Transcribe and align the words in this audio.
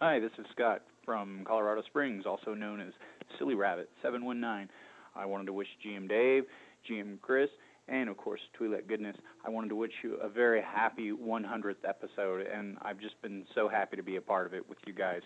Hi, 0.00 0.20
this 0.20 0.30
is 0.38 0.46
Scott 0.52 0.82
from 1.04 1.42
Colorado 1.44 1.82
Springs, 1.82 2.24
also 2.24 2.54
known 2.54 2.80
as 2.80 2.92
Silly 3.36 3.56
Rabbit 3.56 3.90
719. 4.00 4.68
I 5.16 5.26
wanted 5.26 5.46
to 5.46 5.52
wish 5.52 5.66
GM 5.84 6.08
Dave, 6.08 6.44
GM 6.88 7.20
Chris, 7.20 7.50
and 7.88 8.08
of 8.08 8.16
course 8.16 8.40
Twi'lek 8.56 8.86
Goodness. 8.86 9.16
I 9.44 9.50
wanted 9.50 9.70
to 9.70 9.74
wish 9.74 9.90
you 10.04 10.14
a 10.22 10.28
very 10.28 10.62
happy 10.62 11.10
100th 11.10 11.84
episode, 11.84 12.46
and 12.46 12.76
I've 12.82 13.00
just 13.00 13.20
been 13.22 13.44
so 13.56 13.68
happy 13.68 13.96
to 13.96 14.04
be 14.04 14.14
a 14.14 14.20
part 14.20 14.46
of 14.46 14.54
it 14.54 14.68
with 14.68 14.78
you 14.86 14.92
guys. 14.92 15.22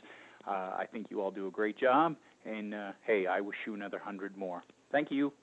Uh, 0.48 0.73
I 0.79 0.86
think 0.91 1.09
you 1.11 1.20
all 1.20 1.30
do 1.30 1.48
a 1.48 1.50
great 1.50 1.77
job, 1.77 2.16
and 2.46 2.73
uh, 2.73 2.93
hey, 3.07 3.27
I 3.27 3.43
wish 3.43 3.57
you 3.66 3.75
another 3.75 3.98
hundred 3.98 4.39
more. 4.39 4.62
Thank 4.91 5.11
you. 5.11 5.34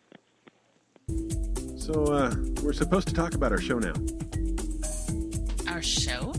So, 1.77 2.05
uh, 2.05 2.34
we're 2.64 2.73
supposed 2.73 3.07
to 3.09 3.14
talk 3.14 3.36
about 3.36 3.52
our 3.52 3.61
show 3.61 3.77
now. 3.77 3.93
Our 5.71 5.84
show? 5.84 6.34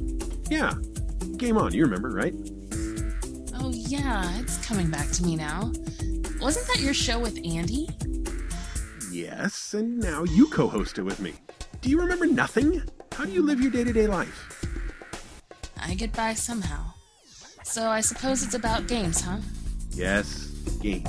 Yeah. 0.51 0.75
Game 1.37 1.57
on, 1.57 1.73
you 1.73 1.85
remember, 1.85 2.11
right? 2.11 2.35
Yeah, 3.91 4.39
it's 4.39 4.65
coming 4.65 4.89
back 4.89 5.11
to 5.11 5.25
me 5.25 5.35
now. 5.35 5.73
Wasn't 6.41 6.65
that 6.69 6.79
your 6.79 6.95
show 6.95 7.19
with 7.19 7.37
Andy? 7.45 7.89
Yes, 9.11 9.75
and 9.75 9.99
now 9.99 10.23
you 10.23 10.47
co 10.47 10.69
host 10.69 10.99
it 10.99 11.03
with 11.03 11.19
me. 11.19 11.33
Do 11.81 11.91
you 11.91 12.01
remember 12.01 12.27
nothing? 12.27 12.83
How 13.11 13.25
do 13.25 13.33
you 13.33 13.43
live 13.43 13.61
your 13.61 13.73
day 13.73 13.83
to 13.83 13.93
day 13.93 14.07
life? 14.07 14.65
I 15.77 15.95
get 15.95 16.13
by 16.13 16.35
somehow. 16.35 16.93
So 17.65 17.89
I 17.89 18.01
suppose 18.01 18.45
it's 18.45 18.55
about 18.55 18.87
games, 18.87 19.23
huh? 19.23 19.39
Yes, 19.91 20.47
games. 20.81 21.09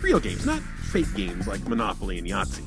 Real 0.00 0.18
games, 0.18 0.46
not 0.46 0.60
fake 0.60 1.14
games 1.14 1.46
like 1.46 1.68
Monopoly 1.68 2.16
and 2.16 2.26
Yahtzee. 2.26 2.64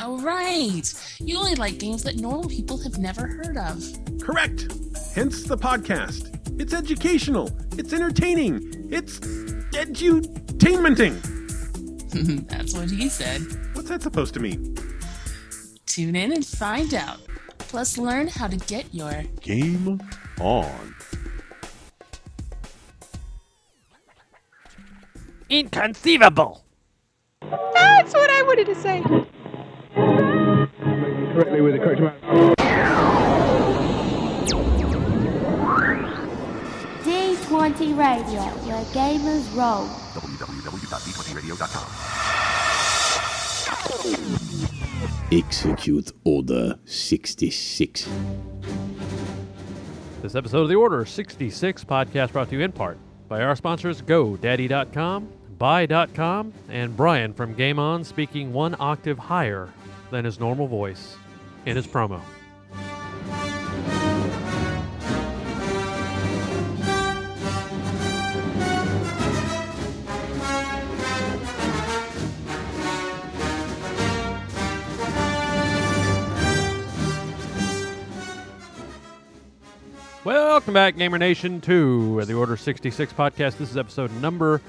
Oh, 0.00 0.20
right. 0.20 0.84
You 1.18 1.38
only 1.38 1.56
like 1.56 1.80
games 1.80 2.04
that 2.04 2.18
normal 2.18 2.48
people 2.48 2.78
have 2.84 2.98
never 2.98 3.26
heard 3.26 3.56
of. 3.56 3.82
Correct. 4.22 4.68
Hence 5.12 5.42
the 5.42 5.58
podcast. 5.58 6.37
It's 6.58 6.74
educational, 6.74 7.50
it's 7.78 7.92
entertaining, 7.92 8.88
it's 8.90 9.20
edutainmenting. 9.20 11.14
That's 12.48 12.74
what 12.74 12.90
he 12.90 13.08
said. 13.08 13.42
What's 13.74 13.88
that 13.88 14.02
supposed 14.02 14.34
to 14.34 14.40
mean? 14.40 14.76
Tune 15.86 16.16
in 16.16 16.32
and 16.32 16.44
find 16.44 16.92
out. 16.94 17.20
Plus, 17.58 17.96
learn 17.96 18.26
how 18.28 18.48
to 18.48 18.56
get 18.56 18.92
your 18.92 19.22
Game 19.40 20.00
on. 20.40 20.94
Inconceivable! 25.48 26.64
That's 27.40 28.12
what 28.14 28.30
I 28.30 28.42
wanted 28.42 28.66
to 28.66 28.74
say. 28.74 29.02
correctly 31.38 31.60
with 31.60 31.74
the 31.74 31.78
correct 31.78 32.00
amount. 32.00 32.57
D20 37.68 37.98
Radio, 37.98 38.40
where 38.64 38.82
gamers 38.94 39.44
roll. 39.54 39.86
Execute 45.30 46.12
Order 46.24 46.78
66. 46.86 48.08
This 50.22 50.34
episode 50.34 50.62
of 50.62 50.68
the 50.70 50.76
Order 50.76 51.04
66 51.04 51.84
podcast 51.84 52.32
brought 52.32 52.48
to 52.48 52.56
you 52.56 52.62
in 52.62 52.72
part 52.72 52.96
by 53.28 53.42
our 53.42 53.54
sponsors 53.54 54.00
GoDaddy.com, 54.00 55.28
Buy.com, 55.58 56.54
and 56.70 56.96
Brian 56.96 57.34
from 57.34 57.52
Game 57.52 57.78
On 57.78 58.02
speaking 58.02 58.50
one 58.54 58.76
octave 58.80 59.18
higher 59.18 59.68
than 60.10 60.24
his 60.24 60.40
normal 60.40 60.68
voice 60.68 61.16
in 61.66 61.76
his 61.76 61.86
promo. 61.86 62.22
Welcome 80.24 80.74
back, 80.74 80.96
Gamer 80.96 81.16
Nation, 81.16 81.60
to 81.62 82.24
the 82.24 82.34
Order 82.34 82.56
66 82.56 83.12
podcast. 83.12 83.56
This 83.56 83.70
is 83.70 83.76
episode 83.76 84.10
number 84.20 84.60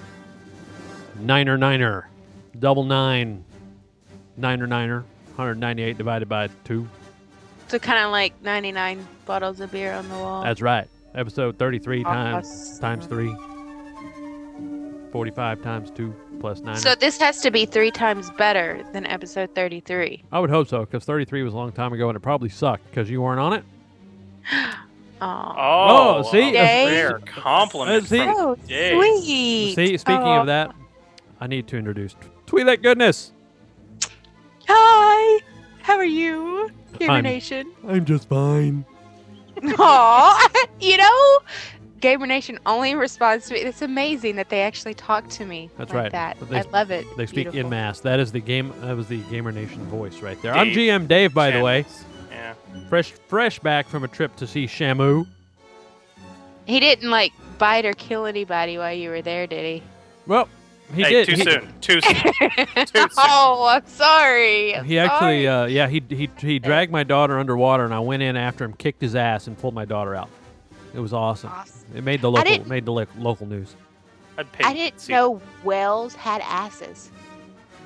Niner 1.19 1.57
Niner. 1.57 2.07
Double 2.59 2.83
nine. 2.83 3.43
Niner 4.37 4.67
Niner. 4.67 5.03
198 5.35 5.97
divided 5.97 6.29
by 6.29 6.49
2. 6.65 6.87
So 7.67 7.79
kind 7.79 8.05
of 8.05 8.11
like 8.11 8.39
99 8.43 9.05
bottles 9.25 9.59
of 9.59 9.71
beer 9.71 9.91
on 9.91 10.07
the 10.09 10.15
wall. 10.15 10.43
That's 10.43 10.61
right. 10.61 10.87
Episode 11.15 11.57
33 11.57 12.03
times 12.03 12.77
times 12.77 13.07
3. 13.07 13.35
45 15.11 15.61
times 15.63 15.89
2 15.91 16.13
plus 16.39 16.59
9. 16.61 16.75
So 16.75 16.93
this 16.93 17.17
has 17.17 17.41
to 17.41 17.49
be 17.49 17.65
three 17.65 17.89
times 17.89 18.29
better 18.37 18.85
than 18.93 19.07
episode 19.07 19.55
33. 19.55 20.25
I 20.31 20.39
would 20.39 20.51
hope 20.51 20.67
so, 20.67 20.81
because 20.81 21.05
33 21.05 21.41
was 21.41 21.53
a 21.53 21.57
long 21.57 21.71
time 21.71 21.91
ago 21.91 22.07
and 22.07 22.15
it 22.15 22.19
probably 22.19 22.49
sucked 22.49 22.87
because 22.91 23.09
you 23.09 23.23
weren't 23.23 23.39
on 23.39 23.53
it. 23.53 23.63
Aw. 25.21 26.19
Oh, 26.19 26.23
see? 26.31 26.55
a 26.55 26.85
rare 26.87 27.19
compliment 27.19 28.05
see? 28.07 28.21
Oh, 28.21 28.55
Dave. 28.67 28.97
sweet. 28.97 29.75
See, 29.75 29.97
speaking 29.97 30.23
Aw. 30.23 30.37
of 30.37 30.43
oh. 30.43 30.45
that, 30.45 30.75
I 31.39 31.47
need 31.47 31.67
to 31.67 31.77
introduce 31.77 32.15
Twi'lek 32.47 32.81
Goodness. 32.81 33.33
Hi. 34.67 35.41
How 35.81 35.95
are 35.95 36.05
you, 36.05 36.69
Gamer 36.99 37.13
I'm- 37.13 37.23
Nation? 37.23 37.71
I'm 37.87 38.05
just 38.05 38.29
fine. 38.29 38.85
Aw. 39.63 40.49
you 40.79 40.97
know, 40.97 41.39
Gamer 41.99 42.27
Nation 42.27 42.59
only 42.65 42.95
responds 42.95 43.47
to 43.47 43.55
me. 43.55 43.61
It's 43.61 43.81
amazing 43.81 44.35
that 44.37 44.49
they 44.49 44.61
actually 44.61 44.93
talk 44.93 45.27
to 45.29 45.45
me 45.45 45.69
That's 45.77 45.91
like 45.91 46.03
right. 46.03 46.11
that. 46.11 46.37
They- 46.49 46.59
I 46.59 46.61
love 46.71 46.91
it. 46.91 47.05
They 47.17 47.25
speak 47.25 47.51
Beautiful. 47.51 47.59
in 47.61 47.69
mass. 47.69 47.99
That 48.01 48.19
is 48.19 48.31
the 48.31 48.39
game. 48.39 48.73
That 48.81 48.95
was 48.95 49.07
the 49.07 49.19
Gamer 49.23 49.51
Nation 49.51 49.83
voice 49.87 50.21
right 50.21 50.41
there. 50.41 50.53
I'm 50.53 50.67
GM 50.67 51.07
Dave, 51.07 51.33
by 51.33 51.51
the 51.51 51.61
way. 51.61 51.85
Channels. 52.39 52.57
Yeah. 52.73 52.89
Fresh, 52.89 53.11
fresh 53.27 53.59
back 53.59 53.87
from 53.87 54.03
a 54.03 54.07
trip 54.07 54.35
to 54.37 54.47
see 54.47 54.65
Shamu. 54.65 55.27
He 56.65 56.79
didn't 56.79 57.09
like 57.09 57.33
bite 57.57 57.85
or 57.85 57.93
kill 57.93 58.25
anybody 58.25 58.77
while 58.77 58.93
you 58.93 59.09
were 59.09 59.21
there, 59.21 59.47
did 59.47 59.65
he? 59.65 59.83
Well, 60.27 60.47
he 60.93 61.03
hey, 61.03 61.09
did. 61.09 61.25
too 61.27 61.35
he, 61.35 61.43
soon. 61.43 61.73
Too 61.81 62.01
soon. 62.01 62.15
Too 62.75 62.85
soon. 62.85 63.09
oh, 63.17 63.67
I'm 63.69 63.85
sorry. 63.87 64.75
I'm 64.75 64.85
He 64.85 64.97
actually, 64.99 65.45
sorry. 65.45 65.47
uh, 65.47 65.65
yeah, 65.65 65.87
he 65.87 66.03
he 66.09 66.29
he 66.39 66.59
dragged 66.59 66.91
my 66.91 67.03
daughter 67.03 67.37
underwater, 67.37 67.85
and 67.85 67.93
I 67.93 67.99
went 67.99 68.23
in 68.23 68.35
after 68.35 68.63
him, 68.65 68.73
kicked 68.73 69.01
his 69.01 69.15
ass, 69.15 69.47
and 69.47 69.57
pulled 69.57 69.73
my 69.75 69.85
daughter 69.85 70.15
out. 70.15 70.29
It 70.93 70.99
was 70.99 71.13
awesome. 71.13 71.51
Awesome. 71.51 71.87
It 71.95 72.03
made 72.03 72.21
the 72.21 72.31
local 72.31 72.65
made 72.65 72.85
the 72.85 72.91
local 72.91 73.45
news. 73.45 73.75
I'd 74.37 74.51
pay 74.51 74.63
I 74.63 74.73
didn't 74.73 74.99
see 75.01 75.13
know 75.13 75.41
whales 75.63 76.15
had 76.15 76.41
asses. 76.41 77.11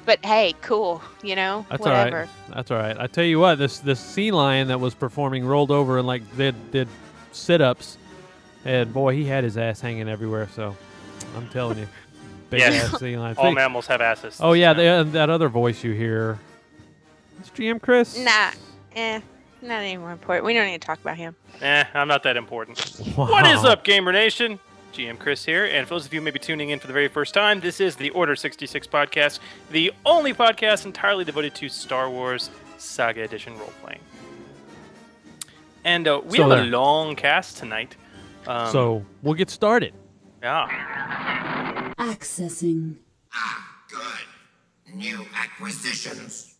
But 0.05 0.25
hey, 0.25 0.53
cool. 0.61 1.01
You 1.21 1.35
know, 1.35 1.65
That's 1.69 1.81
whatever. 1.81 2.15
all 2.17 2.21
right. 2.23 2.29
That's 2.53 2.71
all 2.71 2.77
right. 2.77 2.97
I 2.99 3.07
tell 3.07 3.23
you 3.23 3.39
what, 3.39 3.55
this 3.57 3.79
this 3.79 3.99
sea 3.99 4.31
lion 4.31 4.67
that 4.67 4.79
was 4.79 4.93
performing 4.93 5.45
rolled 5.45 5.71
over 5.71 5.97
and 5.97 6.07
like 6.07 6.21
did 6.37 6.71
did 6.71 6.87
sit 7.31 7.61
ups, 7.61 7.97
and 8.65 8.93
boy, 8.93 9.15
he 9.15 9.23
had 9.25 9.43
his 9.43 9.57
ass 9.57 9.79
hanging 9.81 10.09
everywhere. 10.09 10.49
So, 10.55 10.75
I'm 11.37 11.47
telling 11.49 11.77
you, 11.79 11.87
big 12.49 12.59
Yes. 12.59 12.93
ass 12.93 12.99
sea 12.99 13.17
lion. 13.17 13.35
All 13.37 13.45
Speak- 13.45 13.55
mammals 13.55 13.87
have 13.87 14.01
asses. 14.01 14.37
Oh 14.41 14.53
yeah, 14.53 14.73
the, 14.73 15.07
that 15.13 15.29
other 15.29 15.47
voice 15.49 15.83
you 15.83 15.93
hear. 15.93 16.37
It's 17.39 17.49
GM 17.51 17.81
Chris. 17.81 18.17
Nah, 18.17 18.51
eh, 18.95 19.19
not 19.61 19.81
any 19.81 19.97
more 19.97 20.11
important. 20.11 20.45
We 20.45 20.53
don't 20.53 20.65
need 20.67 20.81
to 20.81 20.85
talk 20.85 20.99
about 20.99 21.17
him. 21.17 21.35
Eh, 21.61 21.83
I'm 21.93 22.07
not 22.07 22.23
that 22.23 22.35
important. 22.37 23.01
Wow. 23.17 23.29
What 23.31 23.47
is 23.47 23.63
up, 23.63 23.83
Gamer 23.83 24.11
Nation? 24.11 24.59
GM 24.93 25.17
Chris 25.19 25.43
here, 25.43 25.65
and 25.65 25.87
for 25.87 25.95
those 25.95 26.05
of 26.05 26.13
you 26.13 26.21
maybe 26.21 26.39
tuning 26.39 26.69
in 26.69 26.79
for 26.79 26.87
the 26.87 26.93
very 26.93 27.07
first 27.07 27.33
time, 27.33 27.59
this 27.59 27.79
is 27.81 27.95
the 27.95 28.09
Order 28.11 28.35
66 28.35 28.87
podcast, 28.87 29.39
the 29.71 29.91
only 30.05 30.33
podcast 30.33 30.85
entirely 30.85 31.25
devoted 31.25 31.55
to 31.55 31.67
Star 31.69 32.09
Wars 32.09 32.49
Saga 32.77 33.23
Edition 33.23 33.57
role 33.57 33.73
playing. 33.83 33.99
And 35.83 36.07
uh, 36.07 36.21
we 36.23 36.37
So 36.37 36.47
have 36.49 36.59
a 36.59 36.63
long 36.63 37.15
cast 37.15 37.57
tonight. 37.57 37.95
Um, 38.47 38.71
So 38.71 39.05
we'll 39.21 39.33
get 39.33 39.49
started. 39.49 39.93
yeah, 40.41 41.91
Accessing. 41.97 42.95
Ah, 43.33 43.67
good. 43.89 44.93
New 44.95 45.25
acquisitions. 45.35 46.52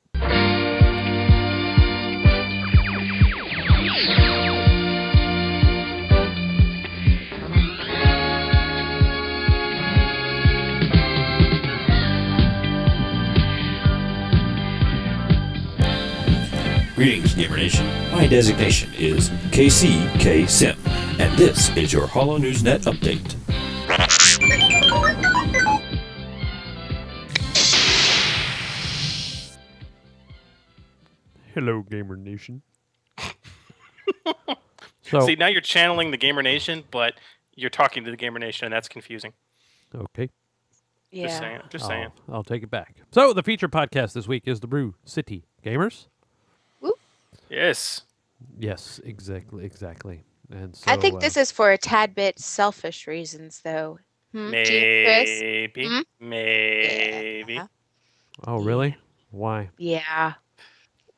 Greetings, 17.04 17.34
Gamer 17.34 17.58
Nation. 17.58 17.86
My 18.14 18.28
designation 18.28 18.90
is 18.98 19.30
KCK 19.52 20.50
Sim, 20.50 20.78
and 21.20 21.38
this 21.38 21.68
is 21.76 21.92
your 21.92 22.08
Hollow 22.08 22.38
News 22.38 22.64
Net 22.64 22.84
update. 22.84 23.36
Hello, 31.54 31.82
Gamer 31.82 32.16
Nation. 32.16 32.62
so 35.02 35.26
see 35.26 35.36
now 35.36 35.48
you're 35.48 35.60
channeling 35.60 36.12
the 36.12 36.18
Gamer 36.18 36.42
Nation, 36.42 36.86
but 36.90 37.16
you're 37.54 37.70
talking 37.70 38.06
to 38.06 38.12
the 38.12 38.16
Gamer 38.16 38.40
Nation, 38.40 38.68
and 38.68 38.74
that's 38.74 38.88
confusing. 38.88 39.34
Okay. 39.94 40.30
Yeah. 41.12 41.28
Just 41.28 41.40
saying. 41.40 41.62
Just 41.70 41.86
saying. 41.86 42.08
I'll, 42.30 42.36
I'll 42.36 42.44
take 42.46 42.64
it 42.64 42.72
back. 42.72 42.96
So 43.12 43.34
the 43.34 43.44
feature 43.44 43.68
podcast 43.68 44.14
this 44.14 44.26
week 44.26 44.44
is 44.46 44.62
the 44.62 44.68
Brew 44.68 44.96
City 45.04 45.44
Gamers. 45.66 46.08
Yes. 47.54 48.02
Yes, 48.60 49.00
exactly, 49.04 49.66
exactly. 49.66 50.24
And 50.52 50.76
so 50.76 50.92
I 50.92 50.98
think 50.98 51.16
uh, 51.16 51.20
this 51.20 51.38
is 51.38 51.52
for 51.52 51.72
a 51.72 51.78
tad 51.78 52.16
bit 52.16 52.40
selfish 52.40 53.08
reasons, 53.08 53.62
though. 53.64 54.00
Hmm, 54.34 54.52
GM, 54.64 54.88
Chris? 55.04 55.42
Maybe. 55.42 55.88
Hmm? 55.88 56.02
Maybe. 56.20 57.56
Yeah. 57.56 57.68
Oh, 58.48 58.58
really? 58.60 58.98
Why? 59.32 59.70
Yeah. 59.78 60.34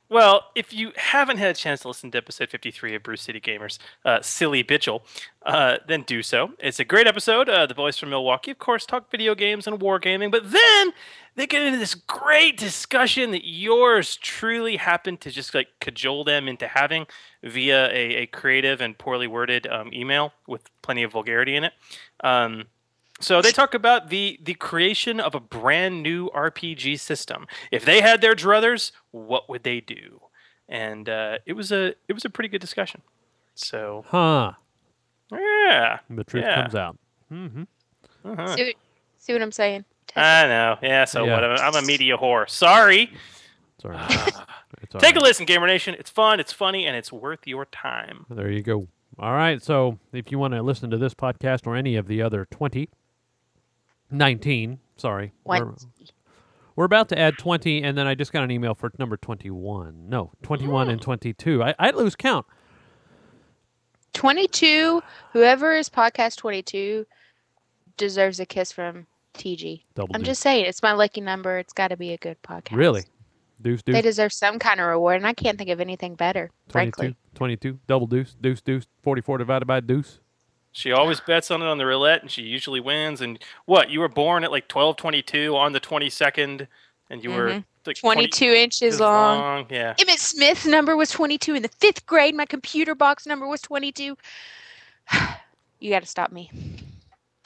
Well, 0.07 0.52
if 0.54 0.72
you 0.72 0.92
haven't 0.96 1.38
had 1.38 1.50
a 1.50 1.54
chance 1.56 1.81
to 1.81 1.88
listen 1.88 2.12
to 2.12 2.18
episode 2.19 2.50
53 2.50 2.96
of 2.96 3.04
Brew 3.04 3.16
City 3.16 3.40
Gamers, 3.42 3.80
uh, 4.04 4.22
Silly 4.22 4.63
Bitchel, 4.63 5.02
uh, 5.46 5.78
then 5.88 6.04
do 6.04 6.22
so. 6.22 6.52
It's 6.60 6.80
a 6.80 6.86
great 6.86 7.07
episode. 7.07 7.50
Uh, 7.50 7.66
the 7.66 7.74
boys 7.74 7.98
from 7.98 8.12
Milwaukee, 8.12 8.52
of 8.52 8.60
course, 8.60 8.86
talk 8.86 9.10
video 9.10 9.34
games 9.34 9.66
and 9.66 9.80
wargaming, 9.80 10.30
but 10.30 10.52
then 10.52 10.94
they 11.36 11.48
get 11.48 11.63
into 11.63 11.80
this 11.80 11.96
great 11.96 12.56
discussion 12.56 13.31
that 13.31 13.48
yours 13.48 14.16
truly 14.18 14.78
happened 14.78 15.22
to 15.22 15.31
just 15.31 15.56
like 15.56 15.68
cajole 15.80 16.24
them 16.24 16.48
into 16.48 16.68
having 16.68 17.07
via 17.44 17.88
a, 17.88 18.16
a 18.18 18.25
creative 18.28 18.81
and 18.81 18.98
poorly 19.00 19.28
worded 19.28 19.66
um, 19.68 19.92
email 19.92 20.34
with 20.48 20.69
plenty 20.84 21.02
of 21.02 21.13
vulgarity 21.13 21.56
in 21.56 21.63
it. 21.63 21.74
Um, 22.24 22.66
so 23.19 23.41
they 23.41 23.51
talk 23.51 23.73
about 23.73 24.09
the 24.09 24.39
the 24.44 24.53
creation 24.56 25.19
of 25.19 25.33
a 25.35 25.39
brand 25.39 26.03
new 26.03 26.29
RPG 26.29 27.00
system. 27.00 27.47
If 27.71 27.85
they 27.85 28.01
had 28.01 28.21
their 28.21 28.35
druthers, 28.35 28.91
what 29.12 29.47
would 29.50 29.63
they 29.63 29.79
do? 29.81 30.21
And 30.67 31.07
uh, 31.09 31.38
it 31.45 31.53
was 31.53 31.71
a 31.71 31.94
it 32.07 32.13
was 32.13 32.25
a 32.25 32.29
pretty 32.29 32.50
good 32.50 32.62
discussion. 32.62 33.01
So 33.56 34.03
Huh. 34.09 34.53
yeah, 35.31 36.00
The 36.09 36.23
truth 36.23 36.44
yeah. 36.45 36.56
comes 36.62 36.75
out. 36.75 36.97
Mm-hmm. 37.31 37.63
Uh-huh. 38.25 38.56
See, 38.56 38.63
what- 38.65 38.75
see 39.18 39.33
what 39.33 39.41
I'm 39.41 39.51
saying? 39.51 39.85
I 40.15 40.47
know. 40.47 40.77
Yeah. 40.81 41.06
So 41.06 41.25
Yeah. 41.25 41.33
what? 41.33 41.44
I'm 41.44 41.75
I'm 41.75 41.83
a 41.83 41.85
media 41.85 42.18
whore. 42.18 42.50
Sorry. 42.50 43.11
Sorry. 43.81 43.97
It's 44.81 44.94
all 44.94 45.00
Take 45.00 45.15
a 45.15 45.19
listen, 45.19 45.45
Gamer 45.45 45.68
Nation. 45.68 45.95
It's 45.97 46.09
fun. 46.09 46.39
It's 46.41 46.51
funny, 46.51 46.85
and 46.85 46.97
it's 46.97 47.09
worth 47.11 47.47
your 47.47 47.65
time. 47.65 48.25
There 48.29 48.51
you 48.51 48.61
go. 48.61 48.88
All 49.18 49.31
right. 49.31 49.63
So 49.63 50.00
if 50.11 50.31
you 50.31 50.38
want 50.38 50.53
to 50.53 50.61
listen 50.61 50.89
to 50.89 50.97
this 50.97 51.13
podcast 51.13 51.65
or 51.65 51.77
any 51.77 51.95
of 51.95 52.07
the 52.07 52.21
other 52.21 52.45
20, 52.51 52.89
19, 54.12 54.80
sorry. 54.98 55.34
We're, 55.44 55.74
we're 56.75 56.86
about 56.86 57.10
to 57.10 57.19
add 57.19 57.38
20, 57.38 57.84
and 57.84 57.98
then 57.98 58.07
I 58.07 58.16
just 58.16 58.31
got 58.34 58.44
an 58.44 58.52
email 58.52 58.75
for 58.75 58.92
number 58.98 59.18
21. 59.18 60.10
No, 60.10 60.31
21 60.44 60.90
and 60.90 61.02
22. 61.02 61.63
I, 61.63 61.75
I 61.80 61.92
lose 61.92 62.16
count. 62.16 62.46
22. 64.13 65.02
Whoever 65.34 65.74
is 65.74 65.90
podcast 65.90 66.38
22 66.38 67.06
deserves 67.98 68.40
a 68.40 68.46
kiss 68.46 68.72
from 68.72 69.07
TG. 69.36 69.84
Double 69.94 70.16
I'm 70.16 70.24
just 70.24 70.42
saying, 70.42 70.66
it's 70.66 70.81
my 70.81 70.94
lucky 70.94 71.22
number. 71.22 71.57
It's 71.57 71.74
got 71.74 71.90
to 71.90 71.98
be 71.98 72.13
a 72.13 72.18
good 72.18 72.42
podcast. 72.42 72.75
Really? 72.75 73.04
Deuce, 73.62 73.81
deuce. 73.84 73.94
They 73.94 74.02
deserve 74.02 74.34
some 74.34 74.60
kind 74.60 74.80
of 74.80 74.88
reward, 74.88 75.18
and 75.18 75.28
I 75.28 75.34
can't 75.34 75.57
think 75.57 75.69
of 75.69 75.80
anything 75.80 76.16
better, 76.16 76.52
22, 76.69 76.96
frankly. 76.98 77.16
22, 77.36 77.80
double 77.88 78.07
deuce, 78.07 78.36
deuce, 78.40 78.62
deuce, 78.62 78.86
44 79.04 79.38
divided 79.38 79.66
by 79.66 79.80
deuce. 79.80 80.19
She 80.75 80.92
always 80.92 81.22
bets 81.22 81.51
on 81.51 81.62
it 81.62 81.66
on 81.66 81.77
the 81.77 81.86
roulette, 81.86 82.22
and 82.22 82.30
she 82.30 82.42
usually 82.42 82.81
wins. 82.81 83.22
And 83.22 83.39
what? 83.66 83.89
You 83.89 84.01
were 84.01 84.10
born 84.10 84.44
at 84.44 84.51
like 84.51 84.68
12:22 84.68 85.56
on 85.56 85.72
the 85.72 85.80
22nd, 85.80 86.68
and 87.10 87.24
you 87.24 87.31
were 87.31 87.48
Mhm. 87.50 87.63
like 87.86 87.95
22 87.95 88.51
inches 88.51 89.00
long. 89.00 89.68
Yeah. 89.69 89.94
Emmitt 89.94 90.19
Smith's 90.19 90.66
number 90.66 90.98
was 90.98 91.12
22. 91.12 91.56
In 91.56 91.62
the 91.62 91.69
fifth 91.69 92.06
grade, 92.06 92.36
my 92.36 92.45
computer 92.45 92.94
box 92.94 93.25
number 93.25 93.48
was 93.48 93.62
22. 93.62 94.18
you 95.80 95.89
got 95.92 96.01
to 96.01 96.07
stop 96.07 96.33
me. 96.33 96.51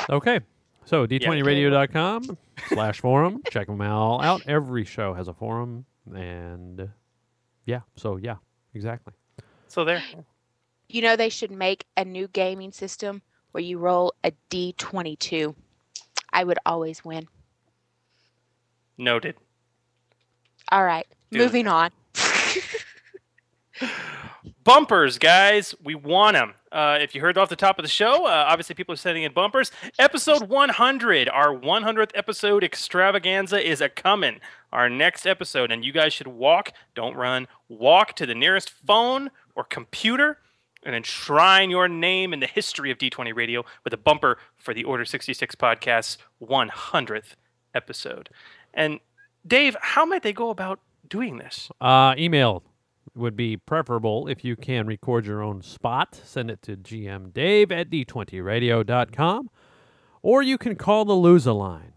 Okay. 0.09 0.39
So 0.85 1.05
d20radio.com 1.05 2.35
slash 2.67 2.99
forum. 2.99 3.43
Check 3.51 3.67
them 3.67 3.79
all 3.81 4.23
out. 4.23 4.41
Every 4.47 4.85
show 4.85 5.13
has 5.13 5.27
a 5.27 5.33
forum. 5.35 5.85
And 6.11 6.89
yeah, 7.67 7.81
so 7.95 8.15
yeah, 8.17 8.37
exactly. 8.73 9.13
So 9.67 9.85
there. 9.85 10.01
You 10.89 11.03
know, 11.03 11.15
they 11.15 11.29
should 11.29 11.51
make 11.51 11.85
a 11.95 12.03
new 12.03 12.27
gaming 12.27 12.71
system 12.71 13.21
where 13.51 13.63
you 13.63 13.77
roll 13.77 14.13
a 14.23 14.31
D22. 14.49 15.53
I 16.33 16.43
would 16.43 16.57
always 16.65 17.05
win. 17.05 17.27
Noted. 18.97 19.35
All 20.71 20.83
right, 20.83 21.07
Dude. 21.31 21.41
moving 21.41 21.67
on. 21.67 21.91
Bumpers, 24.63 25.17
guys, 25.19 25.73
we 25.83 25.95
want 25.95 26.35
them. 26.35 26.53
Uh, 26.71 26.97
if 27.01 27.15
you 27.15 27.21
heard 27.21 27.37
off 27.37 27.49
the 27.49 27.55
top 27.55 27.79
of 27.79 27.83
the 27.83 27.89
show, 27.89 28.25
uh, 28.25 28.45
obviously 28.47 28.75
people 28.75 28.93
are 28.93 28.97
sending 28.97 29.23
in 29.23 29.31
bumpers. 29.31 29.71
Episode 29.97 30.49
100, 30.49 31.29
our 31.29 31.55
100th 31.55 32.11
episode 32.13 32.63
extravaganza 32.63 33.67
is 33.67 33.81
a 33.81 33.89
coming. 33.89 34.39
Our 34.71 34.89
next 34.89 35.25
episode, 35.25 35.71
and 35.71 35.83
you 35.83 35.91
guys 35.91 36.13
should 36.13 36.27
walk, 36.27 36.73
don't 36.93 37.15
run, 37.15 37.47
walk 37.67 38.13
to 38.17 38.27
the 38.27 38.35
nearest 38.35 38.69
phone 38.69 39.31
or 39.55 39.63
computer 39.63 40.37
and 40.83 40.95
enshrine 40.95 41.69
your 41.69 41.87
name 41.87 42.33
in 42.33 42.39
the 42.39 42.47
history 42.47 42.91
of 42.91 42.97
D20 42.97 43.35
Radio 43.35 43.65
with 43.83 43.93
a 43.93 43.97
bumper 43.97 44.37
for 44.57 44.73
the 44.73 44.83
Order 44.83 45.05
66 45.05 45.55
podcast's 45.55 46.17
100th 46.41 47.35
episode. 47.73 48.29
And 48.73 48.99
Dave, 49.45 49.75
how 49.81 50.05
might 50.05 50.23
they 50.23 50.33
go 50.33 50.49
about 50.49 50.79
doing 51.07 51.37
this? 51.37 51.69
Uh, 51.81 52.15
email 52.17 52.63
would 53.15 53.35
be 53.35 53.57
preferable 53.57 54.27
if 54.27 54.43
you 54.43 54.55
can 54.55 54.87
record 54.87 55.25
your 55.25 55.41
own 55.41 55.61
spot. 55.61 56.19
Send 56.23 56.49
it 56.51 56.61
to 56.63 56.77
gmdave 56.77 57.71
at 57.71 57.89
d20radio.com. 57.89 59.49
Or 60.21 60.41
you 60.41 60.57
can 60.57 60.75
call 60.75 61.05
the 61.05 61.13
Loser 61.13 61.53
line. 61.53 61.93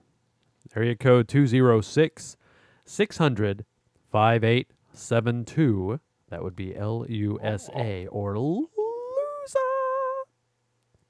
Area 0.74 0.96
code 0.96 1.28
206 1.28 2.36
600 2.84 3.64
5872. 4.10 6.00
That 6.32 6.42
would 6.42 6.56
be 6.56 6.74
L 6.74 7.04
U 7.10 7.38
S 7.42 7.68
A 7.76 8.06
oh. 8.06 8.10
or 8.10 8.38
loser 8.38 8.66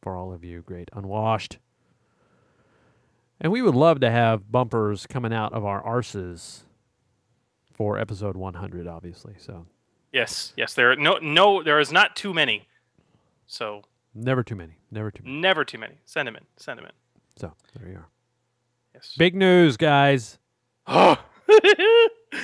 for 0.02 0.16
all 0.16 0.32
of 0.32 0.42
you 0.42 0.62
great 0.62 0.88
unwashed. 0.92 1.58
And 3.40 3.52
we 3.52 3.62
would 3.62 3.76
love 3.76 4.00
to 4.00 4.10
have 4.10 4.50
bumpers 4.50 5.06
coming 5.06 5.32
out 5.32 5.52
of 5.52 5.64
our 5.64 5.80
arses 5.80 6.62
for 7.72 8.00
episode 8.00 8.36
100, 8.36 8.88
obviously. 8.88 9.34
So 9.38 9.66
Yes, 10.12 10.54
yes. 10.56 10.74
There 10.74 10.90
are 10.90 10.96
no, 10.96 11.18
no. 11.22 11.62
There 11.62 11.78
is 11.78 11.92
not 11.92 12.16
too 12.16 12.34
many. 12.34 12.66
So 13.46 13.82
never 14.16 14.42
too 14.42 14.56
many. 14.56 14.72
Never 14.90 15.12
too 15.12 15.22
many. 15.22 15.36
never 15.36 15.64
too 15.64 15.78
many. 15.78 16.00
Send 16.04 16.26
them 16.26 16.34
in. 16.34 16.42
Send 16.56 16.80
them 16.80 16.86
in. 16.86 16.92
So 17.36 17.52
there 17.78 17.88
you 17.88 17.98
are. 17.98 18.08
Yes. 18.92 19.14
Big 19.16 19.36
news, 19.36 19.76
guys. 19.76 20.38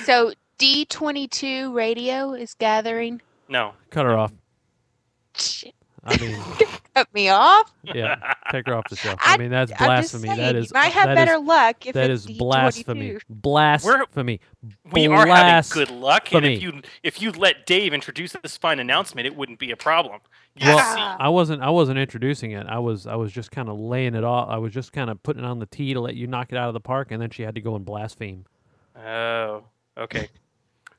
So 0.05 0.31
D22 0.59 1.73
radio 1.73 2.33
is 2.33 2.53
gathering. 2.53 3.21
no. 3.47 3.73
Cut 3.89 4.05
her 4.05 4.17
off. 4.17 4.31
Shit, 5.35 5.73
I 6.03 6.17
mean, 6.17 6.37
cut 6.95 7.13
me 7.13 7.29
off. 7.29 7.71
yeah, 7.83 8.33
take 8.51 8.67
her 8.67 8.75
off 8.75 8.83
the 8.89 8.95
show. 8.97 9.11
I, 9.21 9.35
I- 9.35 9.37
mean, 9.37 9.49
that's 9.51 9.71
I'm 9.71 9.77
just 9.77 10.11
blasphemy. 10.13 10.27
saying, 10.27 10.39
that 10.55 10.61
you 10.63 10.67
might 10.73 10.91
have 10.91 11.15
better 11.15 11.35
is- 11.35 11.41
luck 11.41 11.85
if 11.85 11.93
that 11.93 12.09
it's 12.11 12.25
is 12.25 12.31
D22. 12.31 12.37
blasphemy. 12.39 13.17
Blasphemy. 13.29 14.41
We 14.91 15.07
are 15.07 15.25
having 15.25 15.69
good 15.71 15.91
luck, 15.91 16.33
and 16.33 16.45
if 16.45 16.61
you 16.61 16.81
if 17.03 17.21
you 17.21 17.31
let 17.31 17.65
Dave 17.65 17.93
introduce 17.93 18.33
this 18.43 18.57
fine 18.57 18.79
announcement, 18.79 19.27
it 19.27 19.35
wouldn't 19.35 19.59
be 19.59 19.71
a 19.71 19.77
problem. 19.77 20.19
You 20.55 20.67
Well. 20.67 20.79
Ah. 20.81 21.15
I 21.19 21.29
wasn't. 21.29 21.61
I 21.61 21.69
wasn't 21.69 21.99
introducing 21.99 22.51
it. 22.51 22.67
I 22.67 22.79
was. 22.79 23.07
I 23.07 23.15
was 23.15 23.31
just 23.31 23.51
kind 23.51 23.69
of 23.69 23.79
laying 23.79 24.13
it 24.15 24.23
off. 24.25 24.49
I 24.49 24.57
was 24.57 24.73
just 24.73 24.91
kind 24.91 25.09
of 25.09 25.23
putting 25.23 25.43
it 25.43 25.47
on 25.47 25.59
the 25.59 25.67
tee 25.67 25.93
to 25.93 26.01
let 26.01 26.15
you 26.15 26.27
knock 26.27 26.51
it 26.51 26.57
out 26.57 26.67
of 26.67 26.73
the 26.73 26.81
park, 26.81 27.11
and 27.11 27.21
then 27.21 27.29
she 27.29 27.43
had 27.43 27.55
to 27.55 27.61
go 27.61 27.75
and 27.75 27.85
blaspheme. 27.85 28.45
Oh, 28.97 29.63
okay. 29.97 30.27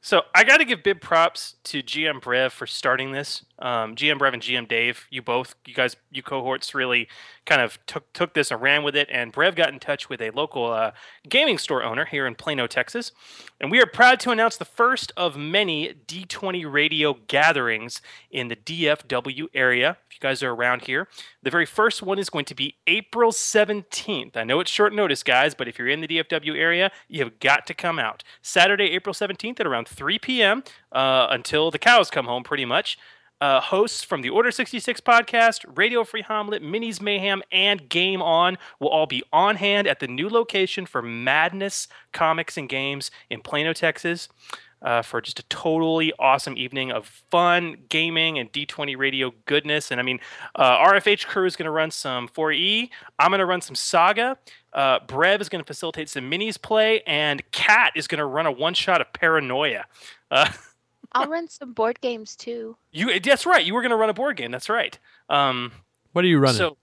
So 0.00 0.22
I 0.34 0.44
got 0.44 0.58
to 0.58 0.64
give 0.64 0.82
big 0.82 1.00
props 1.00 1.56
to 1.64 1.82
GM 1.82 2.20
Brev 2.20 2.52
for 2.52 2.66
starting 2.66 3.12
this. 3.12 3.44
Um, 3.60 3.94
GM 3.94 4.18
Brev 4.18 4.32
and 4.32 4.42
GM 4.42 4.66
Dave, 4.66 5.06
you 5.10 5.22
both, 5.22 5.54
you 5.66 5.74
guys, 5.74 5.96
you 6.10 6.22
cohorts 6.22 6.74
really 6.74 7.08
kind 7.46 7.60
of 7.60 7.78
took 7.86 8.12
took 8.12 8.34
this 8.34 8.50
and 8.50 8.60
ran 8.60 8.82
with 8.82 8.96
it. 8.96 9.08
And 9.10 9.32
Brev 9.32 9.54
got 9.54 9.72
in 9.72 9.78
touch 9.78 10.08
with 10.08 10.20
a 10.20 10.30
local 10.30 10.72
uh, 10.72 10.92
gaming 11.28 11.58
store 11.58 11.82
owner 11.82 12.04
here 12.04 12.26
in 12.26 12.34
Plano, 12.34 12.66
Texas, 12.66 13.12
and 13.60 13.70
we 13.70 13.80
are 13.80 13.86
proud 13.86 14.20
to 14.20 14.30
announce 14.30 14.56
the 14.56 14.64
first 14.64 15.12
of 15.16 15.36
many 15.36 15.94
D20 16.06 16.70
radio 16.70 17.14
gatherings 17.28 18.00
in 18.30 18.48
the 18.48 18.56
DFW 18.56 19.48
area. 19.54 19.98
If 20.08 20.16
you 20.16 20.20
guys 20.20 20.42
are 20.42 20.52
around 20.52 20.82
here, 20.82 21.08
the 21.42 21.50
very 21.50 21.66
first 21.66 22.02
one 22.02 22.18
is 22.18 22.30
going 22.30 22.46
to 22.46 22.54
be 22.54 22.76
April 22.86 23.32
17th. 23.32 24.36
I 24.36 24.44
know 24.44 24.60
it's 24.60 24.70
short 24.70 24.94
notice, 24.94 25.22
guys, 25.22 25.54
but 25.54 25.68
if 25.68 25.78
you're 25.78 25.88
in 25.88 26.00
the 26.00 26.08
DFW 26.08 26.56
area, 26.56 26.90
you've 27.08 27.38
got 27.40 27.66
to 27.66 27.74
come 27.74 27.98
out. 27.98 28.22
Saturday, 28.42 28.92
April 28.92 29.14
17th 29.14 29.60
at 29.60 29.66
around 29.66 29.88
3 29.88 30.18
p.m. 30.18 30.64
Uh, 30.92 31.26
until 31.30 31.70
the 31.70 31.78
cows 31.78 32.10
come 32.10 32.26
home, 32.26 32.42
pretty 32.42 32.64
much. 32.64 32.98
Uh, 33.40 33.60
hosts 33.60 34.02
from 34.04 34.20
the 34.20 34.28
Order 34.28 34.50
66 34.50 35.00
podcast, 35.00 35.64
Radio 35.76 36.04
Free 36.04 36.22
Hamlet, 36.22 36.62
Minis 36.62 37.00
Mayhem, 37.00 37.42
and 37.50 37.88
Game 37.88 38.20
On 38.20 38.58
will 38.78 38.88
all 38.88 39.06
be 39.06 39.22
on 39.32 39.56
hand 39.56 39.86
at 39.86 39.98
the 40.00 40.06
new 40.08 40.28
location 40.28 40.84
for 40.84 41.00
Madness 41.00 41.88
Comics 42.12 42.58
and 42.58 42.68
Games 42.68 43.10
in 43.30 43.40
Plano, 43.40 43.72
Texas. 43.72 44.28
uh, 44.82 45.02
for 45.02 45.20
just 45.20 45.38
a 45.38 45.42
totally 45.44 46.12
awesome 46.18 46.56
evening 46.56 46.90
of 46.90 47.06
fun 47.30 47.76
gaming 47.88 48.38
and 48.38 48.50
D20 48.52 48.96
radio 48.96 49.32
goodness. 49.44 49.90
And 49.90 50.00
I 50.00 50.02
mean, 50.02 50.20
uh, 50.54 50.78
RFH 50.78 51.26
crew 51.26 51.46
is 51.46 51.56
going 51.56 51.66
to 51.66 51.70
run 51.70 51.90
some 51.90 52.28
4E. 52.28 52.88
I'm 53.18 53.30
going 53.30 53.40
to 53.40 53.46
run 53.46 53.60
some 53.60 53.74
Saga. 53.74 54.38
Uh, 54.72 55.00
Brev 55.00 55.40
is 55.40 55.48
going 55.48 55.62
to 55.62 55.66
facilitate 55.66 56.08
some 56.08 56.30
minis 56.30 56.60
play, 56.60 57.02
and 57.06 57.42
Cat 57.52 57.92
is 57.94 58.06
going 58.06 58.20
to 58.20 58.24
run 58.24 58.46
a 58.46 58.52
one 58.52 58.74
shot 58.74 59.00
of 59.00 59.12
Paranoia. 59.12 59.84
I'll 61.12 61.28
run 61.28 61.48
some 61.48 61.72
board 61.72 62.00
games 62.00 62.36
too. 62.36 62.76
you 62.92 63.18
that's 63.20 63.46
right. 63.46 63.64
You 63.64 63.74
were 63.74 63.82
going 63.82 63.90
to 63.90 63.96
run 63.96 64.10
a 64.10 64.14
board 64.14 64.36
game. 64.36 64.50
That's 64.50 64.68
right. 64.68 64.98
Um, 65.28 65.72
What 66.12 66.24
are 66.24 66.28
you 66.28 66.38
running? 66.38 66.56
so 66.56 66.76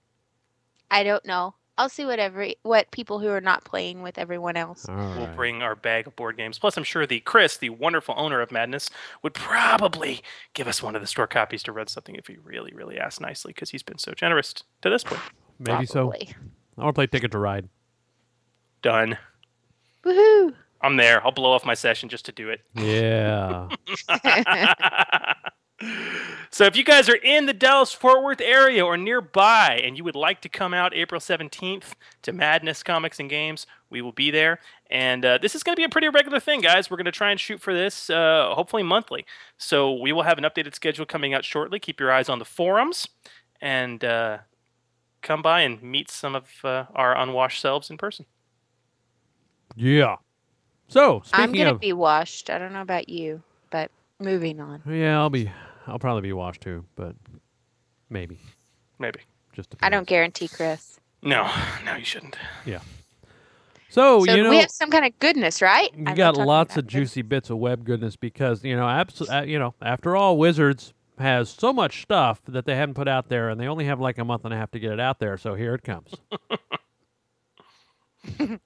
I 0.90 1.02
don't 1.02 1.24
know. 1.24 1.54
I'll 1.78 1.88
see 1.88 2.04
what 2.04 2.18
every 2.18 2.56
what 2.62 2.90
people 2.90 3.20
who 3.20 3.28
are 3.28 3.40
not 3.40 3.64
playing 3.64 4.02
with 4.02 4.18
everyone 4.18 4.56
else. 4.56 4.88
All 4.88 4.96
we'll 4.96 5.28
bring 5.28 5.62
our 5.62 5.76
bag 5.76 6.08
of 6.08 6.16
board 6.16 6.36
games. 6.36 6.58
Plus, 6.58 6.76
I'm 6.76 6.82
sure 6.82 7.06
the 7.06 7.20
Chris, 7.20 7.56
the 7.56 7.70
wonderful 7.70 8.14
owner 8.18 8.40
of 8.40 8.50
Madness, 8.50 8.90
would 9.22 9.32
probably 9.32 10.22
give 10.54 10.66
us 10.66 10.82
one 10.82 10.96
of 10.96 11.00
the 11.00 11.06
store 11.06 11.28
copies 11.28 11.62
to 11.62 11.72
run 11.72 11.86
something 11.86 12.16
if 12.16 12.26
he 12.26 12.36
really, 12.42 12.72
really 12.74 12.98
asked 12.98 13.20
nicely, 13.20 13.52
because 13.52 13.70
he's 13.70 13.84
been 13.84 13.98
so 13.98 14.12
generous 14.12 14.54
to 14.82 14.90
this 14.90 15.04
point. 15.04 15.20
Maybe 15.60 15.86
so. 15.86 16.12
I 16.12 16.82
want 16.82 16.88
to 16.88 16.92
play 16.92 17.06
Ticket 17.06 17.30
to 17.30 17.38
Ride. 17.38 17.68
Done. 18.82 19.16
Woohoo! 20.04 20.54
I'm 20.80 20.96
there. 20.96 21.24
I'll 21.24 21.32
blow 21.32 21.52
off 21.52 21.64
my 21.64 21.74
session 21.74 22.08
just 22.08 22.24
to 22.26 22.32
do 22.32 22.50
it. 22.50 22.60
Yeah. 22.74 23.68
so 26.50 26.64
if 26.64 26.76
you 26.76 26.84
guys 26.84 27.08
are 27.08 27.16
in 27.16 27.46
the 27.46 27.52
Dallas 27.52 27.92
Fort 27.92 28.22
Worth 28.22 28.40
area 28.40 28.84
or 28.84 28.96
nearby 28.96 29.80
and 29.82 29.96
you 29.96 30.04
would 30.04 30.16
like 30.16 30.40
to 30.42 30.48
come 30.48 30.74
out 30.74 30.94
April 30.94 31.20
17th 31.20 31.92
to 32.22 32.32
Madness 32.32 32.82
Comics 32.82 33.20
and 33.20 33.30
Games, 33.30 33.66
we 33.90 34.02
will 34.02 34.12
be 34.12 34.30
there. 34.30 34.60
And 34.90 35.24
uh, 35.24 35.38
this 35.38 35.54
is 35.54 35.62
going 35.62 35.74
to 35.76 35.80
be 35.80 35.84
a 35.84 35.88
pretty 35.88 36.08
regular 36.08 36.40
thing, 36.40 36.60
guys. 36.60 36.90
We're 36.90 36.96
going 36.96 37.04
to 37.06 37.12
try 37.12 37.30
and 37.30 37.38
shoot 37.38 37.60
for 37.60 37.72
this 37.72 38.10
uh, 38.10 38.52
hopefully 38.54 38.82
monthly. 38.82 39.24
So 39.56 39.92
we 39.92 40.12
will 40.12 40.22
have 40.22 40.38
an 40.38 40.44
updated 40.44 40.74
schedule 40.74 41.06
coming 41.06 41.34
out 41.34 41.44
shortly. 41.44 41.78
Keep 41.78 42.00
your 42.00 42.12
eyes 42.12 42.28
on 42.28 42.38
the 42.38 42.44
forums 42.44 43.08
and 43.60 44.04
uh, 44.04 44.38
come 45.22 45.42
by 45.42 45.60
and 45.60 45.82
meet 45.82 46.10
some 46.10 46.34
of 46.34 46.48
uh, 46.64 46.84
our 46.94 47.16
unwashed 47.16 47.60
selves 47.60 47.90
in 47.90 47.98
person. 47.98 48.26
yeah. 49.76 50.16
So 50.88 51.22
I'm 51.32 51.52
gonna 51.52 51.74
of, 51.74 51.80
be 51.80 51.92
washed. 51.92 52.50
I 52.50 52.58
don't 52.58 52.72
know 52.72 52.82
about 52.82 53.08
you, 53.08 53.42
but 53.70 53.90
moving 54.18 54.60
on. 54.60 54.82
yeah, 54.88 55.18
I'll 55.18 55.30
be. 55.30 55.50
I'll 55.86 55.98
probably 55.98 56.22
be 56.22 56.32
washed 56.32 56.62
too, 56.62 56.84
but 56.96 57.14
maybe 58.10 58.38
Maybe. 58.98 59.20
just. 59.52 59.74
I 59.80 59.90
don't 59.90 60.06
guarantee, 60.06 60.48
Chris. 60.48 60.98
No, 61.22 61.50
no, 61.84 61.94
you 61.94 62.04
shouldn't. 62.04 62.36
So, 63.90 64.24
so 64.24 64.34
you 64.34 64.42
know, 64.42 64.50
we 64.50 64.58
have 64.58 64.70
some 64.70 64.90
kind 64.90 65.06
of 65.06 65.18
goodness, 65.18 65.62
right? 65.62 65.90
We 65.96 66.12
got 66.12 66.36
lots 66.36 66.74
about 66.74 66.84
of 66.84 66.86
juicy 66.88 67.22
bits 67.22 67.48
of 67.48 67.56
web 67.58 67.84
goodness 67.84 68.16
because 68.16 68.62
you 68.62 68.76
know, 68.76 68.84
abso- 68.84 69.42
uh, 69.42 69.44
you 69.44 69.58
know, 69.58 69.74
after 69.80 70.14
all, 70.14 70.36
Wizards 70.36 70.92
has 71.18 71.48
so 71.48 71.72
much 71.72 72.02
stuff 72.02 72.42
that 72.46 72.66
they 72.66 72.76
haven't 72.76 72.94
put 72.94 73.08
out 73.08 73.28
there, 73.28 73.48
and 73.48 73.58
they 73.60 73.66
only 73.66 73.86
have 73.86 73.98
like 73.98 74.18
a 74.18 74.24
month 74.24 74.44
and 74.44 74.52
a 74.52 74.56
half 74.56 74.70
to 74.72 74.78
get 74.78 74.92
it 74.92 75.00
out 75.00 75.18
there. 75.20 75.38
So 75.38 75.54
here 75.54 75.74
it 75.74 75.82
comes. 75.82 76.14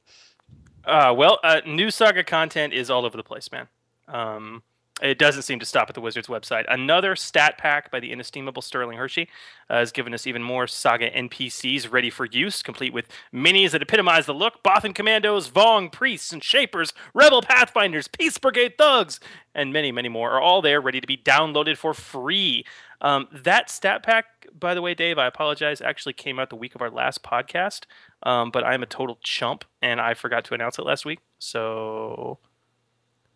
Uh, 0.85 1.15
well, 1.17 1.39
uh, 1.45 1.61
new 1.67 1.91
saga 1.91 2.25
content 2.25 2.73
is 2.73 2.91
all 2.91 3.05
over 3.05 3.17
the 3.17 3.23
place, 3.23 3.51
man. 3.53 3.69
Um, 4.09 4.63
it 5.01 5.19
doesn't 5.19 5.43
seem 5.43 5.59
to 5.59 5.67
stop 5.67 5.89
at 5.89 5.95
the 5.95 6.01
Wizards 6.01 6.29
website. 6.29 6.65
Another 6.69 7.17
stat 7.17 7.59
pack 7.59 7.91
by 7.91 7.99
the 7.99 8.13
inestimable 8.13 8.63
Sterling 8.63 8.99
Hershey 8.99 9.29
uh, 9.69 9.79
has 9.79 9.91
given 9.91 10.15
us 10.15 10.27
even 10.27 10.43
more 10.43 10.67
saga 10.69 11.11
NPCs 11.11 11.91
ready 11.91 12.09
for 12.09 12.27
use, 12.27 12.63
complete 12.63 12.93
with 12.93 13.09
minis 13.35 13.73
that 13.73 13.83
epitomize 13.83 14.27
the 14.27 14.35
look 14.35 14.63
Bothan 14.63 14.95
Commandos, 14.95 15.51
Vong, 15.51 15.91
Priests, 15.91 16.33
and 16.33 16.45
Shapers, 16.45 16.93
Rebel 17.15 17.43
Pathfinders, 17.43 18.07
Peace 18.07 18.39
Brigade 18.39 18.75
Thugs, 18.79 19.19
and 19.55 19.73
many, 19.73 19.91
many 19.91 20.09
more 20.09 20.31
are 20.31 20.41
all 20.41 20.63
there 20.63 20.81
ready 20.81 21.01
to 21.01 21.07
be 21.07 21.17
downloaded 21.17 21.77
for 21.77 21.95
free. 21.95 22.65
Um, 23.03 23.27
that 23.33 23.69
stat 23.69 24.03
pack, 24.03 24.47
by 24.59 24.75
the 24.75 24.81
way, 24.81 24.95
Dave, 24.95 25.19
I 25.19 25.27
apologize, 25.27 25.81
actually 25.81 26.13
came 26.15 26.39
out 26.39 26.51
the 26.51 26.57
week 26.57 26.75
of 26.75 26.81
our 26.81 26.91
last 26.91 27.23
podcast, 27.23 27.83
um, 28.23 28.51
but 28.51 28.65
I'm 28.65 28.83
a 28.83 28.87
total 28.87 29.19
chump 29.23 29.65
and 29.83 30.01
I 30.01 30.15
forgot 30.15 30.45
to 30.47 30.55
announce 30.55 30.79
it 30.79 30.87
last 30.87 31.05
week. 31.05 31.19
So 31.39 32.39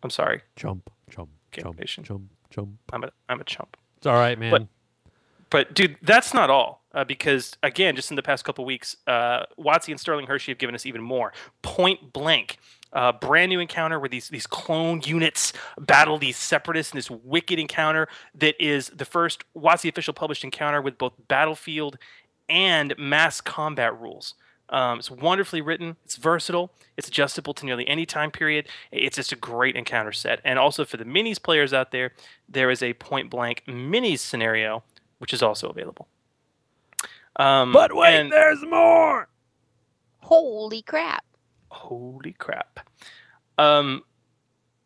I'm 0.01 0.09
sorry. 0.09 0.41
Chump, 0.55 0.89
chump, 1.11 1.29
Okay, 1.53 1.61
chump, 1.61 1.79
chump, 2.05 2.23
chump. 2.49 2.69
I'm 2.93 3.03
a 3.03 3.11
I'm 3.29 3.41
a 3.41 3.43
chump. 3.43 3.77
It's 3.97 4.07
all 4.07 4.15
right, 4.15 4.39
man. 4.39 4.69
But 5.49 5.73
dude, 5.73 5.97
that's 6.01 6.33
not 6.33 6.49
all. 6.49 6.83
Uh, 6.93 7.03
because 7.03 7.55
again, 7.63 7.95
just 7.95 8.09
in 8.11 8.15
the 8.15 8.23
past 8.23 8.43
couple 8.43 8.65
weeks, 8.65 8.97
uh, 9.07 9.43
WotC 9.59 9.89
and 9.89 9.99
Sterling 9.99 10.27
Hershey 10.27 10.51
have 10.51 10.57
given 10.57 10.75
us 10.75 10.85
even 10.85 11.01
more. 11.01 11.31
Point 11.61 12.11
blank, 12.11 12.57
uh, 12.93 13.11
brand 13.11 13.49
new 13.49 13.59
encounter 13.59 13.99
where 13.99 14.09
these 14.09 14.29
these 14.29 14.47
clone 14.47 15.01
units 15.03 15.53
battle 15.79 16.17
these 16.17 16.37
separatists 16.37 16.93
in 16.93 16.97
this 16.97 17.09
wicked 17.11 17.59
encounter 17.59 18.07
that 18.35 18.55
is 18.63 18.87
the 18.95 19.05
first 19.05 19.43
WotC 19.55 19.89
official 19.89 20.13
published 20.13 20.43
encounter 20.43 20.81
with 20.81 20.97
both 20.97 21.13
battlefield 21.27 21.97
and 22.49 22.95
mass 22.97 23.41
combat 23.41 23.99
rules. 23.99 24.35
Um, 24.69 24.99
it's 24.99 25.09
wonderfully 25.09 25.61
written. 25.61 25.95
It's 26.03 26.17
versatile. 26.17 26.71
It's 26.97 27.07
adjustable 27.07 27.53
to 27.53 27.65
nearly 27.65 27.87
any 27.87 28.05
time 28.05 28.31
period. 28.31 28.67
It's 28.91 29.15
just 29.15 29.31
a 29.31 29.37
great 29.37 29.75
encounter 29.77 30.11
set. 30.11 30.41
And 30.43 30.59
also 30.59 30.83
for 30.83 30.97
the 30.97 31.05
minis 31.05 31.41
players 31.41 31.73
out 31.73 31.91
there, 31.91 32.11
there 32.49 32.69
is 32.69 32.83
a 32.83 32.93
point 32.93 33.29
blank 33.29 33.63
minis 33.67 34.19
scenario, 34.19 34.83
which 35.19 35.33
is 35.33 35.41
also 35.41 35.69
available. 35.69 36.07
Um, 37.37 37.71
but 37.71 37.95
wait, 37.95 38.15
and- 38.15 38.31
there's 38.31 38.63
more. 38.63 39.29
Holy 40.19 40.81
crap! 40.81 41.23
Holy 41.69 42.33
crap. 42.33 42.79
Um, 43.57 44.03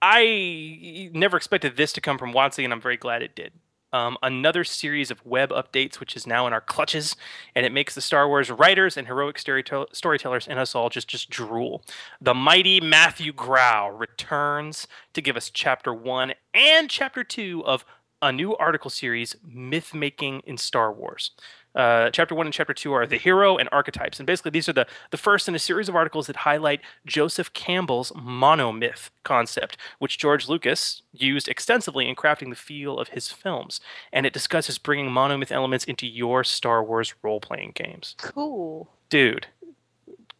I 0.01 1.09
never 1.13 1.37
expected 1.37 1.77
this 1.77 1.93
to 1.93 2.01
come 2.01 2.17
from 2.17 2.33
WotC, 2.33 2.63
and 2.63 2.73
I'm 2.73 2.81
very 2.81 2.97
glad 2.97 3.21
it 3.21 3.35
did. 3.35 3.53
Um, 3.93 4.17
another 4.23 4.63
series 4.63 5.11
of 5.11 5.23
web 5.25 5.49
updates, 5.49 5.99
which 5.99 6.15
is 6.15 6.25
now 6.25 6.47
in 6.47 6.53
our 6.53 6.61
clutches, 6.61 7.17
and 7.55 7.65
it 7.65 7.73
makes 7.73 7.93
the 7.93 7.99
Star 7.99 8.25
Wars 8.27 8.49
writers 8.49 8.95
and 8.95 9.05
heroic 9.05 9.35
storytell- 9.35 9.93
storytellers 9.93 10.47
in 10.47 10.57
us 10.57 10.73
all 10.73 10.89
just 10.89 11.09
just 11.09 11.29
drool. 11.29 11.83
The 12.21 12.33
mighty 12.33 12.79
Matthew 12.79 13.33
Grau 13.33 13.89
returns 13.89 14.87
to 15.13 15.21
give 15.21 15.35
us 15.35 15.49
chapter 15.49 15.93
one 15.93 16.33
and 16.53 16.89
chapter 16.89 17.25
two 17.25 17.65
of 17.65 17.83
a 18.21 18.31
new 18.31 18.55
article 18.57 18.89
series, 18.89 19.35
Myth 19.43 19.93
Making 19.93 20.41
in 20.45 20.57
Star 20.57 20.91
Wars. 20.91 21.31
Uh, 21.73 22.09
chapter 22.09 22.35
one 22.35 22.45
and 22.45 22.53
chapter 22.53 22.73
two 22.73 22.91
are 22.91 23.07
the 23.07 23.17
hero 23.17 23.57
and 23.57 23.69
archetypes, 23.71 24.19
and 24.19 24.27
basically 24.27 24.51
these 24.51 24.67
are 24.67 24.73
the 24.73 24.85
the 25.11 25.17
first 25.17 25.47
in 25.47 25.55
a 25.55 25.59
series 25.59 25.87
of 25.87 25.95
articles 25.95 26.27
that 26.27 26.35
highlight 26.37 26.81
Joseph 27.05 27.53
Campbell's 27.53 28.11
monomyth 28.11 29.09
concept, 29.23 29.77
which 29.97 30.17
George 30.17 30.49
Lucas 30.49 31.01
used 31.13 31.47
extensively 31.47 32.09
in 32.09 32.15
crafting 32.15 32.49
the 32.49 32.57
feel 32.57 32.99
of 32.99 33.09
his 33.09 33.31
films, 33.31 33.79
and 34.11 34.25
it 34.25 34.33
discusses 34.33 34.77
bringing 34.77 35.09
monomyth 35.09 35.51
elements 35.51 35.85
into 35.85 36.05
your 36.05 36.43
Star 36.43 36.83
Wars 36.83 37.13
role 37.23 37.39
playing 37.39 37.71
games. 37.73 38.15
Cool. 38.17 38.89
Dude, 39.09 39.47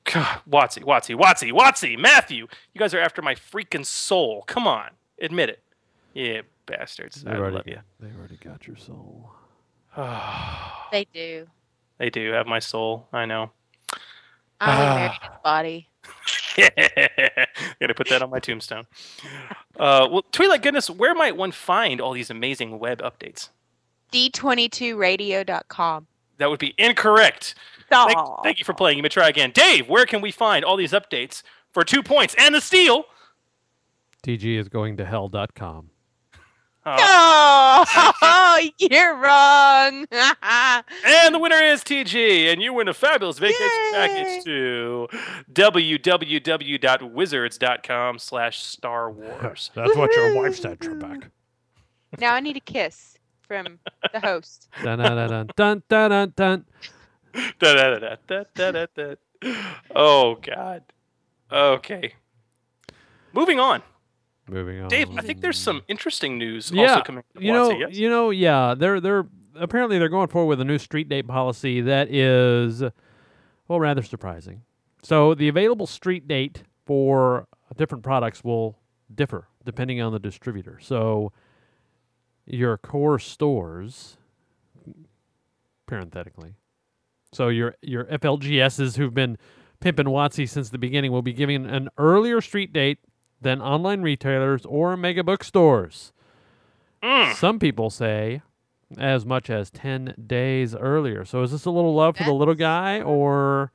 God, 0.03 0.41
WotC, 0.49 0.83
WotC, 0.83 1.17
WotC, 1.17 1.53
WotC, 1.53 1.97
Matthew, 1.97 2.47
you 2.73 2.79
guys 2.79 2.93
are 2.93 2.99
after 2.99 3.21
my 3.21 3.35
freaking 3.35 3.85
soul. 3.85 4.43
Come 4.47 4.67
on, 4.67 4.89
admit 5.21 5.49
it. 5.49 5.63
Yeah, 6.13 6.41
bastards. 6.65 7.23
They've 7.23 7.33
I 7.33 7.37
already, 7.37 7.55
love 7.55 7.67
you. 7.67 7.79
They've 7.99 8.17
already 8.17 8.37
got 8.37 8.67
your 8.67 8.77
soul. 8.77 9.31
They 10.91 11.07
do. 11.13 11.47
They 11.99 12.09
do 12.09 12.33
have 12.33 12.47
my 12.47 12.59
soul. 12.59 13.07
I 13.13 13.25
know. 13.25 13.51
I'm 14.59 14.81
in 14.81 14.95
Meredith's 14.95 15.41
body. 15.41 15.87
Gonna 17.79 17.93
put 17.95 18.09
that 18.09 18.21
on 18.21 18.29
my 18.29 18.39
tombstone. 18.39 18.85
Uh, 19.79 20.07
well, 20.11 20.23
Twi'lek 20.33 20.61
Goodness, 20.61 20.89
where 20.89 21.15
might 21.15 21.37
one 21.37 21.51
find 21.51 22.01
all 22.01 22.11
these 22.11 22.29
amazing 22.29 22.77
web 22.77 23.01
updates? 23.01 23.49
D22radio.com. 24.11 26.07
That 26.37 26.49
would 26.49 26.59
be 26.59 26.73
incorrect. 26.77 27.55
Thank, 27.89 28.17
thank 28.43 28.59
you 28.59 28.65
for 28.65 28.73
playing. 28.73 28.97
You 28.97 29.03
may 29.03 29.09
try 29.09 29.29
again. 29.29 29.51
Dave, 29.51 29.87
where 29.87 30.05
can 30.05 30.21
we 30.21 30.31
find 30.31 30.65
all 30.65 30.75
these 30.75 30.91
updates 30.91 31.43
for 31.71 31.83
two 31.83 32.01
points 32.03 32.35
and 32.37 32.55
the 32.55 32.61
steal? 32.61 33.05
TG 34.23 34.57
is 34.57 34.69
going 34.69 34.97
to 34.97 35.05
hell.com. 35.05 35.89
Uh, 36.83 37.85
Oh, 38.23 38.69
you're 38.79 39.15
wrong. 39.15 40.05
and 41.05 41.35
the 41.35 41.39
winner 41.39 41.61
is 41.61 41.83
TG, 41.83 42.51
and 42.51 42.59
you 42.61 42.73
win 42.73 42.87
a 42.87 42.93
fabulous 42.93 43.37
vacation 43.39 43.59
Yay. 43.61 43.91
package 43.93 44.43
to 44.45 45.07
www.wizards.com 45.53 48.19
slash 48.19 48.63
Star 48.63 49.11
Wars. 49.11 49.71
That's 49.75 49.95
what 49.95 50.15
your 50.15 50.35
wife 50.35 50.53
Woohoo. 50.53 50.61
said, 50.61 50.79
Trebek. 50.79 51.29
now 52.19 52.33
I 52.33 52.39
need 52.39 52.57
a 52.57 52.61
kiss 52.61 53.17
from 53.47 53.79
the 54.13 54.19
host. 54.19 54.67
dun, 54.83 54.99
dun, 54.99 55.47
dun, 55.55 55.55
dun, 55.55 55.83
dun, 55.89 56.33
dun. 56.35 56.65
Oh 59.95 60.35
God. 60.35 60.83
Okay. 61.51 62.13
Moving 63.33 63.59
on, 63.59 63.81
Moving 64.47 64.81
on. 64.81 64.89
Dave. 64.89 65.09
I 65.17 65.21
think 65.21 65.41
there's 65.41 65.57
some 65.57 65.81
interesting 65.87 66.37
news 66.37 66.71
yeah, 66.71 66.89
also 66.89 67.01
coming. 67.01 67.23
You 67.39 67.53
know, 67.53 67.71
yes? 67.71 67.93
you 67.93 68.09
know, 68.09 68.31
yeah. 68.31 68.75
They're 68.77 68.99
they're 68.99 69.25
apparently 69.55 69.99
they're 69.99 70.09
going 70.09 70.27
forward 70.27 70.49
with 70.49 70.61
a 70.61 70.65
new 70.65 70.77
street 70.77 71.09
date 71.09 71.27
policy 71.27 71.81
that 71.81 72.13
is, 72.13 72.81
well, 73.67 73.79
rather 73.79 74.01
surprising. 74.01 74.63
So 75.03 75.33
the 75.33 75.47
available 75.47 75.87
street 75.87 76.27
date 76.27 76.63
for 76.85 77.47
different 77.77 78.03
products 78.03 78.43
will 78.43 78.77
differ 79.13 79.47
depending 79.63 80.01
on 80.01 80.11
the 80.11 80.19
distributor. 80.19 80.79
So 80.81 81.31
your 82.45 82.77
core 82.77 83.19
stores, 83.19 84.17
parenthetically, 85.87 86.55
so 87.31 87.47
your 87.47 87.75
your 87.81 88.05
FLGSs 88.05 88.97
who've 88.97 89.13
been 89.13 89.37
pimping 89.79 90.05
WotC 90.05 90.47
since 90.47 90.69
the 90.69 90.77
beginning 90.77 91.11
will 91.11 91.21
be 91.21 91.33
giving 91.33 91.65
an 91.65 91.89
earlier 91.97 92.41
street 92.41 92.73
date 92.73 92.99
than 93.41 93.61
online 93.61 94.01
retailers 94.01 94.65
or 94.65 94.95
mega 94.95 95.23
bookstores. 95.23 96.13
Mm. 97.03 97.35
Some 97.35 97.59
people 97.59 97.89
say 97.89 98.41
as 98.97 99.25
much 99.25 99.49
as 99.49 99.69
10 99.71 100.13
days 100.27 100.75
earlier. 100.75 101.25
So 101.25 101.41
is 101.43 101.51
this 101.51 101.65
a 101.65 101.71
little 101.71 101.95
love 101.95 102.17
for 102.17 102.23
the 102.23 102.33
little 102.33 102.55
guy 102.55 103.01
or 103.01 103.71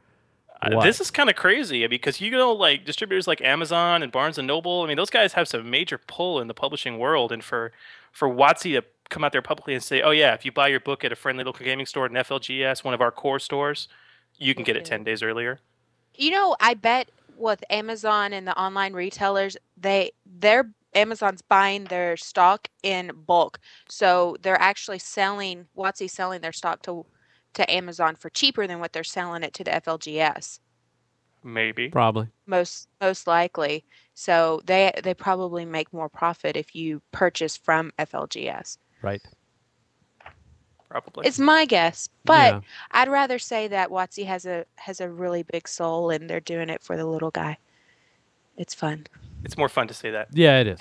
Uh. 0.62 0.80
This 0.80 1.00
is 1.00 1.10
kind 1.10 1.28
of 1.28 1.36
crazy 1.36 1.86
because 1.86 2.20
you 2.20 2.30
know, 2.30 2.50
like 2.52 2.84
distributors 2.86 3.26
like 3.26 3.42
Amazon 3.42 4.02
and 4.02 4.10
Barnes 4.10 4.38
and 4.38 4.46
Noble. 4.46 4.82
I 4.82 4.86
mean, 4.86 4.96
those 4.96 5.10
guys 5.10 5.34
have 5.34 5.46
some 5.48 5.68
major 5.68 5.98
pull 5.98 6.40
in 6.40 6.48
the 6.48 6.54
publishing 6.54 6.98
world, 6.98 7.30
and 7.30 7.44
for 7.44 7.72
for 8.10 8.26
WotC 8.28 8.72
to 8.80 8.82
come 9.10 9.22
out 9.22 9.32
there 9.32 9.42
publicly 9.42 9.74
and 9.74 9.82
say, 9.82 10.00
"Oh 10.00 10.12
yeah, 10.12 10.32
if 10.32 10.44
you 10.46 10.52
buy 10.52 10.68
your 10.68 10.80
book 10.80 11.04
at 11.04 11.12
a 11.12 11.16
friendly 11.16 11.44
local 11.44 11.64
gaming 11.64 11.84
store 11.84 12.06
at 12.06 12.10
an 12.10 12.16
FLGS, 12.16 12.82
one 12.84 12.94
of 12.94 13.02
our 13.02 13.10
core 13.10 13.38
stores, 13.38 13.86
you 14.38 14.54
can 14.54 14.64
get 14.64 14.76
it 14.76 14.86
ten 14.86 15.04
days 15.04 15.22
earlier." 15.22 15.60
You 16.14 16.30
know, 16.30 16.56
I 16.58 16.72
bet 16.72 17.10
with 17.36 17.62
Amazon 17.70 18.32
and 18.32 18.46
the 18.46 18.58
online 18.58 18.92
retailers, 18.92 19.56
they 19.76 20.12
their 20.24 20.70
Amazon's 20.94 21.42
buying 21.42 21.84
their 21.84 22.16
stock 22.16 22.68
in 22.82 23.12
bulk. 23.26 23.58
So 23.88 24.36
they're 24.42 24.60
actually 24.60 24.98
selling 24.98 25.66
WotC 25.76 26.10
selling 26.10 26.40
their 26.40 26.52
stock 26.52 26.82
to 26.82 27.06
to 27.54 27.70
Amazon 27.72 28.16
for 28.16 28.30
cheaper 28.30 28.66
than 28.66 28.80
what 28.80 28.92
they're 28.92 29.04
selling 29.04 29.42
it 29.42 29.54
to 29.54 29.64
the 29.64 29.70
FLGS. 29.70 30.60
Maybe. 31.42 31.88
probably? 31.88 32.28
Most 32.46 32.88
most 33.00 33.26
likely. 33.26 33.84
So 34.14 34.60
they 34.64 34.92
they 35.04 35.14
probably 35.14 35.64
make 35.64 35.92
more 35.92 36.08
profit 36.08 36.56
if 36.56 36.74
you 36.74 37.02
purchase 37.12 37.56
from 37.56 37.92
FLGS. 37.98 38.78
Right. 39.02 39.22
Probably. 40.88 41.26
It's 41.26 41.38
my 41.38 41.64
guess, 41.64 42.08
but 42.24 42.54
Yeah. 42.54 42.60
I'd 42.92 43.08
rather 43.08 43.38
say 43.38 43.66
that 43.68 43.90
WotC 43.90 44.24
has 44.26 44.46
a 44.46 44.64
has 44.76 45.00
a 45.00 45.08
really 45.08 45.42
big 45.42 45.66
soul 45.68 46.10
and 46.10 46.30
they're 46.30 46.40
doing 46.40 46.68
it 46.70 46.82
for 46.82 46.96
the 46.96 47.04
little 47.06 47.30
guy. 47.30 47.58
It's 48.56 48.74
fun. 48.74 49.06
It's 49.44 49.56
more 49.58 49.68
fun 49.68 49.88
to 49.88 49.94
say 49.94 50.10
that. 50.12 50.28
Yeah, 50.32 50.60
it 50.60 50.66
is. 50.68 50.78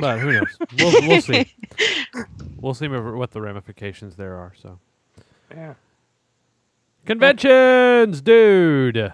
but 0.00 0.18
who 0.18 0.32
knows? 0.32 0.58
We'll, 0.78 0.92
we'll 1.08 1.20
see. 1.22 1.54
We'll 2.60 2.74
see 2.74 2.88
what 2.88 3.14
what 3.14 3.30
the 3.30 3.40
ramifications 3.40 4.16
there 4.16 4.34
are. 4.34 4.52
So 4.60 4.80
Yeah. 5.54 5.74
conventions, 7.06 8.20
dude. 8.20 9.12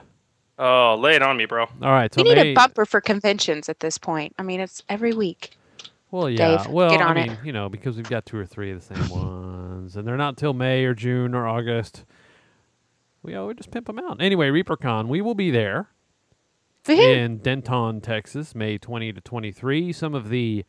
Oh, 0.58 0.96
lay 0.98 1.14
it 1.16 1.22
on 1.22 1.36
me, 1.36 1.46
bro. 1.46 1.64
All 1.64 1.90
right, 1.90 2.12
so 2.14 2.22
we 2.22 2.28
need 2.30 2.36
May, 2.36 2.50
a 2.52 2.54
bumper 2.54 2.86
for 2.86 3.00
conventions 3.00 3.68
at 3.68 3.80
this 3.80 3.98
point. 3.98 4.34
I 4.38 4.42
mean, 4.44 4.60
it's 4.60 4.82
every 4.88 5.12
week. 5.12 5.56
Well, 6.10 6.30
yeah. 6.30 6.58
Dave, 6.58 6.68
well, 6.68 6.90
get 6.90 7.00
I 7.00 7.04
on 7.10 7.16
it. 7.16 7.28
mean, 7.28 7.38
you 7.44 7.52
know, 7.52 7.68
because 7.68 7.96
we've 7.96 8.08
got 8.08 8.24
two 8.24 8.38
or 8.38 8.46
three 8.46 8.70
of 8.70 8.86
the 8.86 8.94
same 8.94 9.10
ones, 9.84 9.96
and 9.96 10.08
they're 10.08 10.16
not 10.16 10.36
till 10.36 10.54
May 10.54 10.84
or 10.84 10.94
June 10.94 11.34
or 11.34 11.46
August. 11.46 12.04
We 13.22 13.34
oh, 13.36 13.48
we 13.48 13.54
just 13.54 13.70
pimp 13.70 13.86
them 13.86 13.98
out. 13.98 14.20
Anyway, 14.20 14.48
ReaperCon, 14.48 15.08
we 15.08 15.20
will 15.20 15.34
be 15.34 15.50
there 15.50 15.88
in 16.86 17.38
Denton, 17.38 18.00
Texas, 18.00 18.54
May 18.54 18.78
20 18.78 19.12
to 19.12 19.20
23. 19.20 19.92
Some 19.92 20.14
of 20.14 20.28
the 20.28 20.64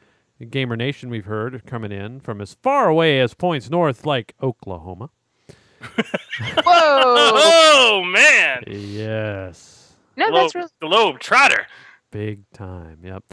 Gamer 0.49 0.75
Nation 0.75 1.09
we've 1.09 1.25
heard 1.25 1.55
are 1.55 1.59
coming 1.59 1.91
in 1.91 2.19
from 2.19 2.41
as 2.41 2.55
far 2.61 2.89
away 2.89 3.19
as 3.19 3.33
points 3.33 3.69
north, 3.69 4.05
like 4.05 4.35
Oklahoma. 4.41 5.09
Whoa! 5.79 6.63
Oh 6.67 8.03
man, 8.05 8.63
Yes. 8.67 9.93
No, 10.17 10.29
Globe, 10.29 10.43
that's 10.43 10.55
really 10.55 10.69
Globe 10.81 11.19
Trotter. 11.19 11.67
Big 12.11 12.49
time. 12.51 12.99
Yep. 13.03 13.23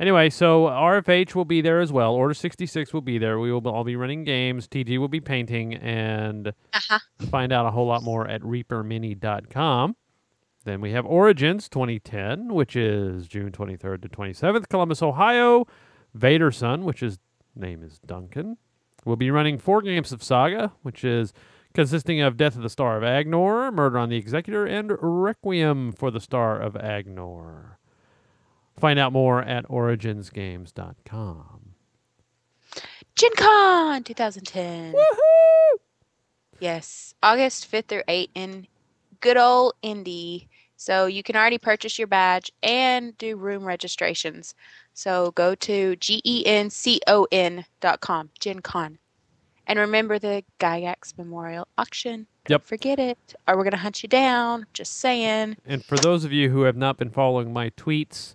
Anyway, 0.00 0.30
so 0.30 0.64
RFH 0.66 1.34
will 1.34 1.44
be 1.44 1.60
there 1.60 1.80
as 1.80 1.90
well. 1.90 2.14
Order 2.14 2.34
66 2.34 2.92
will 2.92 3.00
be 3.00 3.18
there. 3.18 3.38
We 3.38 3.52
will 3.52 3.66
all 3.66 3.82
be 3.82 3.96
running 3.96 4.22
games. 4.22 4.68
TG 4.68 4.98
will 4.98 5.08
be 5.08 5.20
painting 5.20 5.74
and 5.74 6.48
uh-huh. 6.72 7.00
find 7.30 7.52
out 7.52 7.66
a 7.66 7.72
whole 7.72 7.86
lot 7.86 8.04
more 8.04 8.26
at 8.28 8.40
reapermini.com. 8.42 9.96
Then 10.64 10.80
we 10.80 10.92
have 10.92 11.04
Origins 11.06 11.68
2010, 11.68 12.54
which 12.54 12.76
is 12.76 13.26
June 13.26 13.50
23rd 13.50 14.02
to 14.02 14.08
27th, 14.08 14.68
Columbus, 14.68 15.02
Ohio. 15.02 15.66
Vader 16.14 16.50
Son, 16.50 16.84
which 16.84 17.00
his 17.00 17.18
name 17.54 17.82
is 17.82 17.98
Duncan, 17.98 18.56
will 19.04 19.16
be 19.16 19.30
running 19.30 19.58
four 19.58 19.82
games 19.82 20.12
of 20.12 20.22
Saga, 20.22 20.72
which 20.82 21.04
is 21.04 21.32
consisting 21.74 22.20
of 22.20 22.36
Death 22.36 22.56
of 22.56 22.62
the 22.62 22.68
Star 22.68 22.96
of 22.96 23.02
Agnor, 23.02 23.72
Murder 23.72 23.98
on 23.98 24.08
the 24.08 24.16
Executor, 24.16 24.64
and 24.66 24.92
Requiem 25.00 25.92
for 25.92 26.10
the 26.10 26.20
Star 26.20 26.60
of 26.60 26.74
Agnor. 26.74 27.77
Find 28.78 28.98
out 28.98 29.12
more 29.12 29.42
at 29.42 29.66
originsgames.com. 29.68 31.60
Gen 33.16 33.30
Con 33.36 34.04
2010. 34.04 34.92
Woohoo! 34.92 35.78
Yes, 36.60 37.14
August 37.22 37.70
5th 37.70 37.86
through 37.86 38.02
8th 38.08 38.28
in 38.34 38.66
good 39.20 39.36
old 39.36 39.74
Indy. 39.82 40.48
So 40.76 41.06
you 41.06 41.22
can 41.24 41.34
already 41.34 41.58
purchase 41.58 41.98
your 41.98 42.06
badge 42.06 42.52
and 42.62 43.16
do 43.18 43.36
room 43.36 43.64
registrations. 43.64 44.54
So 44.94 45.32
go 45.32 45.54
to 45.56 45.96
E 46.00 46.44
gencon.com, 46.46 48.30
Gen 48.38 48.60
Con. 48.60 48.98
And 49.66 49.78
remember 49.78 50.18
the 50.18 50.44
Gygax 50.60 51.18
Memorial 51.18 51.66
Auction. 51.76 52.26
Don't 52.46 52.54
Yep. 52.54 52.64
forget 52.64 52.98
it, 52.98 53.34
or 53.46 53.56
we're 53.56 53.64
going 53.64 53.72
to 53.72 53.76
hunt 53.76 54.02
you 54.02 54.08
down. 54.08 54.64
Just 54.72 54.98
saying. 55.00 55.56
And 55.66 55.84
for 55.84 55.96
those 55.96 56.24
of 56.24 56.32
you 56.32 56.48
who 56.50 56.62
have 56.62 56.76
not 56.76 56.96
been 56.96 57.10
following 57.10 57.52
my 57.52 57.70
tweets 57.70 58.34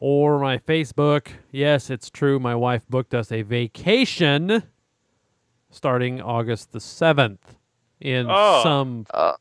or 0.00 0.38
my 0.38 0.58
Facebook, 0.58 1.28
yes, 1.50 1.90
it's 1.90 2.10
true. 2.10 2.38
My 2.38 2.54
wife 2.54 2.82
booked 2.88 3.14
us 3.14 3.30
a 3.32 3.42
vacation 3.42 4.62
starting 5.70 6.20
August 6.20 6.72
the 6.72 6.78
7th 6.78 7.38
in 8.00 8.26
Oh. 8.28 8.60
some 8.62 9.06
Uh, 9.12 9.34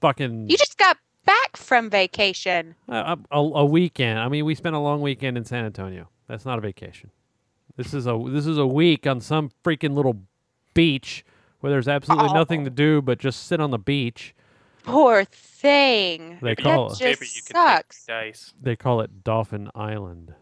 fucking 0.00 0.48
you 0.50 0.56
just 0.56 0.76
got 0.78 0.96
back 1.24 1.56
from 1.56 1.90
vacation. 1.90 2.74
a, 2.88 3.18
a, 3.30 3.38
a 3.38 3.64
weekend. 3.64 4.18
I 4.18 4.28
mean, 4.28 4.44
we 4.44 4.54
spent 4.54 4.74
a 4.76 4.78
long 4.78 5.00
weekend 5.00 5.36
in 5.36 5.44
San 5.44 5.64
Antonio. 5.64 6.08
That's 6.26 6.44
not 6.44 6.58
a 6.58 6.60
vacation. 6.60 7.10
This 7.76 7.94
is 7.94 8.06
a 8.06 8.20
this 8.28 8.46
is 8.46 8.58
a 8.58 8.66
week 8.66 9.06
on 9.06 9.20
some 9.20 9.50
freaking 9.64 9.94
little 9.94 10.20
beach 10.74 11.24
where 11.60 11.70
there's 11.70 11.88
absolutely 11.88 12.32
nothing 12.32 12.64
to 12.64 12.70
do 12.70 13.00
but 13.00 13.18
just 13.18 13.46
sit 13.46 13.60
on 13.60 13.70
the 13.70 13.78
beach. 13.78 14.34
Poor 14.88 15.24
thing. 15.24 16.38
They 16.42 16.54
call 16.56 16.88
That 16.88 16.94
it 16.94 16.98
just 16.98 17.20
maybe 17.20 17.30
you 17.34 17.42
can 17.42 17.54
sucks. 17.54 18.04
take 18.04 18.14
your 18.14 18.22
dice. 18.24 18.54
they 18.60 18.76
call 18.76 19.00
it 19.00 19.24
Dauphin 19.24 19.70
Island. 19.74 20.34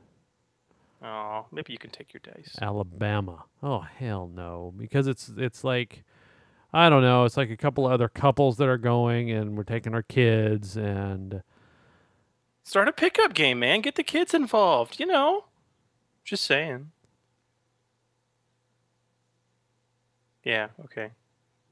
Oh, 1.02 1.46
maybe 1.52 1.72
you 1.72 1.78
can 1.78 1.90
take 1.90 2.12
your 2.14 2.20
dice. 2.24 2.56
Alabama. 2.60 3.44
Oh 3.62 3.80
hell 3.80 4.28
no, 4.32 4.72
because 4.76 5.06
it's 5.06 5.30
it's 5.36 5.62
like 5.64 6.04
I 6.72 6.88
don't 6.90 7.02
know. 7.02 7.24
It's 7.24 7.36
like 7.36 7.50
a 7.50 7.56
couple 7.56 7.86
other 7.86 8.08
couples 8.08 8.56
that 8.58 8.68
are 8.68 8.78
going, 8.78 9.30
and 9.30 9.56
we're 9.56 9.64
taking 9.64 9.94
our 9.94 10.02
kids, 10.02 10.76
and 10.76 11.42
Start 12.64 12.88
a 12.88 12.92
pickup 12.92 13.32
game, 13.32 13.60
man. 13.60 13.80
Get 13.80 13.94
the 13.94 14.02
kids 14.02 14.34
involved. 14.34 14.98
You 14.98 15.06
know. 15.06 15.44
Just 16.24 16.44
saying. 16.44 16.90
Yeah. 20.44 20.68
Okay. 20.84 21.10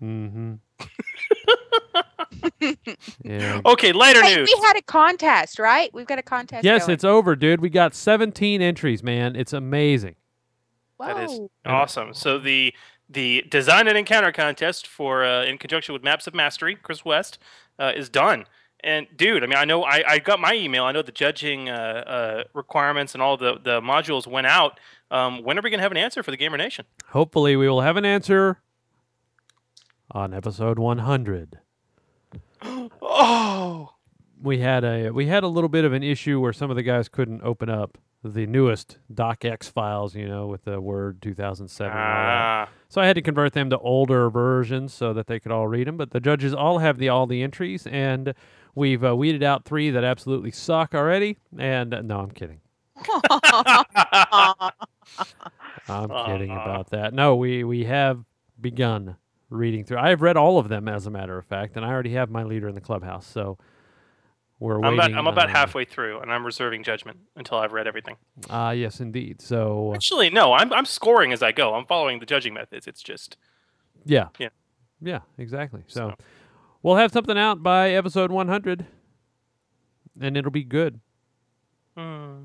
mm-hmm. 0.02 0.54
Yeah. 3.22 3.60
Okay. 3.66 3.92
Lighter 3.92 4.22
Hey, 4.22 4.36
news. 4.36 4.50
we 4.54 4.62
had 4.66 4.76
a 4.76 4.82
contest, 4.82 5.58
right? 5.58 5.92
We've 5.94 6.06
got 6.06 6.18
a 6.18 6.22
contest. 6.22 6.64
Yes, 6.64 6.86
going. 6.86 6.94
it's 6.94 7.04
over, 7.04 7.36
dude. 7.36 7.60
We 7.60 7.70
got 7.70 7.94
17 7.94 8.60
entries, 8.62 9.02
man. 9.02 9.36
It's 9.36 9.52
amazing. 9.52 10.16
Wow. 10.98 11.14
That 11.14 11.30
is 11.30 11.40
awesome. 11.66 12.14
So 12.14 12.38
the 12.38 12.72
the 13.08 13.44
design 13.50 13.86
and 13.86 13.98
encounter 13.98 14.32
contest 14.32 14.86
for 14.86 15.24
uh, 15.24 15.44
in 15.44 15.58
conjunction 15.58 15.92
with 15.92 16.02
Maps 16.02 16.26
of 16.26 16.34
Mastery, 16.34 16.74
Chris 16.74 17.04
West, 17.04 17.38
uh, 17.78 17.92
is 17.94 18.08
done. 18.08 18.44
And 18.82 19.06
dude, 19.16 19.42
I 19.42 19.46
mean, 19.46 19.56
I 19.58 19.64
know 19.64 19.82
I, 19.82 20.04
I 20.06 20.18
got 20.18 20.40
my 20.40 20.54
email. 20.54 20.84
I 20.84 20.92
know 20.92 21.02
the 21.02 21.12
judging 21.12 21.68
uh, 21.68 21.72
uh, 21.72 22.44
requirements 22.54 23.14
and 23.14 23.22
all 23.22 23.36
the 23.36 23.58
the 23.62 23.80
modules 23.80 24.26
went 24.26 24.46
out. 24.46 24.78
Um, 25.10 25.42
when 25.42 25.58
are 25.58 25.62
we 25.62 25.70
gonna 25.70 25.82
have 25.82 25.92
an 25.92 25.96
answer 25.98 26.22
for 26.22 26.30
the 26.30 26.36
Gamer 26.36 26.56
Nation? 26.56 26.84
Hopefully, 27.08 27.56
we 27.56 27.68
will 27.68 27.80
have 27.80 27.96
an 27.96 28.04
answer 28.04 28.60
on 30.14 30.32
episode 30.32 30.78
100. 30.78 31.58
Oh, 33.02 33.90
We 34.42 34.58
had 34.60 34.84
a 34.84 35.10
we 35.10 35.26
had 35.26 35.42
a 35.42 35.48
little 35.48 35.68
bit 35.68 35.84
of 35.84 35.92
an 35.92 36.02
issue 36.02 36.40
where 36.40 36.52
some 36.52 36.70
of 36.70 36.76
the 36.76 36.82
guys 36.82 37.08
couldn't 37.08 37.42
open 37.42 37.68
up 37.68 37.98
the 38.22 38.46
newest 38.46 38.98
DocX 39.12 39.70
files, 39.70 40.14
you 40.14 40.26
know, 40.26 40.46
with 40.46 40.64
the 40.64 40.80
Word 40.80 41.20
2007. 41.20 41.90
and 41.92 41.98
all 42.00 42.06
that. 42.06 42.68
ah, 42.68 42.68
So 42.88 43.00
I 43.02 43.06
had 43.06 43.16
to 43.16 43.22
convert 43.22 43.52
them 43.52 43.68
to 43.70 43.78
older 43.78 44.30
versions 44.30 44.94
so 44.94 45.12
that 45.12 45.26
they 45.26 45.38
could 45.38 45.52
all 45.52 45.68
read 45.68 45.86
them. 45.86 45.98
But 45.98 46.12
the 46.12 46.20
judges 46.20 46.54
all 46.54 46.78
have 46.78 46.96
the 46.98 47.10
all 47.10 47.26
the 47.26 47.42
entries, 47.42 47.86
and 47.86 48.32
we've 48.74 49.04
uh, 49.04 49.14
weeded 49.14 49.42
out 49.42 49.66
three 49.66 49.90
that 49.90 50.04
absolutely 50.04 50.52
suck 50.52 50.94
already. 50.94 51.36
And 51.58 51.92
uh, 51.92 52.00
no, 52.00 52.20
I'm 52.20 52.30
kidding. 52.30 52.60
I'm 55.88 56.08
kidding 56.26 56.50
Aw. 56.50 56.64
about 56.64 56.90
that. 56.90 57.12
No, 57.12 57.36
we 57.36 57.62
we 57.64 57.84
have 57.84 58.24
begun 58.60 59.16
reading 59.54 59.84
through. 59.84 59.98
I 59.98 60.10
have 60.10 60.20
read 60.22 60.36
all 60.36 60.58
of 60.58 60.68
them, 60.68 60.88
as 60.88 61.06
a 61.06 61.10
matter 61.10 61.38
of 61.38 61.44
fact, 61.46 61.76
and 61.76 61.84
I 61.84 61.88
already 61.88 62.12
have 62.14 62.30
my 62.30 62.42
leader 62.42 62.68
in 62.68 62.74
the 62.74 62.80
clubhouse. 62.80 63.26
So 63.26 63.56
we're 64.58 64.76
I'm 64.78 64.94
about 64.94 64.98
waiting. 65.04 65.16
I'm 65.16 65.26
about 65.26 65.48
uh, 65.50 65.52
halfway 65.52 65.84
through, 65.84 66.20
and 66.20 66.32
I'm 66.32 66.44
reserving 66.44 66.82
judgment 66.82 67.18
until 67.36 67.58
I've 67.58 67.72
read 67.72 67.86
everything. 67.86 68.16
Ah, 68.50 68.70
yes, 68.72 69.00
indeed. 69.00 69.40
So 69.40 69.92
Actually, 69.94 70.30
no, 70.30 70.52
I'm 70.52 70.72
I'm 70.72 70.84
scoring 70.86 71.32
as 71.32 71.42
I 71.42 71.52
go. 71.52 71.74
I'm 71.74 71.86
following 71.86 72.18
the 72.20 72.26
judging 72.26 72.54
methods. 72.54 72.86
It's 72.86 73.02
just 73.02 73.36
yeah, 74.04 74.28
Yeah. 74.38 74.48
yeah, 75.00 75.20
exactly. 75.38 75.82
So, 75.86 76.10
So. 76.10 76.14
we'll 76.82 76.96
have 76.96 77.10
something 77.12 77.38
out 77.38 77.62
by 77.62 77.90
episode 77.92 78.30
100, 78.30 78.86
and 80.20 80.36
it'll 80.36 80.50
be 80.50 80.64
good. 80.64 81.00
hmm. 81.96 82.36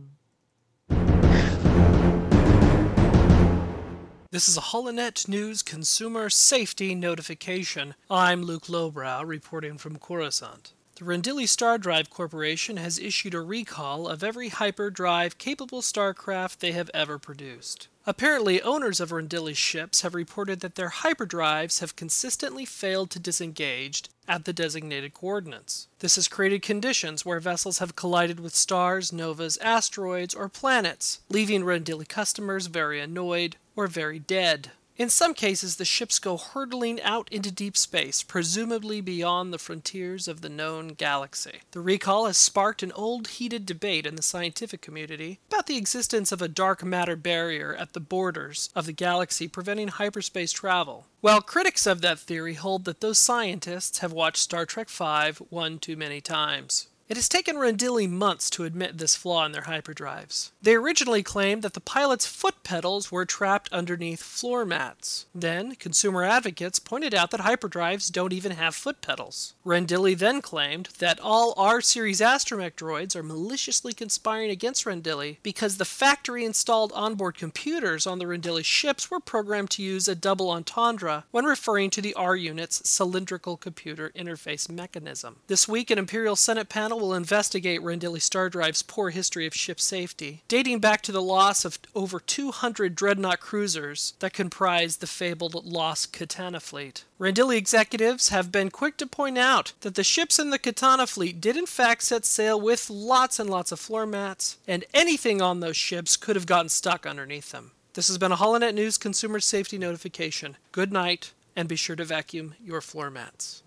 This 4.31 4.47
is 4.47 4.57
a 4.57 4.61
Holonet 4.61 5.27
News 5.27 5.63
consumer 5.63 6.29
safety 6.29 6.93
notification. 6.93 7.95
I'm 8.11 8.43
Luke 8.43 8.69
Lowbrow 8.69 9.23
reporting 9.23 9.79
from 9.79 9.97
Coruscant. 9.97 10.73
The 10.97 11.05
Rendili 11.05 11.47
Star 11.47 11.79
Drive 11.79 12.11
Corporation 12.11 12.77
has 12.77 12.99
issued 12.99 13.33
a 13.33 13.41
recall 13.41 14.07
of 14.07 14.23
every 14.23 14.49
hyperdrive 14.49 15.39
capable 15.39 15.81
starcraft 15.81 16.59
they 16.59 16.73
have 16.73 16.91
ever 16.93 17.17
produced. 17.17 17.87
Apparently, 18.09 18.59
owners 18.63 18.99
of 18.99 19.11
Rendili 19.11 19.55
ships 19.55 20.01
have 20.01 20.15
reported 20.15 20.61
that 20.61 20.73
their 20.73 20.89
hyperdrives 20.89 21.79
have 21.79 21.95
consistently 21.95 22.65
failed 22.65 23.11
to 23.11 23.19
disengage 23.19 24.05
at 24.27 24.45
the 24.45 24.51
designated 24.51 25.13
coordinates. 25.13 25.87
This 25.99 26.15
has 26.15 26.27
created 26.27 26.63
conditions 26.63 27.23
where 27.23 27.39
vessels 27.39 27.77
have 27.77 27.95
collided 27.95 28.39
with 28.39 28.55
stars, 28.55 29.13
novas, 29.13 29.57
asteroids, 29.57 30.33
or 30.33 30.49
planets, 30.49 31.21
leaving 31.29 31.61
Rendili 31.61 32.07
customers 32.07 32.65
very 32.65 32.99
annoyed 32.99 33.57
or 33.75 33.85
very 33.85 34.17
dead. 34.17 34.71
In 34.99 35.09
some 35.09 35.33
cases, 35.33 35.77
the 35.77 35.85
ships 35.85 36.19
go 36.19 36.35
hurtling 36.35 37.01
out 37.03 37.29
into 37.31 37.51
deep 37.51 37.77
space, 37.77 38.21
presumably 38.21 38.99
beyond 38.99 39.53
the 39.53 39.57
frontiers 39.57 40.27
of 40.27 40.41
the 40.41 40.49
known 40.49 40.89
galaxy. 40.89 41.61
The 41.71 41.79
recall 41.79 42.25
has 42.25 42.35
sparked 42.35 42.83
an 42.83 42.91
old 42.91 43.29
heated 43.29 43.65
debate 43.65 44.05
in 44.05 44.17
the 44.17 44.21
scientific 44.21 44.81
community 44.81 45.39
about 45.47 45.67
the 45.67 45.77
existence 45.77 46.33
of 46.33 46.41
a 46.41 46.49
dark 46.49 46.83
matter 46.83 47.15
barrier 47.15 47.73
at 47.73 47.93
the 47.93 48.01
borders 48.01 48.69
of 48.75 48.85
the 48.85 48.91
galaxy 48.91 49.47
preventing 49.47 49.87
hyperspace 49.87 50.51
travel. 50.51 51.05
While 51.21 51.39
critics 51.39 51.87
of 51.87 52.01
that 52.01 52.19
theory 52.19 52.55
hold 52.55 52.83
that 52.83 52.99
those 52.99 53.19
scientists 53.19 53.99
have 53.99 54.11
watched 54.11 54.43
Star 54.43 54.65
Trek 54.65 54.89
V 54.89 55.45
one 55.49 55.79
too 55.79 55.95
many 55.95 56.19
times. 56.19 56.88
It 57.09 57.17
has 57.17 57.27
taken 57.27 57.55
Rendili 57.55 58.07
months 58.07 58.51
to 58.51 58.65
admit 58.65 58.99
this 58.99 59.15
flaw 59.15 59.43
in 59.43 59.51
their 59.51 59.63
hyperdrives. 59.63 60.51
They 60.61 60.75
originally 60.75 61.23
claimed 61.23 61.63
that 61.63 61.73
the 61.73 61.79
pilot's 61.79 62.27
foot 62.27 62.61
pedals 62.63 63.11
were 63.11 63.25
trapped 63.25 63.67
underneath 63.73 64.21
floor 64.21 64.63
mats. 64.63 65.25
Then, 65.33 65.73
consumer 65.73 66.23
advocates 66.23 66.77
pointed 66.77 67.15
out 67.15 67.31
that 67.31 67.39
hyperdrives 67.39 68.11
don't 68.11 68.31
even 68.31 68.51
have 68.51 68.75
foot 68.75 69.01
pedals. 69.01 69.55
Rendili 69.65 70.15
then 70.15 70.39
claimed 70.39 70.89
that 70.99 71.19
all 71.19 71.55
R 71.57 71.81
series 71.81 72.21
astromech 72.21 72.75
droids 72.75 73.15
are 73.15 73.23
maliciously 73.23 73.93
conspiring 73.93 74.51
against 74.51 74.85
Rendili 74.85 75.37
because 75.41 75.77
the 75.77 75.85
factory 75.85 76.45
installed 76.45 76.91
onboard 76.93 77.39
computers 77.39 78.05
on 78.05 78.19
the 78.19 78.25
Rendili 78.25 78.63
ships 78.63 79.09
were 79.09 79.19
programmed 79.19 79.71
to 79.71 79.81
use 79.81 80.07
a 80.07 80.13
double 80.13 80.51
entendre 80.51 81.23
when 81.31 81.45
referring 81.45 81.89
to 81.89 82.03
the 82.03 82.13
R 82.13 82.35
unit's 82.35 82.87
cylindrical 82.87 83.57
computer 83.57 84.11
interface 84.15 84.69
mechanism. 84.69 85.37
This 85.47 85.67
week, 85.67 85.89
an 85.89 85.97
Imperial 85.97 86.35
Senate 86.35 86.69
panel 86.69 86.98
will 86.99 87.13
investigate 87.13 87.81
Rendili 87.81 88.21
Star 88.21 88.49
Drive's 88.49 88.83
poor 88.83 89.09
history 89.09 89.47
of 89.47 89.55
ship 89.55 89.79
safety, 89.79 90.43
dating 90.47 90.79
back 90.79 91.01
to 91.03 91.11
the 91.11 91.21
loss 91.21 91.65
of 91.65 91.79
over 91.95 92.19
200 92.19 92.93
dreadnought 92.95 93.39
cruisers 93.39 94.13
that 94.19 94.33
comprise 94.33 94.97
the 94.97 95.07
fabled 95.07 95.65
lost 95.65 96.13
Katana 96.13 96.59
fleet. 96.59 97.05
Rendili 97.19 97.57
executives 97.57 98.29
have 98.29 98.51
been 98.51 98.69
quick 98.69 98.97
to 98.97 99.07
point 99.07 99.37
out 99.37 99.73
that 99.81 99.95
the 99.95 100.03
ships 100.03 100.37
in 100.37 100.49
the 100.49 100.59
Katana 100.59 101.07
fleet 101.07 101.41
did 101.41 101.57
in 101.57 101.65
fact 101.65 102.03
set 102.03 102.25
sail 102.25 102.59
with 102.59 102.89
lots 102.89 103.39
and 103.39 103.49
lots 103.49 103.71
of 103.71 103.79
floor 103.79 104.05
mats, 104.05 104.57
and 104.67 104.85
anything 104.93 105.41
on 105.41 105.59
those 105.59 105.77
ships 105.77 106.17
could 106.17 106.35
have 106.35 106.45
gotten 106.45 106.69
stuck 106.69 107.05
underneath 107.05 107.51
them. 107.51 107.71
This 107.93 108.07
has 108.07 108.17
been 108.17 108.31
a 108.31 108.37
Holonet 108.37 108.73
News 108.73 108.97
consumer 108.97 109.39
safety 109.39 109.77
notification. 109.77 110.57
Good 110.71 110.93
night, 110.93 111.33
and 111.55 111.67
be 111.67 111.75
sure 111.75 111.95
to 111.95 112.05
vacuum 112.05 112.55
your 112.63 112.81
floor 112.81 113.09
mats. 113.09 113.63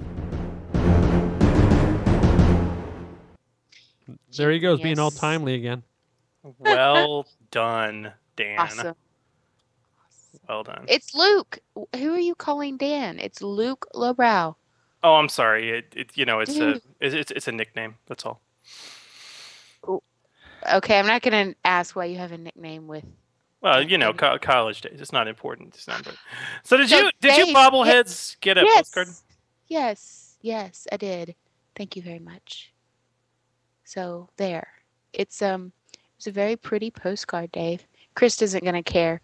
There 4.37 4.51
he 4.51 4.59
goes, 4.59 4.81
being 4.81 4.99
all 4.99 5.11
timely 5.11 5.55
again. 5.55 5.83
well 6.59 7.27
done, 7.51 8.13
Dan. 8.37 8.59
Awesome. 8.59 8.95
Well 10.49 10.63
done. 10.65 10.85
It's 10.89 11.15
Luke. 11.15 11.59
Who 11.75 12.15
are 12.15 12.19
you 12.19 12.35
calling 12.35 12.77
Dan? 12.77 13.19
It's 13.19 13.43
Luke 13.43 13.87
Lowbrow. 13.95 14.57
oh, 15.05 15.15
I'm 15.15 15.29
sorry. 15.29 15.71
It, 15.71 15.93
it 15.97 16.11
you 16.17 16.25
know 16.25 16.41
it's 16.41 16.57
a 16.57 16.75
Dude. 16.75 16.83
it's, 17.01 17.15
it's 17.15 17.31
it's 17.31 17.49
a 17.49 17.53
nickname. 17.53 17.97
That's 18.07 18.27
all. 18.27 18.41
Okay, 20.75 20.99
I'm 20.99 21.07
not 21.07 21.23
gonna 21.23 21.55
ask 21.65 21.97
why 21.97 22.05
you 22.05 22.19
have 22.19 22.33
a 22.33 22.39
nickname 22.39 22.87
with. 22.87 23.05
Well, 23.61 23.83
you 23.83 23.99
know, 23.99 24.13
co- 24.13 24.39
college 24.39 24.81
days. 24.81 25.01
It's 25.01 25.13
not 25.13 25.29
important. 25.29 25.75
It's 25.75 25.89
not. 25.89 26.05
But... 26.05 26.17
So 26.65 26.77
did 26.77 26.89
So 26.89 26.99
you 26.99 27.11
did 27.21 27.37
you 27.37 27.47
Dave, 27.47 27.55
bobbleheads 27.57 28.39
get 28.41 28.59
a 28.59 28.63
yes, 28.63 28.91
postcard? 28.91 29.09
yes, 29.69 30.37
yes, 30.41 30.87
I 30.93 30.97
did. 30.97 31.35
Thank 31.75 31.97
you 31.97 32.03
very 32.03 32.19
much. 32.19 32.72
So 33.93 34.31
there, 34.39 34.67
it's 35.13 35.43
um, 35.43 35.71
it's 36.17 36.27
a 36.27 36.31
very 36.31 36.57
pretty 36.57 36.91
postcard, 36.91 37.53
Dave. 37.53 37.87
Chris 38.15 38.41
isn't 38.41 38.65
gonna 38.65 38.83
care. 38.83 39.21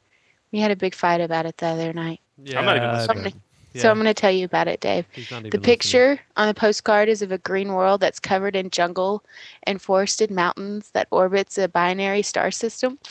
We 0.53 0.59
had 0.61 0.71
a 0.71 0.77
big 0.77 0.95
fight 0.95 1.23
about 1.23 1.47
it 1.47 1.57
the 1.57 1.69
other 1.69 1.95
night. 1.95 2.21
Yeah, 2.45 2.59
I'm 2.59 2.67
not 2.67 2.77
even 2.77 2.91
I 2.91 2.93
listening. 2.99 3.25
bet. 3.25 3.33
So 3.77 3.91
I'm 3.91 3.97
gonna 3.97 4.13
tell 4.13 4.31
you 4.31 4.45
about 4.45 4.69
it, 4.69 4.81
Dave. 4.81 5.07
he's 5.15 5.31
not 5.31 5.39
even 5.47 5.51
The 5.53 5.57
listening. 5.57 5.75
picture 5.75 6.21
on 6.37 6.49
the 6.49 6.53
postcard 6.53 7.09
is 7.09 7.23
of 7.23 7.33
a 7.33 7.39
green 7.39 7.73
world 7.73 8.03
that's 8.03 8.21
covered 8.21 8.55
in 8.55 8.69
jungle 8.69 9.25
and 9.63 9.81
forested 9.81 10.31
mountains 10.31 10.91
that 10.91 11.09
orbits 11.11 11.57
a 11.57 11.67
binary 11.69 12.23
star 12.23 12.51
system. 12.51 12.99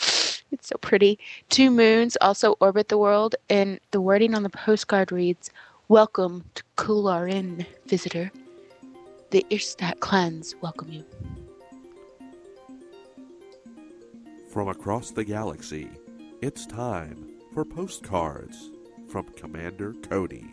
It's 0.50 0.70
so 0.70 0.78
pretty. 0.80 1.18
Two 1.50 1.72
moons 1.72 2.18
also 2.22 2.56
orbit 2.62 2.88
the 2.88 3.00
world, 3.00 3.36
and 3.50 3.80
the 3.92 4.00
wording 4.00 4.34
on 4.34 4.44
the 4.44 4.50
postcard 4.50 5.12
reads, 5.12 5.50
Welcome 5.90 6.46
to 6.54 6.64
Kularin, 6.78 7.66
visitor. 7.86 8.32
The 9.32 9.46
Irstat 9.50 10.00
clans 10.00 10.56
welcome 10.62 10.90
you. 10.90 11.04
From 14.58 14.70
across 14.70 15.12
the 15.12 15.24
galaxy, 15.24 15.88
it's 16.42 16.66
time 16.66 17.30
for 17.54 17.64
postcards 17.64 18.72
from 19.08 19.26
Commander 19.34 19.94
Cody. 20.02 20.48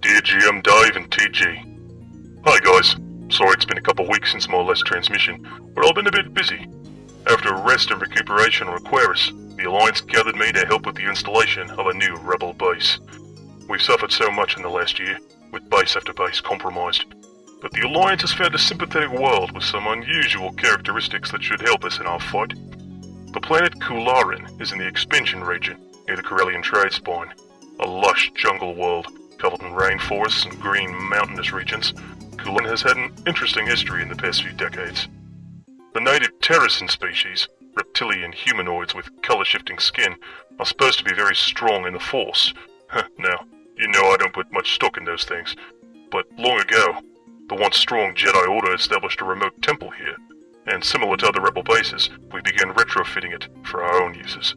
Dear 0.00 0.22
GM 0.22 0.62
Dave 0.62 0.96
and 0.96 1.10
TG. 1.10 2.40
Hi 2.46 2.58
guys. 2.60 2.96
Sorry 3.28 3.52
it's 3.52 3.66
been 3.66 3.76
a 3.76 3.82
couple 3.82 4.08
weeks 4.08 4.32
since 4.32 4.48
my 4.48 4.62
last 4.62 4.86
transmission, 4.86 5.46
but 5.74 5.84
I've 5.84 5.94
been 5.94 6.06
a 6.06 6.10
bit 6.10 6.32
busy. 6.32 6.66
After 7.26 7.50
a 7.52 7.62
rest 7.62 7.90
and 7.90 8.00
recuperation 8.00 8.68
on 8.68 8.78
Aquarius, 8.78 9.30
the 9.58 9.64
Alliance 9.68 10.00
gathered 10.00 10.36
me 10.36 10.50
to 10.52 10.64
help 10.64 10.86
with 10.86 10.96
the 10.96 11.06
installation 11.06 11.70
of 11.72 11.88
a 11.88 11.92
new 11.92 12.16
rebel 12.22 12.54
base. 12.54 12.98
We've 13.68 13.82
suffered 13.82 14.12
so 14.12 14.30
much 14.30 14.56
in 14.56 14.62
the 14.62 14.68
last 14.68 14.98
year, 14.98 15.18
with 15.50 15.68
base 15.68 15.96
after 15.96 16.12
base 16.12 16.40
compromised. 16.40 17.04
But 17.60 17.72
the 17.72 17.86
Alliance 17.86 18.20
has 18.20 18.32
found 18.32 18.54
a 18.54 18.58
sympathetic 18.58 19.10
world 19.10 19.52
with 19.52 19.64
some 19.64 19.86
unusual 19.86 20.52
characteristics 20.52 21.32
that 21.32 21.42
should 21.42 21.60
help 21.60 21.84
us 21.84 21.98
in 21.98 22.06
our 22.06 22.20
fight. 22.20 22.54
The 23.32 23.40
planet 23.40 23.80
Kularin 23.80 24.60
is 24.60 24.72
in 24.72 24.78
the 24.78 24.86
expansion 24.86 25.42
region, 25.42 25.78
near 26.06 26.16
the 26.16 26.22
Corellian 26.22 26.62
trade 26.62 26.92
spine. 26.92 27.32
A 27.80 27.86
lush 27.86 28.30
jungle 28.36 28.74
world, 28.74 29.08
covered 29.38 29.62
in 29.62 29.72
rainforests 29.72 30.44
and 30.44 30.60
green 30.60 30.94
mountainous 31.08 31.52
regions, 31.52 31.92
Kularin 32.36 32.68
has 32.68 32.82
had 32.82 32.96
an 32.96 33.12
interesting 33.26 33.66
history 33.66 34.00
in 34.00 34.08
the 34.08 34.16
past 34.16 34.42
few 34.42 34.52
decades. 34.52 35.08
The 35.92 36.00
native 36.00 36.38
Tarasin 36.40 36.90
species, 36.90 37.48
reptilian 37.74 38.32
humanoids 38.32 38.94
with 38.94 39.10
color-shifting 39.22 39.78
skin, 39.78 40.16
are 40.58 40.66
supposed 40.66 40.98
to 40.98 41.04
be 41.04 41.14
very 41.14 41.34
strong 41.34 41.86
in 41.86 41.94
the 41.94 41.98
Force. 42.00 42.54
now, 43.18 43.44
you 43.76 43.88
know 43.88 44.10
I 44.10 44.16
don't 44.16 44.32
put 44.32 44.52
much 44.52 44.74
stock 44.74 44.96
in 44.96 45.04
those 45.04 45.24
things, 45.24 45.54
but 46.10 46.26
long 46.38 46.60
ago, 46.60 46.98
the 47.48 47.54
once 47.54 47.76
strong 47.76 48.14
Jedi 48.14 48.48
Order 48.48 48.74
established 48.74 49.20
a 49.20 49.24
remote 49.24 49.60
temple 49.62 49.90
here, 49.90 50.16
and 50.66 50.82
similar 50.82 51.16
to 51.18 51.28
other 51.28 51.40
rebel 51.40 51.62
bases, 51.62 52.10
we 52.32 52.40
began 52.40 52.74
retrofitting 52.74 53.34
it 53.34 53.48
for 53.64 53.82
our 53.82 54.02
own 54.02 54.14
uses. 54.14 54.54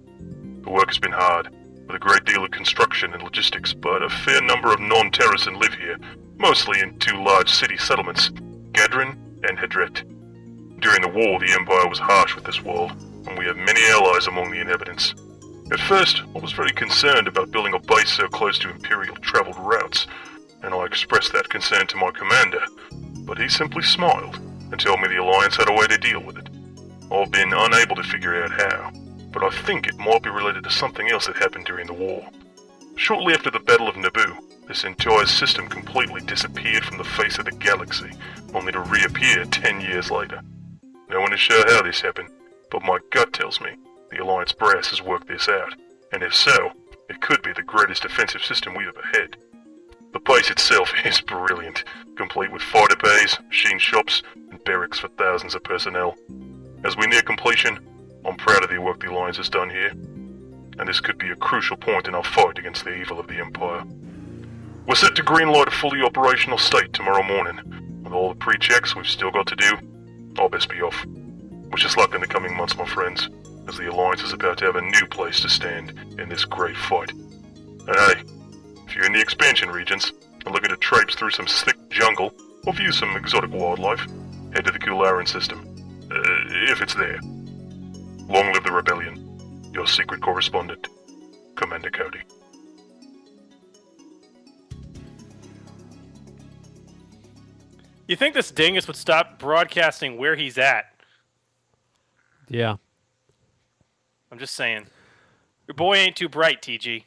The 0.63 0.69
work 0.69 0.87
has 0.87 0.99
been 0.99 1.11
hard, 1.11 1.49
with 1.87 1.95
a 1.95 1.99
great 1.99 2.25
deal 2.25 2.43
of 2.43 2.51
construction 2.51 3.13
and 3.13 3.23
logistics, 3.23 3.73
but 3.73 4.03
a 4.03 4.09
fair 4.09 4.41
number 4.41 4.71
of 4.71 4.79
non-Tarasin 4.79 5.59
live 5.59 5.73
here, 5.73 5.97
mostly 6.37 6.79
in 6.79 6.97
two 6.99 7.21
large 7.21 7.49
city 7.49 7.77
settlements, 7.77 8.29
Gadrin 8.71 9.17
and 9.47 9.57
Hedret. 9.57 10.03
During 10.79 11.01
the 11.01 11.09
war, 11.09 11.39
the 11.39 11.51
Empire 11.51 11.89
was 11.89 11.99
harsh 11.99 12.35
with 12.35 12.45
this 12.45 12.61
world, 12.63 12.91
and 13.27 13.37
we 13.37 13.45
have 13.45 13.57
many 13.57 13.81
allies 13.89 14.27
among 14.27 14.51
the 14.51 14.61
inhabitants. 14.61 15.13
At 15.71 15.79
first, 15.79 16.23
I 16.35 16.39
was 16.39 16.51
very 16.51 16.71
concerned 16.71 17.27
about 17.27 17.51
building 17.51 17.75
a 17.75 17.79
base 17.79 18.11
so 18.11 18.27
close 18.27 18.57
to 18.59 18.71
Imperial 18.71 19.15
traveled 19.17 19.57
routes, 19.57 20.07
and 20.63 20.73
I 20.73 20.83
expressed 20.85 21.31
that 21.33 21.49
concern 21.49 21.85
to 21.87 21.97
my 21.97 22.09
commander, 22.11 22.63
but 23.25 23.37
he 23.37 23.47
simply 23.47 23.83
smiled 23.83 24.37
and 24.71 24.79
told 24.79 24.99
me 24.99 25.07
the 25.07 25.17
Alliance 25.17 25.57
had 25.57 25.69
a 25.69 25.73
way 25.73 25.85
to 25.87 25.97
deal 25.97 26.21
with 26.21 26.37
it. 26.37 26.49
I've 27.11 27.31
been 27.31 27.53
unable 27.53 27.95
to 27.95 28.03
figure 28.03 28.43
out 28.43 28.51
how. 28.51 28.91
but 29.31 29.43
I 29.43 29.49
think 29.49 29.87
it 29.87 29.97
might 29.97 30.23
be 30.23 30.29
related 30.29 30.63
to 30.63 30.71
something 30.71 31.09
else 31.09 31.27
that 31.27 31.35
happened 31.37 31.65
during 31.65 31.87
the 31.87 31.93
war. 31.93 32.27
Shortly 32.95 33.33
after 33.33 33.51
the 33.51 33.59
Battle 33.59 33.87
of 33.87 33.95
Naboo, 33.95 34.37
this 34.67 34.83
entire 34.83 35.25
system 35.25 35.67
completely 35.67 36.21
disappeared 36.21 36.83
from 36.83 36.97
the 36.97 37.03
face 37.03 37.37
of 37.37 37.45
the 37.45 37.51
galaxy, 37.51 38.11
only 38.53 38.71
to 38.71 38.79
reappear 38.81 39.45
ten 39.45 39.81
years 39.81 40.11
later. 40.11 40.41
No 41.09 41.21
one 41.21 41.33
is 41.33 41.39
sure 41.39 41.63
how 41.71 41.81
this 41.81 42.01
happened, 42.01 42.29
but 42.71 42.83
my 42.83 42.99
gut 43.11 43.33
tells 43.33 43.61
me 43.61 43.75
the 44.11 44.23
Alliance 44.23 44.51
brass 44.51 44.89
has 44.89 45.01
worked 45.01 45.27
this 45.27 45.47
out, 45.47 45.73
and 46.11 46.23
if 46.23 46.33
so, 46.33 46.71
it 47.09 47.21
could 47.21 47.41
be 47.41 47.53
the 47.53 47.63
greatest 47.63 48.03
defensive 48.03 48.43
system 48.43 48.75
we've 48.75 48.87
ever 48.87 49.05
had. 49.13 49.37
The 50.13 50.19
base 50.19 50.49
itself 50.49 50.93
is 51.05 51.21
brilliant, 51.21 51.83
complete 52.15 52.51
with 52.51 52.61
fighter 52.61 52.95
bays, 52.95 53.37
machine 53.47 53.79
shops, 53.79 54.23
and 54.35 54.63
barracks 54.63 54.99
for 54.99 55.07
thousands 55.09 55.55
of 55.55 55.63
personnel. 55.63 56.15
As 56.83 56.97
we 56.97 57.07
near 57.07 57.21
completion, 57.21 57.79
I'm 58.25 58.37
proud 58.37 58.63
of 58.63 58.69
the 58.69 58.79
work 58.79 58.99
the 58.99 59.11
Alliance 59.11 59.37
has 59.37 59.49
done 59.49 59.69
here, 59.69 59.89
and 59.89 60.87
this 60.87 60.99
could 60.99 61.17
be 61.17 61.29
a 61.29 61.35
crucial 61.35 61.77
point 61.77 62.07
in 62.07 62.15
our 62.15 62.23
fight 62.23 62.57
against 62.57 62.83
the 62.83 62.93
evil 62.93 63.19
of 63.19 63.27
the 63.27 63.39
Empire. 63.39 63.83
We're 64.87 64.95
set 64.95 65.15
to 65.15 65.23
greenlight 65.23 65.67
a 65.67 65.71
fully 65.71 66.01
operational 66.01 66.57
state 66.57 66.93
tomorrow 66.93 67.21
morning. 67.21 68.01
With 68.03 68.13
all 68.13 68.29
the 68.29 68.35
pre-checks 68.35 68.95
we've 68.95 69.07
still 69.07 69.29
got 69.29 69.45
to 69.47 69.55
do, 69.55 69.77
I'll 70.37 70.49
best 70.49 70.69
be 70.69 70.81
off. 70.81 71.05
Wish 71.71 71.85
us 71.85 71.97
luck 71.97 72.15
in 72.15 72.21
the 72.21 72.27
coming 72.27 72.55
months, 72.55 72.75
my 72.75 72.85
friends, 72.85 73.29
as 73.69 73.77
the 73.77 73.89
Alliance 73.89 74.23
is 74.23 74.33
about 74.33 74.57
to 74.57 74.65
have 74.65 74.75
a 74.75 74.81
new 74.81 75.05
place 75.05 75.39
to 75.41 75.49
stand 75.49 75.91
in 76.19 76.27
this 76.27 76.43
great 76.43 76.75
fight. 76.75 77.11
And 77.11 77.95
hey, 77.95 78.23
if 78.87 78.95
you're 78.95 79.05
in 79.05 79.13
the 79.13 79.21
expansion 79.21 79.69
regions 79.69 80.11
and 80.43 80.53
looking 80.53 80.71
to 80.71 80.77
traipse 80.77 81.13
through 81.13 81.29
some 81.29 81.45
thick 81.45 81.77
jungle 81.89 82.33
or 82.65 82.73
view 82.73 82.91
some 82.91 83.15
exotic 83.15 83.51
wildlife, 83.51 84.01
head 84.53 84.65
to 84.65 84.71
the 84.71 84.79
Kularin 84.79 85.27
system. 85.27 85.59
Uh, 86.11 86.71
if 86.71 86.81
it's 86.81 86.95
there. 86.95 87.19
Long 88.27 88.51
live 88.51 88.63
the 88.63 88.71
rebellion. 88.71 89.71
Your 89.71 89.85
secret 89.85 90.21
correspondent, 90.21 90.87
Commander 91.55 91.91
Cody. 91.91 92.21
You 98.07 98.15
think 98.15 98.33
this 98.33 98.49
dingus 98.49 98.87
would 98.87 98.95
stop 98.95 99.37
broadcasting 99.37 100.17
where 100.17 100.35
he's 100.35 100.57
at? 100.57 100.85
Yeah. 102.47 102.77
I'm 104.31 104.39
just 104.39 104.55
saying. 104.55 104.87
Your 105.67 105.75
boy 105.75 105.95
ain't 105.95 106.15
too 106.15 106.29
bright, 106.29 106.61
TG. 106.61 107.03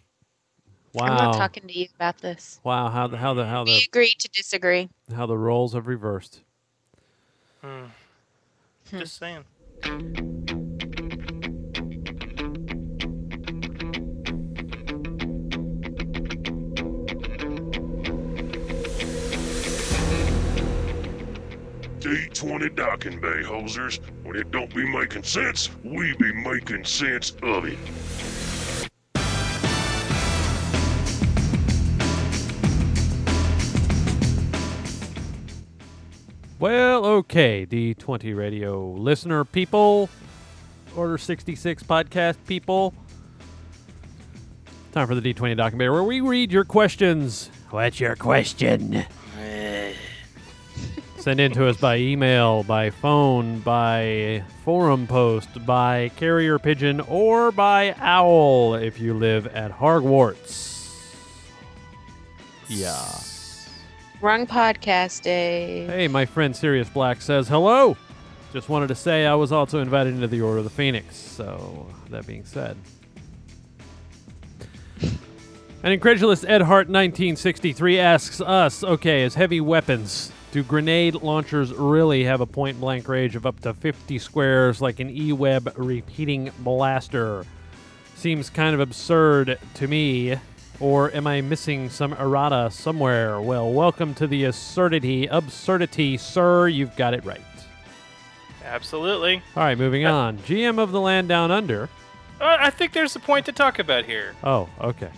Wow. 0.92 1.06
I'm 1.06 1.14
not 1.14 1.34
talking 1.36 1.66
to 1.66 1.78
you 1.78 1.86
about 1.94 2.18
this. 2.18 2.60
Wow, 2.64 2.88
how 2.88 3.06
the 3.06 3.16
how 3.16 3.34
the 3.34 3.46
how 3.46 3.64
the 3.64 3.72
We 3.72 3.78
the 3.78 3.84
agree 3.88 4.14
to 4.18 4.28
disagree. 4.28 4.90
how 5.14 5.26
the 5.26 5.38
roles 5.38 5.72
have 5.72 5.86
reversed. 5.86 6.42
Hmm. 7.62 7.86
Just 8.90 9.18
saying. 9.18 10.61
D20 22.02 22.74
docking 22.74 23.20
bay 23.20 23.42
hosers. 23.44 24.00
When 24.24 24.34
it 24.34 24.50
don't 24.50 24.74
be 24.74 24.84
making 24.84 25.22
sense, 25.22 25.70
we 25.84 26.12
be 26.16 26.32
making 26.32 26.84
sense 26.84 27.30
of 27.44 27.64
it. 27.64 27.78
Well, 36.58 37.06
okay, 37.06 37.66
D20 37.66 38.36
radio 38.36 38.90
listener 38.90 39.44
people, 39.44 40.08
Order 40.96 41.18
66 41.18 41.84
podcast 41.84 42.36
people. 42.48 42.94
Time 44.90 45.06
for 45.06 45.14
the 45.14 45.34
D20 45.34 45.56
documentary 45.56 45.92
where 45.92 46.02
we 46.02 46.20
read 46.20 46.50
your 46.50 46.64
questions. 46.64 47.48
What's 47.70 48.00
your 48.00 48.16
question? 48.16 49.06
Send 51.22 51.38
in 51.38 51.52
to 51.52 51.68
us 51.68 51.76
by 51.76 51.98
email, 51.98 52.64
by 52.64 52.90
phone, 52.90 53.60
by 53.60 54.42
forum 54.64 55.06
post, 55.06 55.64
by 55.64 56.10
carrier 56.16 56.58
pigeon, 56.58 56.98
or 57.02 57.52
by 57.52 57.94
owl 58.00 58.74
if 58.74 58.98
you 58.98 59.14
live 59.14 59.46
at 59.46 59.70
Hogwarts. 59.70 61.14
Yeah. 62.66 63.20
Wrong 64.20 64.48
podcast 64.48 65.22
day. 65.22 65.86
Hey, 65.86 66.08
my 66.08 66.26
friend 66.26 66.56
Sirius 66.56 66.88
Black 66.88 67.22
says 67.22 67.46
hello. 67.46 67.96
Just 68.52 68.68
wanted 68.68 68.88
to 68.88 68.96
say 68.96 69.24
I 69.24 69.36
was 69.36 69.52
also 69.52 69.78
invited 69.78 70.14
into 70.14 70.26
the 70.26 70.40
Order 70.40 70.58
of 70.58 70.64
the 70.64 70.70
Phoenix. 70.70 71.14
So, 71.14 71.86
that 72.10 72.26
being 72.26 72.44
said. 72.44 72.76
An 75.84 75.92
incredulous 75.92 76.42
Ed 76.42 76.62
Hart 76.62 76.88
1963 76.88 78.00
asks 78.00 78.40
us 78.40 78.82
okay, 78.82 79.22
as 79.22 79.36
heavy 79.36 79.60
weapons, 79.60 80.32
do 80.52 80.62
grenade 80.62 81.14
launchers 81.14 81.72
really 81.72 82.24
have 82.24 82.42
a 82.42 82.46
point 82.46 82.78
blank 82.78 83.08
range 83.08 83.34
of 83.36 83.46
up 83.46 83.58
to 83.60 83.72
50 83.72 84.18
squares 84.18 84.82
like 84.82 85.00
an 85.00 85.08
E 85.08 85.32
Web 85.32 85.72
repeating 85.76 86.52
blaster? 86.58 87.46
Seems 88.16 88.50
kind 88.50 88.74
of 88.74 88.80
absurd 88.80 89.58
to 89.74 89.88
me. 89.88 90.36
Or 90.78 91.10
am 91.14 91.26
I 91.26 91.40
missing 91.40 91.88
some 91.88 92.12
errata 92.12 92.70
somewhere? 92.70 93.40
Well, 93.40 93.72
welcome 93.72 94.14
to 94.14 94.26
the 94.26 94.44
absurdity. 94.44 95.26
Absurdity, 95.26 96.18
sir. 96.18 96.68
You've 96.68 96.96
got 96.96 97.14
it 97.14 97.24
right. 97.24 97.40
Absolutely. 98.64 99.42
All 99.56 99.62
right, 99.62 99.78
moving 99.78 100.04
on. 100.04 100.38
GM 100.38 100.78
of 100.78 100.92
the 100.92 101.00
Land 101.00 101.28
Down 101.28 101.50
Under. 101.50 101.88
Uh, 102.40 102.56
I 102.60 102.70
think 102.70 102.92
there's 102.92 103.16
a 103.16 103.20
point 103.20 103.46
to 103.46 103.52
talk 103.52 103.78
about 103.78 104.04
here. 104.04 104.34
Oh, 104.44 104.68
okay. 104.80 105.10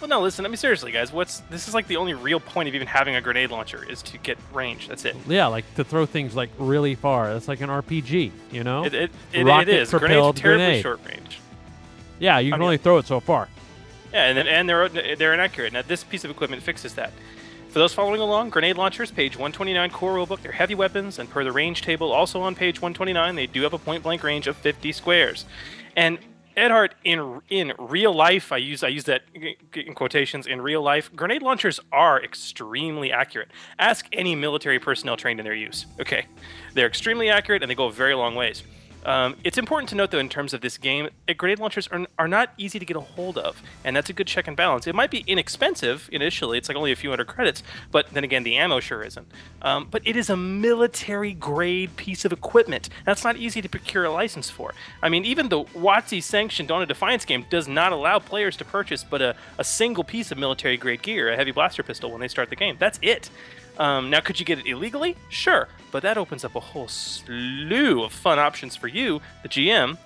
Well, 0.00 0.08
no, 0.08 0.22
listen. 0.22 0.46
I 0.46 0.48
mean, 0.48 0.56
seriously, 0.56 0.92
guys. 0.92 1.12
What's 1.12 1.40
this 1.50 1.68
is 1.68 1.74
like 1.74 1.86
the 1.86 1.96
only 1.96 2.14
real 2.14 2.40
point 2.40 2.68
of 2.68 2.74
even 2.74 2.86
having 2.86 3.16
a 3.16 3.20
grenade 3.20 3.50
launcher 3.50 3.84
is 3.88 4.00
to 4.02 4.18
get 4.18 4.38
range. 4.52 4.88
That's 4.88 5.04
it. 5.04 5.14
Yeah, 5.28 5.46
like 5.48 5.72
to 5.74 5.84
throw 5.84 6.06
things 6.06 6.34
like 6.34 6.48
really 6.58 6.94
far. 6.94 7.32
That's 7.32 7.48
like 7.48 7.60
an 7.60 7.68
RPG, 7.68 8.30
you 8.50 8.64
know? 8.64 8.84
It, 8.84 8.94
it, 8.94 9.10
it, 9.32 9.46
it 9.46 9.68
is. 9.68 9.90
Grenades 9.90 10.16
are 10.26 10.32
terribly 10.32 10.40
grenade. 10.40 10.82
short 10.82 11.00
range. 11.06 11.40
Yeah, 12.18 12.38
you 12.38 12.48
I 12.48 12.52
can 12.52 12.60
mean- 12.60 12.64
only 12.64 12.76
throw 12.78 12.98
it 12.98 13.06
so 13.06 13.20
far. 13.20 13.48
Yeah, 14.12 14.24
and 14.24 14.38
then, 14.38 14.46
and 14.48 14.68
they're 14.68 14.88
they're 14.88 15.34
inaccurate. 15.34 15.72
Now 15.72 15.82
this 15.82 16.02
piece 16.02 16.24
of 16.24 16.30
equipment 16.30 16.62
fixes 16.62 16.94
that. 16.94 17.12
For 17.68 17.78
those 17.78 17.94
following 17.94 18.20
along, 18.20 18.50
grenade 18.50 18.76
launchers, 18.76 19.12
page 19.12 19.36
129 19.36 19.90
core 19.90 20.16
rulebook, 20.16 20.40
they're 20.42 20.50
heavy 20.50 20.74
weapons, 20.74 21.20
and 21.20 21.30
per 21.30 21.44
the 21.44 21.52
range 21.52 21.82
table, 21.82 22.10
also 22.10 22.40
on 22.40 22.56
page 22.56 22.82
129, 22.82 23.36
they 23.36 23.46
do 23.46 23.62
have 23.62 23.72
a 23.72 23.78
point 23.78 24.02
blank 24.02 24.24
range 24.24 24.48
of 24.48 24.56
50 24.56 24.90
squares. 24.90 25.44
And 25.96 26.18
Ed 26.60 26.70
Hart, 26.70 26.94
in 27.04 27.40
in 27.48 27.72
real 27.78 28.12
life, 28.12 28.52
I 28.52 28.58
use 28.58 28.84
I 28.84 28.88
use 28.88 29.04
that 29.04 29.22
in 29.74 29.94
quotations. 29.94 30.46
In 30.46 30.60
real 30.60 30.82
life, 30.82 31.10
grenade 31.16 31.42
launchers 31.42 31.80
are 31.90 32.22
extremely 32.22 33.10
accurate. 33.10 33.48
Ask 33.78 34.06
any 34.12 34.34
military 34.34 34.78
personnel 34.78 35.16
trained 35.16 35.40
in 35.40 35.44
their 35.44 35.54
use. 35.54 35.86
Okay, 35.98 36.26
they're 36.74 36.86
extremely 36.86 37.30
accurate 37.30 37.62
and 37.62 37.70
they 37.70 37.74
go 37.74 37.88
very 37.88 38.14
long 38.14 38.34
ways. 38.34 38.62
Um, 39.04 39.36
it's 39.44 39.58
important 39.58 39.88
to 39.90 39.94
note, 39.94 40.10
though, 40.10 40.18
in 40.18 40.28
terms 40.28 40.52
of 40.52 40.60
this 40.60 40.76
game, 40.78 41.08
grenade 41.36 41.58
launchers 41.58 41.88
are, 41.88 42.06
are 42.18 42.28
not 42.28 42.52
easy 42.58 42.78
to 42.78 42.84
get 42.84 42.96
a 42.96 43.00
hold 43.00 43.38
of, 43.38 43.62
and 43.84 43.96
that's 43.96 44.10
a 44.10 44.12
good 44.12 44.26
check 44.26 44.46
and 44.46 44.56
balance. 44.56 44.86
It 44.86 44.94
might 44.94 45.10
be 45.10 45.24
inexpensive 45.26 46.08
initially; 46.12 46.58
it's 46.58 46.68
like 46.68 46.76
only 46.76 46.92
a 46.92 46.96
few 46.96 47.10
hundred 47.10 47.26
credits, 47.26 47.62
but 47.90 48.08
then 48.10 48.24
again, 48.24 48.42
the 48.42 48.56
ammo 48.56 48.80
sure 48.80 49.02
isn't. 49.02 49.26
Um, 49.62 49.88
but 49.90 50.02
it 50.04 50.16
is 50.16 50.28
a 50.30 50.36
military-grade 50.36 51.96
piece 51.96 52.24
of 52.24 52.32
equipment. 52.32 52.88
That's 53.06 53.24
not 53.24 53.36
easy 53.36 53.62
to 53.62 53.68
procure 53.68 54.04
a 54.04 54.10
license 54.10 54.50
for. 54.50 54.74
I 55.02 55.08
mean, 55.08 55.24
even 55.24 55.48
the 55.48 55.64
WotC-sanctioned 55.64 56.68
Dawn 56.68 56.82
of 56.82 56.88
Defiance 56.88 57.24
game 57.24 57.46
does 57.48 57.68
not 57.68 57.92
allow 57.92 58.18
players 58.18 58.56
to 58.58 58.64
purchase 58.64 59.04
but 59.04 59.22
a, 59.22 59.34
a 59.58 59.64
single 59.64 60.04
piece 60.04 60.30
of 60.30 60.38
military-grade 60.38 61.02
gear, 61.02 61.30
a 61.30 61.36
heavy 61.36 61.52
blaster 61.52 61.82
pistol, 61.82 62.10
when 62.10 62.20
they 62.20 62.28
start 62.28 62.50
the 62.50 62.56
game. 62.56 62.76
That's 62.78 62.98
it. 63.02 63.30
Um, 63.78 64.10
now, 64.10 64.20
could 64.20 64.38
you 64.38 64.46
get 64.46 64.58
it 64.58 64.66
illegally? 64.66 65.16
Sure, 65.28 65.68
but 65.90 66.02
that 66.02 66.18
opens 66.18 66.44
up 66.44 66.54
a 66.54 66.60
whole 66.60 66.88
slew 66.88 68.02
of 68.02 68.12
fun 68.12 68.38
options 68.38 68.76
for 68.76 68.88
you, 68.88 69.20
the 69.42 69.48
GM, 69.48 69.96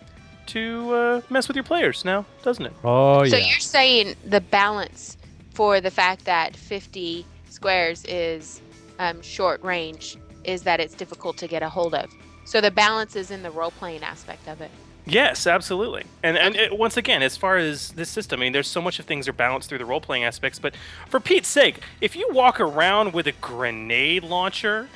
to 0.47 0.95
uh, 0.95 1.21
mess 1.31 1.49
with 1.49 1.57
your 1.57 1.65
players 1.65 2.05
now, 2.05 2.25
doesn't 2.43 2.67
it? 2.67 2.73
Oh 2.85 3.23
yeah. 3.23 3.31
So 3.31 3.37
you're 3.37 3.59
saying 3.59 4.15
the 4.25 4.41
balance 4.41 5.17
for 5.55 5.81
the 5.81 5.91
fact 5.91 6.25
that 6.25 6.57
50 6.57 7.25
squares 7.49 8.05
is 8.05 8.61
um, 8.99 9.23
short 9.23 9.63
range 9.63 10.17
is 10.45 10.63
that 10.63 10.81
it's 10.81 10.95
difficult 10.95 11.37
to 11.39 11.49
get 11.49 11.63
a 11.63 11.69
hold 11.69 11.95
of. 11.95 12.11
So 12.45 12.61
the 12.61 12.71
balance 12.71 13.17
is 13.17 13.31
in 13.31 13.43
the 13.43 13.51
role 13.51 13.71
playing 13.71 14.03
aspect 14.03 14.47
of 14.49 14.61
it. 14.61 14.71
Yes, 15.07 15.47
absolutely. 15.47 16.05
And 16.23 16.39
and 16.39 16.57
it, 16.57 16.79
once 16.79 16.97
again, 16.97 17.23
as 17.23 17.37
far 17.37 17.59
as 17.59 17.91
this 17.93 18.09
system, 18.09 18.41
I 18.41 18.45
mean, 18.45 18.53
there's 18.53 18.69
so 18.69 18.81
much 18.81 18.99
of 18.99 19.05
things 19.05 19.29
are 19.29 19.35
balanced 19.35 19.69
through 19.69 19.79
the 19.79 19.85
role 19.85 20.01
playing 20.01 20.25
aspects. 20.25 20.59
But 20.59 20.75
for 21.09 21.21
Pete's 21.21 21.49
sake, 21.49 21.81
if 22.01 22.17
you 22.17 22.29
walk 22.33 22.59
around 22.59 23.13
with 23.13 23.27
a 23.27 23.33
grenade 23.33 24.25
launcher, 24.25 24.89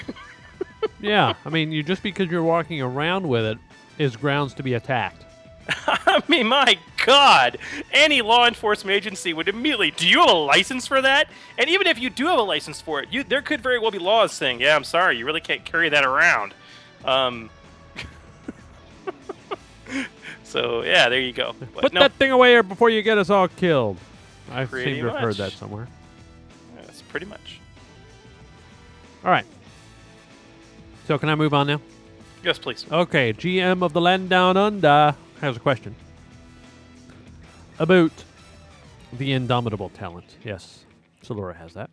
yeah, 1.01 1.35
I 1.44 1.51
mean, 1.51 1.73
you 1.73 1.83
just 1.83 2.03
because 2.03 2.31
you're 2.31 2.42
walking 2.42 2.81
around 2.81 3.29
with 3.29 3.44
it 3.44 3.59
is 3.99 4.16
grounds 4.16 4.55
to 4.55 4.62
be 4.62 4.75
attacked. 4.75 5.25
I 5.87 6.23
mean, 6.29 6.47
my 6.47 6.79
God, 7.05 7.59
any 7.92 8.23
law 8.23 8.47
enforcement 8.47 8.94
agency 8.94 9.35
would 9.35 9.49
immediately. 9.49 9.90
Do 9.90 10.09
you 10.09 10.21
have 10.21 10.31
a 10.31 10.35
license 10.35 10.87
for 10.87 11.03
that? 11.03 11.29
And 11.59 11.68
even 11.68 11.87
if 11.87 11.99
you 11.99 12.09
do 12.09 12.27
have 12.29 12.38
a 12.38 12.42
license 12.42 12.81
for 12.81 13.03
it, 13.03 13.11
you 13.12 13.25
there 13.25 13.42
could 13.42 13.61
very 13.61 13.79
well 13.79 13.90
be 13.90 13.99
laws 13.99 14.33
saying, 14.33 14.61
"Yeah, 14.61 14.75
I'm 14.75 14.85
sorry, 14.85 15.18
you 15.18 15.27
really 15.27 15.42
can't 15.42 15.66
carry 15.66 15.90
that 15.90 16.07
around." 16.07 16.55
Um, 17.05 17.51
So 20.49 20.83
yeah, 20.83 21.09
there 21.11 21.21
you 21.21 21.33
go. 21.33 21.55
But 21.75 21.83
Put 21.83 21.93
no, 21.93 22.01
that 22.01 22.13
thing 22.15 22.31
away 22.31 22.51
here 22.51 22.63
before 22.63 22.89
you 22.89 23.03
get 23.03 23.19
us 23.19 23.29
all 23.29 23.49
killed. 23.49 23.99
I 24.51 24.65
seem 24.65 25.03
to 25.03 25.11
have 25.11 25.21
heard 25.21 25.37
that 25.37 25.53
somewhere. 25.53 25.87
that's 26.75 27.03
pretty 27.03 27.27
much. 27.27 27.61
All 29.25 29.31
right. 29.31 29.45
So 31.07 31.19
can 31.19 31.29
I 31.29 31.35
move 31.35 31.53
on 31.53 31.67
now? 31.67 31.81
Yes, 32.43 32.59
please. 32.59 32.87
Okay, 32.91 33.33
GM 33.33 33.83
of 33.83 33.93
the 33.93 34.01
Land 34.01 34.31
Down 34.31 34.57
Under 34.57 35.15
has 35.41 35.57
a 35.57 35.61
question 35.61 35.95
about 37.79 38.13
the 39.13 39.33
indomitable 39.33 39.91
talent. 39.91 40.37
Yes, 40.45 40.85
Solura 41.23 41.57
has 41.57 41.75
that. 41.75 41.91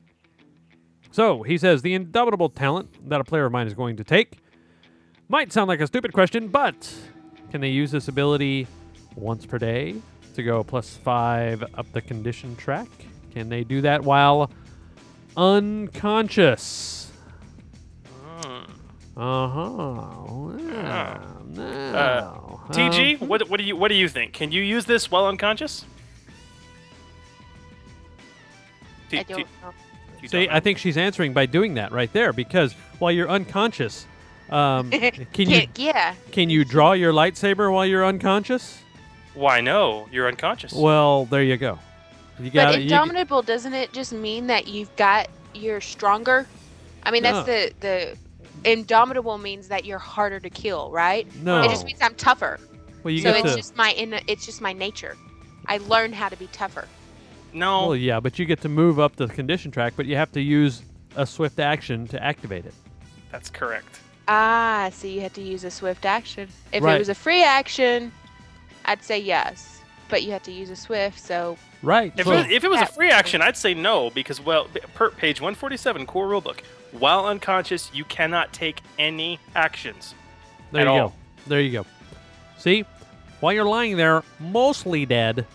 So 1.12 1.44
he 1.44 1.58
says 1.58 1.82
the 1.82 1.94
indomitable 1.94 2.50
talent 2.50 3.10
that 3.10 3.20
a 3.20 3.24
player 3.24 3.46
of 3.46 3.52
mine 3.52 3.68
is 3.68 3.74
going 3.74 3.98
to 3.98 4.04
take 4.04 4.38
might 5.28 5.52
sound 5.52 5.68
like 5.68 5.80
a 5.80 5.88
stupid 5.88 6.13
question, 6.13 6.48
but 6.48 6.94
can 7.56 7.62
they 7.62 7.70
use 7.70 7.89
this 7.89 8.10
ability 8.10 8.68
once 9.15 9.46
per 9.46 9.58
day 9.58 9.96
to 10.34 10.44
go 10.44 10.62
plus 10.62 10.98
five 10.98 11.63
up 11.76 11.89
the 11.94 12.02
condition 12.02 12.54
track? 12.58 12.89
Can 13.32 13.48
they 13.48 13.63
do 13.63 13.80
that 13.80 14.04
while 14.04 14.52
unconscious? 15.38 17.13
Uh 18.44 18.68
huh. 19.15 19.62
Uh, 20.82 21.18
TG, 22.74 23.22
what 23.22 23.50
what 23.50 23.58
do 23.58 23.63
you 23.63 23.78
what 23.78 23.88
do 23.88 23.96
you 23.96 24.10
think? 24.10 24.34
Can 24.34 24.52
you 24.52 24.62
use 24.62 24.84
this 24.84 25.10
while 25.10 25.26
unconscious? 25.26 25.86
T- 29.10 29.20
I 29.20 29.24
don't 29.24 29.38
T- 29.38 29.46
know. 29.63 29.72
See, 30.24 30.28
don't 30.28 30.48
know? 30.48 30.56
I 30.58 30.60
think 30.60 30.78
she's 30.78 30.98
answering 30.98 31.32
by 31.32 31.46
doing 31.46 31.76
that 31.76 31.94
right 31.94 32.12
there 32.12 32.34
because 32.34 32.74
while 33.00 33.13
you're 33.13 33.30
unconscious, 33.30 34.08
um, 34.49 34.89
can 34.91 35.13
you 35.49 35.62
Can't- 35.62 35.79
yeah. 35.79 36.15
can 36.31 36.49
you 36.49 36.63
draw 36.65 36.93
your 36.93 37.13
lightsaber 37.13 37.71
while 37.71 37.86
you're 37.86 38.05
unconscious? 38.05 38.79
Why 39.34 39.62
no? 39.62 40.08
You're 40.12 40.27
unconscious. 40.27 40.71
Well, 40.73 41.25
there 41.25 41.43
you 41.43 41.58
go. 41.58 41.79
You 42.39 42.45
But 42.45 42.53
got 42.53 42.75
you, 42.77 42.81
indomitable 42.84 43.41
doesn't 43.41 43.73
it 43.73 43.91
just 43.93 44.12
mean 44.13 44.47
that 44.47 44.67
you've 44.67 44.93
got 44.95 45.27
you're 45.53 45.81
stronger? 45.81 46.47
I 47.03 47.12
mean 47.12 47.23
that's 47.23 47.45
No. 47.47 47.53
the 47.53 47.73
the 47.81 48.17
indomitable 48.69 49.38
means 49.38 49.67
that 49.67 49.86
you're 49.86 49.99
harder 49.99 50.39
to 50.39 50.49
kill, 50.49 50.89
right? 50.91 51.27
No. 51.43 51.62
It 51.63 51.69
just 51.69 51.86
means 51.86 51.99
I'm 52.01 52.15
tougher. 52.15 52.60
Well, 53.03 53.13
you 53.13 53.21
so 53.21 53.31
get 53.31 53.45
it's 53.45 53.51
to- 53.55 53.58
just 53.62 53.75
my 53.75 53.91
in 53.91 54.13
it's 54.27 54.45
just 54.45 54.62
my 54.62 54.73
nature. 54.73 55.15
I 55.67 55.77
learned 55.77 56.15
how 56.15 56.29
to 56.29 56.36
be 56.38 56.47
tougher. 56.47 56.88
No. 57.53 57.88
Well, 57.88 57.95
yeah, 57.95 58.19
but 58.19 58.38
you 58.38 58.45
get 58.45 58.62
to 58.62 58.69
move 58.69 58.99
up 58.99 59.15
the 59.15 59.27
condition 59.27 59.71
track, 59.71 59.93
but 59.95 60.05
you 60.05 60.15
have 60.15 60.31
to 60.34 60.41
use 60.41 60.81
a 61.15 61.25
swift 61.25 61.60
action 61.60 62.05
to 62.08 62.21
activate 62.21 62.65
it. 62.65 62.73
That's 63.31 63.49
correct. 63.49 63.99
Ah, 64.28 64.90
so 64.94 65.08
you 65.08 65.22
had 65.22 65.34
to 65.36 65.42
use 65.42 65.64
a 65.64 65.72
swift 65.72 66.06
action. 66.06 66.50
If 66.72 66.84
Right. 66.84 66.96
it 66.96 67.00
was 67.00 67.10
a 67.10 67.16
free 67.16 67.44
action, 67.44 68.12
I'd 68.86 69.04
say 69.04 69.20
yes. 69.20 69.82
But 70.10 70.24
you 70.24 70.32
had 70.32 70.44
to 70.46 70.52
use 70.52 70.70
a 70.70 70.76
swift, 70.76 71.20
so 71.20 71.58
Right. 71.82 72.12
If, 72.18 72.26
well- 72.26 72.44
it, 72.44 72.52
if 72.52 72.64
it 72.64 72.70
was 72.70 72.82
a 72.82 72.86
free 72.88 73.10
action, 73.12 73.42
I'd 73.42 73.58
say 73.58 73.74
no 73.74 74.10
because 74.10 74.40
well, 74.42 74.68
per 74.96 75.12
page 75.12 75.40
147 75.42 76.06
core 76.08 76.28
rulebook, 76.28 76.60
while 76.92 77.26
unconscious, 77.28 77.92
you 77.94 78.04
cannot 78.06 78.52
take 78.54 78.82
any 78.98 79.40
actions. 79.56 80.16
There 80.72 80.82
at 80.82 80.88
you 80.88 80.92
all. 81.02 81.10
go. 81.10 81.14
There 81.48 81.62
you 81.62 81.72
go. 81.72 81.86
See, 82.58 82.86
while 83.40 83.54
you're 83.54 83.66
lying 83.66 83.98
there, 83.98 84.24
mostly 84.40 85.06
dead, 85.06 85.46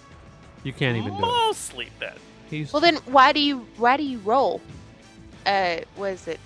you 0.63 0.73
can't 0.73 0.97
even 0.97 1.13
do 1.13 1.19
it. 1.19 1.23
Mostly 1.23 1.89
dead. 1.99 2.15
He's 2.49 2.73
Well, 2.73 2.81
then 2.83 2.97
why 3.07 3.33
do 3.33 3.41
you 3.41 3.67
why 3.77 3.97
do 3.97 4.03
you 4.05 4.19
roll? 4.19 4.61
Uh, 5.47 5.79
was 5.97 6.29
it 6.29 6.39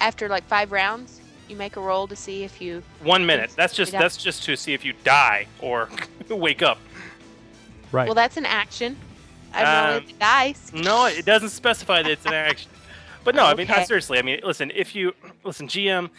after 0.00 0.28
like 0.28 0.44
five 0.44 0.72
rounds? 0.72 1.20
You 1.48 1.56
make 1.56 1.76
a 1.76 1.80
roll 1.80 2.06
to 2.08 2.16
see 2.16 2.44
if 2.44 2.60
you. 2.60 2.82
One 3.02 3.24
minute. 3.24 3.52
That's 3.56 3.74
just 3.74 3.92
that's 3.92 4.16
just 4.16 4.42
to 4.44 4.56
see 4.56 4.74
if 4.74 4.84
you 4.84 4.92
die 5.04 5.46
or 5.60 5.88
wake 6.28 6.62
up. 6.62 6.78
right. 7.92 8.06
Well, 8.06 8.14
that's 8.14 8.36
an 8.36 8.46
action. 8.46 8.96
I 9.54 9.62
roll 9.88 9.96
Um, 9.98 10.04
the 10.06 10.12
dice. 10.14 10.72
No, 10.74 11.06
it 11.06 11.24
doesn't 11.24 11.48
specify 11.50 12.02
that 12.02 12.10
it's 12.10 12.26
an 12.26 12.34
action. 12.34 12.70
But 13.24 13.34
no, 13.34 13.44
I 13.44 13.54
mean, 13.54 13.70
Okay. 13.70 13.84
seriously. 13.84 14.18
I 14.18 14.22
mean, 14.22 14.40
listen. 14.44 14.70
If 14.74 14.94
you 14.94 15.14
listen, 15.42 15.66
GM, 15.68 16.10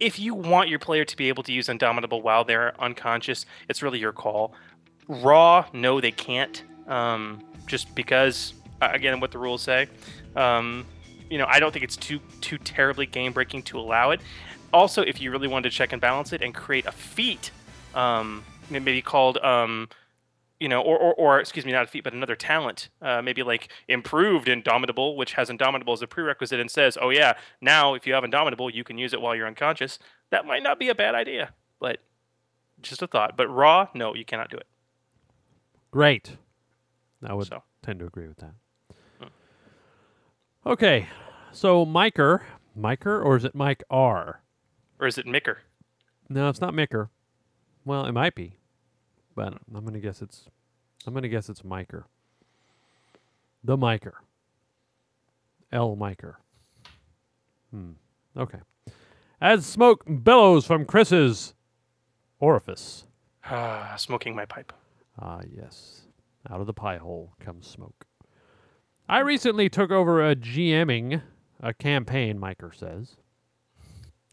if 0.00 0.18
you 0.18 0.34
want 0.34 0.68
your 0.70 0.78
player 0.78 1.04
to 1.04 1.16
be 1.16 1.28
able 1.28 1.42
to 1.44 1.52
use 1.52 1.68
Indomitable 1.68 2.22
while 2.22 2.44
they're 2.44 2.72
unconscious, 2.80 3.44
it's 3.68 3.82
really 3.82 3.98
your 3.98 4.12
call. 4.12 4.54
Raw, 5.08 5.66
no, 5.74 6.00
they 6.00 6.10
can't. 6.12 6.62
Um, 6.88 7.42
just 7.66 7.94
because, 7.94 8.54
uh, 8.80 8.88
again, 8.92 9.20
what 9.20 9.30
the 9.32 9.38
rules 9.38 9.62
say. 9.62 9.86
Um, 10.34 10.86
you 11.32 11.38
know, 11.38 11.46
I 11.48 11.58
don't 11.60 11.72
think 11.72 11.84
it's 11.84 11.96
too 11.96 12.20
too 12.40 12.58
terribly 12.58 13.06
game 13.06 13.32
breaking 13.32 13.62
to 13.64 13.78
allow 13.78 14.10
it. 14.10 14.20
Also, 14.72 15.02
if 15.02 15.20
you 15.20 15.30
really 15.30 15.48
wanted 15.48 15.70
to 15.70 15.74
check 15.74 15.92
and 15.92 16.00
balance 16.00 16.32
it 16.32 16.42
and 16.42 16.54
create 16.54 16.86
a 16.86 16.92
feat, 16.92 17.50
um, 17.94 18.44
maybe 18.70 19.00
called 19.00 19.38
um, 19.38 19.88
you 20.60 20.68
know, 20.68 20.80
or, 20.80 20.96
or, 20.98 21.14
or 21.14 21.40
excuse 21.40 21.64
me, 21.66 21.72
not 21.72 21.84
a 21.84 21.86
feat, 21.88 22.04
but 22.04 22.12
another 22.12 22.36
talent, 22.36 22.88
uh, 23.00 23.20
maybe 23.20 23.42
like 23.42 23.68
improved 23.88 24.46
Indomitable, 24.46 25.16
which 25.16 25.32
has 25.32 25.50
Indomitable 25.50 25.92
as 25.94 26.02
a 26.02 26.06
prerequisite 26.06 26.60
and 26.60 26.70
says, 26.70 26.96
oh 27.00 27.10
yeah, 27.10 27.32
now 27.60 27.94
if 27.94 28.06
you 28.06 28.14
have 28.14 28.22
Indomitable, 28.24 28.70
you 28.70 28.84
can 28.84 28.96
use 28.96 29.12
it 29.12 29.20
while 29.20 29.34
you're 29.34 29.46
unconscious. 29.48 29.98
That 30.30 30.46
might 30.46 30.62
not 30.62 30.78
be 30.78 30.88
a 30.88 30.94
bad 30.94 31.14
idea, 31.16 31.52
but 31.80 31.98
just 32.80 33.02
a 33.02 33.06
thought. 33.08 33.36
But 33.36 33.48
Raw, 33.48 33.88
no, 33.94 34.14
you 34.14 34.24
cannot 34.24 34.50
do 34.50 34.56
it. 34.56 34.66
Great. 35.90 36.36
I 37.26 37.34
would 37.34 37.48
So. 37.48 37.62
tend 37.82 37.98
to 38.00 38.06
agree 38.06 38.28
with 38.28 38.38
that. 38.38 38.54
Okay, 40.64 41.08
so 41.50 41.84
Miker, 41.84 42.42
Miker, 42.78 43.24
or 43.24 43.36
is 43.36 43.44
it 43.44 43.54
Mike 43.54 43.82
R? 43.90 44.42
Or 45.00 45.08
is 45.08 45.18
it 45.18 45.26
Micker? 45.26 45.56
No, 46.28 46.48
it's 46.48 46.60
not 46.60 46.72
Micker. 46.72 47.08
Well, 47.84 48.06
it 48.06 48.12
might 48.12 48.36
be, 48.36 48.54
but 49.34 49.54
I'm 49.74 49.84
gonna 49.84 49.98
guess 49.98 50.22
it's. 50.22 50.44
I'm 51.04 51.14
gonna 51.14 51.28
guess 51.28 51.48
it's 51.48 51.62
Miker. 51.62 52.04
The 53.64 53.76
Miker. 53.76 54.12
L 55.72 55.96
Miker. 55.96 56.34
Hmm. 57.72 57.92
Okay. 58.36 58.60
As 59.40 59.66
smoke 59.66 60.04
bellows 60.06 60.64
from 60.64 60.84
Chris's 60.84 61.54
orifice. 62.38 63.04
Ah, 63.46 63.96
smoking 63.98 64.36
my 64.36 64.44
pipe. 64.44 64.72
Ah, 65.18 65.40
yes. 65.52 66.02
Out 66.48 66.60
of 66.60 66.68
the 66.68 66.72
pie 66.72 66.98
hole 66.98 67.32
comes 67.40 67.66
smoke. 67.66 68.06
I 69.08 69.18
recently 69.18 69.68
took 69.68 69.90
over 69.90 70.26
a 70.26 70.36
GMing 70.36 71.22
a 71.60 71.72
campaign, 71.72 72.38
Miker 72.38 72.74
says, 72.74 73.16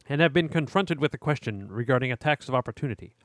and 0.08 0.20
have 0.20 0.34
been 0.34 0.50
confronted 0.50 1.00
with 1.00 1.14
a 1.14 1.18
question 1.18 1.68
regarding 1.70 2.12
attacks 2.12 2.50
of 2.50 2.56
opportunity. 2.56 3.16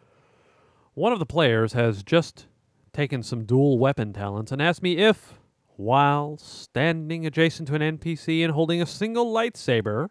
One 0.92 1.12
of 1.12 1.18
the 1.18 1.26
players 1.26 1.72
has 1.72 2.02
just 2.02 2.46
taken 2.92 3.22
some 3.22 3.44
dual 3.44 3.78
weapon 3.78 4.12
talents 4.12 4.52
and 4.52 4.60
asked 4.60 4.82
me 4.82 4.98
if, 4.98 5.34
while 5.76 6.36
standing 6.36 7.26
adjacent 7.26 7.68
to 7.68 7.74
an 7.74 7.98
NPC 7.98 8.44
and 8.44 8.52
holding 8.52 8.80
a 8.80 8.86
single 8.86 9.32
lightsaber, 9.32 10.10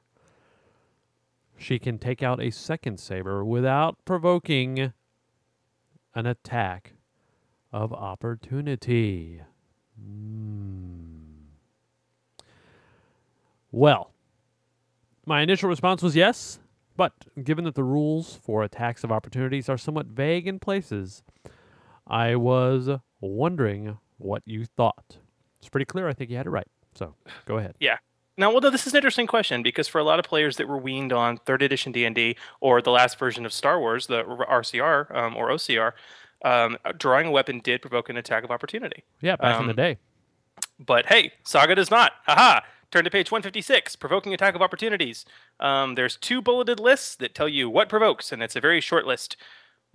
she 1.57 1.79
can 1.79 1.99
take 1.99 2.21
out 2.21 2.41
a 2.41 2.51
second 2.51 2.99
saber 2.99 3.45
without 3.45 3.97
provoking 4.05 4.91
an 6.15 6.25
attack 6.25 6.93
of 7.71 7.93
opportunity. 7.93 9.41
Hmm. 9.97 11.12
Well, 13.73 14.11
my 15.25 15.41
initial 15.41 15.67
response 15.67 16.03
was 16.03 16.15
yes, 16.15 16.59
but 16.95 17.11
given 17.43 17.65
that 17.65 17.73
the 17.73 17.83
rules 17.83 18.35
for 18.35 18.61
attacks 18.63 19.03
of 19.03 19.11
opportunities 19.11 19.67
are 19.67 19.79
somewhat 19.79 20.05
vague 20.05 20.47
in 20.47 20.59
places, 20.59 21.23
I 22.05 22.35
was 22.35 22.87
wondering 23.19 23.97
what 24.19 24.43
you 24.45 24.65
thought. 24.65 25.17
It's 25.59 25.69
pretty 25.69 25.85
clear. 25.85 26.07
I 26.07 26.13
think 26.13 26.29
you 26.29 26.37
had 26.37 26.45
it 26.45 26.51
right. 26.51 26.67
So 26.93 27.15
go 27.47 27.57
ahead. 27.57 27.73
Yeah. 27.79 27.97
Now, 28.37 28.51
well, 28.51 28.61
this 28.61 28.85
is 28.85 28.93
an 28.93 28.97
interesting 28.97 29.25
question 29.25 29.63
because 29.63 29.87
for 29.87 29.97
a 29.97 30.03
lot 30.03 30.19
of 30.19 30.25
players 30.25 30.57
that 30.57 30.67
were 30.67 30.77
weaned 30.77 31.11
on 31.11 31.37
third 31.37 31.63
edition 31.63 31.91
D 31.91 32.05
and 32.05 32.13
D 32.13 32.35
or 32.61 32.79
the 32.79 32.91
last 32.91 33.17
version 33.17 33.43
of 33.43 33.51
Star 33.53 33.79
Wars, 33.79 34.05
the 34.05 34.23
RCR 34.23 35.15
um, 35.15 35.35
or 35.35 35.49
OCR, 35.49 35.93
um, 36.45 36.77
drawing 36.99 37.25
a 37.25 37.31
weapon 37.31 37.59
did 37.59 37.81
provoke 37.81 38.09
an 38.09 38.17
attack 38.17 38.43
of 38.43 38.51
opportunity. 38.51 39.03
Yeah, 39.19 39.35
back 39.37 39.59
in 39.59 39.65
the 39.65 39.71
Um, 39.71 39.75
day. 39.75 39.97
But 40.79 41.07
hey, 41.07 41.31
Saga 41.43 41.73
does 41.73 41.89
not. 41.89 42.11
Aha! 42.27 42.63
Turn 42.93 43.05
to 43.05 43.09
page 43.09 43.31
156, 43.31 43.95
provoking 43.95 44.35
attack 44.35 44.53
of 44.53 44.61
opportunities. 44.61 45.25
Um, 45.59 45.95
there's 45.95 46.15
two 46.15 46.43
bulleted 46.43 46.79
lists 46.79 47.15
that 47.15 47.33
tell 47.33 47.49
you 47.49 47.67
what 47.67 47.89
provokes, 47.89 48.31
and 48.31 48.43
it's 48.43 48.55
a 48.55 48.61
very 48.61 48.79
short 48.81 49.07
list. 49.07 49.35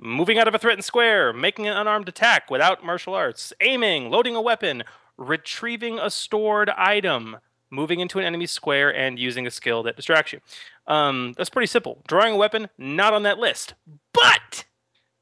Moving 0.01 0.37
out 0.37 0.49
of 0.49 0.55
a 0.57 0.59
threatened 0.59 0.83
square, 0.83 1.33
making 1.33 1.69
an 1.69 1.77
unarmed 1.77 2.09
attack 2.09 2.51
without 2.51 2.85
martial 2.85 3.15
arts, 3.15 3.53
aiming, 3.61 4.11
loading 4.11 4.35
a 4.35 4.41
weapon, 4.41 4.83
retrieving 5.17 6.01
a 6.01 6.11
stored 6.11 6.71
item, 6.71 7.37
moving 7.71 8.01
into 8.01 8.19
an 8.19 8.25
enemy 8.25 8.47
square, 8.47 8.93
and 8.93 9.17
using 9.17 9.47
a 9.47 9.53
skill 9.53 9.85
that 9.85 9.95
distracts 9.95 10.33
you. 10.33 10.41
Um, 10.89 11.35
that's 11.37 11.51
pretty 11.51 11.69
simple. 11.69 12.03
Drawing 12.09 12.33
a 12.35 12.37
weapon, 12.37 12.69
not 12.79 13.15
on 13.15 13.23
that 13.23 13.39
list. 13.39 13.75
But, 14.13 14.65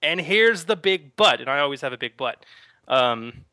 and 0.00 0.22
here's 0.22 0.64
the 0.64 0.76
big 0.76 1.14
but, 1.14 1.42
and 1.42 1.50
I 1.50 1.58
always 1.58 1.82
have 1.82 1.92
a 1.92 1.98
big 1.98 2.16
but. 2.16 2.46
Um, 2.88 3.44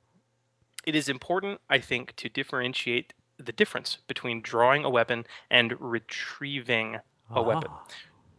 it 0.86 0.95
is 0.95 1.09
important, 1.09 1.59
I 1.69 1.80
think, 1.80 2.15
to 2.15 2.30
differentiate 2.30 3.11
the 3.46 3.52
difference 3.52 3.98
between 4.08 4.41
drawing 4.41 4.84
a 4.86 4.89
weapon 4.89 5.26
and 5.50 5.80
retrieving 5.80 6.98
a 7.30 7.41
weapon. 7.41 7.72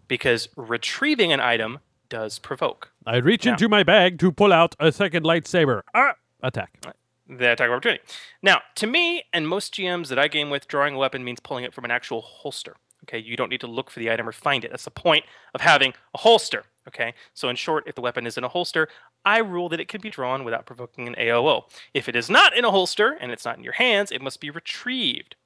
Because 0.09 0.49
retrieving 0.57 1.33
an 1.33 1.41
item 1.41 1.79
does 2.09 2.39
provoke. 2.39 2.91
I 3.07 3.17
reach 3.17 3.45
Now- 3.45 3.53
into 3.53 3.69
my 3.69 3.83
bag 3.83 4.19
to 4.21 4.31
pull 4.31 4.53
out 4.53 4.75
a 4.79 4.93
second 4.93 5.25
lightsaber. 5.25 5.83
Ah! 5.95 6.15
Attack. 6.43 6.79
the 7.27 7.53
attack 7.53 7.69
of 7.69 7.73
opportunity. 7.73 8.03
Now, 8.43 8.61
to 8.75 8.87
me 8.87 9.25
and 9.33 9.49
most 9.49 9.73
GMs 9.73 10.09
that 10.09 10.19
I 10.19 10.29
game 10.29 10.51
with, 10.51 10.69
drawing 10.69 10.95
a 10.95 10.99
weapon 10.99 11.25
means 11.25 11.41
pulling 11.41 11.65
it 11.65 11.73
from 11.73 11.87
an 11.87 11.91
actual 11.91 12.21
holster. 12.21 12.77
Okay, 13.05 13.19
you 13.19 13.35
don't 13.35 13.49
need 13.49 13.63
to 13.63 13.67
look 13.67 13.91
for 13.91 13.99
the 13.99 14.11
item 14.11 14.29
or 14.29 14.33
find 14.33 14.63
it. 14.63 14.71
That's 14.71 14.85
the 14.85 14.91
point 14.91 15.25
of 15.55 15.63
having 15.63 15.95
a 16.15 16.19
holster. 16.19 16.65
Okay, 16.87 17.15
so 17.33 17.49
in 17.49 17.57
short, 17.57 17.85
if 17.87 17.95
the 17.95 18.03
weapon 18.03 18.27
is 18.27 18.37
in 18.37 18.45
a 18.45 18.49
holster, 18.49 18.89
I 19.25 19.39
rule 19.39 19.69
that 19.71 19.81
it 19.81 19.89
can 19.89 20.01
be 20.01 20.11
drawn 20.11 20.45
without 20.45 20.67
provoking 20.67 21.09
an 21.09 21.15
AOO. 21.15 21.65
If 21.93 22.09
it 22.09 22.17
is 22.17 22.29
not 22.29 22.57
in 22.57 22.65
a 22.65 22.71
holster 22.71 23.17
and 23.21 23.33
it's 23.33 23.45
not 23.45 23.57
in 23.57 23.65
your 23.65 23.73
hands, 23.75 24.13
it 24.13 24.23
must 24.23 24.41
be 24.41 24.51
retrieved. 24.51 25.37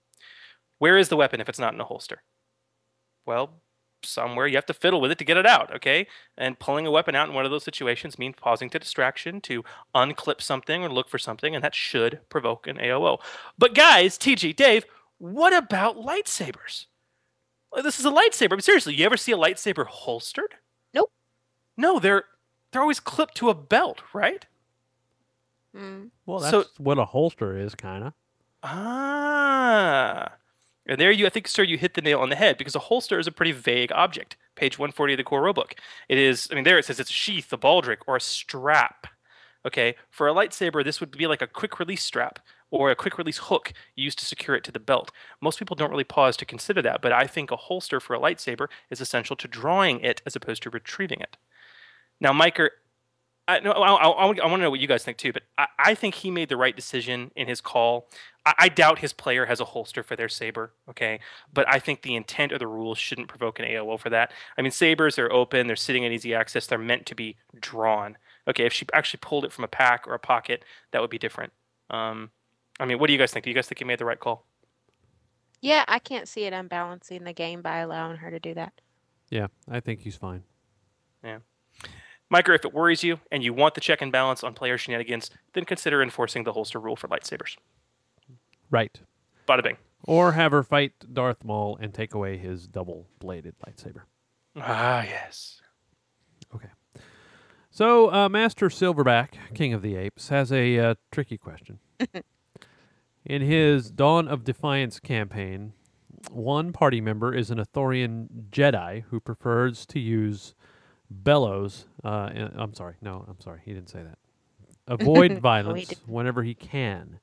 Where 0.79 0.97
is 0.97 1.09
the 1.09 1.17
weapon 1.17 1.41
if 1.41 1.49
it's 1.49 1.59
not 1.59 1.75
in 1.75 1.81
a 1.81 1.85
holster? 1.85 2.23
Well, 3.27 3.51
somewhere 4.03 4.47
you 4.47 4.57
have 4.57 4.67
to 4.67 4.75
fiddle 4.75 5.01
with 5.01 5.11
it 5.11 5.19
to 5.19 5.25
get 5.25 5.37
it 5.37 5.47
out, 5.47 5.75
okay? 5.75 6.07
And 6.37 6.59
pulling 6.59 6.87
a 6.87 6.91
weapon 6.91 7.15
out 7.15 7.29
in 7.29 7.35
one 7.35 7.45
of 7.45 7.51
those 7.51 7.65
situations 7.65 8.19
means 8.19 8.37
pausing 8.39 8.71
to 8.71 8.79
distraction 8.79 9.41
to 9.43 9.65
unclip 9.95 10.41
something 10.41 10.85
or 10.85 10.89
look 10.89 11.09
for 11.09 11.19
something, 11.19 11.55
and 11.55 11.65
that 11.65 11.75
should 11.75 12.21
provoke 12.29 12.67
an 12.67 12.79
AOO. 12.79 13.19
But 13.59 13.75
guys, 13.75 14.17
TG, 14.19 14.55
Dave, 14.55 14.85
what 15.19 15.53
about 15.53 15.97
lightsabers? 15.97 16.87
This 17.83 17.99
is 17.99 18.07
a 18.07 18.11
lightsaber. 18.11 18.53
I 18.53 18.57
mean, 18.57 18.63
seriously, 18.63 18.95
you 18.95 19.05
ever 19.05 19.17
see 19.17 19.33
a 19.33 19.37
lightsaber 19.37 19.87
holstered? 19.87 20.55
Nope. 20.95 21.11
No, 21.77 21.99
they're 21.99 22.25
they're 22.71 22.83
always 22.83 23.01
clipped 23.01 23.37
to 23.37 23.49
a 23.51 23.55
belt, 23.55 24.03
right? 24.13 24.47
Mm. 25.77 26.11
Well, 26.27 26.41
that's 26.41 26.51
So- 26.51 26.65
what 26.79 26.99
a 26.99 27.05
holster 27.05 27.57
is, 27.57 27.75
kind 27.75 28.05
of. 28.05 28.13
Ah. 28.63 30.33
And 30.87 30.99
there 31.01 31.11
you, 31.11 31.27
I 31.27 31.29
think, 31.31 31.47
sir, 31.49 31.63
you 31.63 31.77
hit 31.77 31.95
the 31.95 32.01
nail 32.01 32.21
on 32.21 32.31
the 32.31 32.37
head 32.37 32.57
because 32.57 32.75
a 32.75 32.79
holster 32.81 33.19
is 33.19 33.27
a 33.27 33.33
pretty 33.33 33.53
vague 33.53 33.93
object. 33.93 34.37
Page 34.55 34.79
140 34.79 35.13
of 35.13 35.17
the 35.19 35.25
core 35.25 35.43
rulebook. 35.43 35.73
It 36.09 36.19
is, 36.19 36.49
I 36.51 36.55
mean, 36.55 36.65
there 36.65 36.79
it 36.79 36.87
says 36.87 36.99
it's 36.99 37.11
a 37.11 37.13
sheath, 37.13 37.53
a 37.53 37.59
baldric, 37.59 37.99
or 38.07 38.17
a 38.17 38.21
strap. 38.21 39.07
Okay. 39.67 39.97
For 40.11 40.29
a 40.29 40.33
lightsaber, 40.33 40.83
this 40.83 40.99
would 41.01 41.11
be 41.11 41.27
like 41.27 41.43
a 41.43 41.47
quick 41.47 41.79
release 41.79 42.03
strap 42.03 42.39
or 42.71 42.91
a 42.91 42.97
quick 42.97 43.19
release 43.19 43.39
hook 43.39 43.73
used 43.97 44.19
to 44.19 44.25
secure 44.25 44.57
it 44.57 44.65
to 44.65 44.73
the 44.73 44.81
belt. 44.81 45.11
Most 45.41 45.59
people 45.59 45.77
don't 45.77 45.91
really 45.91 46.05
pause 46.05 46.37
to 46.39 46.45
consider 46.47 46.81
that, 46.83 47.03
but 47.03 47.13
I 47.13 47.27
think 47.27 47.51
a 47.51 47.57
holster 47.57 48.01
for 48.01 48.15
a 48.15 48.21
lightsaber 48.21 48.69
is 48.91 49.01
essential 49.01 49.37
to 49.37 49.49
drawing 49.49 50.01
it 50.01 50.23
as 50.27 50.37
opposed 50.37 50.63
to 50.65 50.71
retrieving 50.71 51.21
it. 51.21 51.37
Now, 52.21 52.33
Miker, 52.33 52.71
I, 53.49 53.61
no, 53.61 53.73
I, 53.73 53.95
I, 53.95 54.09
I 54.11 54.27
want 54.27 54.39
to 54.39 54.59
know 54.59 54.71
what 54.71 54.81
you 54.81 54.87
guys 54.87 55.03
think 55.03 55.17
too, 55.17 55.33
but 55.33 55.43
I, 55.57 55.67
I 55.79 55.95
think 55.95 56.17
he 56.17 56.31
made 56.31 56.51
the 56.51 56.57
right 56.59 56.77
decision 56.77 57.31
in 57.35 57.49
his 57.49 57.63
call. 57.63 58.11
I, 58.45 58.55
I 58.59 58.69
doubt 58.69 58.99
his 58.99 59.15
player 59.15 59.47
has 59.47 59.59
a 59.59 59.65
holster 59.65 60.03
for 60.03 60.17
their 60.17 60.29
saber, 60.29 60.75
okay? 60.91 61.21
But 61.53 61.67
I 61.67 61.79
think 61.79 62.03
the 62.03 62.15
intent 62.15 62.53
of 62.53 62.59
the 62.59 62.67
rules 62.67 62.99
shouldn't 62.99 63.29
provoke 63.29 63.59
an 63.59 63.65
AOO 63.65 63.99
for 63.99 64.11
that. 64.11 64.33
I 64.59 64.63
mean, 64.63 64.71
sabers 64.71 65.19
are 65.19 65.33
open, 65.33 65.67
they're 65.67 65.77
sitting 65.77 66.03
in 66.03 66.13
easy 66.13 66.35
access, 66.35 66.67
they're 66.67 66.79
meant 66.79 67.07
to 67.07 67.15
be 67.15 67.37
drawn. 67.59 68.19
Okay, 68.47 68.67
if 68.67 68.73
she 68.73 68.87
actually 68.93 69.21
pulled 69.23 69.47
it 69.47 69.53
from 69.53 69.65
a 69.65 69.69
pack 69.69 70.07
or 70.07 70.13
a 70.13 70.19
pocket, 70.19 70.63
that 70.91 71.01
would 71.01 71.11
be 71.11 71.19
different. 71.19 71.53
Um, 71.89 72.31
I 72.79 72.85
mean, 72.85 72.99
what 72.99 73.07
do 73.07 73.15
you 73.15 73.19
guys 73.19 73.33
think? 73.33 73.45
Do 73.45 73.51
you 73.51 73.55
guys 73.55 73.67
think 73.67 73.79
he 73.79 73.85
made 73.85 73.99
the 73.99 74.05
right 74.05 74.21
call? 74.21 74.45
Yeah, 75.61 75.85
I 75.89 75.99
can't 75.99 76.29
see 76.29 76.45
it 76.45 76.53
unbalancing 76.53 77.25
the 77.25 77.33
game 77.33 77.63
by 77.63 77.79
allowing 77.79 78.19
her 78.19 78.31
to 78.31 78.39
do 78.39 78.55
that. 78.55 78.73
Yeah, 79.31 79.49
I 79.69 79.81
think 79.81 80.01
he's 80.01 80.17
fine. 80.17 80.45
Yeah. 81.25 81.39
Miker, 82.33 82.55
if 82.55 82.65
it 82.65 82.75
worries 82.75 83.03
you 83.03 83.21
and 83.33 83.43
you 83.43 83.53
want 83.55 83.75
the 83.75 83.81
check 83.81 84.03
and 84.03 84.13
balance 84.13 84.45
on 84.45 84.55
player 84.55 84.77
shenanigans, 84.77 85.31
then 85.55 85.65
consider 85.65 86.03
enforcing 86.03 86.45
the 86.45 86.53
holster 86.53 86.79
rule 86.79 86.97
for 86.97 87.09
lightsabers. 87.09 87.57
Right. 88.71 89.01
Bada 89.49 89.63
bing. 89.63 89.77
Or 90.05 90.33
have 90.33 90.53
her 90.53 90.63
fight 90.63 90.93
Darth 91.13 91.45
Maul 91.45 91.79
and 91.81 91.93
take 91.93 92.15
away 92.15 92.37
his 92.37 92.67
double-bladed 92.67 93.55
lightsaber. 93.67 94.03
Ah, 94.57 95.03
yes. 95.03 95.61
Okay. 96.55 96.69
So, 97.71 98.13
uh, 98.13 98.29
Master 98.29 98.69
Silverback, 98.69 99.31
King 99.55 99.73
of 99.73 99.83
the 99.83 99.97
Apes, 99.97 100.29
has 100.29 100.53
a 100.53 100.79
uh, 100.79 100.95
tricky 101.11 101.39
question. 101.39 101.79
In 103.25 103.43
his 103.43 103.91
Dawn 103.91 104.29
of 104.29 104.45
Defiance 104.45 105.01
campaign, 105.01 105.73
one 106.31 106.73
party 106.73 107.01
member 107.01 107.35
is 107.35 107.51
an 107.51 107.59
Ithorian 107.59 108.29
Jedi 108.51 109.05
who 109.11 109.21
prefers 109.21 109.87
to 109.87 110.01
use 110.01 110.55
bellows. 111.11 111.87
Uh, 112.05 112.31
in- 112.35 112.53
I'm 112.57 112.75
sorry. 112.75 112.95
No, 113.01 113.25
I'm 113.29 113.41
sorry. 113.41 113.61
He 113.65 113.73
didn't 113.73 113.91
say 113.91 114.03
that. 114.03 114.19
Avoid 114.87 115.33
Oh, 115.37 115.41
violence 115.41 115.89
didn't. 115.89 116.09
whenever 116.09 116.43
he 116.43 116.55
can, 116.55 117.19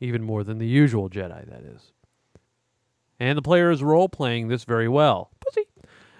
even 0.00 0.22
more 0.22 0.44
than 0.44 0.58
the 0.58 0.66
usual 0.66 1.08
Jedi, 1.10 1.48
that 1.48 1.62
is. 1.64 1.92
And 3.20 3.36
the 3.38 3.42
player 3.42 3.70
is 3.70 3.82
role 3.82 4.08
playing 4.08 4.48
this 4.48 4.64
very 4.64 4.88
well. 4.88 5.30
Pussy. 5.40 5.66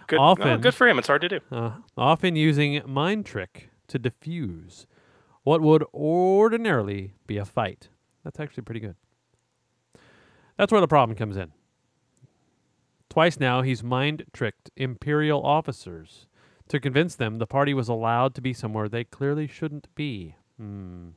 Good, 0.07 0.19
oh, 0.19 0.23
Often, 0.23 0.61
good 0.61 0.75
for 0.75 0.87
him. 0.87 0.99
It's 0.99 1.09
hard 1.09 1.23
to 1.23 1.29
do. 1.29 1.41
uh, 1.51 1.73
often 1.97 2.37
using 2.37 2.81
mind 2.87 3.25
trick 3.27 3.71
to 3.89 3.99
diffuse 3.99 4.87
what 5.43 5.61
would 5.61 5.83
ordinarily 5.95 7.15
be 7.27 7.39
a 7.39 7.45
fight. 7.45 7.89
That's 8.25 8.39
actually 8.39 8.63
pretty 8.65 8.81
good. 8.81 8.95
That's 10.59 10.71
where 10.71 10.81
the 10.81 10.89
problem 10.89 11.17
comes 11.17 11.37
in. 11.37 11.53
Twice 13.09 13.41
now, 13.41 13.63
he's 13.63 13.83
mind 13.83 14.25
tricked 14.33 14.71
Imperial 14.77 15.43
officers 15.45 16.27
to 16.73 16.81
convince 16.81 17.15
them 17.15 17.37
the 17.37 17.47
party 17.47 17.75
was 17.75 17.91
allowed 17.91 18.35
to 18.35 18.41
be 18.41 18.55
somewhere 18.55 18.89
they 18.89 19.05
clearly 19.05 19.47
shouldn't 19.47 19.95
be. 19.95 20.37
Hmm. 20.57 21.09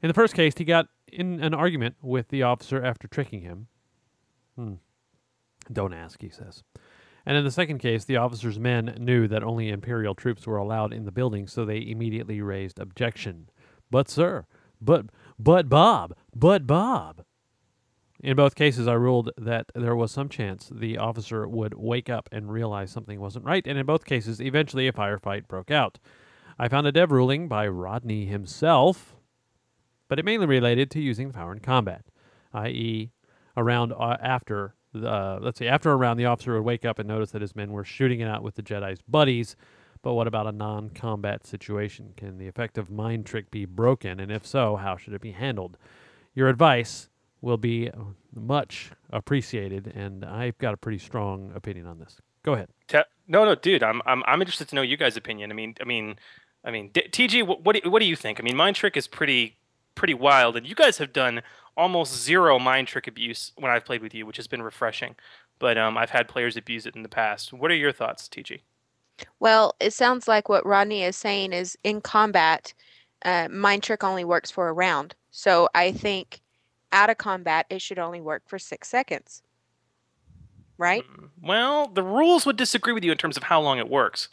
In 0.00 0.08
the 0.08 0.14
first 0.14 0.32
case, 0.34 0.54
he 0.56 0.64
got 0.64 0.86
in 1.06 1.42
an 1.42 1.52
argument 1.52 1.96
with 2.00 2.28
the 2.28 2.42
officer 2.42 2.82
after 2.82 3.06
tricking 3.06 3.42
him. 3.42 3.66
Hmm. 4.56 4.74
Don't 5.70 5.92
ask, 5.92 6.22
he 6.22 6.30
says. 6.30 6.62
And 7.26 7.36
in 7.36 7.44
the 7.44 7.50
second 7.50 7.80
case, 7.80 8.06
the 8.06 8.16
officer's 8.16 8.58
men 8.58 8.96
knew 8.98 9.28
that 9.28 9.44
only 9.44 9.68
Imperial 9.68 10.14
troops 10.14 10.46
were 10.46 10.56
allowed 10.56 10.94
in 10.94 11.04
the 11.04 11.12
building, 11.12 11.46
so 11.46 11.66
they 11.66 11.86
immediately 11.86 12.40
raised 12.40 12.78
objection. 12.78 13.50
But, 13.90 14.08
sir, 14.08 14.46
but, 14.80 15.04
but 15.38 15.68
Bob, 15.68 16.16
but 16.34 16.66
Bob. 16.66 17.22
In 18.22 18.36
both 18.36 18.54
cases, 18.54 18.86
I 18.86 18.92
ruled 18.92 19.30
that 19.36 19.66
there 19.74 19.96
was 19.96 20.12
some 20.12 20.28
chance 20.28 20.70
the 20.72 20.96
officer 20.96 21.48
would 21.48 21.74
wake 21.74 22.08
up 22.08 22.28
and 22.30 22.52
realize 22.52 22.92
something 22.92 23.20
wasn't 23.20 23.44
right, 23.44 23.66
and 23.66 23.76
in 23.76 23.84
both 23.84 24.04
cases, 24.04 24.40
eventually 24.40 24.86
a 24.86 24.92
firefight 24.92 25.48
broke 25.48 25.72
out. 25.72 25.98
I 26.56 26.68
found 26.68 26.86
a 26.86 26.92
dev 26.92 27.10
ruling 27.10 27.48
by 27.48 27.66
Rodney 27.66 28.26
himself, 28.26 29.16
but 30.08 30.20
it 30.20 30.24
mainly 30.24 30.46
related 30.46 30.88
to 30.92 31.00
using 31.00 31.28
the 31.28 31.34
power 31.34 31.52
in 31.52 31.58
combat, 31.58 32.04
i.e., 32.52 33.10
around 33.56 33.92
uh, 33.92 34.16
after 34.22 34.76
the, 34.92 35.10
uh, 35.10 35.38
let's 35.42 35.58
see, 35.58 35.66
after 35.66 35.90
a 35.90 35.96
round, 35.96 36.20
the 36.20 36.26
officer 36.26 36.54
would 36.54 36.64
wake 36.64 36.84
up 36.84 37.00
and 37.00 37.08
notice 37.08 37.32
that 37.32 37.42
his 37.42 37.56
men 37.56 37.72
were 37.72 37.84
shooting 37.84 38.20
it 38.20 38.28
out 38.28 38.44
with 38.44 38.54
the 38.54 38.62
Jedi's 38.62 39.02
buddies. 39.02 39.56
But 40.00 40.14
what 40.14 40.26
about 40.28 40.46
a 40.46 40.52
non-combat 40.52 41.44
situation? 41.46 42.12
Can 42.16 42.38
the 42.38 42.46
effective 42.46 42.88
mind 42.88 43.26
trick 43.26 43.50
be 43.50 43.64
broken, 43.64 44.20
and 44.20 44.30
if 44.30 44.46
so, 44.46 44.76
how 44.76 44.96
should 44.96 45.14
it 45.14 45.20
be 45.20 45.32
handled? 45.32 45.76
Your 46.34 46.48
advice 46.48 47.08
will 47.42 47.58
be 47.58 47.90
uh, 47.90 47.98
much 48.34 48.92
appreciated, 49.10 49.92
and 49.94 50.24
I've 50.24 50.56
got 50.58 50.72
a 50.72 50.76
pretty 50.76 50.98
strong 50.98 51.52
opinion 51.54 51.86
on 51.86 51.98
this. 51.98 52.16
Go 52.44 52.54
ahead. 52.54 52.68
Ta- 52.88 53.04
no, 53.28 53.44
no, 53.44 53.54
dude. 53.54 53.82
I'm, 53.82 54.00
I'm, 54.06 54.22
I'm 54.26 54.40
interested 54.40 54.68
to 54.68 54.74
know 54.74 54.82
you 54.82 54.96
guys' 54.96 55.16
opinion. 55.16 55.50
I 55.50 55.54
mean, 55.54 55.74
I 55.80 55.84
mean, 55.84 56.16
I 56.64 56.70
mean, 56.70 56.90
D- 56.92 57.08
TG, 57.10 57.46
what, 57.46 57.64
what, 57.64 57.82
do, 57.82 57.90
what 57.90 58.00
do 58.00 58.06
you 58.06 58.16
think? 58.16 58.40
I 58.40 58.42
mean, 58.42 58.56
mind 58.56 58.76
trick 58.76 58.96
is 58.96 59.06
pretty, 59.06 59.56
pretty 59.94 60.14
wild, 60.14 60.56
and 60.56 60.66
you 60.66 60.74
guys 60.74 60.98
have 60.98 61.12
done 61.12 61.42
almost 61.76 62.14
zero 62.22 62.58
mind 62.58 62.88
trick 62.88 63.06
abuse 63.06 63.52
when 63.56 63.70
I've 63.70 63.84
played 63.84 64.02
with 64.02 64.14
you, 64.14 64.24
which 64.26 64.36
has 64.36 64.46
been 64.46 64.62
refreshing. 64.62 65.16
But 65.58 65.78
um, 65.78 65.96
I've 65.96 66.10
had 66.10 66.28
players 66.28 66.56
abuse 66.56 66.86
it 66.86 66.96
in 66.96 67.02
the 67.02 67.08
past. 67.08 67.52
What 67.52 67.70
are 67.70 67.74
your 67.76 67.92
thoughts, 67.92 68.28
TG? 68.28 68.60
Well, 69.40 69.74
it 69.80 69.92
sounds 69.92 70.26
like 70.26 70.48
what 70.48 70.66
Rodney 70.66 71.02
is 71.02 71.16
saying 71.16 71.52
is 71.52 71.76
in 71.84 72.00
combat, 72.00 72.74
uh, 73.24 73.48
mind 73.50 73.82
trick 73.82 74.02
only 74.02 74.24
works 74.24 74.50
for 74.50 74.68
a 74.68 74.72
round. 74.72 75.14
So 75.30 75.68
I 75.74 75.92
think 75.92 76.41
out 76.92 77.10
of 77.10 77.18
combat, 77.18 77.66
it 77.70 77.80
should 77.82 77.98
only 77.98 78.20
work 78.20 78.42
for 78.46 78.58
six 78.58 78.88
seconds. 78.88 79.42
Right? 80.78 81.04
Well, 81.42 81.88
the 81.88 82.02
rules 82.02 82.44
would 82.46 82.56
disagree 82.56 82.92
with 82.92 83.04
you 83.04 83.12
in 83.12 83.18
terms 83.18 83.36
of 83.36 83.42
how 83.44 83.60
long 83.60 83.78
it 83.78 83.88
works. 83.88 84.28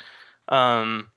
Um, 0.47 1.11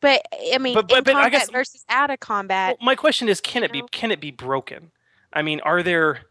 But 0.00 0.22
I 0.52 0.58
mean, 0.58 0.74
But- 0.74 0.88
but- 0.88 0.98
in 0.98 1.04
but 1.04 1.14
I 1.16 1.22
combat 1.24 1.32
guess- 1.40 1.50
versus 1.50 1.84
out 1.88 2.10
of 2.10 2.20
combat, 2.20 2.76
Well, 2.78 2.84
my 2.86 2.94
question 2.94 3.28
is, 3.28 3.40
can 3.40 3.62
it 3.64 3.72
be 3.72 3.82
can 3.90 4.10
it 4.10 4.20
be 4.20 4.30
broken? 4.30 4.90
I 5.32 5.40
mean, 5.42 5.60
are 5.60 5.82
there 5.82 6.26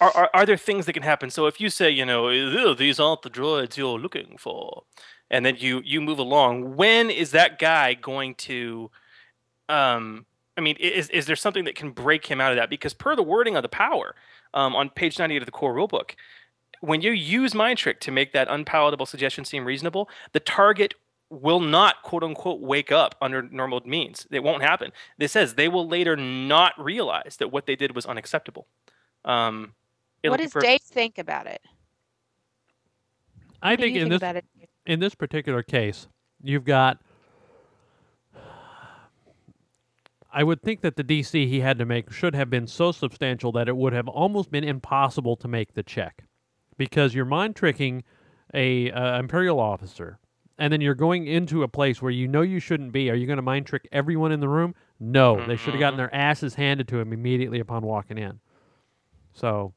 are, 0.00 0.10
are 0.16 0.30
are 0.34 0.46
there 0.46 0.56
things 0.56 0.86
that 0.86 0.92
can 0.92 1.02
happen? 1.02 1.28
So 1.30 1.46
if 1.46 1.60
you 1.60 1.68
say, 1.70 1.90
you 1.90 2.04
know, 2.04 2.74
these 2.74 3.00
aren't 3.00 3.22
the 3.22 3.30
droids 3.30 3.76
you're 3.76 3.98
looking 3.98 4.36
for, 4.38 4.84
and 5.30 5.44
then 5.44 5.56
you 5.56 5.80
you 5.84 6.00
move 6.00 6.18
along, 6.20 6.76
when 6.76 7.10
is 7.10 7.32
that 7.32 7.58
guy 7.58 7.94
going 7.94 8.36
to? 8.36 8.90
Um, 9.68 10.26
I 10.56 10.60
mean, 10.60 10.76
is 10.76 11.08
is 11.10 11.26
there 11.26 11.36
something 11.36 11.64
that 11.64 11.74
can 11.74 11.90
break 11.90 12.26
him 12.26 12.40
out 12.40 12.52
of 12.52 12.56
that? 12.56 12.68
Because 12.70 12.94
per 12.94 13.16
the 13.16 13.22
wording 13.22 13.56
of 13.56 13.62
the 13.62 13.68
power, 13.68 14.14
um, 14.54 14.76
on 14.76 14.90
page 14.90 15.18
ninety 15.18 15.36
eight 15.36 15.42
of 15.42 15.46
the 15.46 15.52
core 15.52 15.74
rulebook, 15.74 16.12
when 16.80 17.00
you 17.00 17.12
use 17.12 17.54
mind 17.54 17.78
trick 17.78 18.00
to 18.00 18.10
make 18.10 18.32
that 18.32 18.48
unpalatable 18.50 19.06
suggestion 19.06 19.44
seem 19.44 19.64
reasonable, 19.64 20.08
the 20.32 20.40
target 20.40 20.94
will 21.30 21.60
not 21.60 22.02
quote 22.02 22.22
unquote 22.22 22.60
wake 22.60 22.92
up 22.92 23.14
under 23.22 23.42
normal 23.42 23.80
means. 23.86 24.26
It 24.30 24.42
won't 24.42 24.62
happen. 24.62 24.92
This 25.16 25.32
says 25.32 25.54
they 25.54 25.68
will 25.68 25.88
later 25.88 26.16
not 26.16 26.74
realize 26.76 27.36
that 27.38 27.50
what 27.50 27.64
they 27.64 27.74
did 27.76 27.94
was 27.94 28.04
unacceptable. 28.04 28.66
Um, 29.24 29.72
what 30.22 30.38
does 30.40 30.52
per- 30.52 30.60
Dave 30.60 30.82
think 30.82 31.16
about 31.18 31.46
it? 31.46 31.62
I 33.62 33.72
What 33.72 33.80
think 33.80 33.96
in 33.96 34.02
think 34.02 34.10
this 34.10 34.16
about 34.18 34.36
it? 34.36 34.44
in 34.84 35.00
this 35.00 35.14
particular 35.14 35.62
case, 35.62 36.08
you've 36.42 36.64
got 36.64 37.00
I 40.32 40.42
would 40.44 40.62
think 40.62 40.80
that 40.80 40.96
the 40.96 41.04
DC 41.04 41.46
he 41.46 41.60
had 41.60 41.78
to 41.78 41.84
make 41.84 42.10
should 42.10 42.34
have 42.34 42.48
been 42.48 42.66
so 42.66 42.90
substantial 42.90 43.52
that 43.52 43.68
it 43.68 43.76
would 43.76 43.92
have 43.92 44.08
almost 44.08 44.50
been 44.50 44.64
impossible 44.64 45.36
to 45.36 45.48
make 45.48 45.74
the 45.74 45.82
check, 45.82 46.24
because 46.78 47.14
you're 47.14 47.24
mind 47.26 47.54
tricking 47.54 48.02
a 48.54 48.90
uh, 48.90 49.18
imperial 49.18 49.60
officer, 49.60 50.18
and 50.58 50.72
then 50.72 50.80
you're 50.80 50.94
going 50.94 51.26
into 51.26 51.62
a 51.62 51.68
place 51.68 52.00
where 52.00 52.10
you 52.10 52.28
know 52.28 52.42
you 52.42 52.60
shouldn't 52.60 52.92
be. 52.92 53.10
Are 53.10 53.14
you 53.14 53.26
going 53.26 53.36
to 53.36 53.42
mind 53.42 53.66
trick 53.66 53.86
everyone 53.92 54.32
in 54.32 54.40
the 54.40 54.48
room? 54.48 54.74
No, 54.98 55.44
they 55.44 55.56
should 55.56 55.74
have 55.74 55.80
gotten 55.80 55.98
their 55.98 56.14
asses 56.14 56.54
handed 56.54 56.88
to 56.88 56.98
him 56.98 57.12
immediately 57.12 57.60
upon 57.60 57.82
walking 57.82 58.16
in. 58.16 58.40
So 59.34 59.74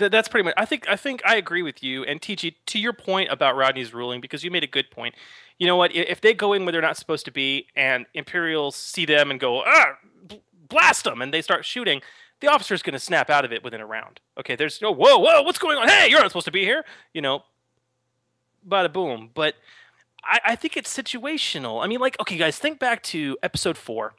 Th- 0.00 0.10
that's 0.10 0.28
pretty 0.28 0.44
much. 0.44 0.54
I 0.56 0.64
think. 0.64 0.88
I 0.88 0.96
think 0.96 1.22
I 1.24 1.36
agree 1.36 1.62
with 1.62 1.82
you 1.82 2.02
and 2.04 2.20
TG 2.20 2.54
to 2.66 2.78
your 2.78 2.92
point 2.92 3.30
about 3.30 3.54
Rodney's 3.54 3.94
ruling 3.94 4.20
because 4.20 4.42
you 4.42 4.50
made 4.50 4.64
a 4.64 4.66
good 4.66 4.90
point. 4.90 5.14
You 5.58 5.66
know 5.66 5.76
what? 5.76 5.94
If 5.94 6.22
they 6.22 6.34
go 6.34 6.54
in 6.54 6.64
where 6.64 6.72
they're 6.72 6.80
not 6.80 6.96
supposed 6.96 7.26
to 7.26 7.30
be, 7.30 7.66
and 7.76 8.06
Imperials 8.14 8.74
see 8.74 9.04
them 9.04 9.30
and 9.30 9.38
go, 9.38 9.62
ah, 9.64 9.98
bl- 10.26 10.36
blast 10.68 11.04
them, 11.04 11.20
and 11.20 11.32
they 11.32 11.42
start 11.42 11.66
shooting, 11.66 12.00
the 12.40 12.48
officer's 12.48 12.82
going 12.82 12.94
to 12.94 12.98
snap 12.98 13.28
out 13.28 13.44
of 13.44 13.52
it 13.52 13.62
within 13.62 13.80
a 13.80 13.86
round. 13.86 14.20
Okay, 14.38 14.56
there's 14.56 14.80
no, 14.80 14.90
whoa, 14.90 15.18
whoa, 15.18 15.42
what's 15.42 15.58
going 15.58 15.76
on? 15.76 15.86
Hey, 15.86 16.08
you're 16.08 16.20
not 16.20 16.30
supposed 16.30 16.46
to 16.46 16.50
be 16.50 16.64
here. 16.64 16.84
You 17.12 17.20
know, 17.20 17.44
bada 18.66 18.90
boom. 18.90 19.30
But 19.34 19.54
I, 20.24 20.40
I 20.46 20.56
think 20.56 20.78
it's 20.78 20.96
situational. 20.96 21.84
I 21.84 21.86
mean, 21.86 22.00
like, 22.00 22.18
okay, 22.20 22.38
guys, 22.38 22.58
think 22.58 22.78
back 22.78 23.02
to 23.04 23.36
episode 23.42 23.76
four 23.76 24.14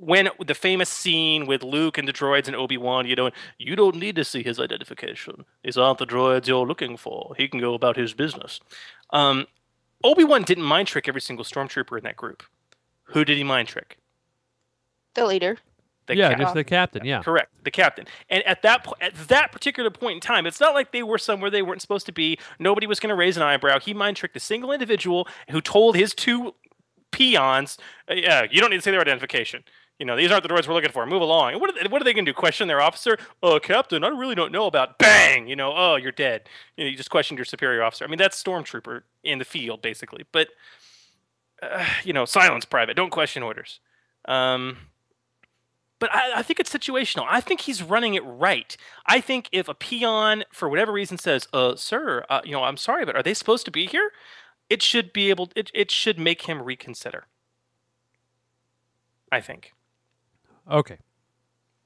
when 0.00 0.30
the 0.44 0.54
famous 0.54 0.88
scene 0.88 1.46
with 1.46 1.62
Luke 1.62 1.98
and 1.98 2.08
the 2.08 2.12
droids 2.12 2.46
and 2.46 2.56
Obi 2.56 2.78
Wan, 2.78 3.06
you 3.06 3.14
know, 3.14 3.30
you 3.58 3.76
don't 3.76 3.96
need 3.96 4.16
to 4.16 4.24
see 4.24 4.42
his 4.42 4.58
identification. 4.58 5.44
These 5.62 5.76
aren't 5.76 5.98
the 5.98 6.06
droids 6.06 6.46
you're 6.46 6.66
looking 6.66 6.96
for. 6.96 7.34
He 7.36 7.48
can 7.48 7.60
go 7.60 7.74
about 7.74 7.96
his 7.96 8.14
business. 8.14 8.60
Um, 9.10 9.46
Obi 10.02 10.24
Wan 10.24 10.42
didn't 10.42 10.64
mind 10.64 10.88
trick 10.88 11.06
every 11.06 11.20
single 11.20 11.44
stormtrooper 11.44 11.98
in 11.98 12.04
that 12.04 12.16
group. 12.16 12.42
Who 13.04 13.26
did 13.26 13.36
he 13.36 13.44
mind 13.44 13.68
trick? 13.68 13.98
The 15.14 15.26
leader. 15.26 15.58
The 16.06 16.16
yeah, 16.16 16.30
cap- 16.30 16.38
just 16.38 16.54
the 16.54 16.64
captain. 16.64 17.04
Yeah. 17.04 17.22
Correct, 17.22 17.52
the 17.62 17.70
captain. 17.70 18.06
And 18.30 18.42
at 18.44 18.62
that 18.62 18.84
po- 18.84 18.96
at 19.02 19.14
that 19.28 19.52
particular 19.52 19.90
point 19.90 20.14
in 20.14 20.20
time, 20.20 20.46
it's 20.46 20.60
not 20.60 20.74
like 20.74 20.92
they 20.92 21.02
were 21.02 21.18
somewhere 21.18 21.50
they 21.50 21.62
weren't 21.62 21.82
supposed 21.82 22.06
to 22.06 22.12
be. 22.12 22.38
Nobody 22.58 22.86
was 22.86 22.98
going 22.98 23.10
to 23.10 23.14
raise 23.14 23.36
an 23.36 23.42
eyebrow. 23.42 23.78
He 23.78 23.92
mind 23.92 24.16
tricked 24.16 24.34
a 24.36 24.40
single 24.40 24.72
individual 24.72 25.28
who 25.50 25.60
told 25.60 25.94
his 25.94 26.14
two 26.14 26.54
peons, 27.10 27.76
uh, 28.10 28.14
"Yeah, 28.14 28.46
you 28.50 28.60
don't 28.60 28.70
need 28.70 28.78
to 28.78 28.82
say 28.82 28.90
their 28.90 29.00
identification. 29.00 29.62
You 30.00 30.06
know, 30.06 30.16
these 30.16 30.32
aren't 30.32 30.42
the 30.42 30.48
droids 30.48 30.66
we're 30.66 30.74
looking 30.74 30.90
for. 30.90 31.06
Move 31.06 31.22
along." 31.22 31.60
What 31.60 31.70
are 31.70 31.72
they, 31.74 31.88
what 31.88 32.00
are 32.00 32.04
they 32.04 32.12
going 32.12 32.24
to 32.24 32.32
do? 32.32 32.34
Question 32.34 32.66
their 32.66 32.80
officer? 32.80 33.18
Oh, 33.42 33.60
captain, 33.60 34.02
I 34.02 34.08
really 34.08 34.34
don't 34.34 34.50
know 34.50 34.66
about. 34.66 34.98
Bang! 34.98 35.46
You 35.46 35.54
know, 35.54 35.72
oh, 35.76 35.96
you're 35.96 36.10
dead. 36.10 36.48
You 36.76 36.84
know, 36.84 36.90
you 36.90 36.96
just 36.96 37.10
questioned 37.10 37.38
your 37.38 37.44
superior 37.44 37.82
officer. 37.82 38.04
I 38.04 38.08
mean, 38.08 38.18
that's 38.18 38.42
stormtrooper 38.42 39.02
in 39.22 39.38
the 39.38 39.44
field, 39.44 39.82
basically. 39.82 40.24
But 40.32 40.48
uh, 41.62 41.84
you 42.02 42.12
know, 42.12 42.24
silence, 42.24 42.64
private. 42.64 42.96
Don't 42.96 43.10
question 43.10 43.42
orders. 43.42 43.80
Um, 44.24 44.78
but 45.98 46.12
I, 46.14 46.38
I 46.38 46.42
think 46.42 46.58
it's 46.58 46.72
situational. 46.72 47.26
I 47.28 47.40
think 47.40 47.60
he's 47.60 47.82
running 47.82 48.14
it 48.14 48.22
right. 48.24 48.76
I 49.06 49.20
think 49.20 49.48
if 49.52 49.68
a 49.68 49.74
peon, 49.74 50.44
for 50.50 50.68
whatever 50.68 50.92
reason, 50.92 51.18
says, 51.18 51.46
"Uh, 51.52 51.76
sir, 51.76 52.24
uh, 52.28 52.40
you 52.44 52.52
know, 52.52 52.64
I'm 52.64 52.78
sorry, 52.78 53.04
but 53.04 53.14
are 53.16 53.22
they 53.22 53.34
supposed 53.34 53.66
to 53.66 53.70
be 53.70 53.86
here?" 53.86 54.10
It 54.70 54.82
should 54.82 55.12
be 55.12 55.30
able. 55.30 55.50
It 55.54 55.70
it 55.74 55.90
should 55.90 56.18
make 56.18 56.42
him 56.42 56.62
reconsider. 56.62 57.26
I 59.30 59.40
think. 59.40 59.72
Okay. 60.70 60.98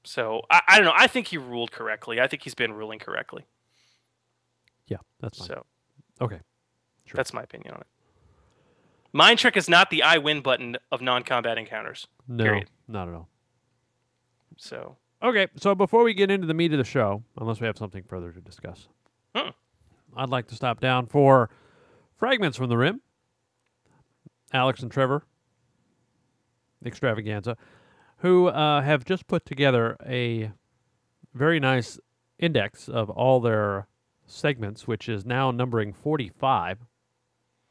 So 0.05 0.43
I, 0.51 0.61
I 0.69 0.77
don't 0.77 0.85
know. 0.85 0.93
I 0.95 1.07
think 1.07 1.29
he 1.29 1.39
ruled 1.39 1.73
correctly. 1.73 2.21
I 2.21 2.27
think 2.27 2.43
he's 2.43 2.55
been 2.55 2.73
ruling 2.73 2.99
correctly. 2.99 3.47
Yeah, 4.87 4.99
that's 5.21 5.39
fine. 5.39 5.49
So 5.49 5.65
Okay. 6.21 6.41
that's 7.15 7.33
my 7.33 7.43
opinion 7.43 7.75
on 7.75 7.81
it. 7.81 7.87
Mind 9.13 9.39
trick 9.39 9.57
is 9.57 9.69
not 9.69 9.91
the 9.91 10.03
I 10.03 10.19
win 10.19 10.41
button 10.43 10.77
of 10.93 11.01
non-combat 11.01 11.57
encounters. 11.57 12.07
No, 12.29 12.45
Period. 12.45 12.69
not 12.89 13.09
at 13.09 13.15
all. 13.15 13.29
So 14.57 14.97
Okay, 15.23 15.47
so 15.57 15.75
before 15.75 16.05
we 16.05 16.13
get 16.13 16.31
into 16.31 16.47
the 16.47 16.53
meat 16.55 16.73
of 16.73 16.79
the 16.79 16.85
show, 16.85 17.23
unless 17.39 17.59
we 17.61 17.67
have 17.67 17.79
something 17.79 18.03
further 18.05 18.31
to 18.33 18.41
discuss, 18.41 18.89
Hmm. 19.35 19.51
I'd 20.17 20.29
like 20.29 20.49
to 20.49 20.55
stop 20.55 20.81
down 20.81 21.07
for 21.07 21.49
fragments 22.19 22.59
from 22.59 22.69
the 22.69 22.77
rim. 22.77 23.01
Alex 24.53 24.83
and 24.83 24.91
Trevor 24.93 25.25
extravaganza, 26.85 27.57
who 28.25 28.47
uh, 28.47 28.81
have 28.81 29.05
just 29.05 29.27
put 29.27 29.45
together 29.45 29.99
a 30.03 30.51
very 31.35 31.61
nice 31.61 32.01
index 32.39 32.89
of 32.89 33.11
all 33.11 33.39
their 33.39 33.87
segments, 34.27 34.87
which 34.87 35.11
is 35.11 35.27
now 35.27 35.51
numbering 35.51 35.93
45. 35.93 36.79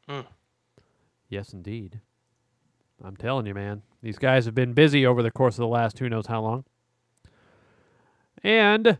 Hmm. 0.08 0.20
Yes, 1.28 1.52
indeed. 1.52 2.00
I'm 3.04 3.16
telling 3.16 3.46
you, 3.46 3.54
man. 3.54 3.82
These 4.00 4.18
guys 4.18 4.44
have 4.44 4.54
been 4.54 4.74
busy 4.74 5.04
over 5.04 5.24
the 5.24 5.32
course 5.32 5.54
of 5.54 5.62
the 5.62 5.66
last 5.66 5.98
who 5.98 6.08
knows 6.08 6.28
how 6.28 6.42
long. 6.42 6.64
And 8.44 8.98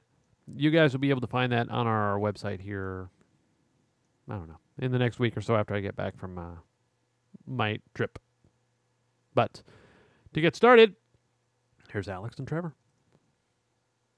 you 0.57 0.73
guys 0.73 0.93
will 0.93 1.01
be 1.01 1.11
able 1.11 1.21
to 1.21 1.29
find 1.29 1.53
that 1.53 1.71
on 1.71 1.87
our 1.87 2.19
website 2.19 2.63
here. 2.63 3.11
I 4.29 4.35
don't 4.35 4.49
know, 4.49 4.59
in 4.81 4.91
the 4.91 4.99
next 4.99 5.21
week 5.21 5.37
or 5.37 5.41
so 5.41 5.55
after 5.55 5.73
I 5.73 5.79
get 5.79 5.95
back 5.95 6.19
from 6.19 6.37
uh, 6.37 6.57
my 7.47 7.79
trip. 7.95 8.19
But 9.37 9.63
to 10.33 10.41
get 10.41 10.57
started, 10.57 10.97
here's 11.95 12.09
Alex 12.09 12.41
and 12.41 12.49
Trevor. 12.49 12.75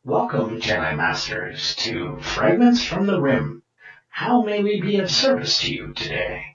Welcome, 0.03 0.63
Jedi 0.63 0.97
Masters, 0.97 1.75
to 1.81 2.19
Fragments 2.21 2.83
from 2.83 3.05
the 3.05 3.21
Rim. 3.21 3.65
How 4.09 4.41
may 4.41 4.63
we 4.63 4.81
be 4.81 4.99
of 4.99 5.11
service 5.11 5.59
to 5.61 5.75
you 5.75 5.93
today? 5.93 6.55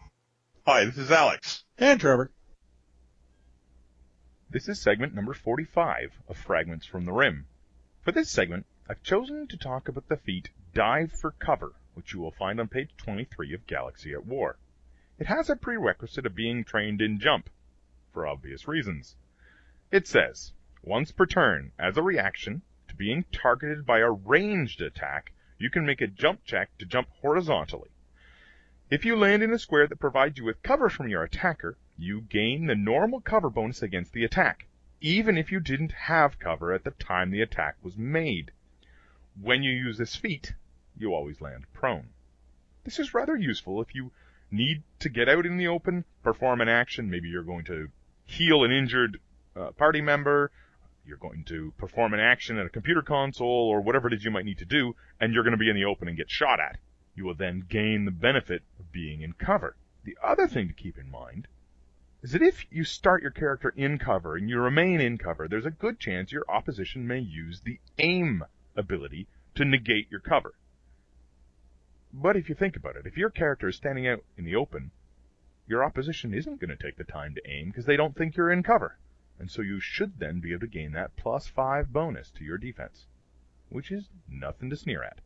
Hi, 0.66 0.86
this 0.86 0.98
is 0.98 1.12
Alex. 1.12 1.64
And 1.78 2.00
Trevor. 2.00 2.32
This 4.50 4.68
is 4.68 4.82
segment 4.82 5.14
number 5.14 5.36
45 5.36 6.12
of 6.28 6.38
Fragments 6.38 6.88
from 6.88 7.06
the 7.06 7.12
Rim. 7.12 7.46
For 8.02 8.12
this 8.12 8.32
segment, 8.32 8.66
I've 8.90 9.04
chosen 9.04 9.46
to 9.50 9.58
talk 9.58 9.88
about 9.88 10.10
the 10.10 10.18
feat 10.18 10.50
Dive 10.74 11.12
for 11.12 11.34
Cover, 11.34 11.74
which 11.94 12.14
you 12.14 12.20
will 12.20 12.32
find 12.32 12.60
on 12.60 12.68
page 12.68 12.90
23 12.98 13.54
of 13.54 13.68
Galaxy 13.68 14.12
at 14.14 14.26
War. 14.26 14.58
It 15.20 15.28
has 15.28 15.52
a 15.52 15.56
prerequisite 15.56 16.26
of 16.26 16.34
being 16.34 16.64
trained 16.64 17.00
in 17.00 17.20
jump, 17.20 17.52
for 18.12 18.26
obvious 18.26 18.68
reasons. 18.68 19.16
It 19.92 20.08
says, 20.08 20.54
once 20.84 21.12
per 21.12 21.26
turn, 21.26 21.72
as 21.78 21.96
a 21.96 22.02
reaction 22.02 22.64
to 22.88 22.96
being 22.96 23.24
targeted 23.32 23.86
by 23.86 24.00
a 24.00 24.10
ranged 24.10 24.82
attack, 24.82 25.32
you 25.60 25.70
can 25.70 25.86
make 25.86 26.02
a 26.02 26.08
jump 26.08 26.44
check 26.44 26.76
to 26.78 26.86
jump 26.86 27.08
horizontally. 27.22 27.92
If 28.90 29.06
you 29.06 29.16
land 29.16 29.44
in 29.44 29.54
a 29.54 29.60
square 29.60 29.88
that 29.88 30.00
provides 30.00 30.38
you 30.38 30.44
with 30.44 30.64
cover 30.64 30.90
from 30.90 31.08
your 31.08 31.24
attacker, 31.24 31.78
you 31.98 32.22
gain 32.22 32.66
the 32.66 32.76
normal 32.76 33.22
cover 33.22 33.50
bonus 33.50 33.84
against 33.84 34.12
the 34.12 34.24
attack, 34.24 34.68
even 35.00 35.38
if 35.38 35.52
you 35.52 35.60
didn't 35.60 35.92
have 35.92 36.40
cover 36.40 36.74
at 36.74 36.84
the 36.84 36.92
time 36.92 37.30
the 37.30 37.42
attack 37.42 37.78
was 37.84 37.96
made. 37.96 38.52
When 39.40 39.62
you 39.62 39.72
use 39.72 39.98
this 39.98 40.16
feat, 40.16 40.56
you 40.98 41.14
always 41.14 41.42
land 41.42 41.66
prone. 41.74 42.10
This 42.84 42.98
is 42.98 43.14
rather 43.14 43.36
useful 43.36 43.82
if 43.82 43.94
you 43.94 44.12
need 44.50 44.84
to 45.00 45.10
get 45.10 45.30
out 45.30 45.46
in 45.46 45.58
the 45.58 45.68
open, 45.68 46.06
perform 46.24 46.60
an 46.60 46.70
action, 46.70 47.10
maybe 47.10 47.30
you're 47.30 47.44
going 47.44 47.66
to 47.66 47.90
heal 48.26 48.64
an 48.64 48.72
injured 48.72 49.20
uh, 49.56 49.72
party 49.72 50.02
member, 50.02 50.52
you're 51.06 51.18
going 51.18 51.44
to 51.46 51.74
perform 51.78 52.14
an 52.14 52.20
action 52.20 52.58
at 52.58 52.66
a 52.66 52.70
computer 52.70 53.02
console, 53.02 53.48
or 53.48 53.82
whatever 53.82 54.08
it 54.08 54.14
is 54.14 54.24
you 54.24 54.32
might 54.32 54.46
need 54.46 54.60
to 54.60 54.66
do, 54.66 54.96
and 55.20 55.34
you're 55.34 55.44
going 55.44 55.52
to 55.52 55.58
be 55.58 55.70
in 55.70 55.76
the 55.76 55.86
open 55.86 56.08
and 56.08 56.18
get 56.18 56.30
shot 56.30 56.60
at. 56.60 56.78
You 57.16 57.26
will 57.26 57.36
then 57.36 57.66
gain 57.68 58.06
the 58.06 58.12
benefit 58.12 58.64
of 58.80 58.92
being 58.92 59.22
in 59.22 59.34
cover. 59.34 59.76
The 60.04 60.18
other 60.24 60.48
thing 60.48 60.68
to 60.68 60.74
keep 60.74 60.98
in 60.98 61.12
mind 61.12 61.48
is 62.22 62.32
that 62.32 62.42
if 62.42 62.66
you 62.70 62.84
start 62.84 63.22
your 63.22 63.32
character 63.32 63.74
in 63.76 63.98
cover 63.98 64.36
and 64.36 64.50
you 64.50 64.60
remain 64.60 65.02
in 65.02 65.18
cover, 65.18 65.48
there's 65.48 65.66
a 65.66 65.72
good 65.72 66.00
chance 66.00 66.32
your 66.32 66.46
opposition 66.50 67.08
may 67.08 67.20
use 67.20 67.62
the 67.62 67.80
aim 67.98 68.44
ability 68.76 69.28
to 69.56 69.66
negate 69.66 70.10
your 70.10 70.20
cover. 70.20 70.54
But 72.14 72.36
if 72.38 72.50
you 72.50 72.56
think 72.56 72.76
about 72.76 72.96
it, 72.96 73.06
if 73.06 73.18
your 73.18 73.30
character 73.30 73.70
is 73.70 73.76
standing 73.76 74.08
out 74.08 74.24
in 74.38 74.46
the 74.46 74.56
open, 74.56 74.92
your 75.68 75.84
opposition 75.84 76.34
isn't 76.34 76.60
going 76.60 76.76
to 76.76 76.84
take 76.84 76.98
the 76.98 77.04
time 77.04 77.36
to 77.36 77.50
aim 77.50 77.68
because 77.68 77.86
they 77.86 77.96
don't 77.96 78.16
think 78.16 78.36
you're 78.36 78.52
in 78.52 78.64
cover. 78.64 78.98
And 79.42 79.50
so 79.50 79.64
you 79.64 79.80
should 79.80 80.20
then 80.20 80.40
be 80.40 80.52
able 80.52 80.60
to 80.60 80.68
gain 80.68 80.92
that 80.92 81.16
plus 81.16 81.48
five 81.48 81.92
bonus 81.92 82.30
to 82.38 82.44
your 82.44 82.60
defense, 82.60 83.08
which 83.70 83.90
is 83.90 84.08
nothing 84.30 84.70
to 84.70 84.76
sneer 84.76 85.02
at. 85.02 85.20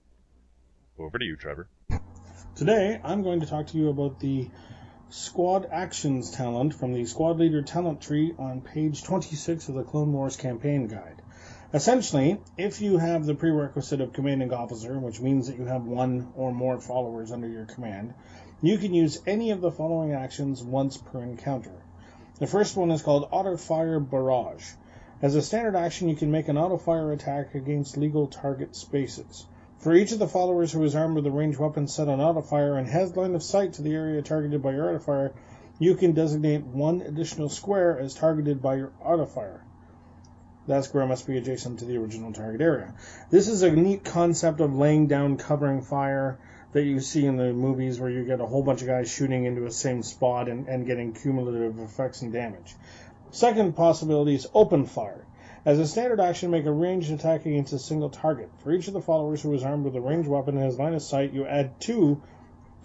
Over 0.98 1.20
to 1.20 1.26
you, 1.26 1.36
Trevor. 1.36 1.68
Today, 2.56 2.98
I'm 3.04 3.24
going 3.24 3.42
to 3.42 3.46
talk 3.46 3.68
to 3.68 3.78
you 3.78 3.90
about 3.90 4.22
the 4.22 4.50
Squad 5.10 5.68
Actions 5.70 6.32
talent 6.32 6.74
from 6.74 6.94
the 6.94 7.06
Squad 7.06 7.40
Leader 7.40 7.62
talent 7.62 8.00
tree 8.00 8.34
on 8.40 8.62
page 8.62 9.04
26 9.04 9.68
of 9.68 9.76
the 9.76 9.84
Clone 9.84 10.14
Wars 10.14 10.38
campaign 10.38 10.88
guide. 10.88 11.22
Essentially, 11.74 12.40
if 12.58 12.80
you 12.80 12.98
have 12.98 13.26
the 13.26 13.36
prerequisite 13.36 14.00
of 14.00 14.14
commanding 14.14 14.54
officer, 14.54 14.98
which 14.98 15.20
means 15.20 15.48
that 15.48 15.58
you 15.58 15.66
have 15.66 15.84
one 15.84 16.32
or 16.36 16.54
more 16.54 16.80
followers 16.80 17.34
under 17.34 17.50
your 17.50 17.66
command, 17.66 18.14
you 18.62 18.78
can 18.78 18.94
use 18.94 19.22
any 19.28 19.52
of 19.52 19.60
the 19.60 19.72
following 19.72 20.14
actions 20.14 20.64
once 20.64 20.96
per 20.96 21.22
encounter. 21.22 21.85
The 22.38 22.48
first 22.48 22.76
one 22.76 22.92
is 22.92 23.02
called 23.02 23.30
Auto 23.32 23.56
Fire 23.56 23.98
Barrage. 23.98 24.74
As 25.22 25.36
a 25.36 25.42
standard 25.42 25.78
action, 25.78 26.10
you 26.10 26.18
can 26.18 26.32
make 26.32 26.50
an 26.50 26.58
auto 26.58 26.78
fire 26.78 27.14
attack 27.14 27.56
against 27.56 27.96
legal 27.96 28.28
target 28.28 28.76
spaces. 28.76 29.46
For 29.78 29.94
each 29.94 30.12
of 30.12 30.20
the 30.20 30.28
followers 30.28 30.74
who 30.74 30.84
is 30.84 30.98
armed 30.98 31.16
with 31.16 31.26
a 31.28 31.32
ranged 31.32 31.60
weapon 31.60 31.88
set 31.88 32.10
on 32.10 32.20
auto 32.20 32.42
fire 32.42 32.78
and 32.78 32.90
has 32.90 33.16
line 33.16 33.36
of 33.36 33.44
sight 33.44 33.72
to 33.74 33.84
the 33.84 33.94
area 33.94 34.22
targeted 34.22 34.62
by 34.62 34.74
your 34.74 34.90
auto 34.90 35.00
fire, 35.00 35.34
you 35.80 35.96
can 35.96 36.12
designate 36.12 36.66
one 36.66 37.00
additional 37.00 37.48
square 37.48 37.98
as 37.98 38.14
targeted 38.14 38.62
by 38.62 38.76
your 38.76 38.92
auto 39.02 39.26
fire. 39.26 39.64
that 40.68 40.84
square 40.84 41.06
must 41.06 41.28
be 41.28 41.38
adjacent 41.38 41.80
to 41.80 41.86
the 41.86 41.96
original 41.96 42.34
target 42.34 42.60
area. 42.60 42.94
This 43.30 43.48
is 43.48 43.62
a 43.62 43.72
neat 43.72 44.04
concept 44.04 44.60
of 44.60 44.76
laying 44.76 45.08
down 45.08 45.38
covering 45.38 45.84
fire 45.84 46.38
that 46.76 46.84
you 46.84 47.00
see 47.00 47.26
in 47.26 47.38
the 47.38 47.54
movies 47.54 48.02
where 48.02 48.10
you 48.10 48.26
get 48.26 48.42
a 48.42 48.46
whole 48.46 48.62
bunch 48.62 48.82
of 48.82 48.88
guys 48.88 49.10
shooting 49.10 49.46
into 49.46 49.66
a 49.66 49.72
same 49.72 50.04
spot 50.04 50.50
and, 50.50 50.68
and 50.68 50.86
getting 50.86 51.14
cumulative 51.14 51.80
effects 51.80 52.22
and 52.22 52.34
damage. 52.34 52.76
Second 53.32 53.78
possibility 53.78 54.36
is 54.36 54.46
open 54.54 54.86
fire. 54.86 55.26
As 55.64 55.80
a 55.80 55.88
standard 55.88 56.20
action, 56.20 56.52
make 56.52 56.66
a 56.66 56.72
ranged 56.74 57.12
attack 57.12 57.46
against 57.46 57.72
a 57.72 57.80
single 57.80 58.10
target. 58.10 58.50
For 58.62 58.74
each 58.74 58.90
of 58.90 58.94
the 58.94 59.00
followers 59.00 59.42
who 59.42 59.54
is 59.54 59.64
armed 59.64 59.86
with 59.86 59.96
a 59.96 60.02
ranged 60.02 60.28
weapon 60.28 60.56
and 60.58 60.66
has 60.66 60.78
line 60.78 60.94
of 60.94 61.02
sight, 61.02 61.32
you 61.32 61.46
add 61.46 61.80
two 61.80 62.22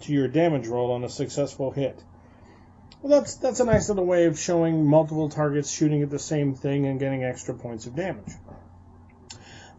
to 0.03 0.13
your 0.13 0.29
damage 0.29 0.67
roll 0.67 0.93
on 0.93 1.03
a 1.03 1.09
successful 1.09 1.71
hit. 1.71 2.01
Well, 3.01 3.19
that's 3.19 3.35
that's 3.35 3.59
a 3.59 3.65
nice 3.65 3.89
little 3.89 4.05
way 4.05 4.23
of 4.23 4.39
showing 4.39 4.85
multiple 4.85 5.27
targets 5.27 5.69
shooting 5.69 6.01
at 6.01 6.09
the 6.09 6.17
same 6.17 6.55
thing 6.55 6.85
and 6.85 6.97
getting 6.97 7.25
extra 7.25 7.55
points 7.55 7.87
of 7.87 7.95
damage. 7.97 8.31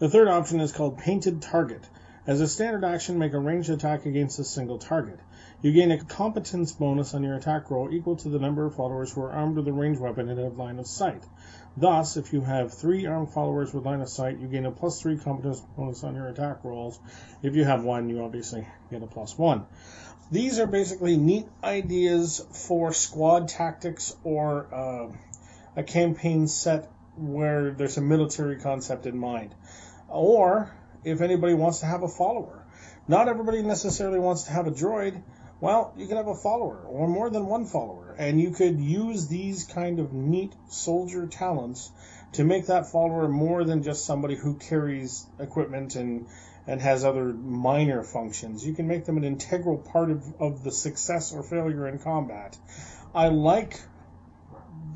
The 0.01 0.11
third 0.11 0.29
option 0.29 0.61
is 0.61 0.71
called 0.71 0.99
Painted 0.99 1.41
Target. 1.41 1.89
As 2.25 2.41
a 2.41 2.47
standard 2.47 2.85
action, 2.85 3.19
make 3.19 3.33
a 3.33 3.39
ranged 3.39 3.69
attack 3.69 4.07
against 4.07 4.39
a 4.39 4.45
single 4.45 4.79
target. 4.79 5.19
You 5.61 5.73
gain 5.73 5.91
a 5.91 6.05
competence 6.05 6.71
bonus 6.71 7.15
on 7.15 7.25
your 7.25 7.35
attack 7.35 7.69
roll 7.69 7.93
equal 7.93 8.15
to 8.19 8.29
the 8.29 8.39
number 8.39 8.65
of 8.65 8.77
followers 8.77 9.13
who 9.13 9.23
are 9.23 9.33
armed 9.33 9.57
with 9.57 9.67
a 9.67 9.73
ranged 9.73 10.01
weapon 10.01 10.29
and 10.29 10.39
have 10.39 10.57
line 10.57 10.79
of 10.79 10.87
sight. 10.87 11.25
Thus, 11.77 12.17
if 12.17 12.33
you 12.33 12.41
have 12.41 12.73
three 12.73 13.07
armed 13.07 13.33
followers 13.33 13.75
with 13.75 13.85
line 13.85 14.03
of 14.03 14.09
sight, 14.09 14.39
you 14.39 14.47
gain 14.47 14.67
a 14.67 14.71
plus 14.71 15.03
three 15.03 15.19
competence 15.19 15.61
bonus 15.77 16.05
on 16.05 16.15
your 16.15 16.29
attack 16.29 16.63
rolls. 16.63 17.01
If 17.43 17.57
you 17.57 17.65
have 17.65 17.83
one, 17.83 18.09
you 18.09 18.23
obviously 18.23 18.69
get 18.89 19.03
a 19.03 19.09
plus 19.09 19.37
one. 19.37 19.67
These 20.31 20.61
are 20.61 20.69
basically 20.69 21.17
neat 21.17 21.47
ideas 21.65 22.47
for 22.69 22.93
squad 22.93 23.49
tactics 23.49 24.15
or 24.23 24.73
uh, 24.73 25.13
a 25.75 25.83
campaign 25.83 26.47
set 26.47 26.89
where 27.17 27.73
there's 27.73 27.97
a 27.97 28.01
military 28.01 28.61
concept 28.61 29.07
in 29.07 29.19
mind. 29.19 29.57
Or 30.09 30.73
if 31.05 31.21
anybody 31.21 31.55
wants 31.55 31.81
to 31.81 31.87
have 31.87 32.03
a 32.03 32.09
follower. 32.09 32.65
Not 33.09 33.29
everybody 33.29 33.63
necessarily 33.63 34.19
wants 34.19 34.45
to 34.45 34.53
have 34.53 34.67
a 34.67 34.71
droid. 34.71 35.23
Well, 35.61 35.93
you 35.97 36.07
can 36.07 36.17
have 36.17 36.29
a 36.29 36.35
follower 36.35 36.79
or 36.79 37.07
more 37.09 37.31
than 37.31 37.47
one 37.47 37.67
follower, 37.67 38.15
and 38.19 38.41
you 38.41 38.51
could 38.51 38.81
use 38.81 39.29
these 39.29 39.65
kind 39.65 40.01
of 40.01 40.13
neat 40.13 40.53
soldier 40.69 41.27
talents 41.27 41.91
to 42.33 42.45
make 42.45 42.67
that 42.67 42.87
follower 42.87 43.29
more 43.29 43.65
than 43.65 43.83
just 43.83 44.05
somebody 44.05 44.37
who 44.37 44.57
carries 44.57 45.27
equipment 45.39 45.97
and 45.97 46.27
and 46.67 46.81
has 46.81 47.05
other 47.05 47.25
minor 47.25 48.05
functions. 48.05 48.65
You 48.65 48.73
can 48.73 48.87
make 48.87 49.05
them 49.05 49.17
an 49.17 49.25
integral 49.25 49.79
part 49.79 50.11
of, 50.11 50.23
of 50.41 50.63
the 50.63 50.71
success 50.71 51.33
or 51.33 51.43
failure 51.43 51.89
in 51.89 51.99
combat. 51.99 52.57
I 53.15 53.29
like 53.29 53.81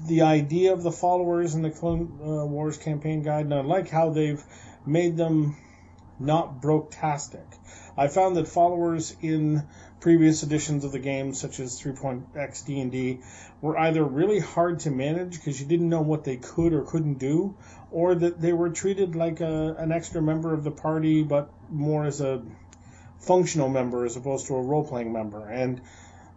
the 0.07 0.23
idea 0.23 0.73
of 0.73 0.83
the 0.83 0.93
followers 0.93 1.55
in 1.55 1.63
the 1.63 1.71
Clone 1.71 2.19
uh, 2.23 2.47
Wars 2.47 2.79
campaign 2.79 3.23
guide, 3.23 3.47
and 3.47 3.55
I 3.55 3.63
like 3.63 3.91
how 3.91 4.11
they've 4.11 4.43
made 4.87 5.17
them 5.17 5.57
not 6.19 6.61
broke-tastic. 6.61 7.47
I 7.97 8.09
found 8.09 8.37
that 8.37 8.49
followers 8.49 9.17
in 9.23 9.67
previous 10.01 10.43
editions 10.43 10.85
of 10.85 10.93
the 10.93 10.99
game, 10.99 11.35
such 11.35 11.61
as 11.61 11.81
3.x 11.81 12.63
D&D, 12.63 13.21
were 13.61 13.79
either 13.79 14.05
really 14.05 14.39
hard 14.39 14.81
to 14.81 14.91
manage 14.91 15.39
because 15.39 15.61
you 15.61 15.67
didn't 15.67 15.89
know 15.89 16.03
what 16.03 16.25
they 16.25 16.37
could 16.37 16.73
or 16.73 16.83
couldn't 16.83 17.19
do, 17.19 17.57
or 17.91 18.15
that 18.15 18.41
they 18.41 18.53
were 18.53 18.71
treated 18.71 19.17
like 19.17 19.41
a, 19.41 19.75
an 19.79 19.93
extra 19.93 20.21
member 20.21 20.53
of 20.53 20.65
the 20.65 20.71
party, 20.71 21.23
but 21.23 21.51
more 21.71 22.05
as 22.05 22.21
a 22.21 22.43
functional 23.19 23.69
member 23.69 24.05
as 24.05 24.17
opposed 24.17 24.47
to 24.47 24.55
a 24.55 24.63
role-playing 24.63 25.13
member. 25.13 25.49
And 25.49 25.81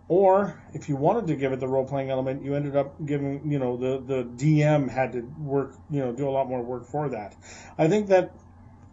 or 0.07 0.59
if 0.73 0.89
you 0.89 0.95
wanted 0.95 1.27
to 1.27 1.35
give 1.35 1.53
it 1.53 1.59
the 1.59 1.67
role-playing 1.67 2.09
element, 2.09 2.43
you 2.43 2.55
ended 2.55 2.75
up 2.75 2.95
giving, 3.05 3.51
you 3.51 3.59
know, 3.59 3.77
the 3.77 3.99
the 3.99 4.23
DM 4.23 4.89
had 4.89 5.13
to 5.13 5.21
work, 5.37 5.75
you 5.89 5.99
know, 5.99 6.11
do 6.11 6.27
a 6.27 6.31
lot 6.31 6.49
more 6.49 6.63
work 6.63 6.87
for 6.87 7.09
that. 7.09 7.35
I 7.77 7.87
think 7.87 8.07
that 8.07 8.33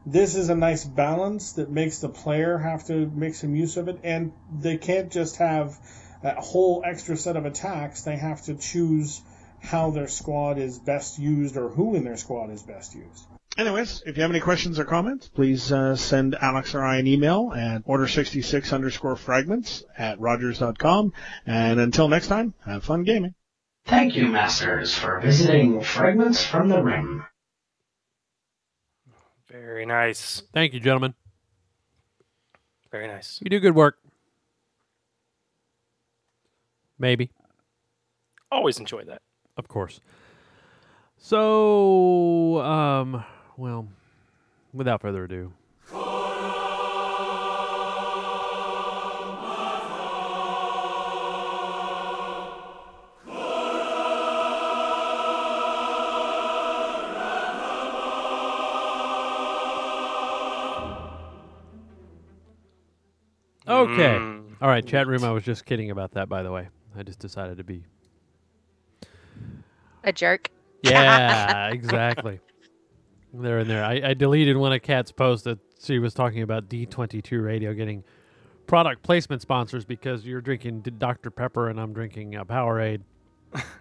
this 0.07 0.37
is 0.37 0.49
a 0.49 0.55
nice 0.55 0.85
balance 0.85 1.55
that 1.55 1.71
makes 1.71 1.99
the 1.99 2.09
player 2.09 2.57
have 2.57 2.87
to 2.87 3.11
make 3.11 3.35
some 3.35 3.57
use 3.57 3.77
of 3.77 3.89
it, 3.89 3.99
and 4.05 4.33
they 4.57 4.77
can't 4.77 5.11
just 5.11 5.37
have 5.37 5.77
a 6.23 6.41
whole 6.41 6.83
extra 6.87 7.17
set 7.17 7.37
of 7.37 7.45
attacks. 7.45 8.03
They 8.03 8.17
have 8.17 8.43
to 8.43 8.55
choose 8.55 9.21
how 9.61 9.91
their 9.91 10.07
squad 10.07 10.59
is 10.59 10.79
best 10.79 11.19
used 11.19 11.57
or 11.57 11.69
who 11.69 11.97
in 11.97 12.05
their 12.05 12.17
squad 12.17 12.51
is 12.51 12.63
best 12.63 12.95
used. 12.95 13.27
Anyways, 13.59 14.03
if 14.07 14.17
you 14.17 14.23
have 14.23 14.31
any 14.31 14.41
questions 14.41 14.79
or 14.79 14.85
comments, 14.85 15.29
please 15.29 15.73
uh, 15.73 15.97
send 15.97 16.35
Alex 16.35 16.75
or 16.75 16.85
I 16.85 16.99
an 16.99 17.07
email 17.07 17.53
at 17.57 17.85
order66 17.87 18.73
underscore 18.73 19.17
fragments 19.17 19.83
at 19.97 20.21
rogers.com. 20.21 21.15
And 21.47 21.81
until 21.81 22.09
next 22.09 22.29
time, 22.29 22.53
have 22.65 22.85
fun 22.85 23.05
gaming. 23.05 23.35
Thank 23.87 24.15
you, 24.15 24.27
Masters, 24.27 24.95
for 24.95 25.21
visiting 25.21 25.81
Fragments 25.81 26.45
from 26.45 26.69
the 26.69 26.83
Rim. 26.83 27.25
Very 29.77 29.85
nice. 29.85 30.43
Thank 30.55 30.73
you, 30.73 30.81
gentlemen. 30.81 31.13
Very 32.91 33.07
nice. 33.09 33.39
You 33.43 33.51
do 33.51 33.61
good 33.61 33.75
work. 33.75 33.99
Maybe. 36.99 37.31
Always 38.51 38.79
enjoy 38.79 39.05
that. 39.05 39.21
Of 39.59 39.69
course. 39.69 40.01
So, 41.19 42.59
um, 42.63 43.23
well, 43.59 43.87
without 44.73 45.03
further 45.03 45.25
ado. 45.25 45.53
Okay. 63.69 64.19
Mm. 64.19 64.57
All 64.61 64.69
right, 64.69 64.85
chat 64.87 65.07
room. 65.07 65.25
I 65.25 65.31
was 65.31 65.45
just 65.45 65.65
kidding 65.65 65.91
about 65.91 66.13
that, 66.13 66.29
by 66.29 66.43
the 66.43 66.51
way. 66.51 66.69
I 66.97 67.03
just 67.03 67.19
decided 67.19 67.59
to 67.59 67.65
be. 67.65 67.85
A 70.05 70.13
jerk. 70.13 70.51
Yeah, 70.83 71.69
exactly. 71.73 72.41
There 73.35 73.59
and 73.59 73.69
there. 73.69 73.85
I, 73.85 74.11
I 74.11 74.15
deleted 74.15 74.57
one 74.57 74.73
of 74.73 74.83
Kat's 74.83 75.13
posts 75.13 75.45
that 75.45 75.59
she 75.83 75.99
was 75.99 76.15
talking 76.15 76.43
about 76.43 76.69
D20 76.69 77.45
radio 77.45 77.75
getting 77.75 78.03
product 78.67 79.03
placement 79.03 79.43
sponsors 79.43 79.85
because 79.85 80.25
you're 80.25 80.41
drinking 80.41 80.81
Dr. 80.81 81.31
Pepper 81.31 81.69
and 81.69 81.79
I'm 81.81 81.93
drinking 81.93 82.37
uh, 82.37 82.45
Powerade 82.45 83.03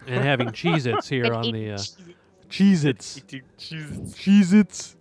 and 0.08 0.24
having 0.24 0.50
Cheez 0.50 0.86
Its 0.86 1.08
here 1.10 1.34
on 1.34 1.52
the. 1.52 1.72
Uh, 1.72 1.78
Cheez 2.50 2.86
Its. 2.86 3.20
Cheez 3.22 4.54
Its. 4.54 4.96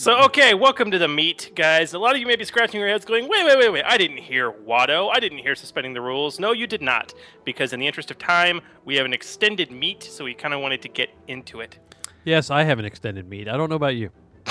So, 0.00 0.16
okay, 0.22 0.54
welcome 0.54 0.90
to 0.92 0.98
the 0.98 1.08
meat, 1.08 1.52
guys. 1.54 1.92
A 1.92 1.98
lot 1.98 2.14
of 2.14 2.20
you 2.22 2.26
may 2.26 2.36
be 2.36 2.46
scratching 2.46 2.80
your 2.80 2.88
heads 2.88 3.04
going, 3.04 3.28
wait, 3.28 3.44
wait, 3.44 3.58
wait, 3.58 3.68
wait. 3.68 3.84
I 3.84 3.98
didn't 3.98 4.16
hear 4.16 4.50
Watto. 4.50 5.10
I 5.12 5.20
didn't 5.20 5.40
hear 5.40 5.54
suspending 5.54 5.92
the 5.92 6.00
rules. 6.00 6.40
No, 6.40 6.52
you 6.52 6.66
did 6.66 6.80
not. 6.80 7.12
Because 7.44 7.74
in 7.74 7.80
the 7.80 7.86
interest 7.86 8.10
of 8.10 8.16
time, 8.16 8.62
we 8.86 8.96
have 8.96 9.04
an 9.04 9.12
extended 9.12 9.70
meat, 9.70 10.02
so 10.02 10.24
we 10.24 10.32
kind 10.32 10.54
of 10.54 10.62
wanted 10.62 10.80
to 10.80 10.88
get 10.88 11.10
into 11.28 11.60
it. 11.60 11.78
Yes, 12.24 12.50
I 12.50 12.64
have 12.64 12.78
an 12.78 12.86
extended 12.86 13.28
meat. 13.28 13.46
I 13.46 13.58
don't 13.58 13.68
know 13.68 13.76
about 13.76 13.94
you. 13.94 14.08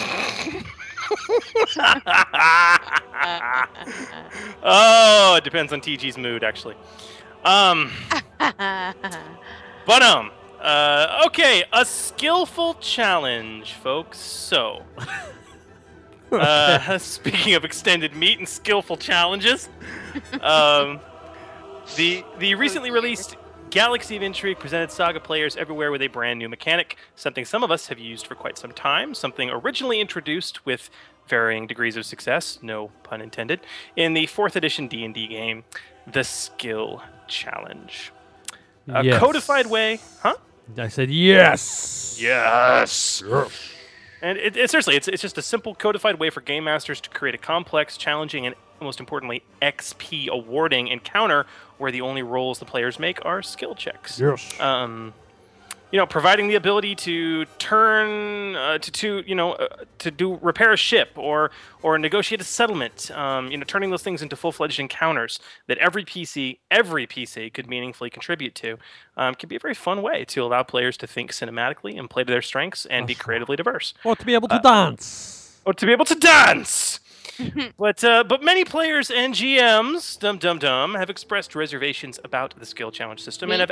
oh, 4.61 5.33
it 5.35 5.43
depends 5.43 5.73
on 5.73 5.81
TG's 5.81 6.19
mood, 6.19 6.43
actually. 6.43 6.75
Um, 7.43 7.91
but 9.87 10.03
um, 10.03 10.29
uh, 10.59 11.23
okay, 11.27 11.63
a 11.71 11.85
skillful 11.85 12.73
challenge, 12.75 13.73
folks. 13.73 14.19
So, 14.19 14.83
uh, 16.31 16.97
speaking 16.99 17.53
of 17.55 17.65
extended 17.65 18.15
meat 18.15 18.37
and 18.39 18.47
skillful 18.47 18.97
challenges, 18.97 19.69
um, 20.41 20.99
the 21.95 22.23
the 22.39 22.55
recently 22.55 22.91
released 22.91 23.35
Galaxy 23.69 24.15
of 24.17 24.23
Intrigue 24.23 24.57
presented 24.59 24.91
Saga 24.91 25.19
players 25.19 25.55
everywhere 25.55 25.91
with 25.91 26.01
a 26.01 26.07
brand 26.07 26.39
new 26.39 26.49
mechanic, 26.49 26.97
something 27.15 27.45
some 27.45 27.63
of 27.63 27.69
us 27.71 27.87
have 27.87 27.99
used 27.99 28.25
for 28.25 28.35
quite 28.35 28.57
some 28.57 28.71
time, 28.71 29.13
something 29.13 29.49
originally 29.49 29.99
introduced 29.99 30.65
with 30.65 30.89
varying 31.27 31.67
degrees 31.67 31.95
of 31.95 32.05
success, 32.05 32.57
no 32.63 32.89
pun 33.03 33.21
intended, 33.21 33.59
in 33.95 34.13
the 34.15 34.25
4th 34.25 34.55
edition 34.55 34.87
D&D 34.87 35.27
game, 35.27 35.63
the 36.11 36.23
Skill 36.23 37.03
Challenge. 37.27 38.11
A 38.87 39.03
Yes. 39.03 39.19
codified 39.19 39.67
way, 39.67 39.99
huh? 40.21 40.33
I 40.75 40.87
said 40.87 41.11
yes. 41.11 42.17
Yes. 42.19 43.21
And 44.21 44.37
it, 44.37 44.57
it 44.57 44.69
seriously, 44.69 44.95
it's, 44.95 45.07
it's 45.07 45.21
just 45.21 45.37
a 45.37 45.41
simple 45.41 45.75
codified 45.75 46.19
way 46.19 46.29
for 46.29 46.41
game 46.41 46.65
masters 46.65 46.99
to 47.01 47.09
create 47.09 47.35
a 47.35 47.37
complex, 47.37 47.97
challenging, 47.97 48.45
and 48.45 48.55
most 48.81 48.99
importantly, 48.99 49.43
XP 49.61 50.27
awarding 50.27 50.87
encounter 50.87 51.45
where 51.77 51.91
the 51.91 52.01
only 52.01 52.21
rolls 52.21 52.59
the 52.59 52.65
players 52.65 52.99
make 52.99 53.23
are 53.25 53.41
skill 53.41 53.75
checks. 53.75 54.19
Yes. 54.19 54.59
Um, 54.59 55.13
you 55.91 55.97
know, 55.97 56.05
providing 56.05 56.47
the 56.47 56.55
ability 56.55 56.93
to 56.95 57.45
turn 57.57 58.55
uh, 58.55 58.77
to 58.77 58.91
to 58.91 59.23
you 59.25 59.35
know 59.35 59.53
uh, 59.53 59.67
to 59.99 60.11
do 60.11 60.37
repair 60.41 60.71
a 60.71 60.77
ship 60.77 61.11
or 61.15 61.51
or 61.81 61.97
negotiate 61.97 62.41
a 62.41 62.43
settlement. 62.43 63.09
Um, 63.11 63.51
you 63.51 63.57
know, 63.57 63.63
turning 63.63 63.89
those 63.89 64.03
things 64.03 64.21
into 64.21 64.35
full-fledged 64.35 64.79
encounters 64.79 65.39
that 65.67 65.77
every 65.79 66.05
PC 66.05 66.59
every 66.69 67.07
PC 67.07 67.53
could 67.53 67.67
meaningfully 67.67 68.09
contribute 68.09 68.55
to 68.55 68.77
um, 69.17 69.35
can 69.35 69.49
be 69.49 69.55
a 69.55 69.59
very 69.59 69.73
fun 69.73 70.01
way 70.01 70.25
to 70.25 70.43
allow 70.43 70.63
players 70.63 70.97
to 70.97 71.07
think 71.07 71.31
cinematically 71.31 71.97
and 71.97 72.09
play 72.09 72.23
to 72.23 72.31
their 72.31 72.41
strengths 72.41 72.85
and 72.85 73.07
be 73.07 73.15
creatively 73.15 73.55
diverse. 73.55 73.93
Or 74.03 74.15
to 74.15 74.25
be 74.25 74.33
able 74.33 74.47
to 74.49 74.55
Uh, 74.55 74.59
dance. 74.61 75.59
Or 75.65 75.73
to 75.73 75.85
be 75.85 75.91
able 75.91 76.05
to 76.05 76.15
dance. 76.15 76.99
but 77.77 78.03
uh, 78.03 78.23
but 78.25 78.43
many 78.43 78.65
players 78.65 79.09
and 79.09 79.33
GMs, 79.33 80.19
dum 80.19 80.37
dum 80.37 80.59
dum, 80.59 80.93
have 80.95 81.09
expressed 81.09 81.55
reservations 81.55 82.19
about 82.23 82.53
the 82.59 82.65
skill 82.65 82.91
challenge 82.91 83.21
system 83.21 83.49
and 83.51 83.61
have 83.61 83.71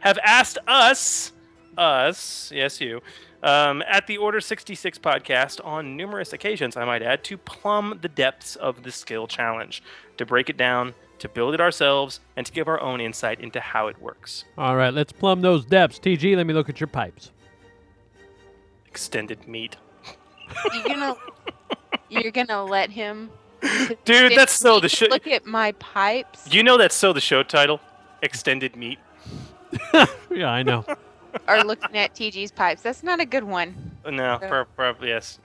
have 0.00 0.18
asked 0.22 0.58
us, 0.68 1.32
us, 1.76 2.50
yes 2.54 2.80
you, 2.80 3.00
um, 3.42 3.82
at 3.86 4.06
the 4.06 4.16
Order 4.16 4.40
66 4.40 4.98
podcast 4.98 5.64
on 5.64 5.96
numerous 5.96 6.32
occasions, 6.32 6.76
I 6.76 6.84
might 6.84 7.02
add, 7.02 7.22
to 7.24 7.36
plumb 7.36 7.98
the 8.02 8.08
depths 8.08 8.56
of 8.56 8.82
the 8.82 8.90
skill 8.90 9.26
challenge, 9.26 9.82
to 10.16 10.26
break 10.26 10.48
it 10.50 10.56
down, 10.56 10.94
to 11.18 11.28
build 11.28 11.54
it 11.54 11.60
ourselves, 11.60 12.20
and 12.36 12.44
to 12.46 12.52
give 12.52 12.68
our 12.68 12.80
own 12.80 13.00
insight 13.00 13.40
into 13.40 13.60
how 13.60 13.88
it 13.88 14.00
works. 14.00 14.44
All 14.58 14.76
right, 14.76 14.92
let's 14.92 15.12
plumb 15.12 15.42
those 15.42 15.64
depths. 15.64 15.98
TG, 15.98 16.36
let 16.36 16.46
me 16.46 16.54
look 16.54 16.68
at 16.68 16.80
your 16.80 16.88
pipes. 16.88 17.30
Extended 18.86 19.46
meat. 19.46 19.76
You're 20.72 20.84
gonna 20.84 21.16
you're 22.08 22.30
gonna 22.30 22.64
let 22.64 22.90
him 22.90 23.30
Dude, 24.04 24.32
that's 24.36 24.52
so 24.52 24.80
the 24.80 24.88
show. 24.88 25.06
look 25.06 25.26
at 25.26 25.44
my 25.44 25.72
pipes 25.72 26.52
You 26.52 26.62
know 26.62 26.78
that's 26.78 26.94
so 26.94 27.12
the 27.12 27.20
show 27.20 27.42
title? 27.42 27.80
Extended 28.22 28.76
meat. 28.76 28.98
yeah, 30.30 30.50
I 30.50 30.62
know. 30.62 30.84
Or 31.48 31.62
looking 31.64 31.96
at 31.96 32.14
TG's 32.14 32.50
pipes. 32.52 32.82
That's 32.82 33.02
not 33.02 33.20
a 33.20 33.24
good 33.26 33.44
one. 33.44 33.92
No, 34.04 34.38
Yeah. 34.40 34.48
pro- 34.48 34.64
probably 34.64 35.08
yes. 35.08 35.38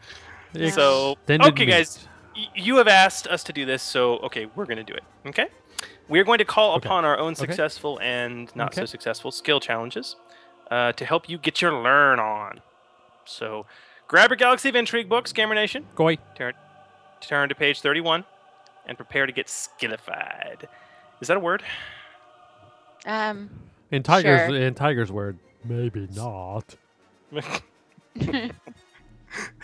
Yeah. 0.53 0.69
So 0.71 1.13
Extended 1.13 1.47
okay, 1.53 1.65
meat. 1.65 1.71
guys, 1.71 2.07
y- 2.35 2.47
you 2.55 2.77
have 2.77 2.87
asked 2.87 3.27
us 3.27 3.43
to 3.45 3.53
do 3.53 3.65
this, 3.65 3.81
so 3.83 4.17
okay, 4.19 4.47
we're 4.55 4.65
gonna 4.65 4.83
do 4.83 4.93
it. 4.93 5.03
Okay, 5.25 5.47
we're 6.09 6.23
going 6.23 6.39
to 6.39 6.45
call 6.45 6.75
upon 6.75 7.05
our 7.05 7.17
own 7.17 7.31
Okay. 7.33 7.39
successful 7.41 7.99
and 8.01 8.53
not 8.55 8.73
so 8.75 8.81
Okay. 8.81 8.87
successful 8.87 9.31
skill 9.31 9.59
challenges 9.59 10.15
uh, 10.69 10.91
to 10.93 11.05
help 11.05 11.27
you 11.29 11.37
get 11.37 11.61
your 11.61 11.73
learn 11.73 12.19
on. 12.19 12.61
So, 13.25 13.65
grab 14.07 14.29
your 14.29 14.37
Galaxy 14.37 14.69
of 14.69 14.75
Intrigue 14.75 15.07
books, 15.09 15.31
Gamer 15.33 15.53
Nation. 15.55 15.85
Goy. 15.95 16.17
Turn, 16.35 16.53
turn 17.21 17.49
to 17.49 17.55
page 17.55 17.81
thirty-one, 17.81 18.25
and 18.85 18.97
prepare 18.97 19.25
to 19.25 19.31
get 19.31 19.47
skillified. 19.47 20.63
Is 21.21 21.27
that 21.29 21.37
a 21.37 21.39
word? 21.39 21.63
Um 23.05 23.49
In 23.91 24.03
Tiger's 24.03 24.47
Sure. 24.49 24.55
in 24.55 24.73
Tiger's 24.73 25.11
word, 25.11 25.37
maybe 25.63 26.07
not. 26.15 26.75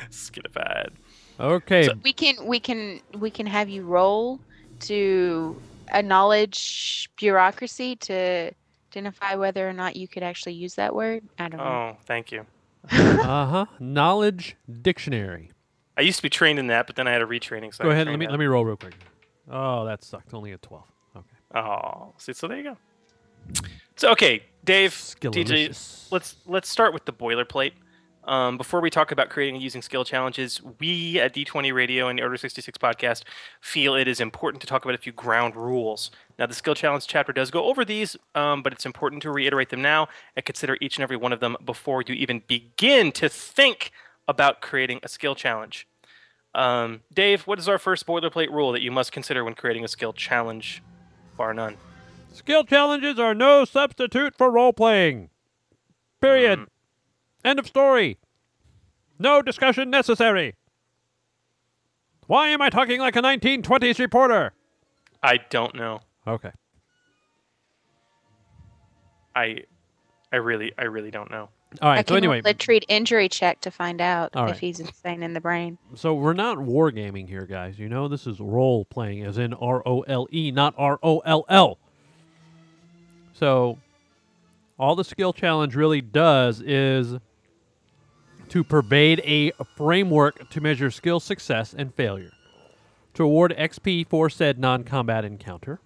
skillified. 0.10 0.92
Okay. 1.40 1.90
we 2.04 2.14
can 2.14 2.46
we 2.46 2.60
can 2.60 3.02
we 3.18 3.30
can 3.30 3.46
have 3.46 3.70
you 3.70 3.84
roll 3.84 4.40
to 4.82 5.60
acknowledge 5.90 7.10
bureaucracy 7.18 7.96
to 7.96 8.52
identify 8.92 9.36
whether 9.36 9.68
or 9.68 9.74
not 9.74 9.96
you 9.96 10.08
could 10.08 10.24
actually 10.24 10.54
use 10.54 10.76
that 10.76 10.96
word. 10.96 11.24
I 11.38 11.50
don't 11.50 11.58
know. 11.58 11.64
Oh, 11.64 11.98
thank 12.06 12.32
you. 12.32 12.46
uh 12.92 13.46
huh. 13.46 13.66
Knowledge 13.80 14.56
dictionary. 14.82 15.52
I 15.98 16.02
used 16.02 16.18
to 16.18 16.24
be 16.24 16.30
trained 16.30 16.60
in 16.60 16.68
that, 16.68 16.88
but 16.88 16.96
then 16.96 17.08
I 17.08 17.12
had 17.12 17.22
a 17.22 17.26
retraining. 17.26 17.74
So 17.74 17.84
Go 17.84 17.90
I 17.90 17.94
ahead. 17.94 18.08
Let 18.08 18.20
me 18.20 18.26
that. 18.26 18.32
let 18.32 18.40
me 18.40 18.46
roll 18.46 18.64
real 18.66 18.78
quick. 18.78 18.96
Oh, 19.50 19.86
that 19.86 20.04
sucked. 20.04 20.34
Only 20.34 20.52
a 20.52 20.58
twelve. 20.58 20.86
Okay. 21.16 21.60
Oh, 21.60 22.14
see, 22.18 22.34
so 22.34 22.48
there 22.48 22.58
you 22.58 22.64
go. 22.64 22.78
So 23.96 24.12
okay, 24.12 24.44
Dave, 24.68 24.92
TG, 25.22 26.12
let's 26.12 26.36
let's 26.46 26.70
start 26.70 26.94
with 26.94 27.06
the 27.06 27.14
boilerplate. 27.14 27.72
Um, 28.26 28.58
before 28.58 28.82
we 28.82 28.90
talk 28.90 29.14
about 29.14 29.30
creating 29.30 29.56
and 29.56 29.64
using 29.64 29.82
skill 29.82 30.04
challenges, 30.04 30.62
we 30.82 31.22
at 31.22 31.34
D20 31.34 31.74
Radio 31.74 32.10
and 32.10 32.20
the 32.20 32.24
Order 32.24 32.36
66 32.36 32.78
podcast 32.78 33.24
feel 33.62 33.96
it 33.96 34.10
is 34.10 34.20
important 34.20 34.60
to 34.60 34.68
talk 34.68 34.84
about 34.84 34.94
a 34.94 34.98
few 34.98 35.14
ground 35.14 35.56
rules. 35.56 36.12
Now, 36.38 36.48
the 36.48 36.54
skill 36.54 36.76
challenge 36.76 37.08
chapter 37.08 37.32
does 37.32 37.50
go 37.50 37.64
over 37.64 37.86
these, 37.86 38.18
um, 38.36 38.62
but 38.62 38.74
it's 38.74 38.86
important 38.86 39.22
to 39.22 39.32
reiterate 39.32 39.70
them 39.70 39.82
now 39.82 40.10
and 40.36 40.44
consider 40.44 40.78
each 40.82 40.98
and 40.98 41.04
every 41.04 41.16
one 41.16 41.32
of 41.32 41.40
them 41.40 41.56
before 41.66 42.04
you 42.06 42.14
even 42.16 42.44
begin 42.46 43.14
to 43.14 43.30
think 43.30 43.92
about 44.28 44.60
creating 44.60 45.00
a 45.02 45.08
skill 45.08 45.34
challenge. 45.34 45.88
Um, 46.54 47.04
Dave, 47.14 47.44
what 47.44 47.58
is 47.58 47.70
our 47.70 47.78
first 47.78 48.06
boilerplate 48.06 48.50
rule 48.50 48.74
that 48.74 48.82
you 48.82 48.92
must 48.92 49.14
consider 49.14 49.46
when 49.46 49.54
creating 49.54 49.86
a 49.86 49.88
skill 49.88 50.12
challenge, 50.12 50.84
bar 51.38 51.54
none? 51.54 51.78
Skill 52.38 52.66
challenges 52.66 53.18
are 53.18 53.34
no 53.34 53.66
substitute 53.66 54.36
for 54.38 54.52
role 54.52 54.72
playing. 54.72 55.30
Period. 56.22 56.60
Mm. 56.60 56.68
End 57.44 57.58
of 57.58 57.66
story. 57.66 58.20
No 59.18 59.42
discussion 59.42 59.90
necessary. 59.90 60.54
Why 62.28 62.50
am 62.50 62.62
I 62.62 62.70
talking 62.70 63.00
like 63.00 63.16
a 63.16 63.24
1920s 63.24 63.98
reporter? 63.98 64.54
I 65.24 65.40
don't 65.50 65.74
know. 65.74 66.02
Okay. 66.28 66.52
I, 69.36 69.64
I 70.32 70.36
really, 70.36 70.74
I 70.78 70.84
really 70.84 71.10
don't 71.10 71.32
know. 71.32 71.50
All 71.82 71.90
right. 71.90 71.96
I 71.96 71.96
right. 71.96 72.06
can 72.06 72.14
So 72.14 72.18
anyway, 72.18 72.42
roll 72.42 72.52
a 72.52 72.54
treat 72.54 72.86
injury 72.88 73.30
check 73.30 73.62
to 73.62 73.72
find 73.72 74.00
out 74.00 74.36
All 74.36 74.48
if 74.48 74.60
he's 74.60 74.80
insane 74.80 75.24
in 75.24 75.34
the 75.34 75.42
brain. 75.42 75.80
so 75.96 76.14
we're 76.14 76.34
not 76.34 76.60
wargaming 76.60 77.28
here, 77.28 77.48
guys. 77.48 77.80
You 77.80 77.90
know, 77.90 78.08
this 78.08 78.28
is 78.28 78.40
role 78.40 78.86
playing, 78.86 79.24
as 79.24 79.40
in 79.40 79.56
R 79.56 79.82
O 79.88 80.02
L 80.02 80.28
E, 80.32 80.52
not 80.52 80.76
R 80.78 81.00
O 81.02 81.20
L 81.20 81.44
L. 81.50 81.80
So, 83.38 83.78
all 84.80 84.96
the 84.96 85.04
skill 85.04 85.34
challenge 85.34 85.76
really 85.76 86.02
does 86.02 86.62
is 86.62 87.16
to 88.50 88.64
pervade 88.64 89.22
a 89.24 89.52
framework 89.76 90.50
to 90.50 90.62
measure 90.62 90.90
skill 90.90 91.20
success 91.20 91.74
and 91.78 91.94
failure, 91.94 92.32
to 93.14 93.24
award 93.24 93.54
XP 93.58 94.08
for 94.08 94.30
said 94.30 94.58
non 94.60 94.84
combat 94.84 95.26
encounter. 95.26 95.80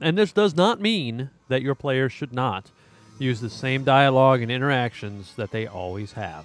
And 0.00 0.18
this 0.18 0.32
does 0.32 0.56
not 0.56 0.80
mean 0.80 1.30
that 1.48 1.62
your 1.62 1.74
players 1.74 2.12
should 2.12 2.32
not 2.32 2.70
use 3.18 3.40
the 3.40 3.50
same 3.50 3.84
dialogue 3.84 4.42
and 4.42 4.50
interactions 4.50 5.34
that 5.36 5.50
they 5.50 5.66
always 5.66 6.12
have. 6.12 6.44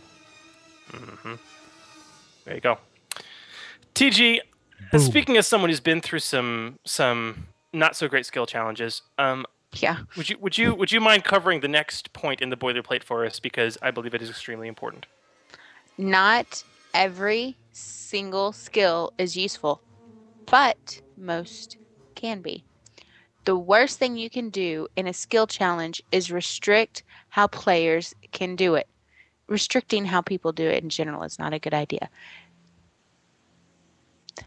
hmm 0.92 1.36
There 2.46 2.56
you 2.56 2.62
go. 2.62 2.78
TG, 3.96 4.40
uh, 4.94 5.00
speaking 5.00 5.38
as 5.38 5.48
someone 5.48 5.70
who's 5.70 5.80
been 5.80 6.02
through 6.02 6.20
some 6.20 6.78
some 6.86 7.48
not 7.74 7.96
so 7.96 8.08
great 8.08 8.26
skill 8.26 8.46
challenges, 8.46 9.02
um, 9.18 9.46
yeah, 9.76 10.00
would 10.16 10.30
you 10.30 10.38
would 10.40 10.58
you 10.58 10.74
would 10.74 10.92
you 10.92 11.00
mind 11.00 11.24
covering 11.24 11.60
the 11.60 11.68
next 11.68 12.14
point 12.14 12.42
in 12.42 12.50
the 12.50 12.58
boilerplate 12.58 13.04
for 13.04 13.26
us 13.26 13.40
because 13.40 13.78
I 13.82 13.92
believe 13.92 14.14
it 14.14 14.22
is 14.22 14.30
extremely 14.30 14.68
important. 14.68 15.06
Not 15.98 16.64
every 16.94 17.58
single 17.72 18.52
skill 18.54 19.12
is 19.18 19.36
useful, 19.36 19.84
but 20.46 21.02
most 21.18 21.78
can 22.16 22.42
be. 22.42 22.64
The 23.46 23.58
worst 23.58 23.98
thing 23.98 24.18
you 24.18 24.30
can 24.30 24.50
do 24.50 24.88
in 24.96 25.08
a 25.08 25.14
skill 25.14 25.48
challenge 25.48 26.02
is 26.12 26.32
restrict 26.32 27.04
how 27.30 27.48
players 27.48 28.14
can 28.32 28.56
do 28.56 28.76
it. 28.76 28.88
Restricting 29.48 30.06
how 30.06 30.22
people 30.22 30.52
do 30.52 30.68
it 30.68 30.84
in 30.84 30.90
general 30.90 31.24
is 31.24 31.40
not 31.40 31.54
a 31.54 31.60
good 31.60 31.74
idea. 31.74 32.10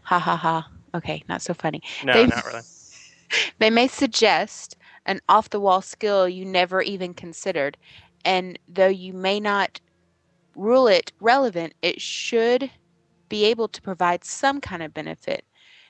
Ha 0.03 0.19
ha 0.19 0.35
ha. 0.35 0.67
Okay, 0.93 1.23
not 1.27 1.41
so 1.41 1.53
funny. 1.53 1.81
No, 2.03 2.13
They- 2.13 2.27
not 2.27 2.45
really. 2.45 2.61
They 3.59 3.69
may 3.69 3.87
suggest 3.87 4.75
an 5.05 5.19
off 5.29 5.49
the 5.49 5.59
wall 5.59 5.81
skill 5.81 6.27
you 6.27 6.45
never 6.45 6.81
even 6.81 7.13
considered, 7.13 7.77
and 8.25 8.57
though 8.67 8.87
you 8.87 9.13
may 9.13 9.39
not 9.39 9.79
rule 10.55 10.87
it 10.87 11.11
relevant, 11.19 11.73
it 11.81 12.01
should 12.01 12.69
be 13.29 13.45
able 13.45 13.67
to 13.69 13.81
provide 13.81 14.23
some 14.23 14.59
kind 14.59 14.83
of 14.83 14.93
benefit. 14.93 15.45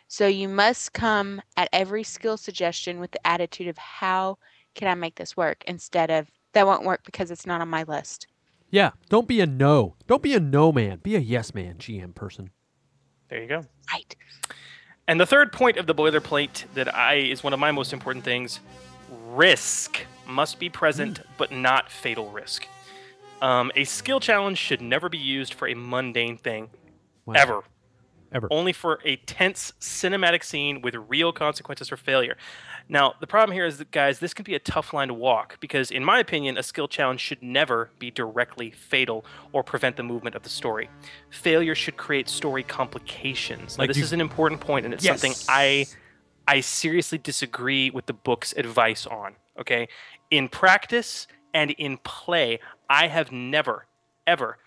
So 0.07 0.27
you 0.27 0.47
must 0.47 0.93
come 0.93 1.41
at 1.57 1.69
every 1.71 2.03
skill 2.03 2.37
suggestion 2.37 2.99
with 2.99 3.11
the 3.11 3.25
attitude 3.25 3.67
of 3.67 3.77
how 3.77 4.37
can 4.75 4.87
I 4.87 4.95
make 4.95 5.15
this 5.15 5.35
work 5.35 5.63
instead 5.67 6.11
of 6.11 6.27
that 6.53 6.67
won't 6.67 6.83
work 6.83 7.03
because 7.05 7.31
it's 7.31 7.45
not 7.45 7.61
on 7.61 7.69
my 7.69 7.83
list. 7.83 8.27
Yeah, 8.69 8.91
don't 9.09 9.27
be 9.27 9.41
a 9.41 9.45
no. 9.45 9.95
Don't 10.07 10.21
be 10.21 10.33
a 10.33 10.39
no 10.39 10.71
man. 10.71 10.99
Be 10.99 11.15
a 11.15 11.19
yes 11.19 11.53
man, 11.53 11.75
GM 11.75 12.13
person. 12.13 12.51
There 13.29 13.41
you 13.41 13.47
go. 13.47 13.65
Right. 13.91 14.15
And 15.07 15.19
the 15.19 15.25
third 15.25 15.51
point 15.51 15.77
of 15.77 15.87
the 15.87 15.95
boilerplate 15.95 16.65
that 16.73 16.93
I 16.93 17.15
is 17.15 17.43
one 17.43 17.53
of 17.53 17.59
my 17.59 17.71
most 17.71 17.91
important 17.91 18.23
things: 18.23 18.59
risk 19.35 20.05
must 20.27 20.59
be 20.59 20.69
present, 20.69 21.21
but 21.37 21.51
not 21.51 21.89
fatal 21.91 22.29
risk. 22.31 22.67
Um, 23.41 23.71
a 23.75 23.83
skill 23.85 24.19
challenge 24.19 24.57
should 24.57 24.81
never 24.81 25.09
be 25.09 25.17
used 25.17 25.53
for 25.53 25.67
a 25.67 25.73
mundane 25.73 26.37
thing, 26.37 26.69
Wow. 27.25 27.33
ever. 27.37 27.63
Ever. 28.33 28.47
Only 28.49 28.71
for 28.71 28.99
a 29.03 29.17
tense 29.17 29.73
cinematic 29.81 30.41
scene 30.41 30.81
with 30.81 30.95
real 30.95 31.33
consequences 31.33 31.89
for 31.89 31.97
failure. 31.97 32.37
Now, 32.87 33.13
the 33.19 33.27
problem 33.27 33.53
here 33.53 33.65
is 33.65 33.77
that, 33.79 33.91
guys, 33.91 34.19
this 34.19 34.33
can 34.33 34.43
be 34.43 34.55
a 34.55 34.59
tough 34.59 34.93
line 34.93 35.09
to 35.09 35.13
walk 35.13 35.59
because, 35.59 35.91
in 35.91 36.05
my 36.05 36.19
opinion, 36.19 36.57
a 36.57 36.63
skill 36.63 36.87
challenge 36.87 37.19
should 37.19 37.43
never 37.43 37.89
be 37.99 38.09
directly 38.09 38.71
fatal 38.71 39.25
or 39.51 39.63
prevent 39.63 39.97
the 39.97 40.03
movement 40.03 40.35
of 40.37 40.43
the 40.43 40.49
story. 40.49 40.89
Failure 41.29 41.75
should 41.75 41.97
create 41.97 42.29
story 42.29 42.63
complications. 42.63 43.77
Now, 43.77 43.81
Like 43.83 43.89
this 43.89 43.97
you- 43.97 44.03
is 44.03 44.13
an 44.13 44.21
important 44.21 44.61
point, 44.61 44.85
and 44.85 44.93
it's 44.93 45.03
Yes. 45.03 45.19
something 45.19 45.37
I 45.49 45.85
I 46.47 46.61
seriously 46.61 47.17
disagree 47.17 47.89
with 47.89 48.05
the 48.05 48.13
book's 48.13 48.53
advice 48.53 49.05
on. 49.05 49.35
Okay, 49.59 49.87
in 50.29 50.47
practice, 50.47 51.27
and 51.53 51.71
in 51.71 51.97
play, 51.97 52.59
I 52.89 53.07
have 53.07 53.31
never, 53.31 53.87
ever 54.25 54.57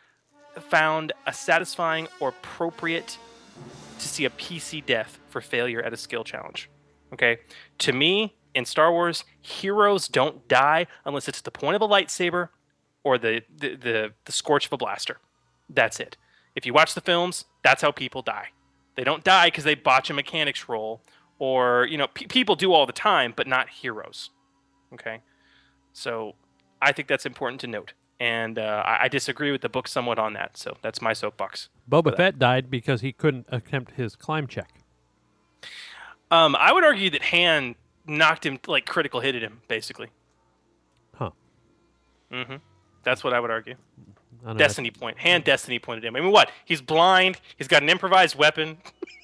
found 0.61 1.13
a 1.27 1.33
satisfying 1.33 2.09
or 2.21 2.31
appropriate 2.31 3.19
to 3.99 4.09
see 4.09 4.25
a 4.25 4.31
PC 4.31 4.85
death 4.85 5.19
for 5.29 5.41
failure 5.41 5.83
at 5.83 5.93
a 5.93 5.97
skill 5.97 6.25
challenge. 6.25 6.71
Okay? 7.13 7.39
To 7.79 7.93
me, 7.93 8.35
in 8.55 8.65
Star 8.65 8.93
Wars, 8.93 9.25
heroes 9.41 10.09
don't 10.09 10.47
die 10.49 10.87
unless 11.05 11.29
it's 11.29 11.41
the 11.41 11.51
point 11.51 11.77
of 11.77 11.83
a 11.83 11.89
lightsaber 11.89 12.51
or 13.03 13.19
the, 13.19 13.43
the, 13.57 13.77
the, 13.77 14.13
the 14.25 14.33
scorch 14.33 14.67
of 14.67 14.73
a 14.73 14.77
blaster. 14.77 15.19
That's 15.69 16.01
it. 16.01 16.17
If 16.55 16.67
you 16.67 16.73
watch 16.73 16.95
the 16.95 17.01
films, 17.01 17.47
that's 17.63 17.83
how 17.83 17.91
people 17.91 18.23
die. 18.23 18.49
They 18.97 19.05
don't 19.05 19.25
die 19.25 19.49
because 19.49 19.65
they 19.65 19.75
botch 19.75 20.09
a 20.11 20.15
mechanics 20.15 20.69
roll, 20.69 21.03
or 21.39 21.87
you 21.87 21.99
know, 21.99 22.07
pe- 22.09 22.27
people 22.27 22.57
do 22.57 22.73
all 22.73 22.87
the 22.87 22.93
time, 22.93 23.33
but 23.35 23.47
not 23.47 23.69
heroes. 23.69 24.31
Okay, 24.93 25.21
so 25.93 26.35
I 26.81 26.93
think 26.93 27.09
that's 27.09 27.27
important 27.27 27.61
to 27.63 27.67
note, 27.67 27.95
and 28.21 28.59
uh, 28.59 28.83
I, 28.87 29.05
I 29.05 29.09
disagree 29.09 29.51
with 29.51 29.61
the 29.61 29.69
book 29.69 29.89
somewhat 29.89 30.19
on 30.19 30.35
that. 30.35 30.57
So 30.57 30.77
that's 30.83 31.03
my 31.03 31.13
soapbox. 31.13 31.69
Boba 31.91 32.17
Fett 32.17 32.39
died 32.39 32.71
because 32.71 33.01
he 33.01 33.13
couldn't 33.13 33.47
attempt 33.49 33.93
his 33.93 34.17
climb 34.17 34.47
check. 34.47 34.71
Um, 36.31 36.57
I 36.57 36.73
would 36.73 36.85
argue 36.85 37.11
that 37.11 37.23
Han 37.25 37.75
knocked 38.07 38.47
him, 38.47 38.59
like 38.67 38.87
critical 38.87 39.21
hitted 39.21 39.43
him, 39.43 39.61
basically. 39.69 40.09
Huh. 41.15 41.31
Mm-hmm. 42.33 42.57
That's 43.03 43.23
what 43.23 43.33
I 43.33 43.41
would 43.41 43.51
argue. 43.51 43.75
I 44.43 44.49
don't 44.49 44.57
know. 44.57 44.59
Destiny 44.59 44.91
point. 44.91 45.19
Han 45.19 45.43
destiny 45.43 45.79
pointed 45.79 46.05
him. 46.05 46.17
I 46.17 46.21
mean, 46.21 46.33
what? 46.33 46.51
He's 46.65 46.81
blind. 46.81 47.41
He's 47.57 47.69
got 47.69 47.83
an 47.83 47.89
improvised 47.89 48.37
weapon. 48.37 48.79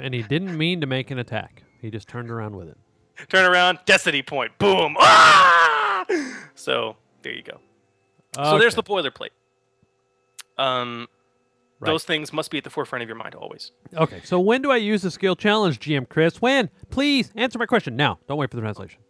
and 0.00 0.14
he 0.14 0.22
didn't 0.22 0.56
mean 0.56 0.80
to 0.80 0.86
make 0.86 1.10
an 1.10 1.18
attack. 1.18 1.62
He 1.80 1.90
just 1.90 2.08
turned 2.08 2.30
around 2.30 2.56
with 2.56 2.68
it. 2.68 2.78
Turn 3.28 3.44
around. 3.50 3.78
Destiny 3.86 4.22
point. 4.22 4.56
Boom. 4.58 4.96
Ah! 4.98 6.04
So 6.54 6.96
there 7.22 7.32
you 7.32 7.42
go. 7.42 7.58
So 8.36 8.58
there's 8.58 8.74
the 8.74 8.82
boilerplate. 8.82 9.30
Um, 10.58 11.08
Right. 11.80 11.90
those 11.90 12.04
things 12.04 12.32
must 12.32 12.50
be 12.52 12.58
at 12.58 12.64
the 12.64 12.70
forefront 12.70 13.02
of 13.02 13.08
your 13.08 13.16
mind 13.16 13.34
always. 13.34 13.72
Okay, 13.94 14.20
so 14.24 14.38
when 14.38 14.62
do 14.62 14.70
I 14.70 14.76
use 14.76 15.02
the 15.02 15.10
skill 15.10 15.34
challenge, 15.34 15.80
GM 15.80 16.08
Chris? 16.08 16.40
When? 16.40 16.70
Please 16.88 17.32
answer 17.34 17.58
my 17.58 17.66
question 17.66 17.96
now. 17.96 18.18
Don't 18.28 18.38
wait 18.38 18.50
for 18.50 18.56
the 18.56 18.62
translation. 18.62 19.00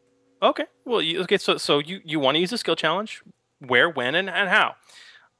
Okay. 0.43 0.65
Well, 0.85 1.01
you, 1.03 1.21
okay. 1.23 1.37
So, 1.39 1.59
so 1.59 1.79
you, 1.79 2.01
you 2.05 2.19
want 2.19 2.37
to 2.37 2.41
use 2.41 2.53
a 2.53 2.59
skill 2.59 2.75
challenge? 2.75 3.23
Where, 3.61 3.89
when, 3.91 4.15
and, 4.15 4.29
and 4.31 4.49
how? 4.49 4.75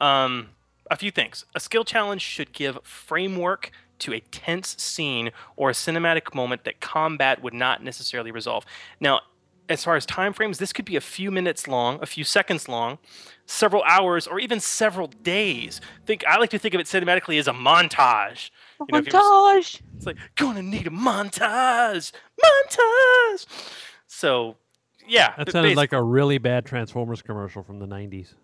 Um, 0.01 0.51
a 0.91 0.97
few 0.97 1.11
things. 1.11 1.45
A 1.55 1.61
skill 1.61 1.85
challenge 1.85 2.21
should 2.23 2.53
give 2.53 2.79
framework 2.83 3.71
to 4.01 4.13
a 4.13 4.21
tense 4.21 4.77
scene 4.83 5.31
or 5.57 5.71
a 5.71 5.73
cinematic 5.73 6.35
moment 6.35 6.65
that 6.65 6.81
combat 6.81 7.43
would 7.43 7.55
not 7.55 7.83
necessarily 7.83 8.31
resolve. 8.31 8.65
Now, 9.01 9.21
as 9.69 9.83
far 9.83 9.97
as 9.97 10.05
time 10.05 10.33
frames, 10.35 10.59
this 10.59 10.73
could 10.75 10.85
be 10.85 10.95
a 10.97 11.01
few 11.01 11.31
minutes 11.31 11.67
long, 11.67 11.99
a 12.03 12.07
few 12.07 12.23
seconds 12.23 12.69
long, 12.69 12.99
several 13.47 13.83
hours, 13.85 14.27
or 14.27 14.39
even 14.39 14.61
several 14.61 15.07
days. 15.07 15.81
Think 16.05 16.23
I 16.29 16.37
like 16.39 16.51
to 16.51 16.59
think 16.59 16.75
of 16.75 16.81
it 16.81 16.87
cinematically 16.87 17.39
as 17.39 17.49
a 17.49 17.53
montage. 17.53 18.51
You 18.81 18.87
know, 18.93 18.99
if 18.99 19.09
ever- 19.09 19.17
Montage. 19.19 19.81
it's 19.97 20.05
like 20.05 20.17
gonna 20.37 20.63
need 20.63 20.87
a 20.87 20.91
montage, 20.91 22.13
montage. 22.45 23.47
So, 24.07 24.57
yeah, 25.07 25.35
That 25.37 25.51
sounded 25.51 25.77
like 25.77 25.93
a 25.93 26.03
really 26.03 26.39
bad 26.39 26.67
Transformers 26.67 27.23
commercial 27.23 27.63
from 27.63 27.79
the 27.79 27.87
90s. 27.87 28.35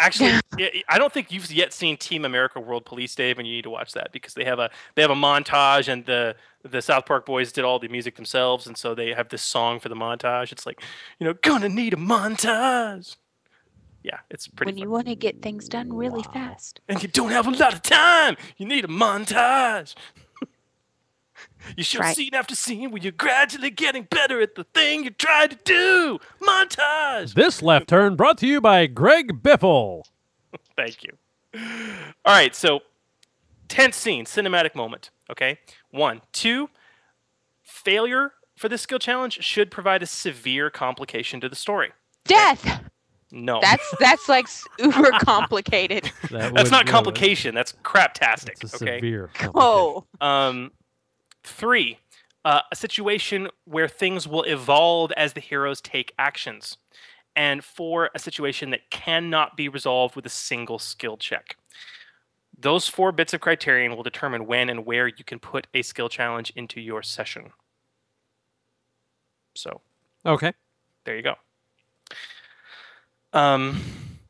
Actually. 0.00 0.30
I- 0.58 0.82
I 0.88 0.98
don't 0.98 1.12
think 1.12 1.30
you've 1.30 1.50
yet 1.52 1.72
seen 1.72 1.96
Team 1.96 2.24
America 2.24 2.58
World 2.60 2.84
Police, 2.84 3.14
Dave, 3.14 3.38
and 3.38 3.46
you 3.46 3.54
need 3.54 3.62
to 3.62 3.70
watch 3.70 3.92
that 3.92 4.10
because 4.12 4.34
they 4.34 4.44
have 4.44 4.58
a 4.58 4.68
they 4.94 5.02
have 5.02 5.10
a 5.10 5.14
montage, 5.14 5.86
and 5.88 6.04
the 6.06 6.34
the 6.62 6.82
South 6.82 7.06
Park 7.06 7.24
boys 7.24 7.52
did 7.52 7.64
all 7.64 7.78
the 7.78 7.88
music 7.88 8.16
themselves, 8.16 8.66
and 8.66 8.76
so 8.76 8.94
they 8.94 9.12
have 9.14 9.28
this 9.28 9.42
song 9.42 9.78
for 9.80 9.88
the 9.88 9.94
montage. 9.94 10.52
It's 10.52 10.66
like, 10.66 10.82
you 11.18 11.26
know, 11.26 11.34
gonna 11.34 11.68
need 11.68 11.94
a 11.94 11.96
montage. 11.96 13.16
Yeah, 14.02 14.18
it's 14.30 14.48
pretty. 14.48 14.72
When 14.72 14.78
you 14.78 14.90
want 14.90 15.06
to 15.08 15.14
get 15.14 15.42
things 15.42 15.68
done 15.68 15.92
really 15.92 16.22
fast. 16.32 16.80
and 16.88 17.02
you 17.02 17.08
don't 17.08 17.30
have 17.30 17.46
a 17.46 17.50
lot 17.50 17.74
of 17.74 17.82
time. 17.82 18.36
You 18.56 18.66
need 18.66 18.84
a 18.84 18.88
montage. 18.88 19.94
You 21.76 21.84
show 21.84 22.00
Right. 22.00 22.16
scene 22.16 22.34
after 22.34 22.54
scene 22.54 22.90
where 22.90 23.00
you're 23.02 23.12
gradually 23.12 23.70
getting 23.70 24.04
better 24.04 24.40
at 24.40 24.54
the 24.54 24.64
thing 24.64 25.04
you're 25.04 25.12
trying 25.12 25.50
to 25.50 25.58
do. 25.64 26.18
Montage. 26.40 27.34
This 27.34 27.62
left 27.62 27.88
turn 27.88 28.16
brought 28.16 28.38
to 28.38 28.46
you 28.46 28.60
by 28.60 28.86
Greg 28.86 29.42
Biffle. 29.42 30.02
Thank 30.76 31.04
you. 31.04 31.12
All 31.54 32.32
right, 32.34 32.54
so 32.54 32.80
tense 33.68 33.96
scene, 33.96 34.24
cinematic 34.24 34.74
moment. 34.74 35.10
Okay, 35.30 35.58
one, 35.90 36.22
two. 36.32 36.70
Failure 37.62 38.32
for 38.56 38.68
this 38.68 38.82
skill 38.82 38.98
challenge 38.98 39.42
should 39.42 39.70
provide 39.70 40.02
a 40.02 40.06
severe 40.06 40.70
complication 40.70 41.40
to 41.40 41.48
the 41.48 41.56
story. 41.56 41.92
Death. 42.24 42.82
No, 43.32 43.60
That's 43.62 43.94
that's 44.00 44.28
like 44.28 44.46
s- 44.46 44.64
uber 44.80 45.12
complicated. 45.20 46.10
That 46.30 46.52
that's 46.52 46.70
not 46.72 46.86
yeah, 46.86 46.92
complication. 46.92 47.54
That's 47.54 47.72
craptastic. 47.84 48.62
It's 48.62 48.72
a 48.74 48.76
okay. 48.84 48.96
severe. 48.98 49.30
Oh. 49.54 50.04
Um, 50.20 50.72
three, 51.44 51.98
uh, 52.44 52.60
a 52.70 52.76
situation 52.76 53.48
where 53.64 53.88
things 53.88 54.26
will 54.26 54.42
evolve 54.44 55.12
as 55.12 55.32
the 55.32 55.40
heroes 55.40 55.80
take 55.80 56.12
actions. 56.18 56.76
And 57.36 57.64
four, 57.64 58.10
a 58.14 58.18
situation 58.18 58.70
that 58.70 58.90
cannot 58.90 59.56
be 59.56 59.68
resolved 59.68 60.16
with 60.16 60.26
a 60.26 60.30
single 60.30 60.78
skill 60.78 61.16
check. 61.16 61.56
Those 62.58 62.88
four 62.88 63.12
bits 63.12 63.32
of 63.32 63.40
criterion 63.40 63.96
will 63.96 64.02
determine 64.02 64.46
when 64.46 64.68
and 64.68 64.84
where 64.84 65.08
you 65.08 65.24
can 65.24 65.38
put 65.38 65.66
a 65.72 65.82
skill 65.82 66.08
challenge 66.08 66.52
into 66.56 66.80
your 66.80 67.02
session. 67.02 67.52
So 69.54 69.80
Okay. 70.26 70.52
there 71.04 71.16
you 71.16 71.22
go. 71.22 71.34
Um, 73.32 73.80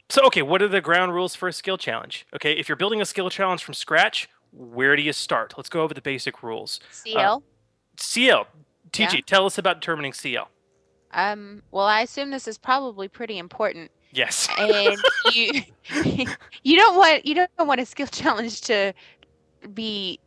so 0.09 0.23
okay, 0.27 0.43
what 0.43 0.63
are 0.63 0.69
the 0.69 0.81
ground 0.81 1.15
rules 1.15 1.35
for 1.35 1.49
a 1.49 1.53
skill 1.53 1.79
challenge? 1.79 2.27
Okay, 2.35 2.53
if 2.53 2.69
you're 2.69 2.77
building 2.77 3.01
a 3.01 3.07
skill 3.07 3.31
challenge 3.31 3.65
from 3.65 3.75
scratch, 3.75 4.29
where 4.53 4.97
do 4.97 5.03
you 5.03 5.13
start? 5.13 5.55
Let's 5.57 5.69
go 5.69 5.83
over 5.83 5.95
the 5.95 6.01
basic 6.03 6.43
rules. 6.43 6.81
CL. 6.91 7.43
CL. 7.97 8.47
TG, 8.93 9.13
Yeah. 9.15 9.21
tell 9.27 9.47
us 9.47 9.59
about 9.59 9.81
determining 9.81 10.13
CL. 10.13 10.49
Um. 11.13 11.63
Well, 11.71 11.87
I 11.87 12.03
assume 12.03 12.31
this 12.31 12.47
is 12.47 12.57
probably 12.59 13.09
pretty 13.09 13.39
important, 13.39 13.91
Yes. 14.13 14.49
and 14.59 14.97
you 15.35 15.63
you 16.63 16.77
don't 16.77 16.97
want 16.97 17.27
you 17.27 17.35
don't 17.35 17.51
want 17.67 17.81
a 17.81 17.87
skill 17.87 18.07
challenge 18.11 18.61
to 18.63 18.93
be 19.75 20.19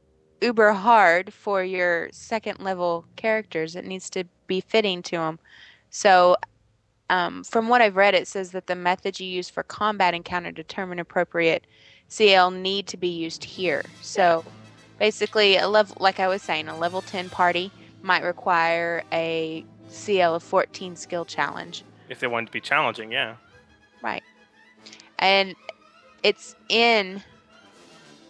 uber 0.41 0.73
hard 0.73 1.33
for 1.33 1.63
your 1.63 2.09
second 2.11 2.59
level 2.59 3.05
characters. 3.15 3.75
It 3.75 3.85
needs 3.85 4.09
to 4.11 4.25
be 4.47 4.59
fitting 4.61 5.01
to 5.03 5.11
them. 5.17 5.39
So, 5.89 6.35
um, 7.09 7.43
from 7.45 7.69
what 7.69 7.81
I've 7.81 7.95
read, 7.95 8.13
it 8.13 8.27
says 8.27 8.51
that 8.51 8.67
the 8.67 8.75
methods 8.75 9.21
you 9.21 9.27
use 9.27 9.49
for 9.49 9.63
combat 9.63 10.13
encounter 10.13 10.51
determine 10.51 10.99
appropriate 10.99 11.65
CL 12.13 12.51
need 12.51 12.85
to 12.87 12.97
be 12.97 13.07
used 13.07 13.43
here. 13.43 13.83
So, 14.01 14.45
basically, 14.99 15.57
a 15.57 15.67
level 15.67 15.97
like 15.99 16.19
I 16.19 16.27
was 16.27 16.43
saying, 16.43 16.67
a 16.67 16.77
level 16.77 17.01
ten 17.01 17.27
party 17.27 17.71
might 18.03 18.23
require 18.23 19.03
a 19.11 19.65
CL 19.89 20.35
of 20.35 20.43
14 20.43 20.95
skill 20.95 21.25
challenge. 21.25 21.83
if 22.09 22.19
they 22.19 22.27
want 22.27 22.45
to 22.47 22.53
be 22.53 22.61
challenging, 22.61 23.11
yeah. 23.11 23.35
Right. 24.03 24.21
And 25.17 25.55
it's 26.21 26.55
in 26.69 27.23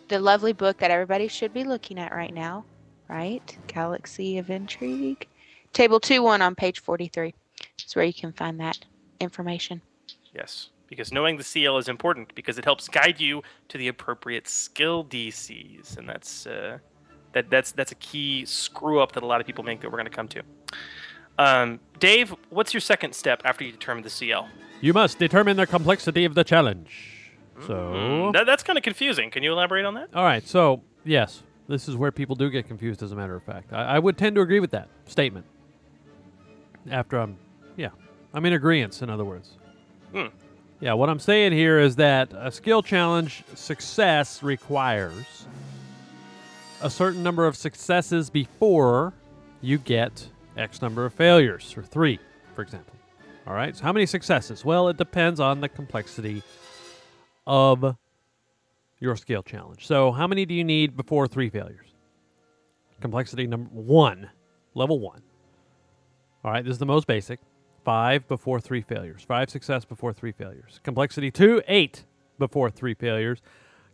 the 0.08 0.20
lovely 0.20 0.54
book 0.54 0.78
that 0.78 0.92
everybody 0.92 1.28
should 1.28 1.54
be 1.54 1.66
looking 1.66 2.00
at 2.00 2.14
right 2.14 2.34
now, 2.34 2.64
right? 3.10 3.58
Galaxy 3.68 4.38
of 4.38 4.50
Intrigue. 4.50 5.28
Table 5.74 6.00
2 6.00 6.24
1 6.24 6.42
on 6.42 6.56
page 6.56 6.80
43 6.80 7.34
is 7.86 7.96
where 7.96 8.06
you 8.06 8.14
can 8.14 8.32
find 8.32 8.60
that 8.62 8.78
information. 9.20 9.82
Yes. 10.34 10.70
Because 10.96 11.12
knowing 11.12 11.38
the 11.38 11.44
CL 11.44 11.80
is 11.80 11.88
important 11.90 12.36
because 12.36 12.60
it 12.60 12.66
helps 12.66 12.88
guide 12.88 13.20
you 13.20 13.42
to 13.70 13.80
the 13.80 13.88
appropriate 13.88 14.48
skill 14.48 15.04
DCs, 15.04 15.98
and 15.98 16.08
that's 16.08 16.46
uh, 16.46 16.78
that 17.32 17.50
that's 17.50 17.72
that's 17.72 17.92
a 17.92 17.96
key 17.96 18.46
screw 18.46 19.00
up 19.02 19.14
that 19.14 19.24
a 19.24 19.26
lot 19.26 19.42
of 19.42 19.48
people 19.48 19.64
make 19.64 19.82
that 19.82 19.90
we're 19.92 19.98
going 19.98 20.06
to 20.06 20.16
come 20.16 20.28
to. 20.28 20.44
Um, 21.40 21.80
Dave, 22.00 22.36
what's 22.52 22.76
your 22.76 22.82
second 22.82 23.14
step 23.16 23.42
after 23.44 23.64
you 23.64 23.72
determine 23.72 24.04
the 24.04 24.10
CL? 24.12 24.48
You 24.82 24.94
must 24.94 25.18
determine 25.18 25.58
the 25.58 25.66
complexity 25.66 26.26
of 26.26 26.36
the 26.36 26.44
challenge. 26.44 27.22
So, 27.66 28.32
That, 28.34 28.46
that's 28.46 28.62
kind 28.62 28.78
of 28.78 28.84
confusing. 28.84 29.32
Can 29.32 29.42
you 29.42 29.52
elaborate 29.52 29.86
on 29.86 29.96
that? 29.96 30.10
all 30.14 30.24
right. 30.24 30.46
So, 30.48 30.82
yes, 31.06 31.42
this 31.68 31.88
is 31.88 31.96
where 31.96 32.12
people 32.12 32.36
do 32.36 32.52
get 32.52 32.68
confused. 32.68 33.02
As 33.02 33.12
a 33.12 33.16
matter 33.16 33.36
of 33.36 33.42
fact, 33.44 33.74
I, 33.74 33.96
I 33.96 34.00
would 34.00 34.16
tend 34.18 34.36
to 34.36 34.42
agree 34.42 34.60
with 34.60 34.72
that 34.72 34.90
statement. 35.06 35.46
After 36.92 37.18
I'm, 37.18 37.38
yeah, 37.78 37.90
I'm 38.34 38.46
in 38.46 38.54
agreement. 38.54 39.02
In 39.02 39.10
other 39.10 39.26
words, 39.26 39.58
Hmm. 40.14 40.28
Yeah. 40.84 40.92
What 40.92 41.10
I'm 41.10 41.20
saying 41.20 41.54
here 41.54 41.80
is 41.80 41.96
that 41.96 42.34
a 42.34 42.52
skill 42.52 42.84
challenge 42.84 43.46
success 43.56 44.44
requires 44.44 45.46
a 46.82 46.90
certain 46.90 47.24
number 47.24 47.48
of 47.48 47.56
successes 47.56 48.30
before 48.30 49.14
you 49.62 49.78
get 49.78 50.28
X 50.58 50.82
number 50.82 51.06
of 51.06 51.14
failures, 51.14 51.74
or 51.78 51.84
three, 51.84 52.20
for 52.54 52.64
example. 52.64 52.94
All 53.48 53.54
right. 53.54 53.74
So, 53.78 53.84
how 53.84 53.94
many 53.94 54.06
successes? 54.06 54.66
Well, 54.66 54.90
it 54.90 54.98
depends 54.98 55.40
on 55.40 55.62
the 55.62 55.70
complexity 55.70 56.44
of 57.48 57.96
your 59.00 59.16
skill 59.16 59.42
challenge. 59.42 59.88
So, 59.88 60.12
how 60.12 60.28
many 60.28 60.46
do 60.46 60.54
you 60.54 60.66
need 60.66 60.98
before 60.98 61.30
three 61.30 61.50
failures? 61.50 61.96
Complexity 63.00 63.48
number 63.48 63.70
one, 63.70 64.30
level 64.74 65.00
one. 65.00 65.22
All 66.44 66.52
right, 66.52 66.66
this 66.66 66.74
is 66.74 66.78
the 66.78 66.86
most 66.86 67.08
basic. 67.08 67.40
Five 67.84 68.28
before 68.28 68.60
three 68.60 68.82
failures. 68.82 69.24
Five 69.28 69.50
success 69.50 69.86
before 69.86 70.14
three 70.14 70.32
failures. 70.32 70.80
Complexity 70.84 71.32
two, 71.32 71.62
eight 71.68 72.04
before 72.40 72.70
three 72.70 72.94
failures. 72.94 73.42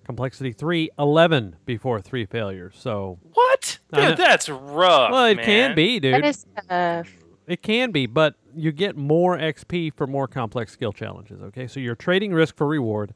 Complexity 0.05 0.51
three, 0.51 0.89
11 0.97 1.57
before 1.65 2.01
three 2.01 2.25
failures. 2.25 2.75
So 2.79 3.19
What? 3.33 3.77
Dude, 3.93 4.17
that's 4.17 4.49
rough. 4.49 5.11
well, 5.11 5.25
it 5.25 5.35
man. 5.35 5.45
can 5.45 5.75
be, 5.75 5.99
dude. 5.99 6.15
That 6.15 6.25
is 6.25 6.45
tough. 6.67 7.09
It 7.45 7.61
can 7.61 7.91
be, 7.91 8.05
but 8.07 8.35
you 8.55 8.71
get 8.71 8.95
more 8.95 9.37
XP 9.37 9.93
for 9.95 10.07
more 10.07 10.27
complex 10.27 10.71
skill 10.71 10.93
challenges. 10.93 11.41
Okay, 11.41 11.67
so 11.67 11.79
you're 11.79 11.95
trading 11.95 12.33
risk 12.33 12.55
for 12.55 12.67
reward. 12.67 13.13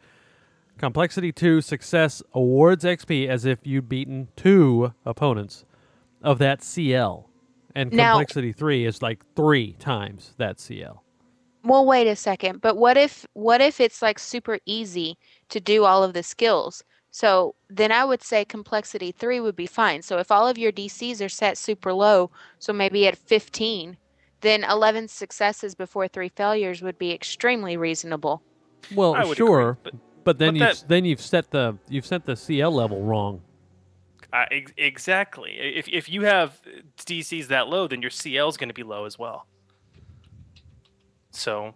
Complexity 0.77 1.31
two 1.31 1.61
success 1.61 2.21
awards 2.33 2.83
XP 2.83 3.27
as 3.27 3.45
if 3.45 3.59
you'd 3.63 3.87
beaten 3.89 4.27
two 4.35 4.93
opponents 5.05 5.65
of 6.21 6.39
that 6.39 6.63
CL, 6.63 7.29
and 7.75 7.91
Now- 7.91 8.13
complexity 8.13 8.51
three 8.51 8.85
is 8.85 9.01
like 9.01 9.23
three 9.35 9.73
times 9.73 10.33
that 10.37 10.59
CL. 10.59 11.03
Well, 11.63 11.85
wait 11.85 12.07
a 12.07 12.15
second. 12.15 12.61
But 12.61 12.75
what 12.77 12.97
if 12.97 13.25
what 13.33 13.61
if 13.61 13.79
it's 13.79 14.01
like 14.01 14.19
super 14.19 14.59
easy 14.65 15.17
to 15.49 15.59
do 15.59 15.85
all 15.85 16.03
of 16.03 16.13
the 16.13 16.23
skills? 16.23 16.83
So 17.11 17.53
then 17.69 17.91
I 17.91 18.03
would 18.05 18.23
say 18.23 18.43
complexity 18.43 19.11
3 19.11 19.39
would 19.39 19.55
be 19.55 19.67
fine. 19.67 20.01
So 20.01 20.17
if 20.17 20.31
all 20.31 20.47
of 20.47 20.57
your 20.57 20.71
DCs 20.71 21.23
are 21.23 21.29
set 21.29 21.59
super 21.59 21.93
low, 21.93 22.31
so 22.57 22.73
maybe 22.73 23.05
at 23.07 23.15
15, 23.15 23.97
then 24.41 24.63
11 24.63 25.07
successes 25.09 25.75
before 25.75 26.07
3 26.07 26.29
failures 26.29 26.81
would 26.81 26.97
be 26.97 27.11
extremely 27.11 27.77
reasonable. 27.77 28.41
Well, 28.95 29.13
I 29.13 29.25
would 29.25 29.37
sure, 29.37 29.77
but, 30.23 30.39
then 30.39 30.55
but 30.55 30.59
you've 30.67 30.79
that- 30.79 30.87
then 30.87 31.05
you've 31.05 31.21
set 31.21 31.51
the 31.51 31.77
you've 31.87 32.05
set 32.07 32.25
the 32.25 32.35
CL 32.35 32.71
level 32.71 33.03
wrong. 33.03 33.41
Uh, 34.33 34.45
ex- 34.49 34.73
exactly. 34.77 35.51
If 35.59 35.87
if 35.87 36.09
you 36.09 36.23
have 36.23 36.59
DCs 36.97 37.47
that 37.47 37.67
low, 37.67 37.87
then 37.87 38.01
your 38.01 38.09
CL 38.09 38.49
is 38.49 38.57
going 38.57 38.69
to 38.69 38.73
be 38.73 38.81
low 38.81 39.05
as 39.05 39.19
well. 39.19 39.45
So, 41.29 41.75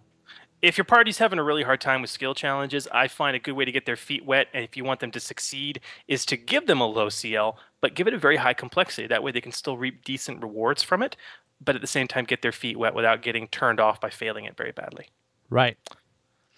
if 0.60 0.76
your 0.76 0.84
party's 0.84 1.18
having 1.18 1.38
a 1.38 1.42
really 1.44 1.62
hard 1.62 1.80
time 1.80 2.00
with 2.00 2.10
skill 2.10 2.34
challenges, 2.34 2.88
I 2.92 3.06
find 3.06 3.36
a 3.36 3.38
good 3.38 3.52
way 3.52 3.64
to 3.64 3.70
get 3.70 3.86
their 3.86 3.96
feet 3.96 4.24
wet, 4.24 4.48
and 4.52 4.64
if 4.64 4.76
you 4.76 4.82
want 4.82 4.98
them 4.98 5.12
to 5.12 5.20
succeed, 5.20 5.80
is 6.08 6.26
to 6.26 6.36
give 6.36 6.66
them 6.66 6.80
a 6.80 6.86
low 6.86 7.08
CL, 7.08 7.56
but 7.80 7.94
give 7.94 8.08
it 8.08 8.14
a 8.14 8.18
very 8.18 8.36
high 8.36 8.54
complexity. 8.54 9.06
That 9.06 9.22
way, 9.22 9.30
they 9.30 9.40
can 9.40 9.52
still 9.52 9.78
reap 9.78 10.04
decent 10.04 10.42
rewards 10.42 10.82
from 10.82 11.00
it, 11.00 11.16
but 11.60 11.76
at 11.76 11.80
the 11.80 11.86
same 11.86 12.08
time, 12.08 12.24
get 12.24 12.42
their 12.42 12.52
feet 12.52 12.76
wet 12.76 12.94
without 12.94 13.22
getting 13.22 13.46
turned 13.46 13.78
off 13.78 14.00
by 14.00 14.10
failing 14.10 14.46
it 14.46 14.56
very 14.56 14.72
badly. 14.72 15.10
Right. 15.48 15.78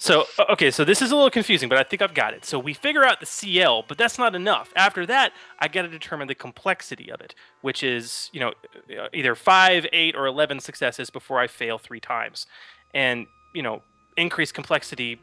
So, 0.02 0.24
okay, 0.48 0.70
so 0.70 0.82
this 0.82 1.02
is 1.02 1.10
a 1.10 1.14
little 1.14 1.28
confusing, 1.28 1.68
but 1.68 1.76
I 1.76 1.82
think 1.82 2.00
I've 2.00 2.14
got 2.14 2.32
it. 2.32 2.46
So 2.46 2.58
we 2.58 2.72
figure 2.72 3.04
out 3.04 3.20
the 3.20 3.26
CL, 3.26 3.84
but 3.86 3.98
that's 3.98 4.18
not 4.18 4.34
enough. 4.34 4.72
After 4.74 5.04
that, 5.04 5.34
I 5.58 5.68
got 5.68 5.82
to 5.82 5.88
determine 5.88 6.26
the 6.26 6.34
complexity 6.34 7.12
of 7.12 7.20
it, 7.20 7.34
which 7.60 7.82
is, 7.82 8.30
you 8.32 8.40
know, 8.40 8.54
uh, 8.98 9.08
either 9.12 9.34
5, 9.34 9.86
8 9.92 10.16
or 10.16 10.24
11 10.24 10.60
successes 10.60 11.10
before 11.10 11.38
I 11.38 11.46
fail 11.48 11.76
3 11.76 12.00
times. 12.00 12.46
And, 12.94 13.26
you 13.54 13.62
know, 13.62 13.82
increased 14.16 14.54
complexity 14.54 15.20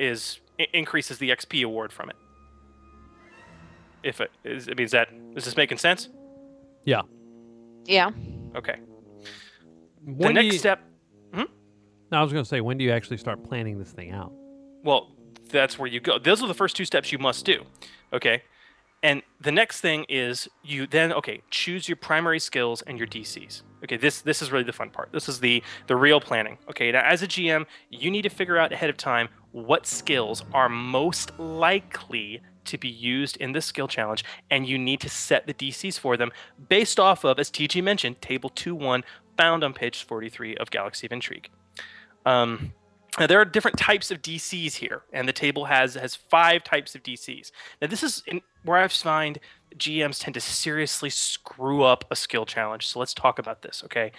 is 0.00 0.40
increases 0.74 1.18
the 1.18 1.30
XP 1.30 1.62
award 1.64 1.92
from 1.92 2.10
it. 2.10 2.16
If 4.02 4.20
it 4.20 4.32
is 4.42 4.68
I 4.68 4.72
mean 4.74 4.86
is 4.86 4.90
that 4.90 5.10
is 5.36 5.44
this 5.44 5.56
making 5.56 5.78
sense? 5.78 6.08
Yeah. 6.84 7.02
Yeah. 7.84 8.10
Okay. 8.56 8.78
The 10.04 10.12
When 10.12 10.34
do 10.34 10.42
next 10.42 10.54
you- 10.54 10.58
step 10.58 10.80
No, 12.10 12.18
I 12.18 12.22
was 12.22 12.32
going 12.32 12.44
to 12.44 12.48
say, 12.48 12.60
when 12.60 12.78
do 12.78 12.84
you 12.84 12.90
actually 12.90 13.18
start 13.18 13.44
planning 13.44 13.78
this 13.78 13.90
thing 13.90 14.12
out? 14.12 14.32
Well, 14.82 15.10
that's 15.50 15.78
where 15.78 15.88
you 15.88 16.00
go. 16.00 16.18
Those 16.18 16.42
are 16.42 16.48
the 16.48 16.54
first 16.54 16.76
two 16.76 16.84
steps 16.84 17.12
you 17.12 17.18
must 17.18 17.44
do. 17.44 17.64
Okay. 18.12 18.42
And 19.02 19.22
the 19.40 19.52
next 19.52 19.80
thing 19.80 20.06
is 20.08 20.48
you 20.64 20.86
then 20.86 21.12
okay 21.12 21.42
choose 21.50 21.88
your 21.88 21.96
primary 21.96 22.40
skills 22.40 22.82
and 22.82 22.98
your 22.98 23.06
DCs. 23.06 23.62
Okay, 23.84 23.96
this 23.96 24.22
this 24.22 24.42
is 24.42 24.50
really 24.50 24.64
the 24.64 24.72
fun 24.72 24.90
part. 24.90 25.12
This 25.12 25.28
is 25.28 25.38
the 25.38 25.62
the 25.86 25.94
real 25.94 26.20
planning. 26.20 26.58
Okay, 26.68 26.90
now 26.90 27.02
as 27.04 27.22
a 27.22 27.28
GM, 27.28 27.64
you 27.90 28.10
need 28.10 28.22
to 28.22 28.28
figure 28.28 28.58
out 28.58 28.72
ahead 28.72 28.90
of 28.90 28.96
time 28.96 29.28
what 29.52 29.86
skills 29.86 30.42
are 30.52 30.68
most 30.68 31.38
likely 31.38 32.40
to 32.64 32.76
be 32.76 32.88
used 32.88 33.36
in 33.36 33.52
this 33.52 33.64
skill 33.64 33.86
challenge, 33.86 34.24
and 34.50 34.66
you 34.66 34.76
need 34.76 35.00
to 35.00 35.08
set 35.08 35.46
the 35.46 35.54
DCs 35.54 35.98
for 35.98 36.16
them 36.16 36.32
based 36.68 36.98
off 36.98 37.24
of, 37.24 37.38
as 37.38 37.50
TG 37.50 37.82
mentioned, 37.82 38.20
table 38.20 38.50
two 38.50 38.74
one 38.74 39.04
found 39.36 39.62
on 39.62 39.72
page 39.72 40.02
forty 40.02 40.28
three 40.28 40.56
of 40.56 40.72
Galaxy 40.72 41.06
of 41.06 41.12
Intrigue. 41.12 41.48
Um, 42.26 42.72
now 43.18 43.26
there 43.26 43.40
are 43.40 43.44
different 43.44 43.78
types 43.78 44.10
of 44.10 44.22
DCs 44.22 44.74
here, 44.74 45.02
and 45.12 45.28
the 45.28 45.32
table 45.32 45.64
has 45.64 45.94
has 45.94 46.14
five 46.14 46.62
types 46.64 46.94
of 46.94 47.02
DCs. 47.02 47.50
Now 47.80 47.88
this 47.88 48.02
is 48.02 48.22
in, 48.26 48.42
where 48.64 48.78
I 48.78 48.88
find 48.88 49.38
GMs 49.76 50.20
tend 50.20 50.34
to 50.34 50.40
seriously 50.40 51.10
screw 51.10 51.82
up 51.82 52.04
a 52.10 52.16
skill 52.16 52.46
challenge. 52.46 52.86
So 52.86 52.98
let's 52.98 53.14
talk 53.14 53.38
about 53.38 53.62
this, 53.62 53.82
okay? 53.84 54.12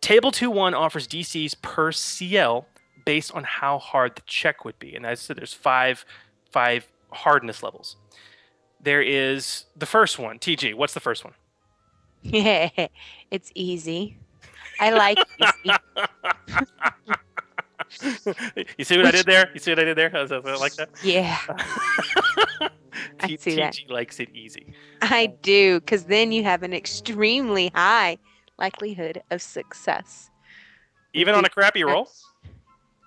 Table 0.00 0.32
2-1 0.32 0.74
offers 0.74 1.06
DCs 1.06 1.60
per 1.62 1.92
CL 1.92 2.66
based 3.04 3.32
on 3.32 3.44
how 3.44 3.78
hard 3.78 4.16
the 4.16 4.22
check 4.26 4.64
would 4.64 4.78
be, 4.78 4.94
and 4.94 5.06
I 5.06 5.14
said 5.14 5.36
there's 5.36 5.54
five 5.54 6.04
five 6.50 6.88
hardness 7.10 7.62
levels. 7.62 7.96
There 8.80 9.02
is 9.02 9.66
the 9.76 9.86
first 9.86 10.18
one, 10.18 10.38
TG. 10.38 10.74
What's 10.74 10.94
the 10.94 11.00
first 11.00 11.24
one? 11.24 11.34
It's 13.30 13.50
easy. 13.54 14.18
I 14.82 14.90
like 14.90 15.18
you 18.78 18.84
see 18.84 18.96
what 18.96 19.06
I 19.06 19.10
did 19.12 19.26
there? 19.26 19.48
You 19.54 19.60
see 19.60 19.70
what 19.70 19.78
I 19.78 19.84
did 19.84 19.96
there? 19.96 20.10
I, 20.12 20.22
was- 20.22 20.32
I 20.32 20.38
like 20.38 20.74
that. 20.74 20.90
Yeah. 21.04 21.38
I 23.20 23.26
T- 23.28 23.36
see 23.36 23.54
that. 23.56 23.74
TG 23.74 23.90
likes 23.90 24.18
it 24.18 24.28
easy. 24.34 24.74
I 25.02 25.26
do, 25.42 25.78
because 25.80 26.04
then 26.04 26.32
you 26.32 26.42
have 26.42 26.64
an 26.64 26.72
extremely 26.72 27.70
high 27.74 28.18
likelihood 28.58 29.22
of 29.30 29.40
success. 29.40 30.30
Even 31.14 31.34
on 31.36 31.44
a 31.44 31.48
crappy 31.48 31.84
roll. 31.84 32.08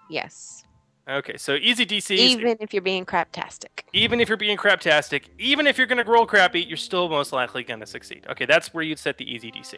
Yes. 0.10 0.64
Okay, 1.10 1.36
so 1.38 1.56
easy 1.56 1.86
DCs. 1.86 2.12
Even 2.18 2.58
if 2.62 2.74
you're 2.74 2.82
being 2.82 3.06
craptastic. 3.06 3.82
even 3.94 4.20
if 4.22 4.30
you're 4.30 4.38
being 4.38 4.58
craptastic, 4.58 5.26
even 5.38 5.68
if 5.68 5.78
you're 5.78 5.88
going 5.88 6.04
to 6.04 6.10
roll 6.10 6.26
crappy, 6.26 6.62
you're 6.62 6.78
still 6.78 7.10
most 7.10 7.34
likely 7.34 7.64
going 7.64 7.82
to 7.82 7.86
succeed. 7.86 8.26
Okay, 8.30 8.46
that's 8.46 8.74
where 8.74 8.84
you'd 8.84 8.98
set 9.00 9.18
the 9.18 9.30
easy 9.30 9.52
DC. 9.52 9.78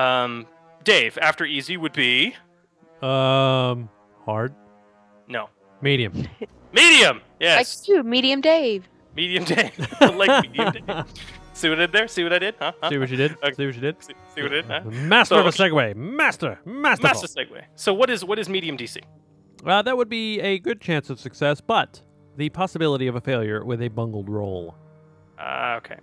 Um, 0.00 0.46
Dave, 0.86 1.18
after 1.20 1.44
easy 1.44 1.76
would 1.76 1.92
be 1.92 2.34
Um, 3.02 3.90
hard, 4.24 4.54
no 5.28 5.50
medium. 5.82 6.12
medium. 6.72 7.20
Yes, 7.40 7.80
Like 7.82 7.88
you, 7.88 8.02
Medium 8.04 8.40
Dave. 8.40 8.88
medium 9.14 9.44
Dave. 9.44 9.72
like 10.00 10.42
medium 10.48 10.72
Dave. 10.72 11.04
See 11.52 11.68
what 11.68 11.78
I 11.78 11.82
did 11.82 11.92
there? 11.92 12.06
See 12.08 12.22
what 12.22 12.32
I 12.32 12.38
did? 12.38 12.54
Huh? 12.60 12.72
Huh? 12.80 12.88
See 12.90 12.98
what 12.98 13.10
you 13.10 13.16
did? 13.16 13.32
Okay. 13.42 13.52
See 13.54 13.66
what 13.66 13.74
you 13.74 13.80
did? 13.80 14.02
See, 14.02 14.12
see 14.34 14.42
what 14.42 14.52
I 14.52 14.54
did? 14.56 14.64
Huh? 14.66 14.80
Master 14.84 15.34
So, 15.34 15.40
of 15.40 15.46
a 15.46 15.50
segue. 15.50 15.96
Master. 15.96 16.58
Master. 16.64 17.02
Master 17.02 17.26
segue. 17.26 17.62
So 17.74 17.92
what 17.92 18.08
is 18.08 18.24
what 18.24 18.38
is 18.38 18.48
medium 18.48 18.76
DC? 18.78 19.02
Uh, 19.66 19.82
that 19.82 19.96
would 19.96 20.08
be 20.08 20.38
a 20.40 20.58
good 20.60 20.80
chance 20.80 21.10
of 21.10 21.18
success, 21.18 21.60
but 21.60 22.00
the 22.36 22.48
possibility 22.50 23.06
of 23.08 23.16
a 23.16 23.20
failure 23.20 23.64
with 23.64 23.82
a 23.82 23.88
bungled 23.88 24.28
roll. 24.28 24.76
Ah, 25.38 25.76
okay. 25.76 25.96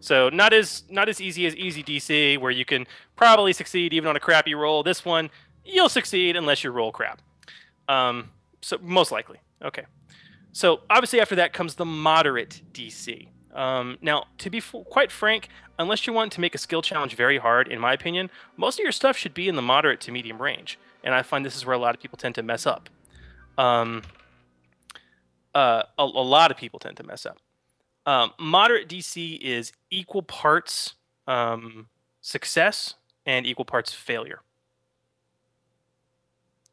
So 0.00 0.28
not 0.28 0.52
as 0.52 0.84
not 0.88 1.08
as 1.08 1.20
easy 1.20 1.46
as 1.46 1.56
easy 1.56 1.82
DC, 1.82 2.38
where 2.38 2.50
you 2.50 2.64
can 2.64 2.86
probably 3.16 3.52
succeed 3.52 3.92
even 3.92 4.08
on 4.08 4.16
a 4.16 4.20
crappy 4.20 4.54
roll. 4.54 4.82
This 4.82 5.04
one, 5.04 5.30
you'll 5.64 5.88
succeed 5.88 6.36
unless 6.36 6.62
you 6.62 6.70
roll 6.70 6.92
crap. 6.92 7.20
Um, 7.88 8.30
so 8.60 8.78
most 8.80 9.10
likely. 9.10 9.38
Okay. 9.62 9.84
So 10.52 10.80
obviously 10.88 11.20
after 11.20 11.36
that 11.36 11.52
comes 11.52 11.74
the 11.74 11.84
moderate 11.84 12.62
DC. 12.72 13.28
Um, 13.54 13.98
now, 14.02 14.26
to 14.38 14.50
be 14.50 14.58
f- 14.58 14.74
quite 14.84 15.10
frank, 15.10 15.48
unless 15.78 16.06
you 16.06 16.12
want 16.12 16.32
to 16.32 16.40
make 16.40 16.54
a 16.54 16.58
skill 16.58 16.82
challenge 16.82 17.16
very 17.16 17.38
hard, 17.38 17.68
in 17.68 17.80
my 17.80 17.92
opinion, 17.92 18.30
most 18.56 18.78
of 18.78 18.82
your 18.82 18.92
stuff 18.92 19.16
should 19.16 19.34
be 19.34 19.48
in 19.48 19.56
the 19.56 19.62
moderate 19.62 20.00
to 20.02 20.12
medium 20.12 20.40
range. 20.40 20.78
And 21.02 21.14
I 21.14 21.22
find 21.22 21.44
this 21.44 21.56
is 21.56 21.64
where 21.64 21.74
a 21.74 21.78
lot 21.78 21.94
of 21.94 22.00
people 22.00 22.18
tend 22.18 22.34
to 22.36 22.42
mess 22.42 22.66
up. 22.66 22.88
Um, 23.56 24.02
uh, 25.54 25.82
a, 25.98 26.02
a 26.02 26.04
lot 26.04 26.50
of 26.50 26.56
people 26.56 26.78
tend 26.78 26.96
to 26.98 27.02
mess 27.02 27.26
up. 27.26 27.38
Um, 28.08 28.32
moderate 28.38 28.88
DC 28.88 29.38
is 29.38 29.70
equal 29.90 30.22
parts 30.22 30.94
um, 31.26 31.88
success 32.22 32.94
and 33.26 33.44
equal 33.44 33.66
parts 33.66 33.92
failure. 33.92 34.40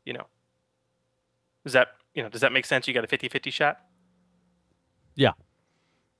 You 0.05 0.13
know, 0.13 0.27
does 1.65 1.73
that 1.73 1.89
you 2.13 2.23
know 2.23 2.29
does 2.29 2.39
that 2.39 2.53
make 2.53 2.65
sense? 2.65 2.87
You 2.87 2.93
got 2.93 3.03
a 3.03 3.07
50-50 3.07 3.51
shot. 3.51 3.81
Yeah. 5.15 5.31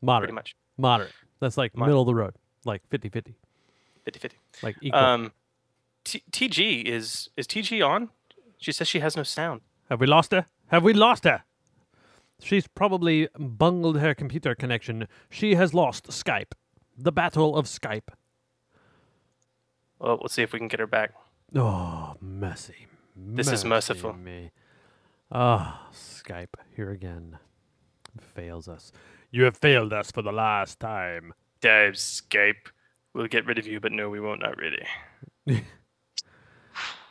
Moderate. 0.01 0.28
Pretty 0.28 0.36
much. 0.36 0.55
Moderate. 0.78 1.13
That's 1.39 1.55
like 1.55 1.74
Moderate. 1.78 1.91
middle 1.91 2.01
of 2.01 2.07
the 2.07 2.16
road, 2.16 2.34
like 2.66 2.82
50 2.89 3.07
50. 3.07 3.36
50-50. 4.05 4.32
Like 4.63 4.76
equal. 4.82 4.99
Um, 4.99 5.32
T- 6.03 6.24
TG 6.30 6.84
is 6.84 7.30
is 7.38 7.47
TG 7.47 7.88
on? 7.88 8.09
She 8.57 8.74
says 8.74 8.89
she 8.89 8.99
has 8.99 9.16
no 9.16 9.24
sound. 9.24 9.61
Have 9.89 10.01
we 10.01 10.07
lost 10.07 10.34
her? 10.34 10.45
Have 10.68 10.84
we 10.84 10.91
lost 10.91 11.24
her? 11.24 11.45
She's 12.45 12.67
probably 12.67 13.27
bungled 13.39 13.97
her 13.97 14.13
computer 14.13 14.53
connection. 14.53 15.07
She 15.31 15.55
has 15.55 15.73
lost 15.73 16.09
Skype. 16.09 16.51
The 16.95 17.11
battle 17.11 17.55
of 17.57 17.65
Skype. 17.65 18.09
Well, 19.97 20.19
let's 20.21 20.35
see 20.35 20.43
if 20.43 20.53
we 20.53 20.59
can 20.59 20.67
get 20.67 20.79
her 20.79 20.85
back. 20.85 21.15
Oh, 21.55 22.13
mercy. 22.21 22.85
This 23.15 23.51
is 23.51 23.65
merciful. 23.65 24.13
Me. 24.13 24.51
Ah, 25.31 25.89
Skype, 25.91 26.53
here 26.75 26.91
again. 26.91 27.39
Fails 28.21 28.67
us. 28.67 28.91
You 29.31 29.45
have 29.45 29.57
failed 29.57 29.91
us 29.91 30.11
for 30.11 30.21
the 30.21 30.31
last 30.31 30.79
time. 30.79 31.33
Dave, 31.61 31.93
Skype. 31.93 32.67
We'll 33.15 33.25
get 33.25 33.47
rid 33.47 33.57
of 33.57 33.65
you, 33.65 33.79
but 33.79 33.91
no, 33.91 34.07
we 34.11 34.19
won't. 34.19 34.43
Not 34.43 34.55
really. 34.57 34.85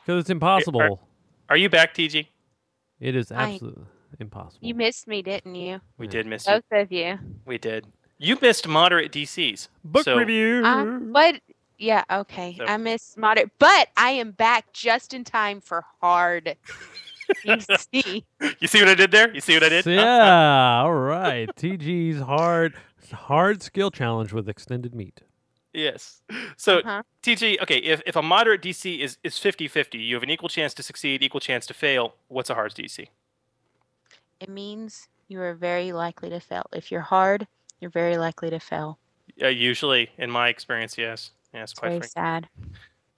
Because 0.07 0.21
it's 0.21 0.31
impossible 0.31 1.01
Are 1.49 1.57
you 1.57 1.71
back, 1.71 1.95
TG? 1.95 2.27
It 3.01 3.17
is 3.17 3.33
I- 3.33 3.53
absolutely 3.53 3.87
impossible. 4.21 4.67
You 4.67 4.75
missed 4.75 5.07
me, 5.07 5.23
didn't 5.23 5.55
you? 5.55 5.81
We 5.99 6.07
did 6.07 6.27
miss 6.27 6.47
you. 6.47 6.55
Both 6.55 6.65
of 6.73 6.93
you. 6.93 7.19
We 7.47 7.59
did. 7.59 7.87
You 8.19 8.39
missed 8.41 8.67
moderate 8.69 9.13
DCs. 9.13 9.69
Book 9.85 10.05
so, 10.05 10.17
review. 10.17 10.63
Uh, 10.65 10.99
but 11.01 11.41
yeah, 11.79 12.05
okay. 12.11 12.55
So- 12.59 12.65
I 12.67 12.77
missed 12.77 13.17
moderate, 13.19 13.51
but 13.59 13.89
I 13.97 14.11
am 14.11 14.31
back 14.33 14.73
just 14.73 15.15
in 15.15 15.25
time 15.25 15.61
for 15.61 15.85
hard. 16.01 16.57
DC. 17.47 18.23
You 18.61 18.69
see 18.69 18.81
what 18.81 18.89
I 18.89 18.95
did 18.95 19.11
there? 19.11 19.33
You 19.35 19.41
see 19.41 19.55
what 19.55 19.63
I 19.65 19.69
did? 19.71 19.87
yeah, 19.87 20.83
all 20.85 20.93
right. 20.93 21.49
TG's 21.57 22.21
hard 22.21 22.75
hard 23.13 23.63
skill 23.63 23.91
challenge 23.91 24.33
with 24.33 24.49
extended 24.49 24.95
meat. 24.95 25.21
Yes. 25.73 26.23
So 26.57 26.79
Uh-huh. 26.79 27.03
TG, 27.23 27.61
okay, 27.63 27.79
if, 27.79 28.01
if 28.07 28.17
a 28.17 28.23
moderate 28.23 28.63
DC 28.63 29.01
is, 29.01 29.19
is 29.25 29.35
50-50, 29.35 29.95
you 30.07 30.15
have 30.15 30.23
an 30.23 30.31
equal 30.31 30.49
chance 30.49 30.73
to 30.75 30.83
succeed, 30.83 31.23
equal 31.23 31.41
chance 31.41 31.67
to 31.67 31.75
fail, 31.75 32.15
what's 32.29 32.49
a 32.49 32.55
hard 32.55 32.75
DC? 32.75 33.09
It 34.45 34.51
means 34.51 35.09
you 35.29 35.41
are 35.41 35.55
very 35.55 35.93
likely 35.93 36.29
to 36.29 36.39
fail. 36.39 36.67
If 36.75 36.93
you're 36.93 37.01
hard, 37.01 37.47
you're 37.81 37.91
very 37.91 38.19
likely 38.19 38.51
to 38.51 38.61
fail. 38.61 38.99
Uh, 39.43 39.49
usually, 39.49 40.11
in 40.19 40.31
my 40.31 40.49
experience, 40.49 40.99
yes. 40.99 41.31
Yes, 41.55 41.71
It's 41.71 41.79
quite 41.81 41.89
very 41.89 42.01
frankly. 42.01 42.11
sad. 42.11 42.49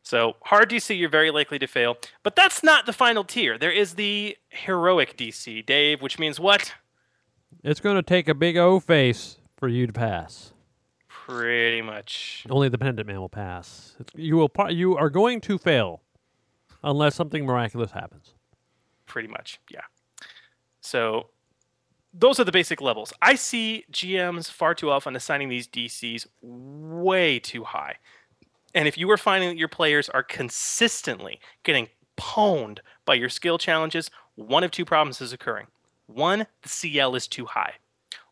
So 0.04 0.36
hard 0.42 0.70
DC, 0.70 0.96
you're 0.96 1.08
very 1.08 1.32
likely 1.32 1.58
to 1.58 1.66
fail. 1.66 1.96
But 2.22 2.36
that's 2.36 2.62
not 2.62 2.86
the 2.86 2.92
final 2.92 3.24
tier. 3.24 3.58
There 3.58 3.72
is 3.72 3.94
the 3.94 4.36
heroic 4.50 5.16
DC, 5.16 5.66
Dave, 5.66 6.00
which 6.00 6.16
means 6.20 6.38
what? 6.38 6.74
It's 7.64 7.80
going 7.80 7.96
to 7.96 8.02
take 8.04 8.28
a 8.28 8.34
big 8.34 8.56
O 8.56 8.78
face 8.78 9.38
for 9.56 9.66
you 9.66 9.88
to 9.88 9.92
pass. 9.92 10.52
Pretty 11.08 11.82
much. 11.82 12.46
Only 12.48 12.68
the 12.68 12.78
pendant 12.78 13.08
man 13.08 13.18
will 13.18 13.28
pass. 13.28 13.96
It's, 13.98 14.12
you 14.14 14.36
will. 14.36 14.52
You 14.70 14.96
are 14.96 15.10
going 15.10 15.40
to 15.40 15.58
fail, 15.58 16.02
unless 16.84 17.16
something 17.16 17.44
miraculous 17.44 17.90
happens. 17.90 18.34
Pretty 19.06 19.26
much, 19.26 19.58
yeah. 19.72 19.80
So 20.86 21.30
those 22.14 22.38
are 22.38 22.44
the 22.44 22.52
basic 22.52 22.80
levels. 22.80 23.12
I 23.20 23.34
see 23.34 23.84
GMs 23.92 24.48
far 24.50 24.72
too 24.72 24.90
often 24.90 25.16
assigning 25.16 25.48
these 25.48 25.66
DCs 25.66 26.26
way 26.40 27.40
too 27.40 27.64
high. 27.64 27.96
And 28.72 28.86
if 28.86 28.96
you 28.96 29.10
are 29.10 29.16
finding 29.16 29.48
that 29.48 29.58
your 29.58 29.68
players 29.68 30.08
are 30.08 30.22
consistently 30.22 31.40
getting 31.64 31.88
pwned 32.16 32.78
by 33.04 33.14
your 33.14 33.28
skill 33.28 33.58
challenges, 33.58 34.10
one 34.36 34.62
of 34.62 34.70
two 34.70 34.84
problems 34.84 35.20
is 35.20 35.32
occurring. 35.32 35.66
One, 36.06 36.46
the 36.62 36.68
CL 36.68 37.16
is 37.16 37.26
too 37.26 37.46
high. 37.46 37.74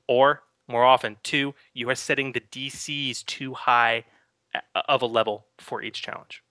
Or, 0.07 0.45
more 0.69 0.85
often, 0.85 1.17
two, 1.23 1.55
you 1.73 1.91
are 1.91 1.95
setting 1.95 2.33
the 2.33 2.41
DCs 2.41 3.25
too 3.27 3.55
high 3.55 4.05
uh, 4.55 4.61
of 4.87 5.03
a 5.03 5.07
level 5.07 5.47
for 5.59 5.83
each 5.83 6.03
challenge. 6.03 6.43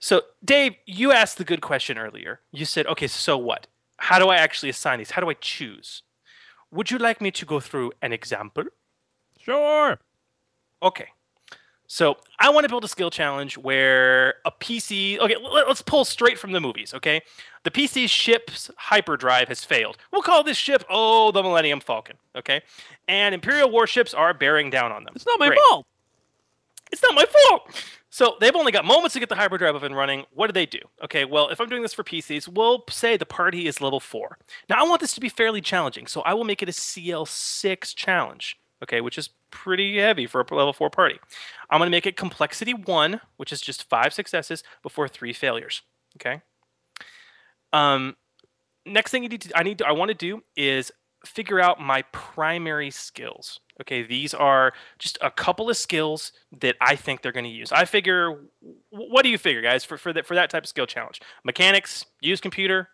So, 0.00 0.22
Dave, 0.44 0.74
you 0.84 1.12
asked 1.12 1.38
the 1.38 1.44
good 1.44 1.60
question 1.60 1.96
earlier. 1.96 2.40
You 2.50 2.64
said, 2.64 2.86
okay, 2.88 3.06
so 3.06 3.38
what? 3.38 3.68
How 4.02 4.18
do 4.18 4.30
I 4.30 4.36
actually 4.36 4.68
assign 4.70 4.98
these? 4.98 5.12
How 5.12 5.20
do 5.22 5.30
I 5.30 5.34
choose? 5.34 6.02
Would 6.72 6.90
you 6.90 6.98
like 6.98 7.20
me 7.20 7.30
to 7.30 7.46
go 7.46 7.60
through 7.60 7.92
an 8.02 8.12
example? 8.12 8.64
Sure. 9.38 9.96
Okay. 10.82 11.06
So 11.86 12.16
I 12.40 12.50
want 12.50 12.64
to 12.64 12.68
build 12.68 12.82
a 12.82 12.88
skill 12.88 13.10
challenge 13.10 13.56
where 13.56 14.34
a 14.44 14.50
PC. 14.50 15.20
Okay, 15.20 15.36
let- 15.36 15.68
let's 15.68 15.82
pull 15.82 16.04
straight 16.04 16.36
from 16.36 16.50
the 16.50 16.60
movies. 16.60 16.92
Okay, 16.94 17.20
the 17.62 17.70
PC 17.70 18.08
ship's 18.08 18.70
hyperdrive 18.76 19.46
has 19.46 19.64
failed. 19.64 19.98
We'll 20.10 20.22
call 20.22 20.42
this 20.42 20.56
ship, 20.56 20.82
oh, 20.90 21.30
the 21.30 21.42
Millennium 21.42 21.78
Falcon. 21.80 22.16
Okay, 22.34 22.62
and 23.06 23.34
Imperial 23.36 23.70
warships 23.70 24.14
are 24.14 24.34
bearing 24.34 24.68
down 24.68 24.90
on 24.90 25.04
them. 25.04 25.12
It's 25.14 25.26
not 25.26 25.38
my 25.38 25.48
Great. 25.48 25.60
fault. 25.68 25.86
It's 26.92 27.02
not 27.02 27.14
my 27.14 27.24
fault. 27.24 27.84
So 28.10 28.36
they've 28.40 28.54
only 28.54 28.72
got 28.72 28.84
moments 28.84 29.14
to 29.14 29.20
get 29.20 29.30
the 29.30 29.34
hyperdrive 29.34 29.74
up 29.74 29.82
and 29.82 29.96
running. 29.96 30.26
What 30.34 30.48
do 30.48 30.52
they 30.52 30.66
do? 30.66 30.80
Okay, 31.02 31.24
well, 31.24 31.48
if 31.48 31.60
I'm 31.60 31.68
doing 31.70 31.80
this 31.80 31.94
for 31.94 32.04
PCs, 32.04 32.46
we'll 32.46 32.84
say 32.90 33.16
the 33.16 33.24
party 33.24 33.66
is 33.66 33.80
level 33.80 34.00
four. 34.00 34.36
Now 34.68 34.76
I 34.78 34.86
want 34.86 35.00
this 35.00 35.14
to 35.14 35.20
be 35.20 35.30
fairly 35.30 35.62
challenging, 35.62 36.06
so 36.06 36.20
I 36.20 36.34
will 36.34 36.44
make 36.44 36.62
it 36.62 36.68
a 36.68 36.72
CL6 36.72 37.94
challenge. 37.96 38.58
Okay, 38.82 39.00
which 39.00 39.16
is 39.16 39.30
pretty 39.50 39.98
heavy 39.98 40.26
for 40.26 40.40
a 40.40 40.54
level 40.54 40.72
four 40.72 40.90
party. 40.90 41.18
I'm 41.70 41.78
going 41.78 41.86
to 41.86 41.90
make 41.90 42.06
it 42.06 42.16
complexity 42.16 42.74
one, 42.74 43.20
which 43.36 43.52
is 43.52 43.60
just 43.60 43.88
five 43.88 44.12
successes 44.12 44.62
before 44.82 45.08
three 45.08 45.32
failures. 45.32 45.82
Okay. 46.16 46.42
Um, 47.72 48.16
next 48.84 49.12
thing 49.12 49.22
you 49.22 49.28
need 49.30 49.42
to, 49.42 49.58
I 49.58 49.62
need 49.62 49.78
to, 49.78 49.86
I 49.86 49.92
want 49.92 50.10
to 50.10 50.14
do 50.14 50.42
is 50.56 50.90
figure 51.24 51.60
out 51.60 51.80
my 51.80 52.02
primary 52.12 52.90
skills. 52.90 53.60
Okay, 53.80 54.02
these 54.02 54.34
are 54.34 54.72
just 54.98 55.18
a 55.22 55.30
couple 55.30 55.70
of 55.70 55.76
skills 55.76 56.32
that 56.60 56.76
I 56.80 56.94
think 56.94 57.22
they're 57.22 57.32
going 57.32 57.44
to 57.44 57.50
use. 57.50 57.72
I 57.72 57.84
figure, 57.84 58.42
what 58.90 59.22
do 59.22 59.30
you 59.30 59.38
figure, 59.38 59.62
guys, 59.62 59.82
for 59.84 59.96
for 59.96 60.12
that 60.12 60.26
for 60.26 60.34
that 60.34 60.50
type 60.50 60.64
of 60.64 60.68
skill 60.68 60.86
challenge? 60.86 61.20
Mechanics, 61.44 62.04
use 62.20 62.40
computer, 62.40 62.88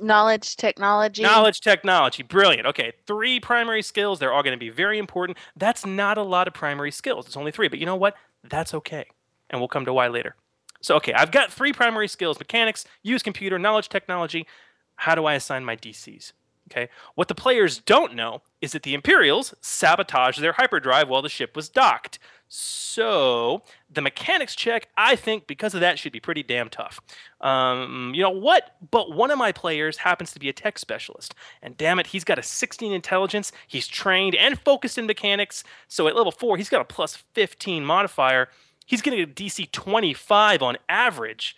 Knowledge, 0.00 0.56
technology. 0.56 1.22
Knowledge, 1.22 1.60
technology. 1.60 2.22
Brilliant. 2.22 2.66
Okay, 2.68 2.92
three 3.06 3.40
primary 3.40 3.82
skills. 3.82 4.20
They're 4.20 4.32
all 4.32 4.44
going 4.44 4.56
to 4.56 4.58
be 4.58 4.70
very 4.70 4.96
important. 4.98 5.36
That's 5.56 5.84
not 5.84 6.16
a 6.16 6.22
lot 6.22 6.46
of 6.46 6.54
primary 6.54 6.92
skills. 6.92 7.26
It's 7.26 7.36
only 7.36 7.50
three. 7.50 7.66
But 7.66 7.80
you 7.80 7.86
know 7.86 7.96
what? 7.96 8.14
That's 8.48 8.74
okay. 8.74 9.06
And 9.50 9.60
we'll 9.60 9.68
come 9.68 9.84
to 9.86 9.92
why 9.92 10.06
later. 10.06 10.36
So, 10.80 10.94
okay, 10.96 11.12
I've 11.12 11.32
got 11.32 11.52
three 11.52 11.72
primary 11.72 12.06
skills 12.06 12.38
mechanics, 12.38 12.84
use 13.02 13.24
computer, 13.24 13.58
knowledge, 13.58 13.88
technology. 13.88 14.46
How 14.94 15.16
do 15.16 15.24
I 15.24 15.34
assign 15.34 15.64
my 15.64 15.74
DCs? 15.74 16.32
Okay, 16.70 16.88
what 17.14 17.28
the 17.28 17.34
players 17.34 17.78
don't 17.78 18.14
know 18.14 18.42
is 18.60 18.72
that 18.72 18.82
the 18.82 18.94
Imperials 18.94 19.54
sabotaged 19.60 20.40
their 20.40 20.52
hyperdrive 20.52 21.08
while 21.08 21.22
the 21.22 21.28
ship 21.28 21.56
was 21.56 21.68
docked. 21.68 22.18
So, 22.50 23.62
the 23.90 24.00
mechanics 24.00 24.56
check, 24.56 24.88
I 24.96 25.16
think, 25.16 25.46
because 25.46 25.74
of 25.74 25.80
that, 25.80 25.98
should 25.98 26.12
be 26.12 26.20
pretty 26.20 26.42
damn 26.42 26.70
tough. 26.70 26.98
Um, 27.42 28.12
you 28.14 28.22
know 28.22 28.30
what? 28.30 28.74
But 28.90 29.14
one 29.14 29.30
of 29.30 29.38
my 29.38 29.52
players 29.52 29.98
happens 29.98 30.32
to 30.32 30.38
be 30.38 30.48
a 30.48 30.52
tech 30.54 30.78
specialist. 30.78 31.34
And 31.62 31.76
damn 31.76 31.98
it, 31.98 32.06
he's 32.06 32.24
got 32.24 32.38
a 32.38 32.42
16 32.42 32.90
intelligence. 32.90 33.52
He's 33.66 33.86
trained 33.86 34.34
and 34.34 34.58
focused 34.60 34.96
in 34.96 35.06
mechanics. 35.06 35.62
So 35.88 36.08
at 36.08 36.16
level 36.16 36.32
4, 36.32 36.56
he's 36.56 36.70
got 36.70 36.80
a 36.80 36.86
plus 36.86 37.16
15 37.34 37.84
modifier. 37.84 38.48
He's 38.86 39.02
going 39.02 39.18
to 39.18 39.26
get 39.26 39.38
a 39.38 39.44
DC 39.44 39.70
25 39.70 40.62
on 40.62 40.78
average. 40.88 41.54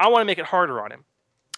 I 0.00 0.08
want 0.08 0.22
to 0.22 0.26
make 0.26 0.38
it 0.38 0.46
harder 0.46 0.80
on 0.80 0.90
him. 0.90 1.04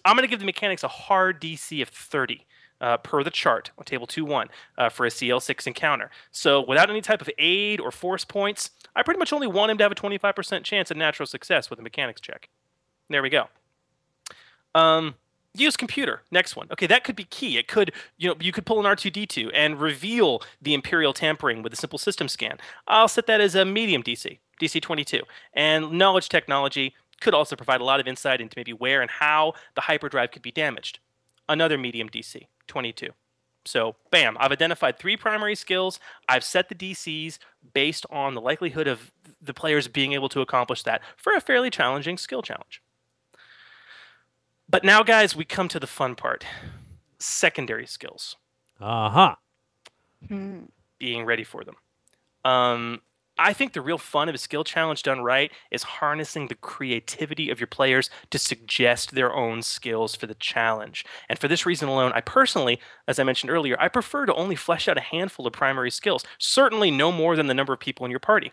I'm 0.05 0.15
going 0.15 0.27
to 0.27 0.31
give 0.31 0.41
the 0.41 0.47
mechanics 0.47 0.85
a 0.85 0.89
hard 0.89 1.41
DC 1.41 1.81
of 1.81 1.89
30 1.89 2.45
uh, 2.85 2.99
per 2.99 3.25
the 3.25 3.31
chart 3.31 3.71
on 3.79 3.85
table 3.85 4.07
2-1 4.07 4.49
uh, 4.77 4.91
for 4.91 5.07
a 5.07 5.09
CL6 5.09 5.67
encounter. 5.67 6.11
So 6.31 6.61
without 6.61 6.91
any 6.91 7.01
type 7.01 7.23
of 7.23 7.31
aid 7.39 7.81
or 7.81 7.91
force 7.91 8.27
points, 8.27 8.71
I 8.95 9.03
pretty 9.03 9.19
much 9.19 9.33
only 9.33 9.47
want 9.47 9.71
him 9.71 9.79
to 9.79 9.85
have 9.85 9.93
a 9.93 9.95
25% 9.95 10.65
chance 10.65 10.91
of 10.91 10.99
natural 10.99 11.27
success 11.27 11.71
with 11.71 11.79
a 11.79 11.83
mechanics 11.83 12.21
check. 12.21 12.51
There 13.09 13.23
we 13.23 13.31
go. 13.31 13.49
Um, 14.75 15.15
use 15.55 15.79
computer. 15.79 16.21
Next 16.31 16.57
one. 16.57 16.67
Okay, 16.71 16.87
that 16.87 17.05
could 17.05 17.17
be 17.17 17.25
key. 17.25 17.57
It 17.57 17.69
could, 17.69 17.91
you 18.19 18.29
know, 18.29 18.37
you 18.39 18.53
could 18.53 18.67
pull 18.67 18.81
an 18.81 18.85
R2D2 18.85 19.51
and 19.55 19.81
reveal 19.81 20.43
the 20.61 20.75
Imperial 20.75 21.15
tampering 21.15 21.63
with 21.63 21.73
a 21.73 21.77
simple 21.77 21.99
system 21.99 22.29
scan. 22.29 22.59
I'll 22.87 23.09
set 23.09 23.27
that 23.29 23.41
as 23.41 23.55
a 23.55 23.65
medium 23.65 24.03
DC, 24.03 24.39
DC 24.61 24.83
22. 24.83 25.23
And 25.55 25.93
knowledge 25.93 26.29
technology 26.29 26.95
could 27.23 27.33
also 27.33 27.57
provide 27.57 27.81
a 27.81 27.85
lot 27.85 27.99
of 27.99 28.07
insight 28.07 28.43
into 28.43 28.59
maybe 28.59 28.75
where 28.75 29.01
and 29.01 29.11
how 29.11 29.55
the 29.75 29.81
hyperdrive 29.81 30.33
could 30.33 30.43
be 30.43 30.53
damaged. 30.53 30.99
Another 31.49 31.79
medium 31.79 32.11
DC, 32.11 32.47
22. 32.67 33.11
So, 33.67 33.97
bam, 34.11 34.37
I've 34.39 34.53
identified 34.53 34.99
three 34.99 35.17
primary 35.17 35.55
skills. 35.55 35.99
I've 36.29 36.45
set 36.45 36.69
the 36.69 36.75
DCs 36.75 37.39
based 37.73 38.05
on 38.11 38.35
the 38.35 38.41
likelihood 38.41 38.87
of 38.87 39.11
the 39.41 39.55
players 39.55 39.89
being 39.89 40.13
able 40.13 40.29
to 40.31 40.41
accomplish 40.41 40.83
that 40.83 41.01
for 41.17 41.35
a 41.35 41.41
fairly 41.41 41.71
challenging 41.71 42.19
skill 42.19 42.43
challenge. 42.43 42.83
But 44.69 44.85
now, 44.85 45.03
guys, 45.03 45.35
we 45.35 45.45
come 45.45 45.69
to 45.69 45.81
the 45.81 45.87
fun 45.87 46.15
part 46.15 46.45
secondary 47.19 47.87
skills, 47.87 48.37
Aha. 48.81 49.39
being 50.99 51.25
ready 51.25 51.45
for 51.45 51.65
them. 51.65 51.77
Um, 52.45 53.01
I 53.37 53.53
think 53.53 53.73
the 53.73 53.81
real 53.81 53.99
fun 53.99 54.29
of 54.29 54.35
a 54.35 54.39
skill 54.39 54.65
challenge 54.65 55.03
done 55.03 55.23
right 55.23 55.51
is 55.71 55.83
harnessing 55.83 56.47
the 56.47 56.55
creativity 56.55 57.51
of 57.51 57.59
your 57.59 57.67
players 57.67 58.09
to 58.31 58.39
suggest 58.39 59.15
their 59.15 59.35
own 59.35 59.63
skills 59.63 60.15
for 60.15 60.27
the 60.27 60.35
challenge. 60.35 61.05
And 61.29 61.39
for 61.39 61.49
this 61.49 61.67
reason 61.67 61.89
alone, 61.89 62.13
I 62.15 62.21
personally, 62.21 62.79
as 63.09 63.19
I 63.19 63.25
mentioned 63.25 63.51
earlier, 63.51 63.77
I 63.81 63.89
prefer 63.89 64.27
to 64.27 64.35
only 64.35 64.57
flesh 64.57 64.89
out 64.89 64.99
a 64.99 65.03
handful 65.03 65.47
of 65.47 65.53
primary 65.53 65.91
skills, 65.91 66.25
certainly 66.39 66.91
no 66.91 67.11
more 67.11 67.35
than 67.35 67.49
the 67.49 67.55
number 67.55 67.73
of 67.73 67.81
people 67.81 68.05
in 68.05 68.11
your 68.11 68.21
party. 68.21 68.53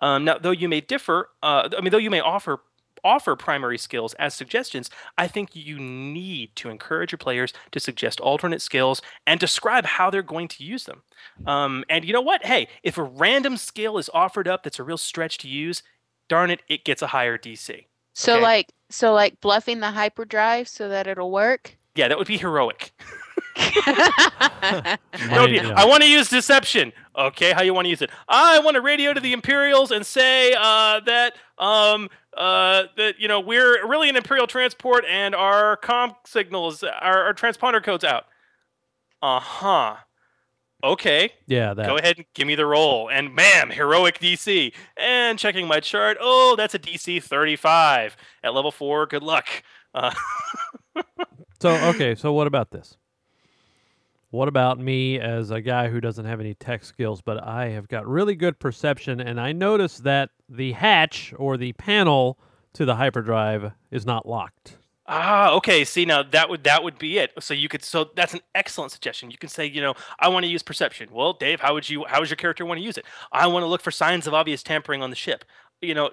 Um, 0.00 0.24
now, 0.24 0.38
though 0.38 0.50
you 0.50 0.68
may 0.68 0.80
differ, 0.80 1.30
uh, 1.42 1.68
I 1.76 1.80
mean, 1.80 1.90
though 1.90 1.98
you 1.98 2.10
may 2.10 2.20
offer 2.20 2.60
offer 3.04 3.36
primary 3.36 3.78
skills 3.78 4.14
as 4.14 4.34
suggestions, 4.34 4.90
I 5.16 5.26
think 5.28 5.54
you 5.54 5.78
need 5.78 6.54
to 6.56 6.68
encourage 6.70 7.12
your 7.12 7.18
players 7.18 7.52
to 7.72 7.80
suggest 7.80 8.20
alternate 8.20 8.62
skills 8.62 9.02
and 9.26 9.38
describe 9.40 9.84
how 9.84 10.10
they're 10.10 10.22
going 10.22 10.48
to 10.48 10.64
use 10.64 10.84
them. 10.84 11.02
Um, 11.46 11.84
and 11.88 12.04
you 12.04 12.12
know 12.12 12.20
what? 12.20 12.44
Hey, 12.44 12.68
if 12.82 12.98
a 12.98 13.02
random 13.02 13.56
skill 13.56 13.98
is 13.98 14.10
offered 14.12 14.48
up 14.48 14.62
that's 14.62 14.78
a 14.78 14.84
real 14.84 14.98
stretch 14.98 15.38
to 15.38 15.48
use, 15.48 15.82
darn 16.28 16.50
it, 16.50 16.62
it 16.68 16.84
gets 16.84 17.02
a 17.02 17.08
higher 17.08 17.38
DC. 17.38 17.86
So 18.14 18.34
Okay. 18.34 18.42
like 18.42 18.72
so 18.90 19.12
like 19.12 19.40
bluffing 19.40 19.80
the 19.80 19.90
hyperdrive 19.90 20.68
so 20.68 20.88
that 20.88 21.06
it'll 21.06 21.30
work. 21.30 21.76
Yeah, 21.94 22.08
that 22.08 22.18
would 22.18 22.26
be 22.26 22.38
heroic. 22.38 22.92
That 23.56 24.98
be, 25.46 25.56
yeah. 25.56 25.72
I 25.76 25.84
want 25.84 26.02
to 26.02 26.08
use 26.08 26.28
deception. 26.28 26.92
Okay, 27.16 27.52
how 27.52 27.62
you 27.62 27.74
want 27.74 27.86
to 27.86 27.90
use 27.90 28.02
it? 28.02 28.10
I 28.28 28.60
want 28.60 28.74
to 28.76 28.80
radio 28.80 29.12
to 29.12 29.20
the 29.20 29.32
Imperials 29.32 29.90
and 29.90 30.06
say 30.06 30.54
uh, 30.58 31.00
that 31.06 31.34
um, 31.58 32.08
uh, 32.38 32.84
that 32.96 33.18
you 33.18 33.28
know 33.28 33.40
we're 33.40 33.86
really 33.86 34.08
an 34.08 34.16
Imperial 34.16 34.46
transport 34.46 35.04
and 35.06 35.34
our 35.34 35.76
comm 35.76 36.14
signals, 36.26 36.82
our, 36.82 37.24
our 37.24 37.34
transponder 37.34 37.82
code's 37.82 38.04
out. 38.04 38.24
Uh 39.20 39.40
huh. 39.40 39.96
Okay. 40.82 41.32
Yeah, 41.46 41.74
that. 41.74 41.86
Go 41.86 41.96
ahead 41.96 42.18
and 42.18 42.26
give 42.34 42.46
me 42.46 42.54
the 42.54 42.64
roll. 42.64 43.10
And 43.10 43.34
bam, 43.34 43.70
heroic 43.70 44.20
DC. 44.20 44.72
And 44.96 45.36
checking 45.38 45.66
my 45.66 45.80
chart. 45.80 46.16
Oh, 46.20 46.54
that's 46.56 46.74
a 46.74 46.78
DC 46.78 47.20
35 47.20 48.16
at 48.44 48.54
level 48.54 48.70
four. 48.70 49.06
Good 49.06 49.24
luck. 49.24 49.48
Uh, 49.92 50.14
So 51.60 51.70
okay, 51.88 52.14
so 52.14 52.32
what 52.32 52.46
about 52.46 52.70
this? 52.70 52.96
What 54.30 54.48
about 54.48 54.78
me 54.78 55.18
as 55.18 55.50
a 55.50 55.60
guy 55.62 55.88
who 55.88 56.00
doesn't 56.00 56.26
have 56.26 56.40
any 56.40 56.54
tech 56.54 56.84
skills, 56.84 57.22
but 57.22 57.42
I 57.42 57.70
have 57.70 57.88
got 57.88 58.06
really 58.06 58.34
good 58.34 58.58
perception, 58.58 59.20
and 59.20 59.40
I 59.40 59.52
notice 59.52 59.98
that 60.00 60.30
the 60.48 60.72
hatch 60.72 61.32
or 61.38 61.56
the 61.56 61.72
panel 61.74 62.38
to 62.74 62.84
the 62.84 62.96
hyperdrive 62.96 63.72
is 63.90 64.04
not 64.04 64.28
locked. 64.28 64.76
Ah, 65.10 65.52
okay. 65.52 65.84
See, 65.84 66.04
now 66.04 66.22
that 66.22 66.50
would 66.50 66.64
that 66.64 66.84
would 66.84 66.98
be 66.98 67.16
it. 67.16 67.32
So 67.40 67.54
you 67.54 67.68
could. 67.70 67.82
So 67.82 68.10
that's 68.14 68.34
an 68.34 68.40
excellent 68.54 68.92
suggestion. 68.92 69.30
You 69.30 69.38
can 69.38 69.48
say, 69.48 69.64
you 69.64 69.80
know, 69.80 69.94
I 70.20 70.28
want 70.28 70.44
to 70.44 70.50
use 70.50 70.62
perception. 70.62 71.08
Well, 71.10 71.32
Dave, 71.32 71.60
how 71.60 71.72
would 71.72 71.88
you? 71.88 72.04
How 72.06 72.20
would 72.20 72.28
your 72.28 72.36
character 72.36 72.66
want 72.66 72.78
to 72.78 72.84
use 72.84 72.98
it? 72.98 73.06
I 73.32 73.46
want 73.46 73.62
to 73.62 73.66
look 73.66 73.80
for 73.80 73.90
signs 73.90 74.26
of 74.26 74.34
obvious 74.34 74.62
tampering 74.62 75.02
on 75.02 75.08
the 75.08 75.16
ship. 75.16 75.46
You 75.80 75.94
know, 75.94 76.10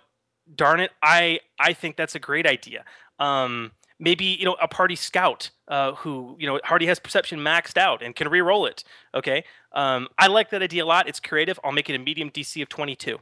darn 0.54 0.80
it, 0.80 0.92
I 1.04 1.42
I 1.60 1.74
think 1.74 1.98
that's 1.98 2.16
a 2.16 2.20
great 2.20 2.48
idea. 2.48 2.86
Um, 3.20 3.72
maybe 4.00 4.26
you 4.26 4.46
know 4.46 4.56
a 4.62 4.68
party 4.68 4.96
scout 4.96 5.50
uh, 5.68 5.94
who 5.94 6.36
you 6.40 6.48
know 6.48 6.60
already 6.70 6.86
has 6.88 7.00
perception 7.00 7.40
maxed 7.40 7.78
out 7.78 8.02
and 8.02 8.16
can 8.16 8.28
re-roll 8.28 8.66
it. 8.66 8.84
Okay, 9.14 9.44
um, 9.74 10.08
I 10.18 10.28
like 10.28 10.50
that 10.52 10.62
idea 10.62 10.84
a 10.84 10.86
lot. 10.86 11.08
It's 11.08 11.20
creative. 11.20 11.60
I'll 11.64 11.72
make 11.72 11.90
it 11.90 11.96
a 11.96 12.00
medium 12.00 12.30
DC 12.30 12.62
of 12.62 12.70
twenty 12.70 12.96
two. 12.96 13.20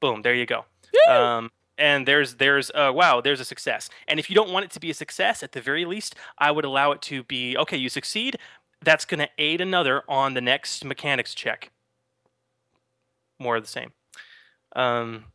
Boom, 0.00 0.22
there 0.22 0.34
you 0.34 0.46
go. 0.46 0.64
Um, 1.12 1.50
and 1.78 2.06
there's 2.06 2.34
there's 2.34 2.70
uh, 2.74 2.92
wow, 2.94 3.20
there's 3.20 3.40
a 3.40 3.44
success. 3.44 3.88
And 4.08 4.20
if 4.20 4.28
you 4.30 4.34
don't 4.34 4.50
want 4.50 4.64
it 4.64 4.70
to 4.72 4.80
be 4.80 4.90
a 4.90 4.94
success, 4.94 5.42
at 5.42 5.52
the 5.52 5.60
very 5.60 5.84
least, 5.84 6.14
I 6.38 6.50
would 6.50 6.64
allow 6.64 6.92
it 6.92 7.02
to 7.02 7.22
be 7.24 7.56
okay. 7.56 7.76
You 7.76 7.88
succeed. 7.88 8.36
That's 8.82 9.04
going 9.04 9.20
to 9.20 9.28
aid 9.36 9.60
another 9.60 10.02
on 10.08 10.32
the 10.32 10.40
next 10.40 10.86
mechanics 10.86 11.34
check. 11.34 11.70
More 13.38 13.56
of 13.56 13.62
the 13.62 13.68
same. 13.68 13.92
Um, 14.74 15.26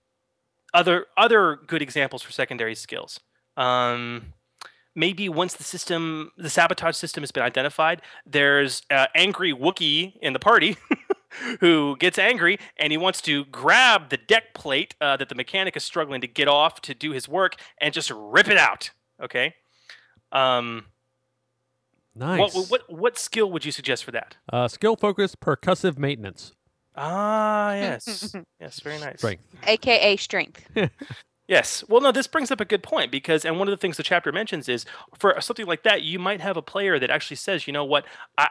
other 0.74 1.06
other 1.18 1.60
good 1.68 1.82
examples 1.82 2.22
for 2.22 2.32
secondary 2.32 2.76
skills. 2.76 3.20
Um, 3.58 4.34
maybe 4.96 5.30
once 5.30 5.54
the 5.56 5.64
system, 5.64 6.32
the 6.38 6.50
sabotage 6.50 6.96
system 6.96 7.22
has 7.24 7.32
been 7.32 7.44
identified, 7.44 8.02
there's 8.26 8.84
uh, 8.90 9.08
angry 9.16 9.54
Wookiee 9.54 10.14
in 10.22 10.34
the 10.34 10.40
party 10.40 10.78
who 11.60 11.98
gets 11.98 12.18
angry 12.18 12.58
and 12.78 12.92
he 12.92 12.98
wants 12.98 13.22
to 13.22 13.46
grab 13.46 14.10
the 14.10 14.18
deck 14.18 14.54
plate 14.54 14.96
uh, 15.02 15.18
that 15.18 15.30
the 15.30 15.36
mechanic 15.36 15.76
is 15.76 15.84
struggling 15.84 16.22
to 16.22 16.28
get 16.28 16.48
off 16.48 16.82
to 16.82 16.94
do 16.94 17.12
his 17.12 17.28
work 17.28 17.56
and 17.80 17.94
just 17.94 18.12
rip 18.12 18.48
it 18.48 18.58
out. 18.58 18.92
Okay. 19.22 19.54
Um, 20.32 20.86
Nice. 22.18 22.56
What, 22.56 22.70
what 22.70 22.82
what 22.90 23.18
skill 23.18 23.52
would 23.52 23.66
you 23.66 23.74
suggest 23.74 24.06
for 24.06 24.12
that? 24.12 24.38
Uh, 24.52 24.70
skill 24.70 24.96
focused 24.96 25.42
percussive 25.42 25.98
maintenance. 25.98 26.54
Ah, 26.96 27.74
yes, 27.76 28.34
yes, 28.58 28.80
very 28.80 29.00
nice. 29.00 29.18
Strength. 29.18 29.44
AKA 29.68 30.16
strength. 30.16 30.66
Yes. 31.48 31.84
Well, 31.88 32.02
no, 32.02 32.12
this 32.12 32.28
brings 32.28 32.52
up 32.52 32.60
a 32.60 32.66
good 32.66 32.84
point 32.84 33.12
because, 33.12 33.46
and 33.46 33.60
one 33.60 33.68
of 33.68 33.72
the 33.72 33.78
things 33.78 33.98
the 33.98 34.04
chapter 34.04 34.32
mentions 34.32 34.68
is 34.68 34.86
for 35.18 35.40
something 35.40 35.66
like 35.66 35.84
that, 35.84 36.02
you 36.02 36.18
might 36.18 36.42
have 36.42 36.58
a 36.58 36.62
player 36.62 36.98
that 37.00 37.10
actually 37.10 37.38
says, 37.38 37.68
you 37.68 37.74
know 37.74 37.86
what, 37.86 38.06
I, 38.38 38.50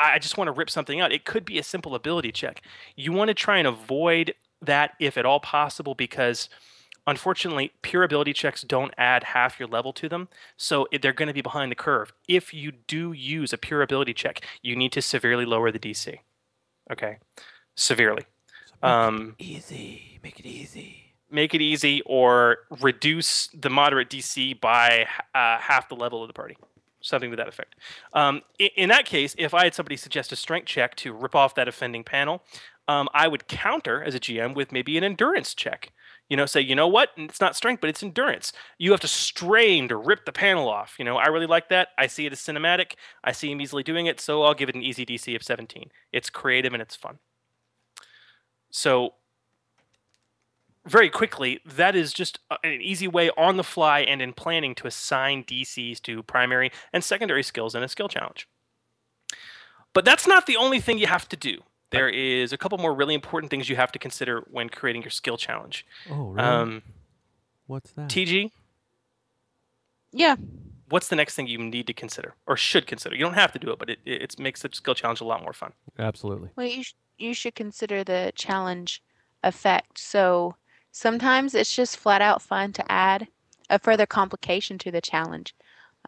I 0.00 0.18
just 0.18 0.36
want 0.36 0.48
to 0.48 0.52
rip 0.52 0.68
something 0.68 1.00
out. 1.00 1.12
It 1.12 1.24
could 1.24 1.44
be 1.44 1.58
a 1.58 1.62
simple 1.62 1.94
ability 1.94 2.32
check. 2.32 2.62
You 2.96 3.12
want 3.12 3.28
to 3.28 3.34
try 3.34 3.58
and 3.58 3.68
avoid 3.68 4.34
that 4.60 4.92
if 4.98 5.16
at 5.16 5.26
all 5.26 5.40
possible 5.40 5.94
because 5.94 6.48
unfortunately 7.06 7.70
pure 7.82 8.02
ability 8.02 8.32
checks 8.32 8.62
don't 8.62 8.94
add 8.96 9.22
half 9.22 9.60
your 9.60 9.68
level 9.68 9.92
to 9.92 10.08
them. 10.08 10.28
So 10.56 10.88
they're 11.00 11.12
going 11.12 11.28
to 11.28 11.34
be 11.34 11.42
behind 11.42 11.70
the 11.70 11.76
curve. 11.76 12.12
If 12.26 12.52
you 12.52 12.72
do 12.72 13.12
use 13.12 13.52
a 13.52 13.58
pure 13.58 13.82
ability 13.82 14.14
check 14.14 14.40
you 14.62 14.74
need 14.74 14.90
to 14.92 15.02
severely 15.02 15.44
lower 15.44 15.70
the 15.70 15.78
dc 15.78 16.18
okay? 16.90 17.18
Severely. 17.76 18.24
Um, 18.82 19.34
easy. 19.38 20.20
Make 20.22 20.40
it 20.40 20.46
easy 20.46 21.03
make 21.34 21.54
it 21.54 21.60
easy 21.60 22.00
or 22.06 22.58
reduce 22.80 23.48
the 23.48 23.68
moderate 23.68 24.08
DC 24.08 24.60
by 24.60 25.06
uh, 25.34 25.58
half 25.58 25.88
the 25.88 25.96
level 25.96 26.22
of 26.22 26.28
the 26.28 26.32
party. 26.32 26.56
Something 27.02 27.30
to 27.30 27.36
that 27.36 27.48
effect. 27.48 27.74
Um, 28.14 28.40
in, 28.58 28.70
in 28.76 28.88
that 28.88 29.04
case, 29.04 29.34
if 29.36 29.52
I 29.52 29.64
had 29.64 29.74
somebody 29.74 29.96
suggest 29.96 30.32
a 30.32 30.36
strength 30.36 30.66
check 30.66 30.94
to 30.96 31.12
rip 31.12 31.34
off 31.34 31.54
that 31.56 31.68
offending 31.68 32.04
panel, 32.04 32.42
um, 32.88 33.08
I 33.12 33.28
would 33.28 33.48
counter 33.48 34.02
as 34.02 34.14
a 34.14 34.20
GM 34.20 34.54
with 34.54 34.72
maybe 34.72 34.96
an 34.96 35.04
endurance 35.04 35.54
check. 35.54 35.92
You 36.30 36.38
know, 36.38 36.46
say, 36.46 36.62
you 36.62 36.74
know 36.74 36.88
what? 36.88 37.10
It's 37.18 37.40
not 37.40 37.54
strength, 37.56 37.80
but 37.80 37.90
it's 37.90 38.02
endurance. 38.02 38.52
You 38.78 38.92
have 38.92 39.00
to 39.00 39.08
strain 39.08 39.88
to 39.88 39.96
rip 39.96 40.24
the 40.24 40.32
panel 40.32 40.68
off. 40.68 40.94
You 40.98 41.04
know, 41.04 41.16
I 41.18 41.26
really 41.26 41.46
like 41.46 41.68
that. 41.68 41.88
I 41.98 42.06
see 42.06 42.24
it 42.24 42.32
as 42.32 42.40
cinematic. 42.40 42.92
I 43.22 43.32
see 43.32 43.50
him 43.50 43.60
easily 43.60 43.82
doing 43.82 44.06
it, 44.06 44.20
so 44.20 44.42
I'll 44.42 44.54
give 44.54 44.70
it 44.70 44.74
an 44.74 44.82
easy 44.82 45.04
DC 45.04 45.34
of 45.36 45.42
17. 45.42 45.90
It's 46.12 46.30
creative 46.30 46.72
and 46.72 46.80
it's 46.80 46.96
fun. 46.96 47.18
So 48.70 49.14
very 50.86 51.08
quickly, 51.10 51.60
that 51.64 51.96
is 51.96 52.12
just 52.12 52.38
an 52.62 52.80
easy 52.82 53.08
way 53.08 53.30
on 53.36 53.56
the 53.56 53.64
fly 53.64 54.00
and 54.00 54.20
in 54.20 54.32
planning 54.32 54.74
to 54.76 54.86
assign 54.86 55.44
DCs 55.44 56.00
to 56.02 56.22
primary 56.24 56.70
and 56.92 57.02
secondary 57.02 57.42
skills 57.42 57.74
in 57.74 57.82
a 57.82 57.88
skill 57.88 58.08
challenge. 58.08 58.48
But 59.92 60.04
that's 60.04 60.26
not 60.26 60.46
the 60.46 60.56
only 60.56 60.80
thing 60.80 60.98
you 60.98 61.06
have 61.06 61.28
to 61.30 61.36
do. 61.36 61.58
There 61.90 62.08
is 62.08 62.52
a 62.52 62.58
couple 62.58 62.76
more 62.78 62.92
really 62.94 63.14
important 63.14 63.50
things 63.50 63.68
you 63.68 63.76
have 63.76 63.92
to 63.92 63.98
consider 63.98 64.40
when 64.50 64.68
creating 64.68 65.02
your 65.02 65.10
skill 65.10 65.36
challenge. 65.36 65.86
Oh, 66.10 66.30
really? 66.30 66.46
Um, 66.48 66.82
What's 67.66 67.92
that? 67.92 68.10
TG, 68.10 68.50
Yeah. 70.12 70.36
what's 70.90 71.08
the 71.08 71.16
next 71.16 71.34
thing 71.34 71.46
you 71.46 71.58
need 71.58 71.86
to 71.86 71.94
consider 71.94 72.34
or 72.46 72.56
should 72.56 72.86
consider? 72.86 73.14
You 73.16 73.22
don't 73.24 73.34
have 73.34 73.52
to 73.52 73.58
do 73.58 73.70
it, 73.70 73.78
but 73.78 73.88
it, 73.90 74.00
it 74.04 74.22
it's- 74.22 74.38
makes 74.38 74.62
the 74.62 74.68
skill 74.72 74.94
challenge 74.94 75.20
a 75.20 75.24
lot 75.24 75.42
more 75.42 75.52
fun. 75.52 75.72
Absolutely. 75.98 76.50
Well, 76.56 76.66
you, 76.66 76.82
sh- 76.82 76.94
you 77.16 77.32
should 77.32 77.54
consider 77.54 78.04
the 78.04 78.32
challenge 78.34 79.02
effect. 79.42 79.98
So 79.98 80.56
sometimes 80.94 81.54
it's 81.54 81.74
just 81.74 81.96
flat 81.98 82.22
out 82.22 82.40
fun 82.40 82.72
to 82.72 82.92
add 82.92 83.28
a 83.68 83.78
further 83.78 84.06
complication 84.06 84.78
to 84.78 84.92
the 84.92 85.00
challenge. 85.02 85.54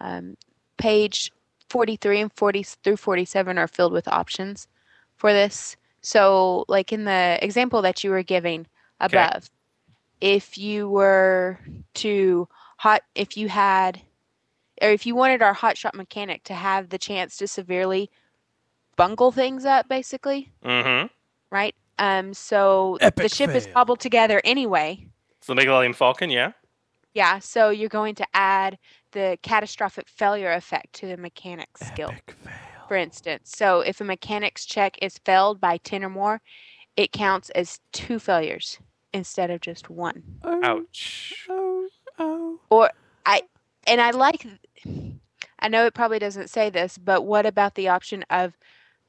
Um, 0.01 0.37
page 0.79 1.33
43 1.69 2.21
and 2.21 2.33
40 2.33 2.63
through 2.63 2.97
47 2.97 3.59
are 3.59 3.67
filled 3.69 3.93
with 3.93 4.09
options 4.09 4.69
for 5.17 5.33
this. 5.33 5.77
So, 6.03 6.65
like 6.69 6.93
in 6.93 7.05
the 7.05 7.39
example 7.43 7.83
that 7.83 8.05
you 8.05 8.11
were 8.11 8.23
giving 8.23 8.67
Okay. 9.03 9.29
above, 9.29 9.51
if 10.21 10.57
you 10.59 10.89
were 10.89 11.59
to 11.97 12.49
hot, 12.79 13.03
if 13.15 13.37
you 13.37 13.49
had, 13.49 14.03
or 14.83 14.91
if 14.91 15.07
you 15.07 15.15
wanted 15.17 15.43
our 15.43 15.55
hotshot 15.55 15.95
mechanic 15.95 16.45
to 16.45 16.55
have 16.55 16.91
the 16.91 16.99
chance 16.99 17.37
to 17.39 17.49
severely 17.49 18.11
bungle 18.97 19.33
things 19.33 19.65
up, 19.65 19.89
basically, 19.89 20.53
Mm-hmm. 20.65 21.07
right? 21.51 21.75
Um, 21.99 22.35
so 22.35 22.99
the 23.01 23.07
Epic 23.07 23.33
ship 23.33 23.55
is 23.55 23.65
fail. 23.65 23.75
cobbled 23.75 24.01
together 24.01 24.41
anyway. 24.45 25.07
So 25.41 25.55
the 25.55 25.63
Megalian 25.63 25.95
Falcon, 25.95 26.31
yeah. 26.31 26.53
Yeah, 27.15 27.39
so 27.39 27.71
you're 27.71 27.89
going 27.89 28.15
to 28.17 28.27
add 28.35 28.79
the 29.13 29.39
catastrophic 29.43 30.07
failure 30.09 30.53
effect 30.53 30.93
to 30.97 31.07
the 31.07 31.17
mechanics 31.17 31.87
skill. 31.87 32.13
For 32.89 32.97
instance, 32.97 33.53
so 33.57 33.81
if 33.81 34.01
a 34.01 34.05
mechanics 34.05 34.67
check 34.67 34.99
is 35.01 35.19
failed 35.25 35.61
by 35.61 35.79
10 35.79 36.05
or 36.05 36.11
more, 36.11 36.43
it 36.97 37.13
counts 37.13 37.51
as 37.51 37.81
two 37.93 38.19
failures 38.19 38.79
instead 39.13 39.51
of 39.51 39.61
just 39.61 39.89
one. 39.89 40.23
Ouch. 40.45 41.47
oh 41.49 42.61
Or 42.71 42.91
I 43.25 43.43
and 43.87 44.01
I 44.01 44.11
like 44.11 44.47
I 45.59 45.69
know 45.69 45.87
it 45.87 45.95
probably 45.95 46.19
doesn't 46.19 46.51
say 46.51 46.71
this, 46.71 46.99
but 46.99 47.25
what 47.25 47.47
about 47.47 47.75
the 47.75 47.89
option 47.89 48.25
of 48.29 48.59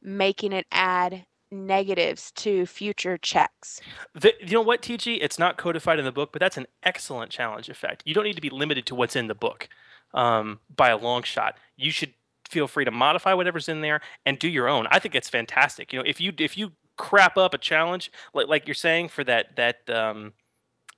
making 0.02 0.54
it 0.54 0.66
add 0.72 1.26
negatives 1.52 2.32
to 2.32 2.66
future 2.66 3.18
checks? 3.18 3.82
The, 4.14 4.34
you 4.40 4.54
know 4.54 4.62
what, 4.62 4.82
TG? 4.82 5.20
It's 5.22 5.40
not 5.40 5.58
codified 5.58 6.00
in 6.00 6.06
the 6.06 6.12
book, 6.12 6.32
but 6.32 6.40
that's 6.40 6.58
an 6.58 6.68
excellent 6.84 7.32
challenge 7.32 7.70
effect. 7.70 8.04
You 8.06 8.14
don't 8.14 8.24
need 8.24 8.36
to 8.36 8.42
be 8.42 8.50
limited 8.50 8.86
to 8.88 8.96
what's 8.96 9.16
in 9.16 9.28
the 9.28 9.36
book 9.36 9.70
um, 10.14 10.60
by 10.76 10.90
a 10.90 10.98
long 10.98 11.24
shot. 11.24 11.58
You 11.76 11.92
should 11.92 12.14
feel 12.48 12.68
free 12.68 12.86
to 12.86 12.92
modify 12.92 13.34
whatever's 13.34 13.70
in 13.70 13.82
there 13.82 14.02
and 14.26 14.40
do 14.40 14.48
your 14.48 14.68
own. 14.68 14.88
I 14.90 15.00
think 15.00 15.16
it's 15.16 15.30
fantastic. 15.30 15.92
You 15.92 16.00
know, 16.00 16.06
if 16.08 16.20
you 16.22 16.34
if 16.38 16.58
you 16.58 16.72
crap 16.98 17.38
up 17.38 17.54
a 17.54 17.58
challenge 17.58 18.12
like 18.34 18.48
like 18.48 18.68
you're 18.68 18.74
saying 18.74 19.10
for 19.10 19.24
that 19.24 19.56
that 19.56 19.90
um, 19.90 20.34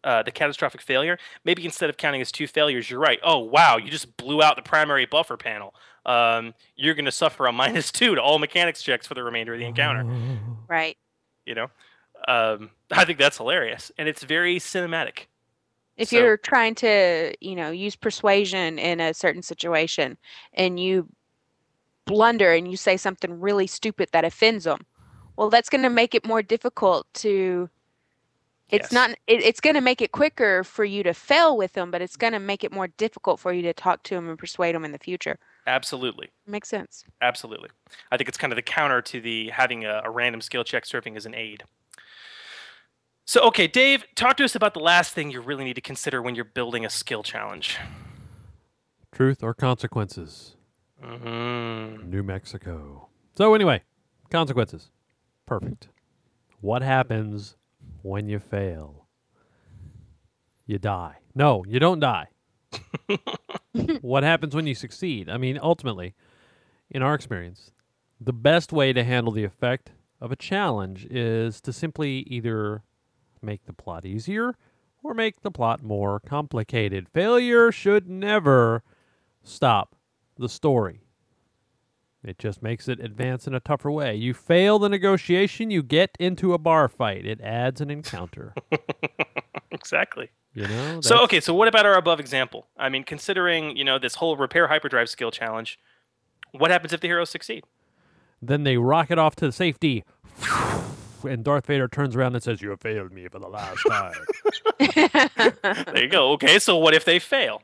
uh, 0.03 0.23
the 0.23 0.31
catastrophic 0.31 0.81
failure, 0.81 1.17
maybe 1.43 1.65
instead 1.65 1.89
of 1.89 1.97
counting 1.97 2.21
as 2.21 2.31
two 2.31 2.47
failures, 2.47 2.89
you're 2.89 2.99
right. 2.99 3.19
Oh 3.23 3.39
wow, 3.39 3.77
you 3.77 3.89
just 3.89 4.15
blew 4.17 4.41
out 4.41 4.55
the 4.55 4.61
primary 4.61 5.05
buffer 5.05 5.37
panel. 5.37 5.73
Um, 6.09 6.53
you're 6.75 6.95
going 6.95 7.05
to 7.05 7.11
suffer 7.11 7.45
a 7.45 7.51
minus 7.63 7.91
two 7.91 8.15
to 8.15 8.21
all 8.21 8.39
mechanics 8.39 8.81
checks 8.81 9.05
for 9.07 9.13
the 9.13 9.23
remainder 9.23 9.53
of 9.53 9.59
the 9.59 9.65
encounter 9.65 10.03
Right. 10.67 10.97
you 11.45 11.55
know 11.55 11.67
um, 12.27 12.71
i 12.91 13.05
think 13.05 13.19
that's 13.19 13.37
hilarious 13.37 13.91
and 13.97 14.07
it's 14.09 14.23
very 14.23 14.57
cinematic 14.59 15.27
If 15.97 16.09
So- 16.09 16.17
you're 16.17 16.37
trying 16.37 16.75
to, 16.75 17.33
you 17.41 17.55
know, 17.55 17.71
use 17.71 17.95
persuasion 17.95 18.79
in 18.79 18.99
a 18.99 19.13
certain 19.13 19.43
situation 19.43 20.17
and 20.53 20.79
you 20.79 21.07
blunder 22.05 22.53
and 22.53 22.69
you 22.71 22.77
say 22.77 22.97
something 22.97 23.39
really 23.39 23.67
stupid 23.67 24.09
that 24.13 24.25
offends 24.25 24.63
them, 24.63 24.79
well, 25.35 25.49
that's 25.49 25.69
going 25.69 25.83
to 25.83 25.89
make 25.89 26.15
it 26.15 26.25
more 26.25 26.41
difficult 26.41 27.05
to. 27.15 27.69
It's 28.69 28.85
Yes. 28.85 28.91
not. 28.91 29.09
It, 29.27 29.43
it's 29.43 29.59
going 29.61 29.75
to 29.75 29.81
make 29.81 30.01
it 30.01 30.11
quicker 30.11 30.63
for 30.63 30.85
you 30.85 31.03
to 31.03 31.13
fail 31.13 31.57
with 31.57 31.73
them, 31.73 31.91
but 31.91 32.01
it's 32.01 32.15
going 32.17 32.33
to 32.33 32.39
make 32.39 32.63
it 32.63 32.71
more 32.71 32.87
difficult 32.87 33.39
for 33.39 33.51
you 33.53 33.61
to 33.63 33.73
talk 33.73 34.03
to 34.03 34.15
them 34.15 34.29
and 34.29 34.37
persuade 34.39 34.75
them 34.75 34.85
in 34.85 34.91
the 34.91 34.99
future. 34.99 35.37
Absolutely. 35.69 36.31
Makes 36.47 36.67
sense. 36.67 37.05
Absolutely. 37.21 37.69
I 38.11 38.17
think 38.17 38.27
it's 38.27 38.39
kind 38.39 38.51
of 38.51 38.55
the 38.55 38.63
counter 38.63 39.03
to 39.03 39.21
the 39.21 39.49
having 39.49 39.85
a, 39.85 40.01
a 40.03 40.09
random 40.09 40.41
skill 40.41 40.63
check 40.63 40.83
serving 40.83 41.15
as 41.15 41.27
an 41.27 41.35
aid. 41.35 41.63
So, 43.25 43.41
okay, 43.41 43.67
Dave, 43.67 44.03
talk 44.15 44.37
to 44.37 44.43
us 44.43 44.55
about 44.55 44.73
the 44.73 44.79
last 44.79 45.13
thing 45.13 45.29
you 45.29 45.41
really 45.41 45.63
need 45.63 45.75
to 45.75 45.81
consider 45.81 46.23
when 46.23 46.33
you're 46.33 46.43
building 46.43 46.85
a 46.85 46.89
skill 46.89 47.21
challenge. 47.21 47.77
Truth 49.11 49.43
or 49.43 49.53
consequences? 49.53 50.55
Mm-hmm. 51.03 52.09
New 52.09 52.23
Mexico. 52.23 53.09
So 53.37 53.53
anyway, 53.53 53.83
consequences. 54.31 54.89
Perfect. 55.45 55.89
What 56.61 56.81
happens 56.81 57.57
when 58.01 58.27
you 58.27 58.39
fail? 58.39 59.05
You 60.65 60.79
die. 60.79 61.17
No, 61.35 61.63
you 61.67 61.79
don't 61.79 61.99
die. 61.99 62.29
what 64.01 64.23
happens 64.23 64.55
when 64.55 64.67
you 64.67 64.75
succeed? 64.75 65.29
I 65.29 65.37
mean, 65.37 65.59
ultimately, 65.61 66.15
in 66.89 67.01
our 67.01 67.13
experience, 67.13 67.71
the 68.19 68.33
best 68.33 68.73
way 68.73 68.93
to 68.93 69.03
handle 69.03 69.31
the 69.31 69.43
effect 69.43 69.91
of 70.21 70.31
a 70.31 70.35
challenge 70.35 71.05
is 71.09 71.61
to 71.61 71.73
simply 71.73 72.19
either 72.27 72.83
make 73.41 73.65
the 73.65 73.73
plot 73.73 74.05
easier 74.05 74.55
or 75.03 75.13
make 75.13 75.41
the 75.41 75.51
plot 75.51 75.81
more 75.81 76.19
complicated. 76.19 77.07
Failure 77.09 77.71
should 77.71 78.09
never 78.09 78.83
stop 79.43 79.95
the 80.37 80.49
story. 80.49 81.01
It 82.23 82.37
just 82.37 82.61
makes 82.61 82.89
it 82.89 82.99
advance 82.99 83.47
in 83.47 83.53
a 83.53 83.61
tougher 83.61 83.89
way. 83.89 84.13
You 84.15 84.33
fail 84.33 84.77
the 84.77 84.89
negotiation, 84.89 85.71
you 85.71 85.81
get 85.81 86.11
into 86.19 86.53
a 86.53 86.57
bar 86.57 86.89
fight. 86.89 87.25
It 87.25 87.39
adds 87.39 87.79
an 87.79 87.89
encounter. 87.89 88.53
exactly. 89.71 90.29
You 90.53 90.67
know? 90.67 91.01
So 91.01 91.23
okay, 91.23 91.39
so 91.39 91.53
what 91.53 91.67
about 91.67 91.85
our 91.85 91.95
above 91.95 92.19
example? 92.19 92.67
I 92.77 92.89
mean, 92.89 93.03
considering 93.03 93.77
you 93.77 93.83
know 93.83 93.99
this 93.99 94.15
whole 94.15 94.35
repair 94.35 94.67
hyperdrive 94.67 95.09
skill 95.09 95.31
challenge, 95.31 95.79
what 96.51 96.71
happens 96.71 96.93
if 96.93 97.01
the 97.01 97.07
heroes 97.07 97.29
succeed? 97.29 97.63
Then 98.41 98.63
they 98.63 98.77
rocket 98.77 99.17
off 99.17 99.35
to 99.37 99.51
safety. 99.51 100.03
And 101.27 101.43
Darth 101.43 101.65
Vader 101.65 101.89
turns 101.89 102.15
around 102.15 102.35
and 102.35 102.43
says, 102.43 102.61
You 102.61 102.69
have 102.69 102.79
failed 102.79 103.11
me 103.11 103.27
for 103.27 103.39
the 103.39 103.49
last 103.49 103.83
time. 103.89 104.13
there 105.93 106.03
you 106.03 106.07
go. 106.07 106.31
Okay, 106.31 106.59
so 106.59 106.77
what 106.77 106.93
if 106.93 107.03
they 107.03 107.19
fail? 107.19 107.61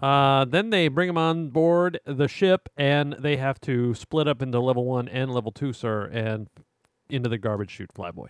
uh, 0.00 0.44
then 0.44 0.70
they 0.70 0.88
bring 0.88 1.06
them 1.06 1.18
on 1.18 1.48
board 1.48 2.00
the 2.04 2.28
ship, 2.28 2.68
and 2.76 3.14
they 3.18 3.36
have 3.36 3.60
to 3.62 3.94
split 3.94 4.26
up 4.28 4.42
into 4.42 4.58
level 4.60 4.84
one 4.84 5.08
and 5.08 5.32
level 5.32 5.52
two, 5.52 5.72
sir, 5.72 6.04
and 6.12 6.48
into 7.08 7.28
the 7.28 7.38
garbage 7.38 7.70
chute, 7.70 7.90
Flyboy. 7.94 8.28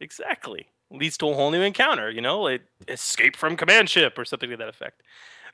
Exactly. 0.00 0.68
Leads 0.92 1.16
to 1.18 1.28
a 1.28 1.34
whole 1.34 1.50
new 1.50 1.62
encounter, 1.62 2.10
you 2.10 2.20
know, 2.20 2.40
like 2.40 2.62
escape 2.86 3.36
from 3.36 3.56
command 3.56 3.88
ship 3.88 4.18
or 4.18 4.24
something 4.24 4.50
to 4.50 4.56
that 4.58 4.68
effect. 4.68 5.02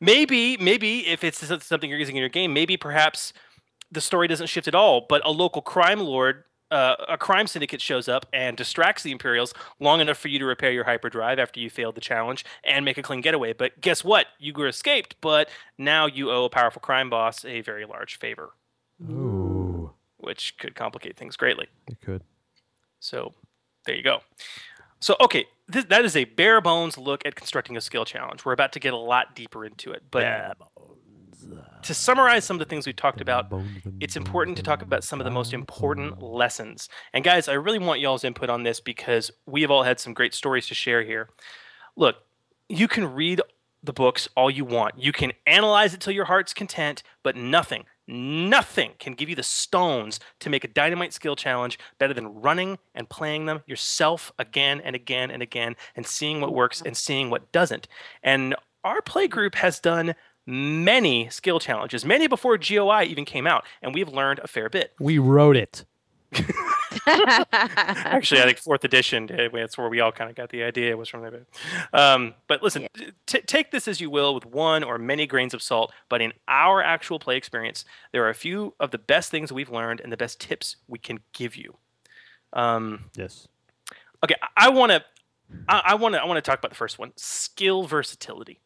Maybe, 0.00 0.56
maybe 0.56 1.06
if 1.06 1.22
it's 1.22 1.46
something 1.64 1.88
you're 1.88 1.98
using 1.98 2.16
in 2.16 2.20
your 2.20 2.28
game, 2.28 2.52
maybe 2.52 2.76
perhaps 2.76 3.32
the 3.90 4.00
story 4.00 4.28
doesn't 4.28 4.48
shift 4.48 4.68
at 4.68 4.74
all, 4.74 5.06
but 5.08 5.24
a 5.24 5.30
local 5.30 5.62
crime 5.62 6.00
lord, 6.00 6.44
uh, 6.70 6.96
a 7.08 7.16
crime 7.16 7.46
syndicate 7.46 7.80
shows 7.80 8.08
up 8.08 8.26
and 8.32 8.56
distracts 8.56 9.02
the 9.02 9.10
Imperials 9.10 9.54
long 9.80 10.00
enough 10.00 10.18
for 10.18 10.28
you 10.28 10.38
to 10.38 10.44
repair 10.44 10.70
your 10.70 10.84
hyperdrive 10.84 11.38
after 11.38 11.60
you 11.60 11.70
failed 11.70 11.94
the 11.94 12.00
challenge 12.00 12.44
and 12.64 12.84
make 12.84 12.98
a 12.98 13.02
clean 13.02 13.20
getaway. 13.20 13.52
But 13.52 13.80
guess 13.80 14.04
what? 14.04 14.26
You 14.38 14.52
were 14.52 14.68
escaped, 14.68 15.16
but 15.20 15.48
now 15.78 16.06
you 16.06 16.30
owe 16.30 16.44
a 16.44 16.50
powerful 16.50 16.80
crime 16.80 17.10
boss 17.10 17.44
a 17.44 17.62
very 17.62 17.86
large 17.86 18.18
favor, 18.18 18.50
Ooh. 19.02 19.92
which 20.18 20.58
could 20.58 20.74
complicate 20.74 21.16
things 21.16 21.36
greatly. 21.36 21.68
It 21.86 22.00
could. 22.00 22.22
So 23.00 23.32
there 23.86 23.96
you 23.96 24.02
go. 24.02 24.20
So 25.00 25.16
okay, 25.20 25.46
this, 25.68 25.84
that 25.86 26.04
is 26.04 26.16
a 26.16 26.24
bare 26.24 26.60
bones 26.60 26.98
look 26.98 27.22
at 27.24 27.34
constructing 27.34 27.76
a 27.76 27.80
skill 27.80 28.04
challenge. 28.04 28.44
We're 28.44 28.52
about 28.52 28.72
to 28.72 28.80
get 28.80 28.92
a 28.94 28.98
lot 28.98 29.34
deeper 29.34 29.64
into 29.64 29.92
it, 29.92 30.02
but 30.10 30.22
to 31.82 31.94
summarize 31.94 32.44
some 32.44 32.56
of 32.56 32.58
the 32.58 32.64
things 32.64 32.86
we've 32.86 32.96
talked 32.96 33.20
about, 33.20 33.52
it's 34.00 34.16
important 34.16 34.56
to 34.56 34.62
talk 34.62 34.82
about 34.82 35.04
some 35.04 35.20
of 35.20 35.24
the 35.24 35.30
most 35.30 35.52
important 35.52 36.20
lessons. 36.22 36.88
And 37.12 37.24
guys, 37.24 37.48
I 37.48 37.52
really 37.54 37.78
want 37.78 38.00
y'all's 38.00 38.24
input 38.24 38.50
on 38.50 38.62
this 38.64 38.80
because 38.80 39.30
we 39.46 39.62
have 39.62 39.70
all 39.70 39.84
had 39.84 40.00
some 40.00 40.14
great 40.14 40.34
stories 40.34 40.66
to 40.68 40.74
share 40.74 41.02
here. 41.02 41.28
Look, 41.96 42.16
you 42.68 42.88
can 42.88 43.14
read 43.14 43.40
the 43.82 43.92
books 43.92 44.28
all 44.36 44.50
you 44.50 44.64
want. 44.64 44.98
You 44.98 45.12
can 45.12 45.32
analyze 45.46 45.94
it 45.94 46.00
till 46.00 46.12
your 46.12 46.24
heart's 46.24 46.52
content, 46.52 47.02
but 47.22 47.36
nothing, 47.36 47.84
nothing 48.08 48.92
can 48.98 49.12
give 49.12 49.28
you 49.28 49.36
the 49.36 49.42
stones 49.42 50.18
to 50.40 50.50
make 50.50 50.64
a 50.64 50.68
dynamite 50.68 51.12
skill 51.12 51.36
challenge 51.36 51.78
better 51.98 52.14
than 52.14 52.40
running 52.40 52.78
and 52.94 53.08
playing 53.08 53.46
them 53.46 53.62
yourself 53.66 54.32
again 54.38 54.80
and 54.80 54.96
again 54.96 55.30
and 55.30 55.42
again 55.42 55.76
and 55.94 56.06
seeing 56.06 56.40
what 56.40 56.54
works 56.54 56.82
and 56.84 56.96
seeing 56.96 57.30
what 57.30 57.52
doesn't. 57.52 57.86
And 58.22 58.56
our 58.82 59.02
play 59.02 59.28
group 59.28 59.54
has 59.56 59.78
done 59.78 60.14
many 60.46 61.28
skill 61.28 61.60
challenges, 61.60 62.04
many 62.04 62.26
before 62.26 62.56
GOI 62.56 63.04
even 63.04 63.26
came 63.26 63.46
out, 63.46 63.64
and 63.82 63.94
we've 63.94 64.08
learned 64.08 64.40
a 64.42 64.48
fair 64.48 64.70
bit. 64.70 64.94
We 64.98 65.18
wrote 65.18 65.56
it. 65.56 65.84
Actually, 67.06 68.40
I 68.40 68.44
think 68.44 68.58
fourth 68.58 68.84
edition. 68.84 69.26
That's 69.26 69.78
where 69.78 69.88
we 69.88 70.00
all 70.00 70.12
kind 70.12 70.28
of 70.28 70.36
got 70.36 70.50
the 70.50 70.62
idea. 70.62 70.96
Was 70.96 71.08
from 71.08 71.22
there. 71.22 71.46
Um, 71.92 72.34
but 72.48 72.62
listen, 72.62 72.86
t- 73.26 73.40
take 73.40 73.70
this 73.70 73.88
as 73.88 74.00
you 74.00 74.10
will, 74.10 74.34
with 74.34 74.44
one 74.44 74.84
or 74.84 74.98
many 74.98 75.26
grains 75.26 75.54
of 75.54 75.62
salt. 75.62 75.92
But 76.08 76.20
in 76.20 76.32
our 76.46 76.82
actual 76.82 77.18
play 77.18 77.36
experience, 77.36 77.84
there 78.12 78.24
are 78.24 78.28
a 78.28 78.34
few 78.34 78.74
of 78.78 78.90
the 78.90 78.98
best 78.98 79.30
things 79.30 79.50
we've 79.52 79.70
learned 79.70 80.00
and 80.00 80.12
the 80.12 80.16
best 80.16 80.40
tips 80.40 80.76
we 80.86 80.98
can 80.98 81.20
give 81.32 81.56
you. 81.56 81.76
Um, 82.52 83.04
yes. 83.16 83.48
Okay, 84.22 84.36
I 84.56 84.68
want 84.68 84.92
to, 84.92 85.04
I 85.68 85.94
want 85.94 86.14
to, 86.14 86.20
I 86.22 86.26
want 86.26 86.36
to 86.36 86.42
talk 86.42 86.58
about 86.58 86.70
the 86.70 86.76
first 86.76 86.98
one: 86.98 87.12
skill 87.16 87.84
versatility. 87.84 88.60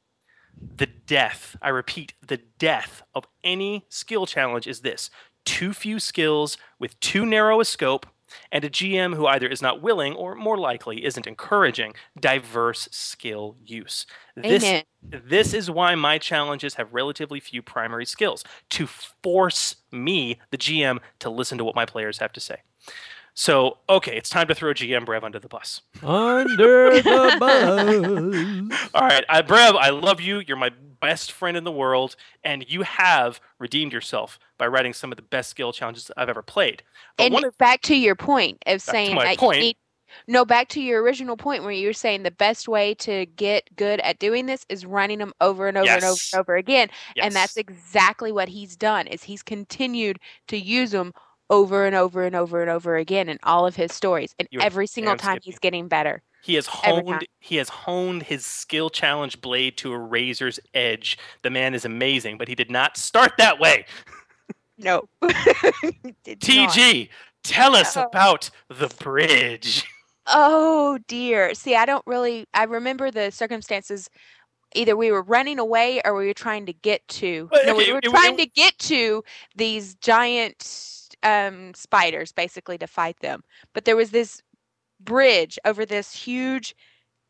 The 0.77 0.87
death, 0.87 1.57
I 1.63 1.71
repeat, 1.71 2.15
the 2.27 2.41
death 2.59 3.03
of 3.15 3.25
any 3.43 3.87
skill 3.89 4.27
challenge 4.27 4.67
is 4.67 4.81
this 4.81 5.11
too 5.45 5.73
few 5.73 5.99
skills 5.99 6.57
with 6.79 6.99
too 7.01 7.27
narrow 7.27 7.61
a 7.61 7.65
scope, 7.65 8.07
and 8.51 8.65
a 8.65 8.71
GM 8.71 9.15
who 9.15 9.27
either 9.27 9.47
is 9.47 9.63
not 9.63 9.83
willing 9.83 10.15
or 10.15 10.35
more 10.35 10.57
likely 10.57 11.05
isn't 11.05 11.27
encouraging 11.27 11.95
diverse 12.19 12.89
skill 12.91 13.57
use. 13.65 14.07
This, 14.37 14.65
Amen. 14.65 14.85
this 15.03 15.53
is 15.55 15.71
why 15.71 15.95
my 15.95 16.19
challenges 16.19 16.75
have 16.75 16.93
relatively 16.95 17.41
few 17.41 17.63
primary 17.63 18.07
skills 18.07 18.45
to 18.71 18.87
force 18.87 19.77
me, 19.91 20.41
the 20.51 20.59
GM, 20.59 20.99
to 21.21 21.31
listen 21.31 21.59
to 21.59 21.65
what 21.65 21.75
my 21.75 21.85
players 21.85 22.19
have 22.19 22.33
to 22.33 22.41
say. 22.41 22.57
So, 23.35 23.79
okay, 23.89 24.17
it's 24.17 24.29
time 24.29 24.47
to 24.49 24.55
throw 24.55 24.75
GM 24.75 25.07
Brev 25.07 25.23
under 25.25 25.39
the 25.39 25.49
bus. 25.49 25.81
Under 26.03 27.01
the 27.01 27.37
bus. 28.71 28.91
All 28.95 29.01
right, 29.03 29.25
I, 29.29 29.43
Brev, 29.43 29.75
I 29.75 29.91
love 29.91 30.21
you. 30.21 30.43
You're 30.47 30.59
my 30.59 30.71
best 31.01 31.33
friend 31.33 31.57
in 31.57 31.65
the 31.65 31.73
world, 31.73 32.15
and 32.45 32.65
you 32.69 32.83
have 32.83 33.41
redeemed 33.59 33.93
yourself 33.93 34.39
by 34.59 34.67
writing 34.67 34.93
some 34.93 35.11
of 35.13 35.17
the 35.17 35.23
best 35.23 35.51
skill 35.51 35.73
challenges 35.73 36.11
I've 36.17 36.29
ever 36.29 36.43
played. 36.43 36.83
But 37.17 37.25
and 37.25 37.35
one 37.35 37.45
of, 37.45 37.57
back 37.59 37.81
to 37.83 37.97
your 37.97 38.15
point 38.15 38.63
of 38.67 38.85
to 38.85 38.91
saying 38.91 39.15
my 39.15 39.25
that 39.25 39.33
you 39.33 39.39
point. 39.39 39.61
need 39.61 39.77
no 40.29 40.45
back 40.45 40.69
to 40.69 40.81
your 40.81 41.03
original 41.03 41.37
point 41.39 41.63
where 41.63 41.73
you 41.73 41.87
were 41.87 41.93
saying 41.95 42.23
the 42.23 42.31
best 42.31 42.69
way 42.69 42.95
to 42.95 43.25
get 43.27 43.75
good 43.77 43.99
at 44.01 44.19
doing 44.19 44.45
this 44.45 44.67
is 44.69 44.85
running 44.85 45.19
them 45.19 45.33
over 45.41 45.69
and 45.69 45.79
over 45.79 45.91
and 45.91 46.05
over 46.05 46.17
and 46.33 46.41
over 46.41 46.57
again 46.57 46.89
and 47.17 47.35
that's 47.35 47.57
exactly 47.57 48.31
what 48.31 48.49
he's 48.49 48.77
done 48.77 49.07
is 49.07 49.23
he's 49.23 49.43
continued 49.43 50.19
to 50.49 50.59
use 50.59 50.91
them 50.91 51.15
over 51.53 51.85
and 51.87 51.95
over 51.95 52.25
and 52.25 52.35
over 52.35 52.61
and 52.63 52.71
over 52.71 52.97
again 52.97 53.29
in 53.29 53.39
all 53.45 53.67
of 53.67 53.77
his 53.77 53.93
stories 53.93 54.35
and 54.39 54.49
You 54.51 54.59
are 54.61 54.65
every 54.65 54.87
single 54.89 55.17
time 55.17 55.37
skippy. 55.37 55.51
he's 55.51 55.59
getting 55.61 55.87
better 55.89 56.23
he 56.43 56.55
has 56.55 56.67
honed 56.67 57.27
he 57.39 57.57
has 57.57 57.69
honed 57.69 58.25
his 58.25 58.45
skill 58.45 58.91
challenge 58.91 59.41
blade 59.41 59.77
to 59.77 59.93
a 59.93 59.99
razor's 59.99 60.59
edge. 60.75 61.17
The 61.43 61.51
man 61.51 61.73
is 61.73 61.85
amazing, 61.85 62.37
but 62.37 62.49
he 62.49 62.57
did 62.57 62.69
not 62.69 62.97
start 62.97 63.35
that 63.39 63.61
way. 63.61 63.85
no 64.77 65.09
Did 66.25 66.39
not. 66.49 66.71
TG, 66.75 67.09
tell 67.45 67.77
us 67.77 67.97
Oh. 67.97 68.03
about 68.07 68.51
the 68.69 68.89
bridge. 69.01 69.85
Oh 70.27 70.99
dear. 71.07 71.55
See, 71.55 71.77
I 71.77 71.85
don't 71.85 72.05
really 72.07 72.47
I 72.55 72.65
remember 72.65 73.11
the 73.13 73.31
circumstances 73.31 74.09
either 74.75 74.97
we 74.97 75.13
were 75.13 75.23
running 75.23 75.59
away 75.61 76.01
or 76.05 76.15
we 76.17 76.27
were 76.27 76.35
trying 76.35 76.67
to 76.67 76.73
get 76.73 77.07
to 77.07 77.49
Well, 77.53 77.67
no, 77.67 77.75
okay, 77.77 77.87
we 77.87 77.93
were 77.93 77.99
it- 77.99 78.07
it- 78.07 78.11
trying 78.11 78.37
to 78.39 78.47
get 78.47 78.77
to 78.81 79.23
these 79.55 79.95
giant 79.97 80.63
um 81.23 81.75
spiders 81.75 82.33
basically 82.33 82.79
to 82.79 82.87
fight 82.87 83.19
them. 83.21 83.43
But 83.75 83.85
there 83.85 83.97
was 83.97 84.11
this 84.11 84.43
bridge 85.01 85.59
over 85.65 85.85
this 85.85 86.13
huge 86.15 86.75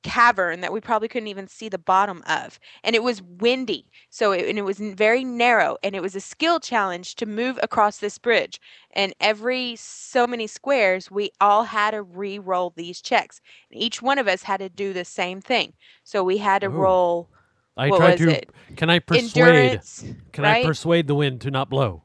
cavern 0.02 0.60
that 0.60 0.72
we 0.72 0.80
probably 0.80 1.06
couldn't 1.06 1.28
even 1.28 1.46
see 1.46 1.68
the 1.68 1.78
bottom 1.78 2.24
of 2.28 2.58
and 2.82 2.96
it 2.96 3.04
was 3.04 3.22
windy 3.22 3.86
so 4.10 4.32
it, 4.32 4.48
and 4.48 4.58
it 4.58 4.62
was 4.62 4.78
very 4.80 5.22
narrow 5.22 5.76
and 5.84 5.94
it 5.94 6.02
was 6.02 6.16
a 6.16 6.20
skill 6.20 6.58
challenge 6.58 7.14
to 7.14 7.24
move 7.24 7.56
across 7.62 7.98
this 7.98 8.18
bridge 8.18 8.60
and 8.94 9.14
every 9.20 9.76
so 9.76 10.26
many 10.26 10.48
squares 10.48 11.08
we 11.10 11.30
all 11.40 11.62
had 11.62 11.92
to 11.92 12.02
re-roll 12.02 12.72
these 12.76 13.00
checks 13.00 13.40
and 13.70 13.80
each 13.80 14.02
one 14.02 14.18
of 14.18 14.26
us 14.26 14.42
had 14.42 14.58
to 14.58 14.68
do 14.68 14.92
the 14.92 15.04
same 15.04 15.40
thing 15.40 15.72
so 16.02 16.24
we 16.24 16.36
had 16.38 16.60
to 16.62 16.66
Oh. 16.66 16.70
roll 16.70 17.28
I 17.76 17.88
tried 17.90 18.16
to. 18.18 18.30
it 18.30 18.50
Can 18.76 18.90
I 18.90 18.98
persuade? 18.98 19.36
endurance 19.36 20.04
Can 20.32 20.44
I 20.44 20.64
persuade 20.64 21.06
the 21.06 21.14
wind 21.14 21.40
to 21.42 21.50
not 21.50 21.70
blow? 21.70 22.02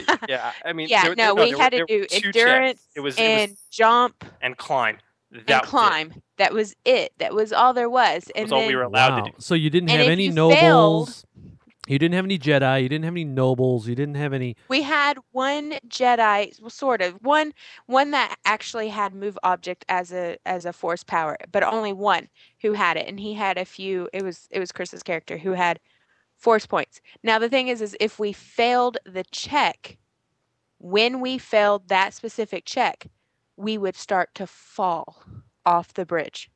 yeah, 0.28 0.52
I 0.64 0.72
mean, 0.72 0.88
yeah, 0.88 1.04
there- 1.04 1.14
no, 1.16 1.34
there- 1.34 1.44
we 1.44 1.50
had 1.58 1.72
were- 1.72 1.86
to 1.86 1.86
do 1.86 2.06
endurance. 2.12 2.86
It 2.94 3.00
was, 3.00 3.16
and 3.18 3.42
it 3.42 3.50
was 3.50 3.58
jump 3.70 4.24
and 4.40 4.56
climb. 4.56 4.98
That 5.30 5.38
and 5.40 5.48
was 5.48 5.56
it. 5.58 5.62
climb. 5.70 6.22
That 6.38 6.52
was 6.52 6.74
it. 6.84 7.12
That 7.18 7.34
was 7.34 7.52
all 7.52 7.74
there 7.74 7.90
was. 7.90 8.30
And 8.36 8.44
was 8.44 8.52
all 8.52 8.66
we 8.66 8.76
were 8.76 8.82
allowed 8.82 9.18
wow. 9.18 9.24
to 9.24 9.30
do. 9.32 9.36
So 9.38 9.54
you 9.54 9.70
didn't 9.70 9.90
And 9.90 10.00
have 10.00 10.08
any 10.10 10.24
you 10.26 10.32
nobles. 10.32 10.58
failed- 10.60 11.22
you 11.88 12.00
didn't 12.00 12.14
have 12.14 12.24
any 12.24 12.36
Jedi. 12.36 12.82
You 12.82 12.88
didn't 12.88 13.04
have 13.04 13.14
any 13.14 13.24
nobles. 13.24 13.86
You 13.86 13.94
didn't 13.94 14.16
have 14.16 14.32
any. 14.32 14.56
we 14.68 14.82
had 14.82 15.18
one 15.30 15.74
Jedi, 15.88 16.60
well, 16.60 16.68
sort 16.70 17.00
of 17.00 17.12
one 17.22 17.52
one 17.86 18.10
that 18.10 18.34
actually 18.44 18.88
had 18.88 19.14
move 19.14 19.38
object 19.44 19.84
as 19.88 20.12
a 20.12 20.36
as 20.46 20.64
a 20.66 20.72
force 20.72 21.04
power, 21.04 21.36
but 21.52 21.62
only 21.62 21.92
one 21.92 22.28
who 22.62 22.72
had 22.72 22.96
it, 22.96 23.06
and 23.06 23.20
he 23.20 23.34
had 23.34 23.56
a 23.56 23.64
few. 23.64 24.08
It 24.12 24.24
was 24.24 24.48
it 24.50 24.58
was 24.58 24.72
Chris's 24.72 25.04
character 25.04 25.36
who 25.38 25.52
had 25.52 25.78
force 26.46 26.64
points. 26.66 27.00
Now 27.24 27.40
the 27.40 27.48
thing 27.48 27.66
is, 27.66 27.80
is 27.82 27.96
if 27.98 28.20
we 28.20 28.32
failed 28.32 28.98
the 29.04 29.24
check, 29.32 29.96
when 30.78 31.20
we 31.20 31.38
failed 31.38 31.88
that 31.88 32.14
specific 32.14 32.64
check, 32.64 33.08
we 33.56 33.76
would 33.76 33.96
start 33.96 34.32
to 34.36 34.46
fall 34.46 35.24
off 35.64 35.92
the 35.94 36.06
bridge. 36.06 36.48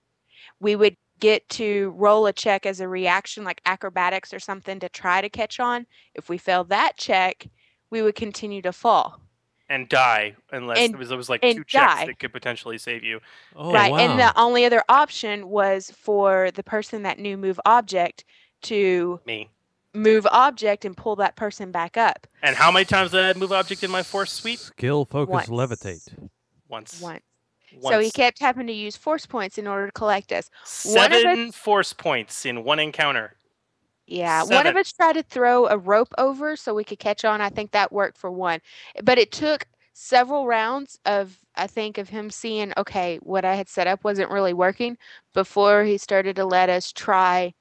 We 0.61 0.77
would 0.77 0.97
get 1.19 1.49
to 1.61 1.93
roll 1.97 2.27
a 2.27 2.33
check 2.33 2.67
as 2.67 2.79
a 2.81 2.87
reaction, 2.87 3.43
like 3.43 3.61
acrobatics 3.67 4.33
or 4.33 4.39
something, 4.39 4.79
to 4.79 4.89
try 4.89 5.21
to 5.23 5.29
catch 5.29 5.59
on. 5.59 5.87
If 6.15 6.29
we 6.29 6.39
failed 6.39 6.69
that 6.69 6.93
check, 6.97 7.49
we 7.91 8.01
would 8.01 8.15
continue 8.15 8.63
to 8.63 8.73
fall. 8.73 9.21
and 9.69 9.89
die 9.89 10.35
unless 10.53 10.79
And- 10.79 10.93
there 10.95 10.99
was 10.99 11.09
there 11.11 11.19
was 11.19 11.29
like 11.31 11.45
and 11.45 11.57
two 11.57 11.65
checks 11.65 11.95
die. 12.01 12.07
that 12.07 12.19
could 12.21 12.33
potentially 12.33 12.77
save 12.79 13.03
you. 13.05 13.21
Oh 13.57 13.73
right. 13.73 13.91
wow. 13.93 13.99
And 13.99 14.19
the 14.21 14.33
only 14.39 14.65
other 14.65 14.83
option 14.89 15.49
was 15.49 15.91
for 15.93 16.51
the 16.53 16.63
person 16.65 17.03
that 17.05 17.19
knew 17.21 17.37
move 17.37 17.59
object 17.65 18.25
to 18.63 19.21
Me. 19.27 19.49
Move 19.95 20.27
object 20.31 20.85
and 20.85 20.97
pull 20.97 21.17
that 21.17 21.35
person 21.37 21.73
back 21.73 21.97
up 21.97 22.27
And 22.43 22.55
how 22.55 22.71
many 22.71 22.85
times 22.85 23.11
did 23.11 23.25
I 23.25 23.39
move 23.39 23.53
object 23.53 23.83
in 23.83 23.91
my 23.91 24.03
force 24.05 24.33
suite? 24.33 24.61
Skill, 24.61 25.05
focus, 25.05 25.49
Once. 25.49 25.49
levitate. 25.49 26.29
Once. 26.69 27.01
once. 27.01 27.23
So 27.83 27.99
he 27.99 28.11
kept 28.11 28.39
having 28.41 28.67
to 28.67 28.73
use 28.73 28.97
force 28.97 29.27
points 29.27 29.59
in 29.59 29.67
order 29.67 29.87
to 29.87 29.93
collect 29.93 30.33
us. 30.33 30.51
One 30.85 31.07
of 31.07 31.13
us- 31.13 31.23
Seven 31.23 31.53
force 31.53 31.93
points 31.93 32.45
in 32.47 32.65
one 32.65 32.79
encounter. 32.79 33.37
Yeah, 34.07 34.43
one 34.43 34.67
of 34.67 34.77
us 34.77 34.93
tried 34.93 35.13
to 35.15 35.23
throw 35.23 35.69
a 35.69 35.79
rope 35.79 36.13
over 36.19 36.57
so 36.57 36.75
we 36.75 36.83
could 36.83 36.99
catch 36.99 37.25
on. 37.25 37.41
I 37.41 37.49
think 37.49 37.71
that 37.71 37.93
worked 37.93 38.19
for 38.19 38.31
one. 38.31 38.61
But 39.05 39.19
it 39.19 39.31
took 39.31 39.67
several 39.93 40.47
rounds 40.47 40.99
of 41.05 41.39
I 41.55 41.67
think 41.69 41.97
of 41.99 42.09
him 42.09 42.31
seeing 42.31 42.73
okay, 42.77 43.19
what 43.23 43.45
I 43.45 43.55
had 43.55 43.69
set 43.69 43.87
up 43.87 44.03
wasn't 44.03 44.31
really 44.33 44.53
working 44.53 44.97
before 45.33 45.85
he 45.85 45.97
started 45.97 46.35
to 46.37 46.45
let 46.45 46.69
us 46.69 46.91
try 46.91 47.55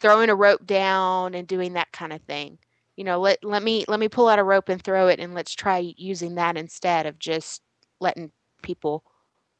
throwing 0.00 0.30
a 0.30 0.34
rope 0.34 0.66
down 0.66 1.34
and 1.34 1.46
doing 1.46 1.74
that 1.74 1.92
kind 1.92 2.12
of 2.12 2.22
thing. 2.22 2.58
You 2.96 3.04
know, 3.04 3.20
let 3.20 3.44
let 3.44 3.62
me 3.62 3.84
let 3.88 4.00
me 4.00 4.08
pull 4.08 4.28
out 4.28 4.38
a 4.38 4.44
rope 4.44 4.68
and 4.68 4.82
throw 4.82 5.08
it 5.08 5.20
and 5.20 5.34
let's 5.34 5.54
try 5.54 5.94
using 5.96 6.34
that 6.34 6.56
instead 6.56 7.06
of 7.06 7.18
just 7.18 7.62
letting 8.00 8.32
people 8.62 9.04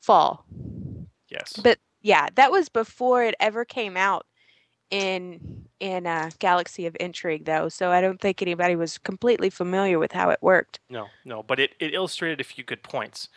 fall. 0.01 0.45
Yes. 1.29 1.53
But 1.63 1.79
yeah, 2.03 2.29
that 2.35 2.51
was 2.51 2.69
before 2.69 3.23
it 3.23 3.35
ever 3.39 3.65
came 3.65 3.97
out 3.97 4.27
in 4.91 5.67
in 5.81 6.07
uh, 6.07 6.31
Galaxy 6.39 6.87
of 6.87 6.97
Intrigue, 6.99 7.45
though. 7.45 7.69
So 7.69 7.91
I 7.91 8.01
don't 8.01 8.21
think 8.21 8.43
anybody 8.43 8.75
was 8.77 8.99
completely 8.99 9.51
familiar 9.51 9.99
with 9.99 10.13
how 10.13 10.31
it 10.31 10.39
worked. 10.41 10.81
No, 10.91 11.07
no, 11.25 11.43
but 11.43 11.61
it, 11.61 11.75
it 11.79 11.95
illustrated 11.95 12.41
a 12.41 12.45
few 12.45 12.65
good 12.65 12.83
points. 12.83 13.29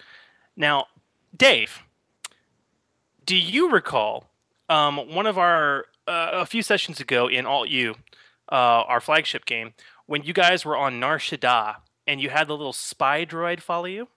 Now, 0.56 0.88
Dave, 1.36 1.84
do 3.26 3.36
you 3.36 3.70
recall 3.70 4.32
um, 4.70 4.98
one 5.14 5.28
of 5.28 5.38
our 5.38 5.86
a 6.34 6.46
few 6.46 6.62
sessions 6.62 7.00
ago 7.00 7.28
in 7.28 7.46
Alt 7.46 7.70
U, 7.70 7.96
uh, 8.52 8.56
our 8.56 9.00
flagship 9.02 9.46
game, 9.46 9.74
when 10.06 10.24
you 10.24 10.34
guys 10.34 10.66
were 10.66 10.76
on 10.78 11.00
Nar 11.00 11.18
Shaddaa 11.18 11.76
and 12.08 12.20
you 12.22 12.30
had 12.30 12.48
the 12.48 12.56
little 12.58 12.74
spy 12.74 13.26
droid 13.26 13.62
follow 13.62 13.86
you, 13.86 14.08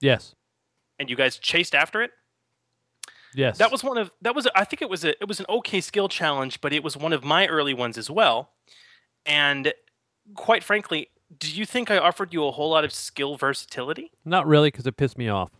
Yes. 0.00 0.34
and 0.98 1.10
you 1.10 1.16
guys 1.16 1.38
chased 1.38 1.74
after 1.74 2.02
it? 2.02 2.12
Yes. 3.34 3.58
That 3.58 3.70
was 3.70 3.84
one 3.84 3.98
of 3.98 4.10
that 4.22 4.34
was 4.34 4.48
I 4.54 4.64
think 4.64 4.80
it 4.80 4.88
was 4.88 5.04
a 5.04 5.10
it 5.20 5.28
was 5.28 5.38
an 5.38 5.46
okay 5.48 5.80
skill 5.80 6.08
challenge, 6.08 6.60
but 6.60 6.72
it 6.72 6.82
was 6.82 6.96
one 6.96 7.12
of 7.12 7.22
my 7.24 7.46
early 7.46 7.74
ones 7.74 7.98
as 7.98 8.10
well. 8.10 8.50
And 9.26 9.72
quite 10.34 10.64
frankly, 10.64 11.08
do 11.38 11.50
you 11.52 11.66
think 11.66 11.90
I 11.90 11.98
offered 11.98 12.32
you 12.32 12.46
a 12.46 12.52
whole 12.52 12.70
lot 12.70 12.84
of 12.84 12.92
skill 12.92 13.36
versatility? 13.36 14.12
Not 14.24 14.46
really, 14.46 14.70
because 14.70 14.86
it 14.86 14.96
pissed 14.96 15.18
me 15.18 15.28
off. 15.28 15.50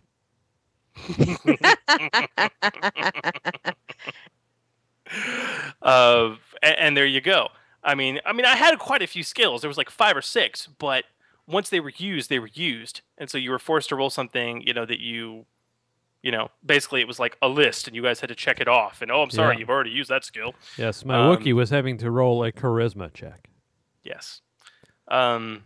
Uh, 5.81 6.35
and, 6.61 6.75
and 6.77 6.97
there 6.97 7.05
you 7.05 7.21
go. 7.21 7.49
I 7.83 7.95
mean, 7.95 8.19
I 8.25 8.33
mean, 8.33 8.45
I 8.45 8.55
had 8.55 8.77
quite 8.79 9.01
a 9.01 9.07
few 9.07 9.23
skills. 9.23 9.61
There 9.61 9.69
was 9.69 9.77
like 9.77 9.89
five 9.89 10.15
or 10.17 10.21
six, 10.21 10.67
but 10.67 11.05
once 11.47 11.69
they 11.69 11.79
were 11.79 11.93
used, 11.97 12.29
they 12.29 12.39
were 12.39 12.49
used, 12.53 13.01
and 13.17 13.29
so 13.29 13.37
you 13.37 13.51
were 13.51 13.59
forced 13.59 13.89
to 13.89 13.95
roll 13.95 14.09
something, 14.09 14.61
you 14.67 14.73
know, 14.73 14.85
that 14.85 14.99
you, 14.99 15.45
you 16.21 16.31
know, 16.31 16.49
basically 16.65 17.01
it 17.01 17.07
was 17.07 17.19
like 17.19 17.37
a 17.41 17.47
list, 17.47 17.87
and 17.87 17.95
you 17.95 18.03
guys 18.03 18.19
had 18.19 18.27
to 18.29 18.35
check 18.35 18.59
it 18.59 18.67
off. 18.67 19.01
And 19.01 19.11
oh, 19.11 19.21
I'm 19.21 19.29
sorry, 19.31 19.55
Yeah. 19.55 19.59
you've 19.61 19.69
already 19.69 19.89
used 19.91 20.09
that 20.09 20.25
skill. 20.25 20.53
Yes, 20.77 21.05
my 21.05 21.15
Um, 21.15 21.35
Wookiee 21.37 21.53
was 21.53 21.69
having 21.69 21.97
to 21.99 22.11
roll 22.11 22.43
a 22.43 22.51
charisma 22.51 23.11
check. 23.13 23.49
Yes. 24.03 24.41
Um, 25.07 25.63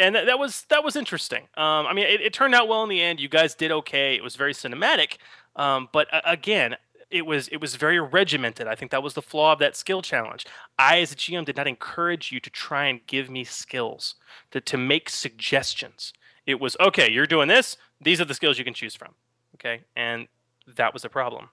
and 0.00 0.14
that, 0.14 0.26
that 0.26 0.38
was 0.38 0.64
that 0.68 0.82
was 0.82 0.96
interesting. 0.96 1.42
Um, 1.56 1.86
I 1.86 1.92
mean, 1.92 2.06
it, 2.06 2.20
it 2.20 2.32
turned 2.32 2.54
out 2.54 2.68
well 2.68 2.82
in 2.82 2.88
the 2.88 3.00
end. 3.00 3.20
You 3.20 3.28
guys 3.28 3.54
did 3.54 3.70
okay. 3.70 4.14
It 4.14 4.22
was 4.22 4.36
very 4.36 4.52
cinematic. 4.52 5.18
Um, 5.56 5.88
but 5.92 6.12
uh, 6.12 6.20
again, 6.24 6.76
it 7.10 7.26
was 7.26 7.48
it 7.48 7.60
was 7.60 7.76
very 7.76 8.00
regimented. 8.00 8.66
I 8.66 8.74
think 8.74 8.90
that 8.90 9.02
was 9.02 9.14
the 9.14 9.22
flaw 9.22 9.52
of 9.52 9.58
that 9.58 9.76
skill 9.76 10.02
challenge. 10.02 10.46
I, 10.78 11.00
as 11.00 11.12
a 11.12 11.16
GM, 11.16 11.44
did 11.44 11.56
not 11.56 11.66
encourage 11.66 12.32
you 12.32 12.40
to 12.40 12.50
try 12.50 12.86
and 12.86 13.06
give 13.06 13.28
me 13.28 13.44
skills 13.44 14.14
to 14.52 14.60
to 14.60 14.76
make 14.76 15.10
suggestions. 15.10 16.12
It 16.46 16.60
was 16.60 16.76
okay. 16.80 17.10
You're 17.10 17.26
doing 17.26 17.48
this. 17.48 17.76
These 18.00 18.20
are 18.20 18.24
the 18.24 18.34
skills 18.34 18.58
you 18.58 18.64
can 18.64 18.74
choose 18.74 18.94
from. 18.94 19.14
Okay, 19.56 19.82
and 19.94 20.28
that 20.76 20.92
was 20.92 21.04
a 21.04 21.08
problem. 21.08 21.50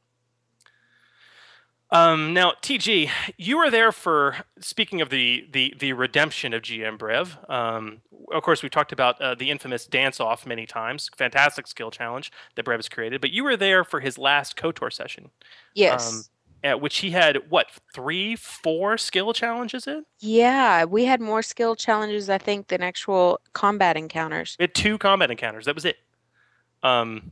Um, 1.89 2.33
now, 2.33 2.53
TG, 2.61 3.09
you 3.37 3.57
were 3.57 3.71
there 3.71 3.91
for 3.91 4.35
speaking 4.59 4.99
of 4.99 5.09
the 5.09 5.47
the 5.51 5.73
the 5.79 5.93
redemption 5.93 6.53
of 6.53 6.61
GM 6.61 6.97
Brev. 6.97 7.49
Um, 7.49 8.01
of 8.33 8.43
course, 8.43 8.61
we 8.61 8.69
talked 8.69 8.91
about 8.91 9.21
uh, 9.21 9.35
the 9.35 9.49
infamous 9.49 9.85
dance 9.85 10.19
off 10.19 10.45
many 10.45 10.65
times. 10.65 11.09
Fantastic 11.15 11.65
skill 11.65 11.91
challenge 11.91 12.31
that 12.55 12.65
Brev 12.65 12.77
has 12.77 12.89
created. 12.89 13.21
But 13.21 13.31
you 13.31 13.43
were 13.43 13.55
there 13.55 13.83
for 13.85 14.01
his 14.01 14.17
last 14.17 14.57
Kotor 14.57 14.91
session. 14.91 15.29
Yes. 15.75 16.13
Um, 16.13 16.23
at 16.63 16.81
which 16.81 16.97
he 16.97 17.11
had 17.11 17.37
what 17.49 17.67
three, 17.93 18.35
four 18.35 18.97
skill 18.97 19.31
challenges 19.31 19.87
in. 19.87 20.03
Yeah, 20.19 20.85
we 20.85 21.05
had 21.05 21.21
more 21.21 21.41
skill 21.41 21.75
challenges, 21.75 22.29
I 22.29 22.39
think, 22.39 22.67
than 22.67 22.81
actual 22.81 23.39
combat 23.53 23.95
encounters. 23.95 24.55
We 24.59 24.63
had 24.63 24.73
two 24.73 24.97
combat 24.97 25.31
encounters. 25.31 25.65
That 25.65 25.75
was 25.75 25.85
it. 25.85 25.97
Um, 26.83 27.31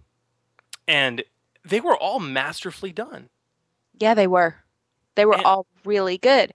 and 0.88 1.23
they 1.68 1.82
were 1.82 1.98
all 1.98 2.19
masterfully 2.19 2.91
done. 2.91 3.30
Yeah, 4.00 4.14
they 4.14 4.28
were. 4.28 4.56
They 5.16 5.26
were 5.26 5.40
all 5.46 5.66
really 5.86 6.18
good, 6.18 6.54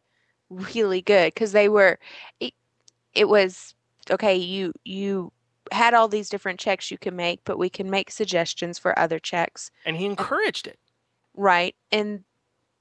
really 0.51 1.01
good 1.01 1.33
because 1.33 1.53
they 1.53 1.69
were. 1.69 1.99
It, 2.41 2.53
it 3.15 3.29
was 3.29 3.75
okay. 4.11 4.37
You 4.37 4.73
you 4.85 5.33
had 5.73 5.95
all 5.95 6.09
these 6.09 6.29
different 6.29 6.61
checks 6.61 6.91
you 6.91 6.99
can 6.99 7.17
make, 7.17 7.41
but 7.45 7.59
we 7.59 7.71
can 7.71 7.91
make 7.91 8.11
suggestions 8.11 8.79
for 8.79 8.99
other 8.99 9.19
checks. 9.19 9.71
And 9.85 9.97
he 9.97 10.05
encouraged 10.05 10.67
it. 10.67 10.79
Right, 11.35 11.75
and 11.91 12.25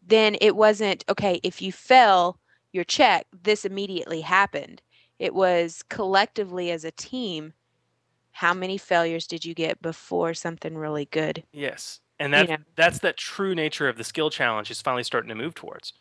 then 0.05 0.35
it 0.41 0.55
wasn't 0.55 1.05
okay. 1.07 1.39
If 1.43 1.61
you 1.61 1.71
fail 1.71 2.39
your 2.71 2.83
check, 2.83 3.25
this 3.31 3.65
immediately 3.65 4.21
happened. 4.21 4.81
It 5.17 5.33
was 5.33 5.83
collectively 5.89 6.71
as 6.71 6.83
a 6.83 6.91
team. 6.91 7.53
How 8.31 8.53
many 8.53 8.77
failures 8.77 9.27
did 9.27 9.43
you 9.43 9.53
get 9.53 9.81
before 9.81 10.33
something 10.33 10.77
really 10.77 11.05
good? 11.05 11.43
Yes, 11.51 11.99
and 12.19 12.33
You 12.33 12.39
that's 12.47 12.51
that's 12.75 12.99
that 12.99 13.17
true 13.17 13.55
nature 13.55 13.87
of 13.89 13.97
the 13.97 14.03
skill 14.03 14.29
challenge 14.29 14.69
is 14.71 14.81
finally 14.81 15.03
starting 15.03 15.29
to 15.29 15.35
move 15.35 15.55
towards. 15.55 15.93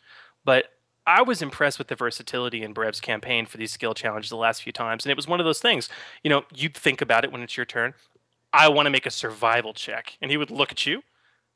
But 0.45 0.65
I 1.07 1.21
was 1.21 1.41
impressed 1.41 1.79
with 1.79 1.87
the 1.87 1.95
versatility 1.95 2.61
in 2.61 2.73
Brev's 2.73 3.01
campaign 3.01 3.45
for 3.45 3.57
these 3.57 3.71
skill 3.71 3.93
challenges 3.93 4.29
the 4.29 4.35
last 4.35 4.61
few 4.61 4.71
times, 4.71 5.05
and 5.05 5.11
it 5.11 5.15
was 5.15 5.27
one 5.27 5.39
of 5.39 5.45
those 5.45 5.59
things. 5.59 5.89
You 6.23 6.29
know, 6.29 6.43
you'd 6.53 6.75
think 6.75 7.01
about 7.01 7.23
it 7.23 7.31
when 7.31 7.41
it's 7.41 7.57
your 7.57 7.65
turn. 7.65 7.93
I 8.53 8.67
want 8.69 8.87
to 8.87 8.91
make 8.91 9.05
a 9.05 9.11
survival 9.11 9.73
check, 9.73 10.17
and 10.21 10.29
he 10.31 10.37
would 10.37 10.51
look 10.51 10.71
at 10.71 10.85
you 10.85 11.01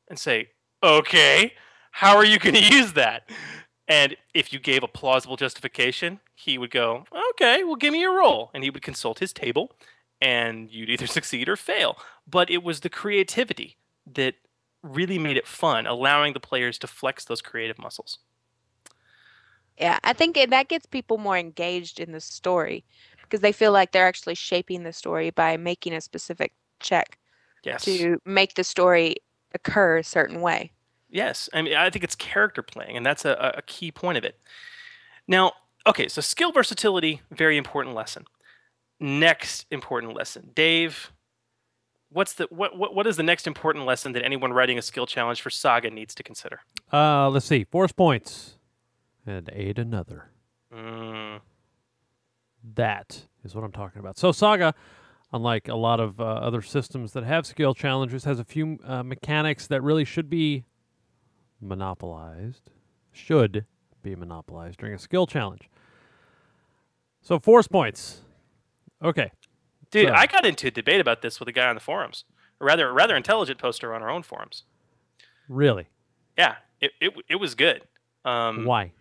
and 0.10 0.18
say, 0.18 0.50
"Okay, 0.82 1.54
how 1.92 2.16
are 2.16 2.26
you 2.26 2.40
going 2.40 2.56
to 2.64 2.64
use 2.64 2.94
that?" 2.94 3.30
And 3.88 4.16
if 4.34 4.54
you 4.54 4.60
gave 4.60 4.82
a 4.84 4.88
plausible 4.88 5.36
justification, 5.36 6.20
he 6.36 6.58
would 6.58 6.72
go, 6.72 7.06
"Okay, 7.32 7.64
well, 7.64 7.76
give 7.76 7.94
me 7.94 8.04
a 8.04 8.10
roll," 8.10 8.50
and 8.54 8.64
he 8.64 8.70
would 8.70 8.82
consult 8.82 9.20
his 9.20 9.34
table, 9.34 9.72
and 10.22 10.72
you'd 10.72 10.90
either 10.90 11.08
succeed 11.20 11.50
or 11.50 11.56
fail. 11.58 11.98
But 12.28 12.50
it 12.50 12.64
was 12.64 12.80
the 12.80 12.90
creativity 12.90 13.78
that 14.12 14.36
really 14.84 15.18
made 15.18 15.38
it 15.38 15.48
fun, 15.48 15.88
allowing 15.88 16.34
the 16.34 16.40
players 16.40 16.78
to 16.80 16.88
flex 16.88 17.26
those 17.26 17.42
creative 17.42 17.80
muscles. 17.80 18.20
Yeah, 19.78 20.00
I 20.04 20.14
think 20.14 20.38
it, 20.38 20.50
that 20.52 20.68
gets 20.68 20.86
people 20.86 21.18
more 21.18 21.38
engaged 21.38 22.00
in 22.00 22.12
the 22.12 22.20
story 22.22 22.86
because 23.24 23.42
they 23.42 23.52
feel 23.52 23.72
like 23.72 23.92
they're 23.92 24.08
actually 24.08 24.36
shaping 24.36 24.84
the 24.84 24.94
story 24.94 25.32
by 25.32 25.58
making 25.58 25.94
a 25.94 26.02
specific 26.02 26.54
check 26.80 27.18
Yes. 27.64 27.84
to 27.86 28.20
make 28.26 28.54
the 28.54 28.64
story 28.64 29.16
occur 29.56 29.98
a 29.98 30.04
certain 30.04 30.42
way. 30.42 30.72
Yes, 31.10 31.50
I 31.54 31.62
mean, 31.62 31.76
I 31.76 31.90
think 31.90 32.04
it's 32.04 32.16
character 32.16 32.62
playing, 32.62 32.98
and 32.98 33.06
that's 33.06 33.26
a, 33.26 33.54
a 33.58 33.62
key 33.62 33.92
point 33.92 34.18
of 34.18 34.24
it. 34.24 34.40
Now, 35.28 35.54
okay, 35.86 36.08
so 36.08 36.22
skill 36.22 36.52
versatility, 36.52 37.22
very 37.32 37.58
important 37.58 37.96
lesson. 37.96 38.26
Next 39.00 39.66
important 39.72 40.14
lesson, 40.14 40.52
Dave. 40.56 41.12
What's 42.14 42.34
the 42.34 42.48
what, 42.50 42.78
what 42.78 42.94
what 42.94 43.08
is 43.08 43.18
the 43.18 43.24
next 43.24 43.48
important 43.48 43.86
lesson 43.86 44.12
that 44.14 44.24
anyone 44.24 44.54
writing 44.54 44.78
a 44.78 44.82
skill 44.82 45.06
challenge 45.08 45.42
for 45.42 45.50
Saga 45.50 45.90
needs 45.90 46.14
to 46.16 46.24
consider? 46.24 46.60
Uh, 46.92 47.30
let's 47.30 47.46
see. 47.46 47.64
Force 47.64 47.92
points 47.92 48.58
and 49.26 49.50
aid 49.52 49.80
another. 49.80 50.30
Mm, 50.74 51.40
That 52.76 53.26
is 53.44 53.56
what 53.56 53.64
I'm 53.64 53.72
talking 53.72 54.00
about. 54.00 54.18
So 54.18 54.32
Saga, 54.32 54.74
unlike 55.32 55.68
a 55.68 55.76
lot 55.76 56.00
of 56.00 56.20
uh, 56.20 56.24
other 56.24 56.62
systems 56.62 57.14
that 57.14 57.24
have 57.24 57.46
skill 57.46 57.74
challenges, 57.74 58.26
has 58.26 58.40
a 58.40 58.46
few 58.46 58.78
uh, 58.86 59.02
mechanics 59.04 59.66
that 59.68 59.82
really 59.82 60.06
should 60.06 60.30
be 60.30 60.66
monopolized. 61.60 62.70
Should 63.12 63.66
be 64.02 64.16
monopolized 64.16 64.80
during 64.80 64.94
a 64.96 65.00
skill 65.00 65.26
challenge. 65.28 65.70
So 67.22 67.40
force 67.40 67.68
points. 67.68 68.22
Okay. 69.04 69.32
Dude, 69.94 70.10
So- 70.10 70.14
I 70.14 70.26
got 70.28 70.46
into 70.46 70.68
a 70.68 70.72
debate 70.72 71.00
about 71.00 71.22
this 71.22 71.40
with 71.40 71.48
a 71.48 71.54
guy 71.54 71.68
on 71.68 71.76
the 71.76 71.82
forums. 71.82 72.26
A 72.60 72.66
rather 72.66 72.88
a 72.90 72.94
rather 72.94 73.16
intelligent 73.16 73.60
poster 73.60 73.94
on 73.94 74.02
our 74.04 74.10
own 74.10 74.24
forums. 74.24 74.64
Really? 75.48 75.88
Yeah, 76.38 76.56
it 76.82 76.92
it, 77.00 77.14
it 77.30 77.36
was 77.36 77.56
good. 77.56 77.82
Um, 78.26 78.66
Why? 78.66 78.92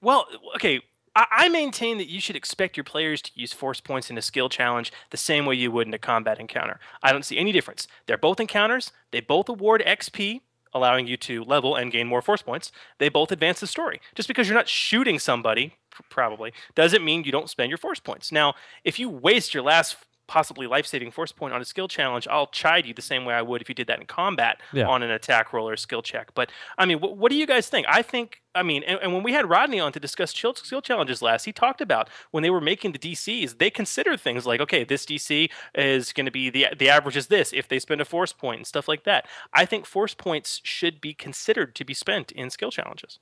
Well, 0.00 0.26
okay. 0.56 0.80
I, 1.14 1.26
I 1.30 1.48
maintain 1.48 1.96
that 1.98 2.08
you 2.08 2.20
should 2.20 2.36
expect 2.36 2.76
your 2.76 2.84
players 2.84 3.22
to 3.22 3.30
use 3.34 3.52
force 3.52 3.80
points 3.80 4.10
in 4.10 4.18
a 4.18 4.22
skill 4.22 4.48
challenge 4.50 4.92
the 5.10 5.16
same 5.16 5.46
way 5.46 5.54
you 5.54 5.70
would 5.70 5.86
in 5.86 5.94
a 5.94 5.98
combat 5.98 6.38
encounter. 6.38 6.78
I 7.02 7.10
don't 7.12 7.24
see 7.24 7.38
any 7.38 7.52
difference. 7.52 7.88
They're 8.06 8.18
both 8.18 8.38
encounters. 8.38 8.92
They 9.12 9.20
both 9.20 9.48
award 9.48 9.82
XP, 9.86 10.40
allowing 10.74 11.06
you 11.06 11.16
to 11.16 11.42
level 11.44 11.74
and 11.74 11.90
gain 11.90 12.06
more 12.06 12.20
force 12.20 12.42
points. 12.42 12.70
They 12.98 13.08
both 13.08 13.32
advance 13.32 13.60
the 13.60 13.66
story. 13.66 14.00
Just 14.14 14.28
because 14.28 14.46
you're 14.46 14.56
not 14.58 14.68
shooting 14.68 15.18
somebody, 15.18 15.74
probably, 16.10 16.52
doesn't 16.74 17.02
mean 17.02 17.24
you 17.24 17.32
don't 17.32 17.48
spend 17.48 17.70
your 17.70 17.78
force 17.78 18.00
points. 18.00 18.30
Now, 18.30 18.54
if 18.84 18.98
you 18.98 19.08
waste 19.08 19.54
your 19.54 19.62
last 19.62 19.96
possibly 20.26 20.66
life-saving 20.66 21.10
force 21.10 21.30
point 21.32 21.54
on 21.54 21.60
a 21.60 21.64
skill 21.64 21.88
challenge, 21.88 22.26
I'll 22.28 22.48
chide 22.48 22.84
you 22.86 22.92
the 22.94 23.02
same 23.02 23.24
way 23.24 23.34
I 23.34 23.42
would 23.42 23.62
if 23.62 23.68
you 23.68 23.74
did 23.74 23.86
that 23.86 24.00
in 24.00 24.06
combat 24.06 24.60
Yeah. 24.72 24.86
on 24.88 25.02
an 25.02 25.10
attack 25.10 25.52
roll 25.52 25.68
or 25.68 25.74
a 25.74 25.78
skill 25.78 26.02
check. 26.02 26.34
But 26.34 26.50
I 26.78 26.84
mean, 26.86 27.00
what, 27.00 27.16
what 27.16 27.30
do 27.30 27.36
you 27.38 27.46
guys 27.46 27.68
think? 27.68 27.86
I 27.88 28.02
think, 28.02 28.42
I 28.54 28.62
mean, 28.62 28.82
and, 28.84 28.98
and 29.00 29.12
when 29.14 29.22
we 29.22 29.32
had 29.32 29.48
Rodney 29.48 29.78
on 29.78 29.92
to 29.92 30.00
discuss 30.00 30.32
chill- 30.32 30.54
skill 30.54 30.82
challenges 30.82 31.22
last, 31.22 31.44
he 31.44 31.52
talked 31.52 31.80
about 31.80 32.08
when 32.32 32.42
they 32.42 32.50
were 32.50 32.60
making 32.60 32.92
the 32.92 32.98
DCs, 32.98 33.58
they 33.58 33.70
considered 33.70 34.20
things 34.20 34.46
like, 34.46 34.60
okay, 34.60 34.82
this 34.84 35.06
DC 35.06 35.50
is 35.74 36.12
going 36.12 36.26
to 36.26 36.32
be 36.32 36.50
the 36.50 36.66
the 36.76 36.88
average 36.88 37.16
is 37.16 37.28
this 37.28 37.52
if 37.52 37.68
they 37.68 37.78
spend 37.78 38.00
a 38.00 38.04
force 38.04 38.32
point 38.32 38.58
and 38.58 38.66
stuff 38.66 38.88
like 38.88 39.04
that. 39.04 39.26
I 39.52 39.64
think 39.64 39.86
force 39.86 40.14
points 40.14 40.60
should 40.64 41.00
be 41.00 41.14
considered 41.14 41.74
to 41.76 41.84
be 41.84 41.94
spent 41.94 42.32
in 42.32 42.50
skill 42.50 42.70
challenges. 42.70 43.18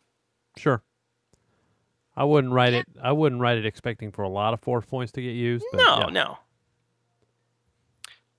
Sure. 0.57 0.83
I 2.17 2.23
wouldn't 2.25 2.53
write 2.53 2.75
it. 2.75 2.87
I 3.03 3.11
wouldn't 3.11 3.41
write 3.41 3.59
it 3.59 3.67
expecting 3.67 4.13
for 4.13 4.23
a 4.23 4.29
lot 4.29 4.55
of 4.55 4.61
force 4.61 4.85
points 4.87 5.11
to 5.13 5.21
get 5.21 5.33
used. 5.33 5.65
But 5.73 5.79
No, 5.79 5.99
yeah. 5.99 6.07
no. 6.11 6.39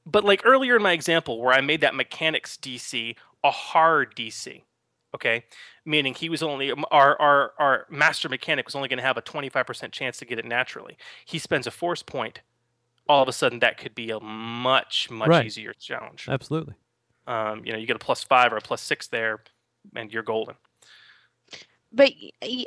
But 0.06 0.23
like 0.23 0.41
earlier 0.45 0.76
in 0.76 0.84
my 0.84 0.91
example, 0.91 1.41
where 1.41 1.53
I 1.53 1.61
made 1.61 1.82
that 1.82 1.95
mechanics 1.95 2.57
DC 2.57 3.15
a 3.44 3.52
hard 3.52 4.15
DC, 4.15 4.61
okay, 5.14 5.44
meaning 5.86 6.14
he 6.14 6.30
was 6.30 6.44
only 6.44 6.72
um, 6.72 6.86
our 6.91 7.19
our 7.22 7.53
our 7.60 7.86
master 7.90 8.30
mechanic 8.30 8.65
was 8.65 8.76
only 8.76 8.88
going 8.90 8.98
to 8.98 9.03
have 9.03 9.18
a 9.18 9.22
twenty 9.22 9.49
five 9.49 9.65
percent 9.65 9.94
chance 9.94 10.18
to 10.18 10.26
get 10.26 10.40
it 10.40 10.45
naturally. 10.45 10.98
He 11.26 11.40
spends 11.40 11.68
a 11.68 11.72
force 11.72 12.03
point. 12.03 12.41
All 13.07 13.22
of 13.22 13.30
a 13.30 13.34
sudden, 13.34 13.60
that 13.60 13.77
could 13.77 13.94
be 13.94 14.10
a 14.11 14.19
much 14.19 15.10
much 15.11 15.30
Right. 15.30 15.45
easier 15.45 15.73
challenge. 15.73 16.27
Absolutely. 16.30 16.73
Um, 17.27 17.64
you 17.65 17.72
know, 17.72 17.77
you 17.77 17.86
get 17.88 17.95
a 17.95 17.99
plus 17.99 18.23
five 18.23 18.52
or 18.53 18.57
a 18.57 18.61
plus 18.61 18.82
six 18.82 19.07
there, 19.07 19.44
and 19.95 20.11
you're 20.11 20.23
golden. 20.23 20.56
But 21.91 22.11
y- 22.22 22.32
y- 22.41 22.65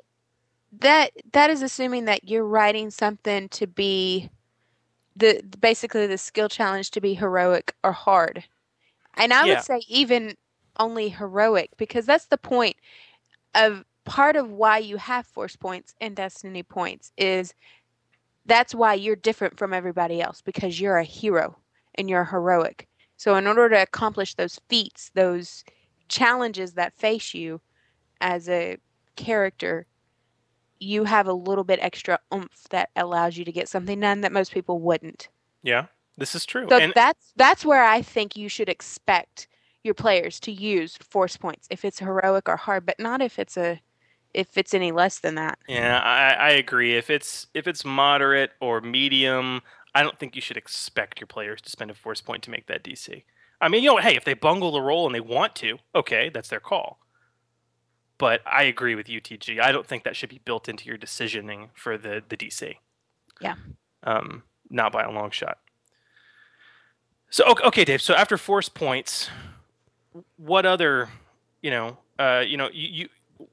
that 0.80 1.10
that 1.32 1.50
is 1.50 1.62
assuming 1.62 2.04
that 2.06 2.28
you're 2.28 2.44
writing 2.46 2.90
something 2.90 3.48
to 3.50 3.66
be 3.66 4.30
the 5.18 5.42
basically 5.60 6.06
the 6.06 6.18
skill 6.18 6.48
challenge 6.48 6.92
to 6.92 7.02
be 7.02 7.14
heroic 7.14 7.74
or 7.84 7.92
hard. 7.92 8.44
And 9.16 9.32
I 9.34 9.46
Yeah. 9.46 9.60
would 9.60 9.62
say 9.62 9.82
even 9.88 10.36
only 10.78 11.10
heroic 11.10 11.70
because 11.78 12.06
that's 12.06 12.26
the 12.26 12.38
point 12.38 12.76
of 13.54 13.84
part 14.04 14.36
of 14.36 14.50
why 14.52 14.78
you 14.78 14.98
have 14.98 15.26
force 15.26 15.56
points 15.56 15.94
and 16.00 16.16
destiny 16.16 16.62
points 16.64 17.12
is 17.18 17.54
that's 18.46 18.74
why 18.74 18.94
you're 18.94 19.16
different 19.16 19.58
from 19.58 19.74
everybody 19.74 20.22
else 20.22 20.42
because 20.42 20.80
you're 20.80 20.98
a 20.98 21.04
hero 21.04 21.58
and 21.96 22.10
you're 22.10 22.24
heroic. 22.26 22.88
So 23.16 23.36
in 23.36 23.46
order 23.48 23.70
to 23.70 23.82
accomplish 23.82 24.34
those 24.34 24.60
feats, 24.70 25.10
those 25.14 25.64
challenges 26.08 26.74
that 26.74 26.94
face 26.96 27.34
you 27.34 27.60
as 28.20 28.48
a 28.50 28.78
character, 29.16 29.87
you 30.80 31.04
have 31.04 31.26
a 31.26 31.32
little 31.32 31.64
bit 31.64 31.78
extra 31.82 32.18
oomph 32.32 32.68
that 32.70 32.90
allows 32.96 33.36
you 33.36 33.44
to 33.44 33.52
get 33.52 33.68
something 33.68 34.00
done 34.00 34.20
that 34.22 34.32
most 34.32 34.52
people 34.52 34.80
wouldn't. 34.80 35.28
Yeah, 35.62 35.86
this 36.16 36.34
is 36.34 36.46
true. 36.46 36.66
So 36.68 36.76
and 36.76 36.92
that's 36.94 37.32
that's 37.36 37.64
where 37.64 37.84
I 37.84 38.02
think 38.02 38.36
you 38.36 38.48
should 38.48 38.68
expect 38.68 39.48
your 39.84 39.94
players 39.94 40.40
to 40.40 40.52
use 40.52 40.96
force 40.96 41.36
points 41.36 41.66
if 41.70 41.84
it's 41.84 41.98
heroic 41.98 42.48
or 42.48 42.56
hard, 42.56 42.86
but 42.86 42.98
not 42.98 43.20
if 43.20 43.38
it's 43.38 43.56
a 43.56 43.80
if 44.34 44.58
it's 44.58 44.74
any 44.74 44.92
less 44.92 45.20
than 45.20 45.34
that. 45.36 45.58
Yeah, 45.68 46.00
I, 46.00 46.32
I 46.32 46.50
agree. 46.50 46.96
If 46.96 47.10
it's 47.10 47.46
if 47.54 47.66
it's 47.66 47.84
moderate 47.84 48.50
or 48.60 48.80
medium, 48.80 49.62
I 49.94 50.02
don't 50.02 50.18
think 50.18 50.36
you 50.36 50.42
should 50.42 50.56
expect 50.56 51.20
your 51.20 51.26
players 51.26 51.60
to 51.62 51.70
spend 51.70 51.90
a 51.90 51.94
force 51.94 52.20
point 52.20 52.42
to 52.44 52.50
make 52.50 52.66
that 52.66 52.84
DC. 52.84 53.24
I 53.60 53.68
mean, 53.68 53.82
you 53.82 53.90
know, 53.90 53.96
hey, 53.96 54.14
if 54.14 54.24
they 54.24 54.34
bungle 54.34 54.70
the 54.70 54.80
roll 54.80 55.06
and 55.06 55.14
they 55.14 55.20
want 55.20 55.56
to, 55.56 55.78
okay, 55.94 56.30
that's 56.32 56.48
their 56.48 56.60
call. 56.60 57.00
But 58.18 58.40
I 58.44 58.64
agree 58.64 58.94
with 58.94 59.06
UTG. 59.06 59.60
I 59.60 59.70
don't 59.70 59.86
think 59.86 60.02
that 60.04 60.16
should 60.16 60.28
be 60.28 60.40
built 60.44 60.68
into 60.68 60.86
your 60.86 60.98
decisioning 60.98 61.68
for 61.74 61.96
the 61.96 62.22
the 62.28 62.36
DC. 62.36 62.74
Yeah. 63.40 63.54
Um, 64.02 64.42
not 64.70 64.92
by 64.92 65.02
a 65.04 65.10
long 65.10 65.30
shot. 65.30 65.58
So 67.30 67.44
okay, 67.44 67.64
okay, 67.64 67.84
Dave. 67.84 68.02
So 68.02 68.14
after 68.14 68.36
force 68.36 68.68
points, 68.68 69.30
what 70.36 70.66
other, 70.66 71.08
you 71.62 71.70
know, 71.70 71.98
uh, 72.18 72.42
you 72.46 72.56
know, 72.56 72.68
you, 72.72 73.08
you 73.38 73.48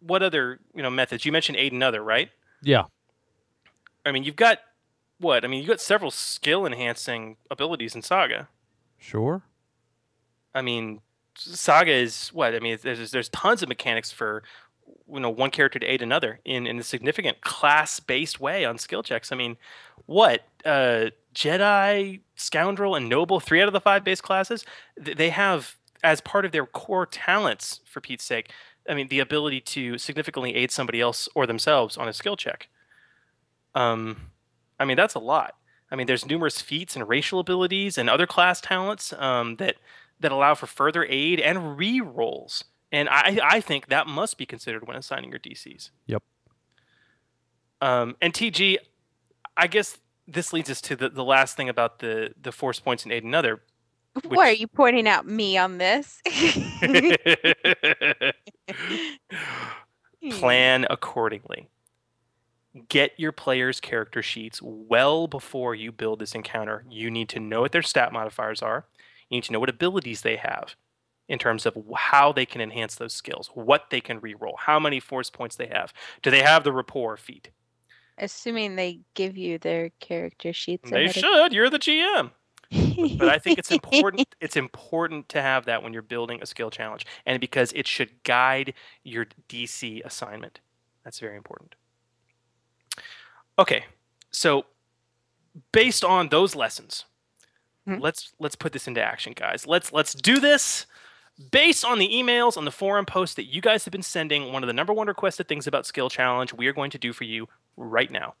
what 0.00 0.22
other 0.22 0.60
you 0.74 0.82
know 0.82 0.90
methods? 0.90 1.24
You 1.24 1.32
mentioned 1.32 1.58
aid 1.58 1.72
another, 1.72 2.02
right? 2.02 2.30
Yeah. 2.62 2.84
I 4.06 4.12
mean, 4.12 4.24
you've 4.24 4.36
got 4.36 4.58
what? 5.18 5.44
I 5.44 5.48
mean, 5.48 5.60
you've 5.60 5.68
got 5.68 5.80
several 5.80 6.10
skill 6.10 6.64
enhancing 6.64 7.36
abilities 7.50 7.94
in 7.94 8.02
Saga. 8.02 8.48
Sure. 8.96 9.42
I 10.54 10.62
mean, 10.62 11.00
Saga 11.38 11.92
is 11.92 12.28
what? 12.28 12.54
I 12.54 12.58
mean, 12.58 12.78
there's 12.82 13.10
there's 13.10 13.28
tons 13.28 13.62
of 13.62 13.68
mechanics 13.68 14.10
for 14.10 14.42
you 15.10 15.20
know 15.20 15.30
one 15.30 15.50
character 15.50 15.78
to 15.78 15.86
aid 15.86 16.02
another 16.02 16.40
in 16.44 16.66
in 16.66 16.78
a 16.78 16.82
significant 16.82 17.40
class 17.40 18.00
based 18.00 18.40
way 18.40 18.64
on 18.64 18.78
skill 18.78 19.02
checks. 19.02 19.32
I 19.32 19.36
mean, 19.36 19.56
what? 20.06 20.44
Uh, 20.64 21.10
Jedi, 21.34 22.20
Scoundrel, 22.34 22.96
and 22.96 23.08
Noble, 23.08 23.38
three 23.38 23.62
out 23.62 23.68
of 23.68 23.72
the 23.72 23.80
five 23.80 24.02
base 24.02 24.20
classes, 24.20 24.64
they 24.96 25.30
have 25.30 25.76
as 26.02 26.20
part 26.20 26.44
of 26.44 26.52
their 26.52 26.66
core 26.66 27.06
talents, 27.06 27.80
for 27.84 28.00
Pete's 28.00 28.24
sake. 28.24 28.50
I 28.88 28.94
mean, 28.94 29.08
the 29.08 29.20
ability 29.20 29.60
to 29.60 29.98
significantly 29.98 30.54
aid 30.54 30.70
somebody 30.70 31.00
else 31.00 31.28
or 31.34 31.46
themselves 31.46 31.96
on 31.96 32.08
a 32.08 32.12
skill 32.12 32.36
check. 32.36 32.68
Um, 33.74 34.30
I 34.80 34.84
mean, 34.84 34.96
that's 34.96 35.14
a 35.14 35.20
lot. 35.20 35.54
I 35.90 35.96
mean, 35.96 36.06
there's 36.06 36.26
numerous 36.26 36.60
feats 36.60 36.96
and 36.96 37.08
racial 37.08 37.38
abilities 37.38 37.98
and 37.98 38.08
other 38.10 38.26
class 38.26 38.60
talents 38.60 39.12
um, 39.14 39.56
that 39.56 39.76
that 40.20 40.32
allow 40.32 40.54
for 40.54 40.66
further 40.66 41.04
aid 41.04 41.40
and 41.40 41.78
re-rolls. 41.78 42.64
And 42.90 43.08
I, 43.08 43.38
I 43.42 43.60
think 43.60 43.88
that 43.88 44.06
must 44.06 44.38
be 44.38 44.46
considered 44.46 44.86
when 44.86 44.96
assigning 44.96 45.30
your 45.30 45.38
DCs. 45.38 45.90
Yep. 46.06 46.22
Um, 47.80 48.16
and 48.20 48.32
TG, 48.32 48.78
I 49.56 49.66
guess 49.66 49.98
this 50.26 50.52
leads 50.52 50.70
us 50.70 50.80
to 50.82 50.96
the, 50.96 51.08
the 51.08 51.24
last 51.24 51.56
thing 51.56 51.68
about 51.68 52.00
the 52.00 52.34
the 52.40 52.52
force 52.52 52.80
points 52.80 53.04
in 53.04 53.12
aid 53.12 53.24
another. 53.24 53.60
Why 54.24 54.48
are 54.48 54.52
you 54.52 54.66
pointing 54.66 55.06
out 55.06 55.26
me 55.26 55.56
on 55.56 55.78
this? 55.78 56.20
Plan 60.32 60.86
accordingly. 60.90 61.68
Get 62.88 63.12
your 63.16 63.32
players' 63.32 63.80
character 63.80 64.22
sheets 64.22 64.60
well 64.62 65.26
before 65.26 65.74
you 65.74 65.92
build 65.92 66.18
this 66.18 66.34
encounter. 66.34 66.84
You 66.90 67.10
need 67.10 67.28
to 67.30 67.40
know 67.40 67.62
what 67.62 67.72
their 67.72 67.82
stat 67.82 68.12
modifiers 68.12 68.62
are. 68.62 68.86
You 69.30 69.36
need 69.36 69.44
to 69.44 69.52
know 69.52 69.60
what 69.60 69.68
abilities 69.68 70.22
they 70.22 70.36
have 70.36 70.74
in 71.28 71.38
terms 71.38 71.66
of 71.66 71.76
how 71.94 72.32
they 72.32 72.46
can 72.46 72.60
enhance 72.60 72.94
those 72.94 73.12
skills, 73.12 73.50
what 73.54 73.90
they 73.90 74.00
can 74.00 74.20
reroll, 74.20 74.54
how 74.58 74.80
many 74.80 74.98
force 75.00 75.28
points 75.28 75.56
they 75.56 75.66
have. 75.66 75.92
Do 76.22 76.30
they 76.30 76.42
have 76.42 76.64
the 76.64 76.72
rapport 76.72 77.16
feat? 77.16 77.50
Assuming 78.16 78.76
they 78.76 79.00
give 79.14 79.36
you 79.36 79.58
their 79.58 79.90
character 80.00 80.52
sheets. 80.52 80.90
They 80.90 81.04
ahead 81.04 81.16
of- 81.16 81.20
should. 81.20 81.52
You're 81.52 81.70
the 81.70 81.78
GM. 81.78 82.30
but 83.18 83.28
I 83.28 83.38
think 83.38 83.58
it's 83.58 83.70
important. 83.70 84.26
It's 84.40 84.56
important 84.56 85.28
to 85.30 85.42
have 85.42 85.64
that 85.64 85.82
when 85.82 85.92
you're 85.92 86.00
building 86.02 86.40
a 86.40 86.46
skill 86.46 86.70
challenge, 86.70 87.04
and 87.26 87.40
because 87.40 87.72
it 87.72 87.88
should 87.88 88.22
guide 88.22 88.72
your 89.02 89.26
DC 89.48 90.00
assignment. 90.04 90.60
That's 91.02 91.18
very 91.18 91.36
important. 91.36 91.74
Okay, 93.58 93.84
so 94.30 94.66
based 95.72 96.04
on 96.04 96.28
those 96.28 96.54
lessons, 96.54 97.04
Mm-hmm. 97.88 98.02
let's 98.02 98.32
let's 98.38 98.54
put 98.54 98.72
this 98.72 98.86
into 98.86 99.02
action, 99.02 99.32
guys. 99.34 99.66
Let's 99.66 99.92
let's 99.92 100.14
do 100.14 100.40
this. 100.40 100.86
Based 101.52 101.84
on 101.84 102.00
the 102.00 102.08
emails 102.08 102.56
on 102.56 102.64
the 102.64 102.72
forum 102.72 103.06
posts 103.06 103.36
that 103.36 103.44
you 103.44 103.60
guys 103.60 103.84
have 103.84 103.92
been 103.92 104.02
sending, 104.02 104.52
one 104.52 104.64
of 104.64 104.66
the 104.66 104.72
number 104.72 104.92
one 104.92 105.06
requested 105.06 105.46
things 105.46 105.68
about 105.68 105.86
Skill 105.86 106.10
Challenge 106.10 106.52
we 106.52 106.66
are 106.66 106.72
going 106.72 106.90
to 106.90 106.98
do 106.98 107.12
for 107.12 107.24
you 107.24 107.48
right 107.76 108.10
now. 108.10 108.34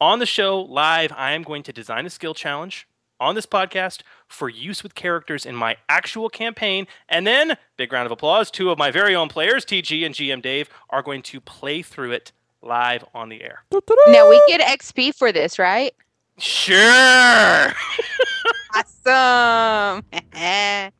On 0.00 0.18
the 0.18 0.26
show 0.26 0.60
live, 0.60 1.10
I 1.16 1.32
am 1.32 1.42
going 1.42 1.62
to 1.62 1.72
design 1.72 2.04
a 2.04 2.10
skill 2.10 2.34
challenge 2.34 2.86
on 3.18 3.34
this 3.34 3.46
podcast 3.46 4.02
for 4.28 4.48
use 4.48 4.82
with 4.82 4.94
characters 4.94 5.46
in 5.46 5.54
my 5.54 5.76
actual 5.88 6.28
campaign. 6.28 6.86
And 7.08 7.26
then, 7.26 7.56
big 7.76 7.92
round 7.92 8.06
of 8.06 8.12
applause, 8.12 8.50
two 8.50 8.70
of 8.70 8.78
my 8.78 8.90
very 8.90 9.14
own 9.14 9.28
players, 9.28 9.64
TG 9.64 10.04
and 10.04 10.14
GM 10.14 10.42
Dave, 10.42 10.68
are 10.90 11.02
going 11.02 11.22
to 11.22 11.40
play 11.40 11.80
through 11.80 12.12
it 12.12 12.32
live 12.60 13.04
on 13.14 13.28
the 13.30 13.42
air. 13.42 13.64
Now 14.08 14.28
we 14.28 14.42
get 14.48 14.60
XP 14.60 15.14
for 15.14 15.32
this, 15.32 15.58
right? 15.58 15.94
Sure. 16.38 17.72
awesome. 18.74 20.04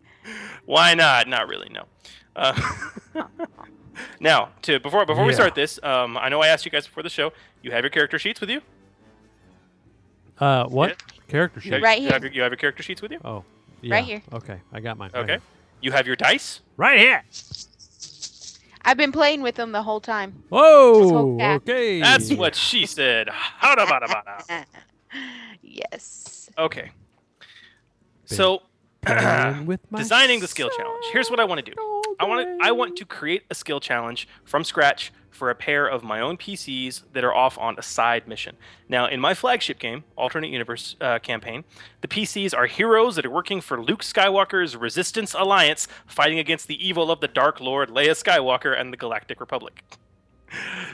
Why 0.66 0.94
not? 0.94 1.28
Not 1.28 1.48
really, 1.48 1.68
no. 1.70 1.84
Uh, 2.36 2.58
now, 4.20 4.50
to 4.62 4.80
before 4.80 5.04
before 5.06 5.24
we 5.24 5.32
start 5.32 5.54
this, 5.54 5.78
um, 5.82 6.16
I 6.16 6.28
know 6.28 6.40
I 6.40 6.48
asked 6.48 6.64
you 6.64 6.70
guys 6.70 6.86
before 6.86 7.02
the 7.02 7.10
show. 7.10 7.32
You 7.62 7.70
have 7.72 7.82
your 7.82 7.90
character 7.90 8.18
sheets 8.18 8.40
with 8.40 8.50
you. 8.50 8.60
Uh, 10.38 10.64
what 10.66 11.02
character 11.28 11.60
You 11.62 11.72
have, 11.72 11.78
sheet? 11.78 11.84
Right 11.84 11.98
you 11.98 12.04
here. 12.04 12.12
have 12.12 12.22
your, 12.24 12.32
you 12.32 12.42
have 12.42 12.50
your 12.52 12.56
character 12.56 12.82
sheets 12.82 13.00
with 13.02 13.12
you. 13.12 13.20
Oh, 13.24 13.44
Right 13.88 14.04
here. 14.04 14.22
Okay, 14.32 14.60
I 14.72 14.80
got 14.80 14.96
mine. 14.98 15.10
Okay. 15.14 15.32
here. 15.32 15.40
You 15.80 15.92
have 15.92 16.06
your 16.06 16.16
dice. 16.16 16.60
Right 16.76 16.98
here. 16.98 17.22
I've 18.86 18.96
been 18.96 19.12
playing 19.12 19.42
with 19.42 19.54
them 19.54 19.72
the 19.72 19.82
whole 19.82 20.00
time. 20.00 20.42
Whoa. 20.48 21.36
cat. 21.38 21.56
Okay. 21.62 22.00
That's 22.00 22.32
what 22.32 22.54
she 22.54 22.86
said. 22.86 23.28
Hada 23.28 23.86
bada 23.86 24.06
bada. 24.06 24.64
yes. 25.62 26.50
Okay. 26.58 26.90
So, 28.34 28.62
with 29.64 29.80
my 29.90 29.98
designing 29.98 30.40
the 30.40 30.48
skill 30.48 30.70
challenge. 30.70 31.04
Here's 31.12 31.30
what 31.30 31.40
I 31.40 31.44
want 31.44 31.64
to 31.64 31.70
do. 31.72 31.74
I 32.18 32.24
want 32.24 32.46
to 32.46 32.64
I 32.64 32.72
want 32.72 32.96
to 32.96 33.04
create 33.04 33.42
a 33.50 33.54
skill 33.54 33.80
challenge 33.80 34.28
from 34.44 34.64
scratch 34.64 35.12
for 35.34 35.50
a 35.50 35.54
pair 35.54 35.86
of 35.86 36.04
my 36.04 36.20
own 36.20 36.36
PCs 36.36 37.02
that 37.12 37.24
are 37.24 37.34
off 37.34 37.58
on 37.58 37.74
a 37.76 37.82
side 37.82 38.28
mission. 38.28 38.56
Now, 38.88 39.06
in 39.06 39.18
my 39.20 39.34
flagship 39.34 39.80
game, 39.80 40.04
Alternate 40.16 40.50
Universe 40.50 40.94
uh, 41.00 41.18
campaign, 41.18 41.64
the 42.00 42.08
PCs 42.08 42.56
are 42.56 42.66
heroes 42.66 43.16
that 43.16 43.26
are 43.26 43.30
working 43.30 43.60
for 43.60 43.82
Luke 43.82 44.02
Skywalker's 44.02 44.76
Resistance 44.76 45.34
Alliance, 45.34 45.88
fighting 46.06 46.38
against 46.38 46.68
the 46.68 46.86
evil 46.86 47.10
of 47.10 47.20
the 47.20 47.28
Dark 47.28 47.60
Lord 47.60 47.90
Leia 47.90 48.10
Skywalker 48.10 48.78
and 48.78 48.92
the 48.92 48.96
Galactic 48.96 49.40
Republic. 49.40 49.82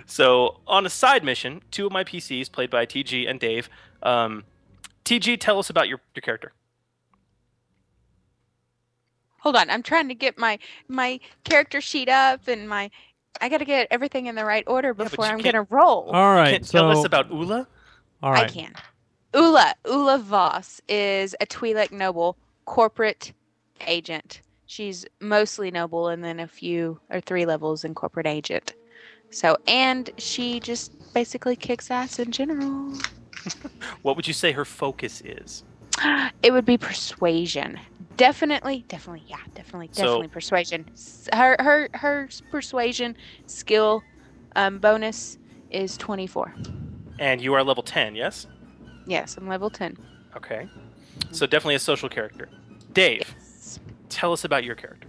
So, 0.06 0.60
on 0.66 0.86
a 0.86 0.88
side 0.88 1.22
mission, 1.22 1.60
two 1.70 1.84
of 1.84 1.92
my 1.92 2.02
PCs, 2.02 2.50
played 2.50 2.70
by 2.70 2.86
TG 2.86 3.28
and 3.28 3.38
Dave, 3.38 3.68
um, 4.02 4.44
TG, 5.04 5.38
tell 5.38 5.58
us 5.58 5.68
about 5.68 5.86
your, 5.86 6.00
your 6.14 6.22
character. 6.22 6.52
Hold 9.40 9.56
on. 9.56 9.70
I'm 9.70 9.82
trying 9.82 10.08
to 10.08 10.14
get 10.14 10.38
my 10.38 10.58
my 10.88 11.20
character 11.44 11.80
sheet 11.80 12.08
up 12.08 12.48
and 12.48 12.68
my 12.68 12.90
I 13.40 13.48
got 13.48 13.58
to 13.58 13.64
get 13.64 13.88
everything 13.90 14.26
in 14.26 14.34
the 14.34 14.44
right 14.44 14.64
order 14.66 14.92
before 14.92 15.24
you 15.24 15.30
I'm 15.30 15.38
going 15.38 15.54
to 15.54 15.66
roll. 15.70 16.10
All 16.10 16.34
right. 16.34 16.54
Can 16.54 16.64
so 16.64 16.78
tell 16.78 16.90
us 16.90 17.04
about 17.04 17.30
Ula. 17.30 17.66
all 18.22 18.34
I 18.34 18.46
can. 18.46 18.74
Ula 19.34 19.74
Ula 19.86 20.18
Voss 20.18 20.80
is 20.88 21.34
a 21.40 21.46
Twi'lek 21.46 21.92
noble 21.92 22.36
corporate 22.64 23.32
agent. 23.86 24.42
She's 24.66 25.06
mostly 25.20 25.70
noble 25.70 26.08
and 26.08 26.22
then 26.22 26.40
a 26.40 26.46
few 26.46 27.00
or 27.10 27.20
three 27.20 27.46
levels 27.46 27.84
in 27.84 27.94
corporate 27.94 28.26
agent. 28.26 28.74
So 29.30 29.56
and 29.66 30.10
she 30.18 30.60
just 30.60 30.92
basically 31.14 31.56
kicks 31.56 31.90
ass 31.90 32.18
in 32.18 32.30
general. 32.32 32.94
What 34.02 34.16
would 34.16 34.28
you 34.28 34.34
say 34.34 34.52
her 34.52 34.66
focus 34.66 35.22
is? 35.24 35.64
It 36.42 36.52
would 36.52 36.64
be 36.64 36.78
persuasion. 36.78 37.78
Definitely, 38.16 38.84
definitely, 38.88 39.24
yeah, 39.26 39.36
definitely, 39.54 39.90
So- 39.92 40.02
definitely 40.02 40.28
persuasion. 40.28 40.86
Her 41.32 41.56
her 41.58 41.88
her 41.94 42.28
persuasion 42.50 43.16
skill 43.46 44.02
um, 44.56 44.78
bonus 44.78 45.38
is 45.70 45.96
24. 45.96 46.54
And 47.18 47.40
you 47.40 47.52
are 47.54 47.62
level 47.62 47.82
10, 47.82 48.14
yes? 48.14 48.46
Yes, 49.06 49.36
I'm 49.36 49.46
level 49.48 49.70
10. 49.70 49.96
Okay. 50.36 50.68
So 51.32 51.46
definitely 51.46 51.74
a 51.74 51.78
social 51.80 52.08
character. 52.08 52.48
Dave, 52.92 53.34
tell 54.08 54.32
us 54.32 54.44
about 54.44 54.64
your 54.64 54.74
character. 54.74 55.08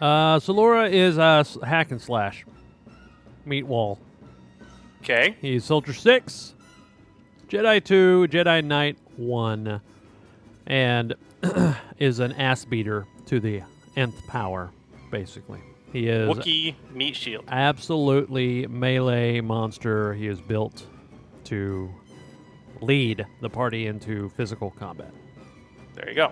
Uh, 0.00 0.38
Solora 0.38 0.90
is 0.90 1.18
uh, 1.18 1.44
hack 1.62 1.90
and 1.90 2.00
slash. 2.00 2.44
Meat 3.44 3.66
wall. 3.66 3.98
Okay. 5.02 5.36
He's 5.40 5.64
Soldier 5.64 5.92
6, 5.92 6.54
Jedi 7.50 7.82
2, 7.82 8.28
Jedi 8.30 8.64
Knight 8.64 8.96
1, 9.16 9.80
and 10.68 11.14
is 11.98 12.20
an 12.20 12.30
ass 12.34 12.64
beater 12.64 13.08
to 13.26 13.40
the 13.40 13.62
nth 13.96 14.24
power, 14.28 14.70
basically. 15.10 15.58
He 15.92 16.06
is 16.06 16.28
Wookiee 16.28 16.76
meat 16.92 17.16
shield. 17.16 17.44
absolutely 17.48 18.68
melee 18.68 19.40
monster. 19.40 20.14
He 20.14 20.28
is 20.28 20.40
built 20.40 20.86
to 21.46 21.92
lead 22.80 23.26
the 23.40 23.50
party 23.50 23.88
into 23.88 24.28
physical 24.36 24.70
combat. 24.70 25.10
There 25.96 26.08
you 26.08 26.14
go. 26.14 26.30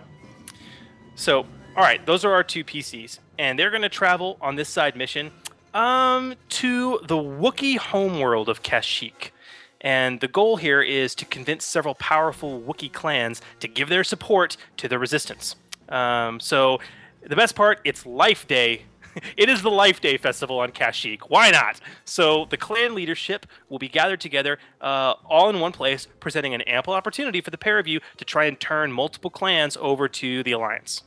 So, 1.16 1.40
all 1.76 1.82
right, 1.82 2.04
those 2.06 2.24
are 2.24 2.32
our 2.32 2.44
two 2.44 2.62
PCs, 2.62 3.18
and 3.40 3.58
they're 3.58 3.70
going 3.70 3.82
to 3.82 3.88
travel 3.88 4.38
on 4.40 4.54
this 4.54 4.68
side 4.68 4.94
mission 4.94 5.32
um, 5.74 6.36
to 6.50 7.00
the 7.08 7.16
Wookiee 7.16 7.78
homeworld 7.78 8.48
of 8.48 8.62
Kashyyyk. 8.62 9.32
And 9.80 10.20
the 10.20 10.28
goal 10.28 10.56
here 10.56 10.82
is 10.82 11.14
to 11.16 11.24
convince 11.24 11.64
several 11.64 11.94
powerful 11.94 12.60
Wookiee 12.60 12.92
clans 12.92 13.40
to 13.60 13.68
give 13.68 13.88
their 13.88 14.04
support 14.04 14.56
to 14.78 14.88
the 14.88 14.98
Resistance. 14.98 15.56
Um, 15.88 16.40
so, 16.40 16.80
the 17.22 17.36
best 17.36 17.54
part, 17.54 17.80
it's 17.84 18.04
Life 18.04 18.46
Day. 18.48 18.82
it 19.36 19.48
is 19.48 19.62
the 19.62 19.70
Life 19.70 20.00
Day 20.00 20.16
festival 20.16 20.58
on 20.60 20.70
Kashyyyk. 20.72 21.20
Why 21.28 21.50
not? 21.50 21.80
So, 22.04 22.46
the 22.46 22.56
clan 22.56 22.94
leadership 22.94 23.46
will 23.68 23.78
be 23.78 23.88
gathered 23.88 24.20
together 24.20 24.58
uh, 24.80 25.14
all 25.24 25.48
in 25.48 25.60
one 25.60 25.72
place, 25.72 26.08
presenting 26.20 26.54
an 26.54 26.62
ample 26.62 26.92
opportunity 26.92 27.40
for 27.40 27.50
the 27.50 27.58
pair 27.58 27.78
of 27.78 27.86
you 27.86 28.00
to 28.16 28.24
try 28.24 28.46
and 28.46 28.58
turn 28.58 28.92
multiple 28.92 29.30
clans 29.30 29.76
over 29.80 30.08
to 30.08 30.42
the 30.42 30.52
Alliance. 30.52 31.02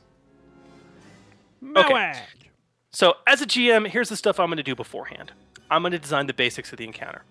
Okay. 1.76 2.14
So, 2.90 3.16
as 3.26 3.40
a 3.40 3.46
GM, 3.46 3.86
here's 3.86 4.08
the 4.08 4.16
stuff 4.16 4.40
I'm 4.40 4.48
going 4.48 4.56
to 4.56 4.62
do 4.62 4.74
beforehand. 4.74 5.32
I'm 5.70 5.82
going 5.82 5.92
to 5.92 5.98
design 5.98 6.26
the 6.26 6.34
basics 6.34 6.72
of 6.72 6.78
the 6.78 6.84
encounter. 6.84 7.22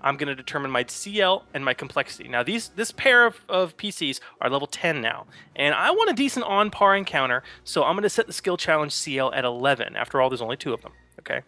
I'm 0.00 0.16
going 0.16 0.28
to 0.28 0.34
determine 0.34 0.70
my 0.70 0.84
CL 0.86 1.44
and 1.54 1.64
my 1.64 1.74
complexity. 1.74 2.28
Now, 2.28 2.42
these 2.42 2.68
this 2.70 2.92
pair 2.92 3.26
of, 3.26 3.40
of 3.48 3.76
PCs 3.76 4.20
are 4.40 4.50
level 4.50 4.66
10 4.66 5.00
now, 5.00 5.26
and 5.54 5.74
I 5.74 5.90
want 5.90 6.10
a 6.10 6.12
decent 6.12 6.44
on 6.44 6.70
par 6.70 6.96
encounter, 6.96 7.42
so 7.64 7.84
I'm 7.84 7.94
going 7.94 8.02
to 8.02 8.10
set 8.10 8.26
the 8.26 8.32
skill 8.32 8.56
challenge 8.56 8.92
CL 8.92 9.32
at 9.32 9.44
11. 9.44 9.96
After 9.96 10.20
all, 10.20 10.30
there's 10.30 10.42
only 10.42 10.56
two 10.56 10.72
of 10.72 10.82
them. 10.82 10.92
Okay. 11.20 11.42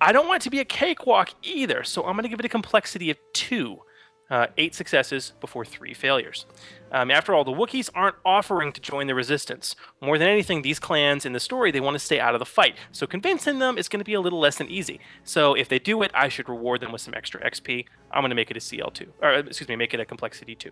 I 0.00 0.12
don't 0.12 0.26
want 0.26 0.42
it 0.42 0.44
to 0.44 0.50
be 0.50 0.60
a 0.60 0.64
cakewalk 0.64 1.30
either, 1.42 1.84
so 1.84 2.02
I'm 2.04 2.14
going 2.14 2.24
to 2.24 2.28
give 2.28 2.40
it 2.40 2.44
a 2.44 2.48
complexity 2.48 3.10
of 3.10 3.18
two. 3.32 3.80
Uh, 4.30 4.46
eight 4.56 4.74
successes 4.74 5.34
before 5.40 5.66
three 5.66 5.92
failures. 5.92 6.46
Um, 6.90 7.10
after 7.10 7.34
all, 7.34 7.44
the 7.44 7.52
Wookiees 7.52 7.90
aren't 7.94 8.16
offering 8.24 8.72
to 8.72 8.80
join 8.80 9.06
the 9.06 9.14
Resistance. 9.14 9.76
More 10.00 10.16
than 10.16 10.28
anything, 10.28 10.62
these 10.62 10.78
clans 10.78 11.26
in 11.26 11.34
the 11.34 11.40
story, 11.40 11.70
they 11.70 11.80
want 11.80 11.94
to 11.94 11.98
stay 11.98 12.20
out 12.20 12.34
of 12.34 12.38
the 12.38 12.46
fight. 12.46 12.76
So 12.90 13.06
convincing 13.06 13.58
them 13.58 13.76
is 13.76 13.88
going 13.88 14.00
to 14.00 14.04
be 14.04 14.14
a 14.14 14.20
little 14.20 14.40
less 14.40 14.56
than 14.56 14.70
easy. 14.70 14.98
So 15.24 15.52
if 15.54 15.68
they 15.68 15.78
do 15.78 16.02
it, 16.02 16.10
I 16.14 16.28
should 16.28 16.48
reward 16.48 16.80
them 16.80 16.90
with 16.90 17.02
some 17.02 17.12
extra 17.14 17.44
XP. 17.44 17.84
I'm 18.12 18.22
going 18.22 18.30
to 18.30 18.36
make 18.36 18.50
it 18.50 18.56
a 18.56 18.60
CL2. 18.60 19.08
Or, 19.20 19.34
uh, 19.34 19.38
excuse 19.40 19.68
me, 19.68 19.76
make 19.76 19.92
it 19.92 20.00
a 20.00 20.06
complexity 20.06 20.54
2. 20.54 20.70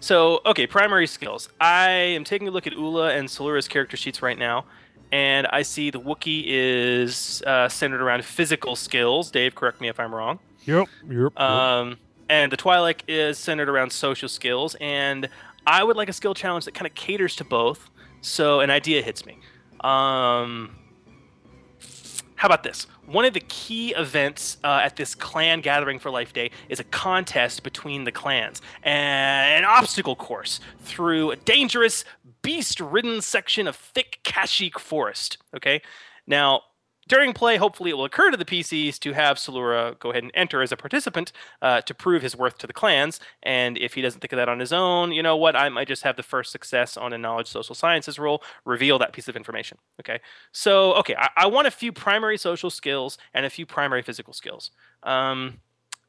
So, 0.00 0.40
okay, 0.46 0.66
primary 0.66 1.06
skills. 1.06 1.50
I 1.60 1.90
am 1.90 2.24
taking 2.24 2.48
a 2.48 2.50
look 2.50 2.66
at 2.66 2.72
Ula 2.72 3.10
and 3.14 3.28
Solura's 3.28 3.68
character 3.68 3.98
sheets 3.98 4.22
right 4.22 4.38
now, 4.38 4.64
and 5.12 5.46
I 5.48 5.60
see 5.60 5.90
the 5.90 6.00
Wookiee 6.00 6.44
is 6.46 7.42
uh, 7.46 7.68
centered 7.68 8.00
around 8.00 8.24
physical 8.24 8.76
skills. 8.76 9.30
Dave, 9.30 9.54
correct 9.54 9.78
me 9.78 9.88
if 9.88 10.00
I'm 10.00 10.14
wrong. 10.14 10.38
Yep. 10.66 10.88
Yep. 11.08 11.40
Um, 11.40 11.96
and 12.28 12.52
the 12.52 12.56
Twi'lek 12.56 13.02
is 13.08 13.38
centered 13.38 13.68
around 13.68 13.92
social 13.92 14.28
skills, 14.28 14.76
and 14.80 15.28
I 15.66 15.82
would 15.82 15.96
like 15.96 16.08
a 16.08 16.12
skill 16.12 16.34
challenge 16.34 16.64
that 16.66 16.74
kind 16.74 16.86
of 16.86 16.94
caters 16.94 17.36
to 17.36 17.44
both. 17.44 17.90
So 18.20 18.60
an 18.60 18.70
idea 18.70 19.02
hits 19.02 19.24
me. 19.26 19.38
Um, 19.80 20.76
how 22.36 22.46
about 22.46 22.62
this? 22.62 22.86
One 23.06 23.24
of 23.24 23.34
the 23.34 23.40
key 23.40 23.94
events 23.94 24.58
uh, 24.62 24.80
at 24.84 24.96
this 24.96 25.14
clan 25.14 25.60
gathering 25.60 25.98
for 25.98 26.10
Life 26.10 26.32
Day 26.32 26.50
is 26.68 26.78
a 26.78 26.84
contest 26.84 27.62
between 27.62 28.04
the 28.04 28.12
clans, 28.12 28.62
and 28.82 29.64
an 29.64 29.64
obstacle 29.64 30.14
course 30.14 30.60
through 30.80 31.32
a 31.32 31.36
dangerous, 31.36 32.04
beast-ridden 32.42 33.20
section 33.20 33.66
of 33.66 33.74
thick 33.74 34.20
Kashyyyk 34.24 34.78
forest. 34.78 35.38
Okay, 35.56 35.82
now 36.26 36.62
during 37.10 37.32
play, 37.32 37.56
hopefully 37.56 37.90
it 37.90 37.94
will 37.94 38.04
occur 38.04 38.30
to 38.30 38.36
the 38.36 38.44
PCs 38.44 38.98
to 39.00 39.12
have 39.12 39.36
Salura 39.36 39.98
go 39.98 40.10
ahead 40.10 40.22
and 40.22 40.30
enter 40.32 40.62
as 40.62 40.70
a 40.70 40.76
participant 40.76 41.32
uh, 41.60 41.80
to 41.82 41.92
prove 41.92 42.22
his 42.22 42.36
worth 42.36 42.56
to 42.58 42.68
the 42.68 42.72
clans. 42.72 43.18
And 43.42 43.76
if 43.76 43.94
he 43.94 44.00
doesn't 44.00 44.20
think 44.20 44.32
of 44.32 44.36
that 44.36 44.48
on 44.48 44.60
his 44.60 44.72
own, 44.72 45.10
you 45.10 45.20
know 45.20 45.36
what? 45.36 45.56
I 45.56 45.68
might 45.68 45.88
just 45.88 46.04
have 46.04 46.16
the 46.16 46.22
first 46.22 46.52
success 46.52 46.96
on 46.96 47.12
a 47.12 47.18
knowledge 47.18 47.48
social 47.48 47.74
sciences 47.74 48.16
roll 48.18 48.44
reveal 48.64 48.96
that 49.00 49.12
piece 49.12 49.26
of 49.26 49.34
information. 49.34 49.76
Okay. 50.00 50.20
So, 50.52 50.94
okay, 50.94 51.16
I, 51.16 51.28
I 51.36 51.46
want 51.46 51.66
a 51.66 51.72
few 51.72 51.92
primary 51.92 52.38
social 52.38 52.70
skills 52.70 53.18
and 53.34 53.44
a 53.44 53.50
few 53.50 53.66
primary 53.66 54.02
physical 54.02 54.32
skills. 54.32 54.70
Um, 55.02 55.58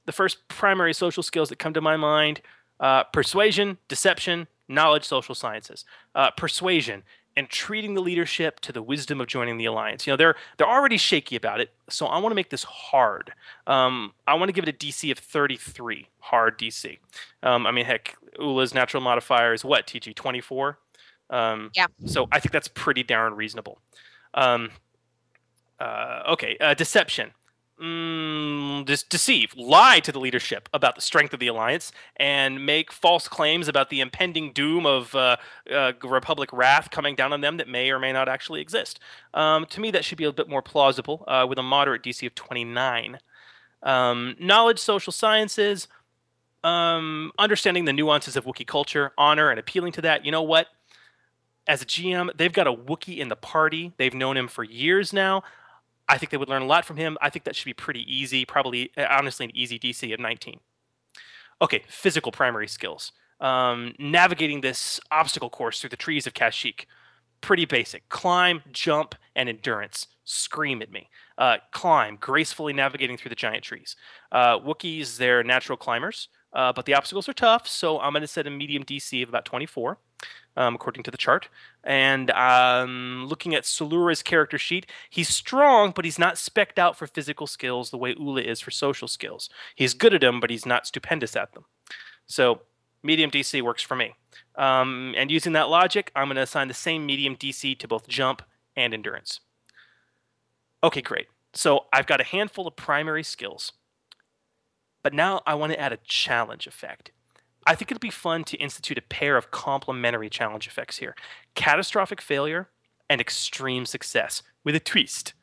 the 0.06 0.12
first 0.12 0.48
primary 0.50 0.94
social 0.94 1.24
skills 1.24 1.50
that 1.50 1.58
come 1.58 1.74
to 1.74 1.82
my 1.82 1.98
mind 1.98 2.42
uh, 2.80 3.04
persuasion, 3.06 3.78
deception, 3.88 4.48
knowledge, 4.68 5.04
social 5.04 5.36
sciences. 5.36 5.86
Uh, 6.16 6.32
persuasion. 6.32 7.04
And 7.38 7.50
treating 7.50 7.94
the 7.94 8.02
leadership 8.02 8.60
to 8.62 8.72
the 8.72 8.82
wisdom 8.82 9.22
of 9.22 9.28
joining 9.28 9.58
the 9.58 9.66
alliance. 9.66 10.06
You 10.06 10.14
know, 10.14 10.18
they're 10.18 10.36
they're 10.58 10.70
already 10.70 10.98
shaky 10.98 11.36
about 11.36 11.60
it, 11.60 11.72
so 11.90 12.06
I 12.06 12.18
want 12.20 12.32
to 12.32 12.36
make 12.36 12.50
this 12.50 12.64
hard. 12.64 13.34
Um, 13.68 14.14
I 14.28 14.34
want 14.36 14.50
to 14.50 14.54
give 14.54 14.68
it 14.68 14.70
a 14.70 14.78
DC 14.78 15.12
of 15.12 15.18
33, 15.18 16.08
hard 16.20 16.60
DC. 16.60 16.98
Um, 17.44 17.66
I 17.66 17.72
mean, 17.72 17.86
heck, 17.86 18.16
Ula's 18.40 18.74
natural 18.74 19.02
modifier 19.02 19.54
is 19.54 19.64
what 19.64 19.88
TG 19.88 20.16
24. 20.16 20.78
Um, 21.30 21.72
yeah. 21.76 21.88
So 22.06 22.28
I 22.32 22.40
think 22.40 22.52
that's 22.52 22.68
pretty 22.68 23.04
darn 23.04 23.34
reasonable. 23.36 23.80
Um, 24.34 24.72
uh, 25.80 26.24
okay, 26.30 26.58
uh, 26.60 26.74
deception. 26.74 27.32
Mm, 27.82 28.86
just 28.86 29.10
deceive, 29.10 29.56
lie 29.58 30.00
to 30.02 30.12
the 30.12 30.20
leadership 30.20 30.70
about 30.72 30.94
the 30.94 31.02
strength 31.02 31.34
of 31.34 31.40
the 31.40 31.48
alliance, 31.48 31.92
and 32.18 32.64
make 32.64 32.92
false 32.92 33.28
claims 33.28 33.68
about 33.68 33.90
the 33.90 34.02
impending 34.02 34.54
doom 34.54 34.86
of 34.86 35.16
uh, 35.16 35.38
uh, 35.74 35.94
Republic 36.04 36.52
wrath 36.54 36.92
coming 36.92 37.16
down 37.16 37.34
on 37.34 37.42
them 37.42 37.58
that 37.58 37.68
may 37.68 37.90
or 37.90 37.98
may 37.98 38.14
not 38.14 38.30
actually 38.30 38.62
exist. 38.62 39.00
Um, 39.34 39.66
to 39.72 39.82
me, 39.82 39.90
that 39.92 40.06
should 40.06 40.20
be 40.20 40.26
a 40.26 40.32
bit 40.32 40.48
more 40.48 40.62
plausible, 40.62 41.24
uh, 41.28 41.48
with 41.50 41.58
a 41.58 41.64
moderate 41.64 42.04
DC 42.04 42.28
of 42.28 42.36
29. 42.36 43.18
Um, 43.82 44.36
knowledge, 44.40 44.78
social 44.78 45.12
sciences, 45.12 45.88
um, 46.64 47.32
understanding 47.40 47.86
the 47.86 47.94
nuances 47.94 48.36
of 48.36 48.46
Wookiee 48.46 48.68
culture, 48.68 49.12
honor, 49.18 49.50
and 49.50 49.60
appealing 49.60 49.94
to 49.94 50.02
that. 50.02 50.24
You 50.24 50.32
know 50.32 50.44
what? 50.44 50.68
As 51.68 51.82
a 51.82 51.86
GM, 51.86 52.30
they've 52.38 52.54
got 52.54 52.68
a 52.68 52.74
Wookiee 52.74 53.18
in 53.18 53.30
the 53.30 53.36
party. 53.36 53.94
They've 53.98 54.14
known 54.14 54.38
him 54.38 54.48
for 54.48 54.64
years 54.64 55.14
now. 55.14 55.42
I 56.08 56.18
think 56.18 56.30
they 56.30 56.38
would 56.38 56.50
learn 56.50 56.62
a 56.62 56.66
lot 56.66 56.86
from 56.86 56.98
him. 56.98 57.18
I 57.22 57.30
think 57.30 57.46
that 57.46 57.56
should 57.56 57.66
be 57.66 57.74
pretty 57.74 58.02
easy, 58.14 58.46
probably, 58.46 58.92
uh, 58.98 59.06
honestly, 59.10 59.46
an 59.46 59.56
easy 59.56 59.80
DC 59.80 60.14
of 60.14 60.20
19. 60.20 60.60
Okay, 61.62 61.84
physical 61.88 62.32
primary 62.32 62.68
skills. 62.68 63.12
Um, 63.40 63.94
navigating 63.98 64.62
this 64.62 65.00
obstacle 65.12 65.50
course 65.50 65.80
through 65.80 65.90
the 65.90 65.98
trees 65.98 66.28
of 66.28 66.34
Kashyyyk. 66.34 66.86
Pretty 67.42 67.66
basic. 67.66 68.08
Climb, 68.10 68.62
jump, 68.72 69.16
and 69.36 69.50
endurance. 69.50 70.08
Scream 70.26 70.82
at 70.82 70.92
me. 70.92 71.10
Uh, 71.38 71.58
climb, 71.72 72.18
gracefully 72.20 72.74
navigating 72.74 73.18
through 73.18 73.30
the 73.30 73.36
giant 73.36 73.64
trees. 73.64 73.96
Uh, 74.32 74.60
Wookiees, 74.60 75.18
they're 75.18 75.44
natural 75.44 75.78
climbers, 75.78 76.30
uh, 76.54 76.72
but 76.72 76.86
the 76.86 76.94
obstacles 76.94 77.28
are 77.28 77.34
tough, 77.34 77.68
so 77.68 78.00
I'm 78.00 78.14
going 78.14 78.22
to 78.22 78.28
set 78.28 78.46
a 78.46 78.52
medium 78.52 78.84
DC 78.84 79.24
of 79.24 79.30
about 79.30 79.46
24 79.46 79.98
um, 80.58 80.76
according 80.76 81.04
to 81.04 81.12
the 81.12 81.18
chart. 81.18 81.50
And 81.84 82.30
um, 82.32 83.26
looking 83.28 83.56
at 83.56 83.64
Salura's 83.64 84.22
character 84.22 84.58
sheet, 84.58 84.86
he's 85.10 85.30
strong, 85.30 85.92
but 85.96 86.06
he's 86.06 86.20
not 86.20 86.38
specked 86.38 86.78
out 86.78 86.98
for 86.98 87.08
physical 87.08 87.48
skills 87.48 87.90
the 87.90 87.98
way 87.98 88.16
Ula 88.18 88.42
is 88.42 88.60
for 88.60 88.72
social 88.72 89.08
skills. 89.08 89.50
He's 89.76 89.94
good 89.94 90.14
at 90.14 90.22
them, 90.22 90.40
but 90.40 90.50
he's 90.50 90.66
not 90.66 90.88
stupendous 90.88 91.36
at 91.36 91.54
them. 91.54 91.66
So 92.26 92.62
medium 93.04 93.32
DC 93.32 93.62
works 93.62 93.82
for 93.84 93.96
me. 93.96 94.14
Um, 94.56 95.14
and 95.18 95.32
using 95.32 95.54
that 95.54 95.70
logic, 95.70 96.12
I'm 96.16 96.28
going 96.28 96.36
to 96.36 96.44
assign 96.44 96.68
the 96.68 96.74
same 96.74 97.06
medium 97.06 97.36
DC 97.36 97.78
to 97.80 97.88
both 97.88 98.08
jump 98.08 98.42
and 98.76 98.94
endurance. 98.94 99.40
Okay, 100.84 101.02
great. 101.02 101.28
So 101.54 101.86
I've 101.92 102.08
got 102.08 102.22
a 102.22 102.26
handful 102.26 102.68
of 102.68 102.76
primary 102.76 103.24
skills. 103.24 103.74
But 105.04 105.14
now 105.14 105.42
I 105.46 105.56
want 105.56 105.74
to 105.74 105.80
add 105.80 105.94
a 105.94 105.98
challenge 106.04 106.68
effect. 106.68 107.12
I 107.68 107.76
think 107.76 107.92
it'd 107.92 108.02
be 108.02 108.10
fun 108.10 108.44
to 108.46 108.58
institute 108.58 108.98
a 108.98 109.02
pair 109.02 109.38
of 109.38 109.52
complementary 109.52 110.30
challenge 110.30 110.68
effects 110.68 110.98
here 110.98 111.16
catastrophic 111.56 112.22
failure 112.22 112.70
and 113.10 113.20
extreme 113.22 113.86
success 113.86 114.42
with 114.64 114.76
a 114.76 114.80
twist. 114.80 115.34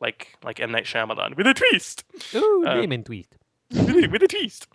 Like 0.00 0.36
like 0.44 0.60
M. 0.60 0.70
Night 0.70 0.84
Shyamalan 0.84 1.36
with 1.36 1.46
a 1.46 1.54
twist. 1.54 2.04
Ooh, 2.34 2.64
Um, 2.66 2.80
name 2.80 2.92
and 2.92 3.04
tweet. 3.06 3.28
with 3.70 4.22
a 4.22 4.28
twist. 4.28 4.66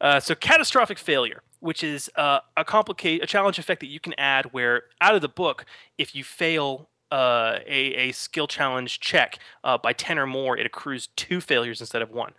Uh, 0.00 0.20
so 0.20 0.34
catastrophic 0.34 0.98
failure, 0.98 1.42
which 1.60 1.82
is 1.82 2.08
uh, 2.16 2.38
a 2.56 2.64
complicate 2.64 3.22
a 3.22 3.26
challenge 3.26 3.58
effect 3.58 3.80
that 3.80 3.88
you 3.88 3.98
can 4.00 4.14
add 4.18 4.52
where 4.52 4.84
out 5.00 5.14
of 5.14 5.20
the 5.20 5.28
book, 5.28 5.64
if 5.98 6.14
you 6.14 6.22
fail 6.24 6.88
uh, 7.10 7.58
a, 7.66 7.94
a 7.94 8.12
skill 8.12 8.46
challenge 8.46 9.00
check 9.00 9.38
uh, 9.64 9.76
by 9.76 9.92
10 9.92 10.18
or 10.18 10.26
more, 10.26 10.56
it 10.56 10.64
accrues 10.66 11.08
two 11.16 11.40
failures 11.40 11.80
instead 11.80 12.00
of 12.02 12.10
one. 12.10 12.32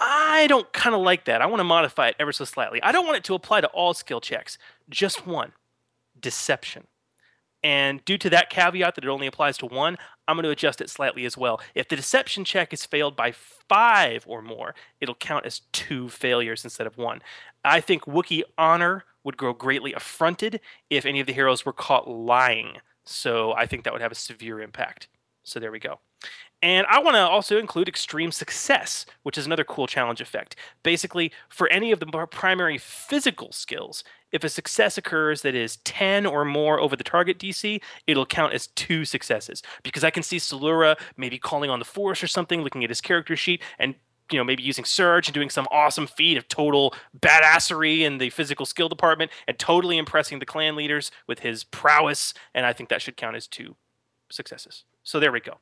I 0.00 0.46
don't 0.48 0.72
kind 0.72 0.94
of 0.94 1.02
like 1.02 1.26
that. 1.26 1.42
I 1.42 1.46
want 1.46 1.60
to 1.60 1.64
modify 1.64 2.08
it 2.08 2.16
ever 2.18 2.32
so 2.32 2.44
slightly. 2.44 2.82
I 2.82 2.90
don't 2.90 3.04
want 3.04 3.18
it 3.18 3.24
to 3.24 3.34
apply 3.34 3.60
to 3.60 3.66
all 3.68 3.92
skill 3.92 4.20
checks, 4.20 4.56
just 4.88 5.26
one 5.26 5.52
deception. 6.18 6.86
And 7.62 8.02
due 8.06 8.16
to 8.18 8.30
that 8.30 8.48
caveat 8.48 8.94
that 8.94 9.04
it 9.04 9.10
only 9.10 9.26
applies 9.26 9.58
to 9.58 9.66
one, 9.66 9.98
I'm 10.26 10.36
going 10.36 10.44
to 10.44 10.50
adjust 10.50 10.80
it 10.80 10.88
slightly 10.88 11.26
as 11.26 11.36
well. 11.36 11.60
If 11.74 11.88
the 11.88 11.96
deception 11.96 12.44
check 12.44 12.72
is 12.72 12.86
failed 12.86 13.16
by 13.16 13.32
five 13.32 14.24
or 14.26 14.40
more, 14.40 14.74
it'll 15.00 15.14
count 15.14 15.44
as 15.44 15.60
two 15.72 16.08
failures 16.08 16.64
instead 16.64 16.86
of 16.86 16.96
one. 16.96 17.20
I 17.62 17.80
think 17.82 18.04
Wookiee 18.04 18.44
honor 18.56 19.04
would 19.24 19.36
grow 19.36 19.52
greatly 19.52 19.92
affronted 19.92 20.60
if 20.88 21.04
any 21.04 21.20
of 21.20 21.26
the 21.26 21.34
heroes 21.34 21.66
were 21.66 21.74
caught 21.74 22.08
lying. 22.08 22.78
So 23.04 23.52
I 23.52 23.66
think 23.66 23.84
that 23.84 23.92
would 23.92 24.02
have 24.02 24.12
a 24.12 24.16
severe 24.16 24.62
impact. 24.62 25.08
So 25.50 25.58
there 25.58 25.72
we 25.72 25.80
go. 25.80 25.98
And 26.62 26.86
I 26.88 27.00
want 27.00 27.16
to 27.16 27.20
also 27.20 27.58
include 27.58 27.88
extreme 27.88 28.30
success, 28.30 29.04
which 29.24 29.36
is 29.36 29.46
another 29.46 29.64
cool 29.64 29.88
challenge 29.88 30.20
effect. 30.20 30.54
Basically, 30.84 31.32
for 31.48 31.68
any 31.68 31.90
of 31.90 31.98
the 31.98 32.06
primary 32.06 32.78
physical 32.78 33.50
skills, 33.50 34.04
if 34.30 34.44
a 34.44 34.48
success 34.48 34.96
occurs 34.96 35.42
that 35.42 35.56
is 35.56 35.78
10 35.78 36.24
or 36.26 36.44
more 36.44 36.78
over 36.78 36.94
the 36.94 37.02
target 37.02 37.38
DC, 37.38 37.82
it'll 38.06 38.26
count 38.26 38.52
as 38.52 38.68
two 38.68 39.04
successes. 39.04 39.60
Because 39.82 40.04
I 40.04 40.10
can 40.10 40.22
see 40.22 40.36
Salura 40.36 40.96
maybe 41.16 41.38
calling 41.38 41.70
on 41.70 41.80
the 41.80 41.84
Force 41.84 42.22
or 42.22 42.28
something, 42.28 42.62
looking 42.62 42.84
at 42.84 42.90
his 42.90 43.00
character 43.00 43.34
sheet, 43.34 43.60
and 43.78 43.96
you 44.30 44.38
know, 44.38 44.44
maybe 44.44 44.62
using 44.62 44.84
Surge 44.84 45.26
and 45.26 45.34
doing 45.34 45.50
some 45.50 45.66
awesome 45.72 46.06
feat 46.06 46.36
of 46.36 46.46
total 46.46 46.94
badassery 47.18 48.02
in 48.02 48.18
the 48.18 48.30
physical 48.30 48.64
skill 48.64 48.88
department 48.88 49.32
and 49.48 49.58
totally 49.58 49.98
impressing 49.98 50.38
the 50.38 50.46
clan 50.46 50.76
leaders 50.76 51.10
with 51.26 51.40
his 51.40 51.64
prowess. 51.64 52.32
And 52.54 52.64
I 52.64 52.72
think 52.72 52.90
that 52.90 53.02
should 53.02 53.16
count 53.16 53.34
as 53.34 53.48
two 53.48 53.74
successes. 54.30 54.84
So 55.10 55.18
there 55.18 55.32
we 55.32 55.40
go. 55.40 55.58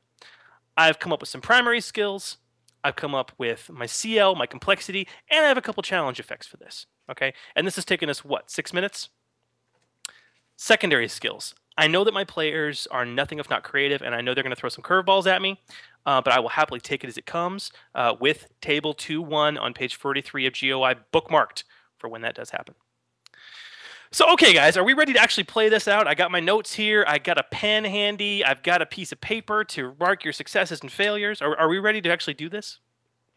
I've 0.77 0.99
come 0.99 1.11
up 1.11 1.21
with 1.21 1.31
some 1.31 1.41
primary 1.41 1.81
skills. 1.81 2.37
I've 2.85 2.97
come 2.97 3.15
up 3.15 3.33
with 3.39 3.71
my 3.71 3.87
CL, 3.87 4.35
my 4.35 4.45
complexity, 4.45 5.09
and 5.31 5.43
I 5.43 5.49
have 5.49 5.57
a 5.57 5.63
couple 5.63 5.83
challenge 5.83 6.21
effects 6.21 6.47
for 6.47 6.59
this. 6.59 6.85
Okay, 7.11 7.33
and 7.57 7.67
this 7.67 7.77
has 7.77 7.87
taken 7.87 8.11
us 8.11 8.23
what 8.23 8.51
six 8.51 8.75
minutes? 8.75 9.09
Secondary 10.57 11.09
skills. 11.09 11.55
I 11.79 11.87
know 11.87 12.05
that 12.05 12.13
my 12.13 12.25
players 12.25 12.87
are 12.91 13.07
nothing 13.07 13.39
if 13.39 13.49
not 13.49 13.63
creative, 13.63 14.03
and 14.03 14.15
I 14.15 14.21
know 14.21 14.35
they're 14.35 14.45
going 14.45 14.55
to 14.55 14.61
throw 14.61 14.69
some 14.69 14.85
curveballs 14.85 15.27
at 15.27 15.41
me, 15.41 15.59
uh, 16.05 16.21
but 16.21 16.35
I 16.35 16.41
will 16.41 16.51
happily 16.51 16.81
take 16.81 17.03
it 17.03 17.07
as 17.07 17.17
it 17.17 17.25
comes 17.25 17.73
uh, 17.95 18.17
with 18.21 18.49
table 18.61 18.93
2 18.93 19.23
1 19.23 19.57
on 19.57 19.73
page 19.73 19.97
43 19.97 20.47
of 20.47 20.53
GOI 20.53 20.97
bookmarked 21.11 21.65
for 21.97 22.11
when 22.11 22.21
that 22.21 22.35
does 22.35 22.51
happen. 22.51 22.75
So, 24.11 24.33
okay, 24.33 24.55
guys, 24.55 24.77
are 24.77 24.85
we 24.85 24.95
ready 24.95 25.13
to 25.13 25.21
actually 25.21 25.45
play 25.45 25.69
this 25.69 25.87
out? 25.87 26.07
I 26.07 26.15
got 26.15 26.31
my 26.31 26.41
notes 26.41 26.73
here. 26.73 27.05
I 27.07 27.19
got 27.19 27.37
a 27.37 27.43
pen 27.51 27.85
handy. 27.85 28.43
I've 28.43 28.63
got 28.63 28.81
a 28.81 28.87
piece 28.87 29.13
of 29.13 29.21
paper 29.21 29.65
to 29.65 29.95
mark 30.01 30.25
your 30.25 30.33
successes 30.33 30.81
and 30.81 30.91
failures. 30.91 31.43
Are, 31.43 31.57
are 31.59 31.69
we 31.69 31.79
ready 31.79 32.01
to 32.01 32.11
actually 32.11 32.35
do 32.35 32.49
this? 32.49 32.81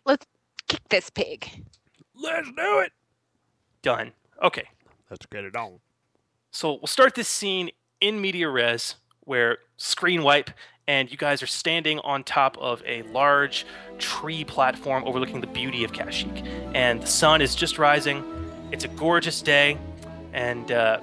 Let's 0.06 0.26
kick 0.68 0.82
this 0.90 1.10
pig. 1.10 1.66
Let's 2.16 2.48
do 2.48 2.80
it. 2.80 2.94
Done. 3.82 4.14
Okay. 4.42 4.64
Let's 5.10 5.26
get 5.26 5.44
it 5.44 5.56
on. 5.58 5.80
So 6.52 6.76
we'll 6.76 6.88
start 6.88 7.16
this 7.16 7.28
scene 7.28 7.72
in 8.00 8.22
media 8.22 8.48
res 8.48 8.96
where 9.22 9.58
screen 9.78 10.24
wipe 10.24 10.52
and 10.88 11.12
you 11.12 11.18
guys 11.18 11.44
are 11.44 11.48
standing 11.48 12.00
on 12.00 12.24
top 12.24 12.58
of 12.58 12.82
a 12.86 13.02
large 13.04 13.66
tree 14.00 14.44
platform 14.44 15.04
overlooking 15.06 15.42
the 15.42 15.48
beauty 15.48 15.84
of 15.84 15.92
Kashyyyk. 15.92 16.46
And 16.74 17.02
the 17.02 17.08
sun 17.08 17.42
is 17.42 17.56
just 17.56 17.78
rising. 17.78 18.24
It's 18.72 18.86
a 18.86 18.90
gorgeous 18.90 19.42
day, 19.42 19.78
and 20.34 20.72
uh, 20.72 21.00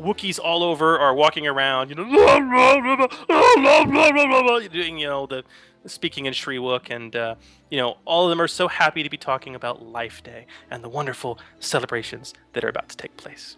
Wookiees 0.00 0.38
all 0.42 0.62
over 0.62 0.98
are 0.98 1.14
walking 1.14 1.46
around, 1.46 1.90
you 1.90 1.94
know, 1.94 2.04
doing 4.68 4.98
you 4.98 5.06
know 5.06 5.26
the 5.26 5.44
speaking 5.86 6.26
in 6.26 6.32
Shyriiwook, 6.32 6.90
and 6.90 7.14
uh, 7.14 7.34
you 7.70 7.78
know 7.78 7.98
all 8.04 8.24
of 8.24 8.30
them 8.30 8.40
are 8.40 8.48
so 8.48 8.68
happy 8.68 9.02
to 9.02 9.10
be 9.10 9.16
talking 9.16 9.54
about 9.54 9.82
Life 9.82 10.22
Day 10.22 10.46
and 10.70 10.82
the 10.82 10.88
wonderful 10.88 11.38
celebrations 11.60 12.34
that 12.52 12.64
are 12.64 12.68
about 12.68 12.88
to 12.88 12.96
take 12.96 13.16
place. 13.16 13.56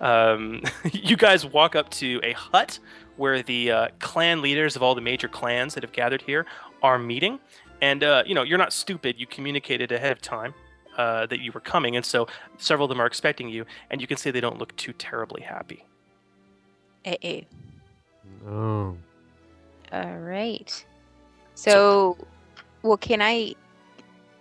Um, 0.00 0.62
you 0.92 1.16
guys 1.16 1.46
walk 1.46 1.76
up 1.76 1.90
to 1.90 2.20
a 2.22 2.32
hut 2.32 2.78
where 3.16 3.42
the 3.42 3.70
uh, 3.70 3.88
clan 3.98 4.40
leaders 4.40 4.76
of 4.76 4.82
all 4.82 4.94
the 4.94 5.00
major 5.00 5.28
clans 5.28 5.74
that 5.74 5.82
have 5.82 5.92
gathered 5.92 6.22
here 6.22 6.46
are 6.82 6.98
meeting, 6.98 7.38
and 7.80 8.02
uh, 8.02 8.22
you 8.26 8.34
know 8.34 8.42
you're 8.42 8.58
not 8.58 8.72
stupid. 8.72 9.16
You 9.18 9.26
communicated 9.26 9.92
ahead 9.92 10.12
of 10.12 10.20
time 10.20 10.54
uh, 10.96 11.26
that 11.26 11.40
you 11.40 11.52
were 11.52 11.60
coming, 11.60 11.96
and 11.96 12.04
so 12.04 12.26
several 12.58 12.86
of 12.86 12.88
them 12.88 13.00
are 13.00 13.06
expecting 13.06 13.48
you, 13.48 13.64
and 13.90 14.00
you 14.00 14.06
can 14.06 14.16
say 14.16 14.30
they 14.30 14.40
don't 14.40 14.58
look 14.58 14.74
too 14.76 14.92
terribly 14.92 15.42
happy. 15.42 15.84
Uh-oh. 17.06 17.40
Oh. 18.48 18.96
All 19.92 20.18
right. 20.18 20.84
So, 21.54 22.16
well, 22.82 22.96
can 22.96 23.20
I, 23.20 23.54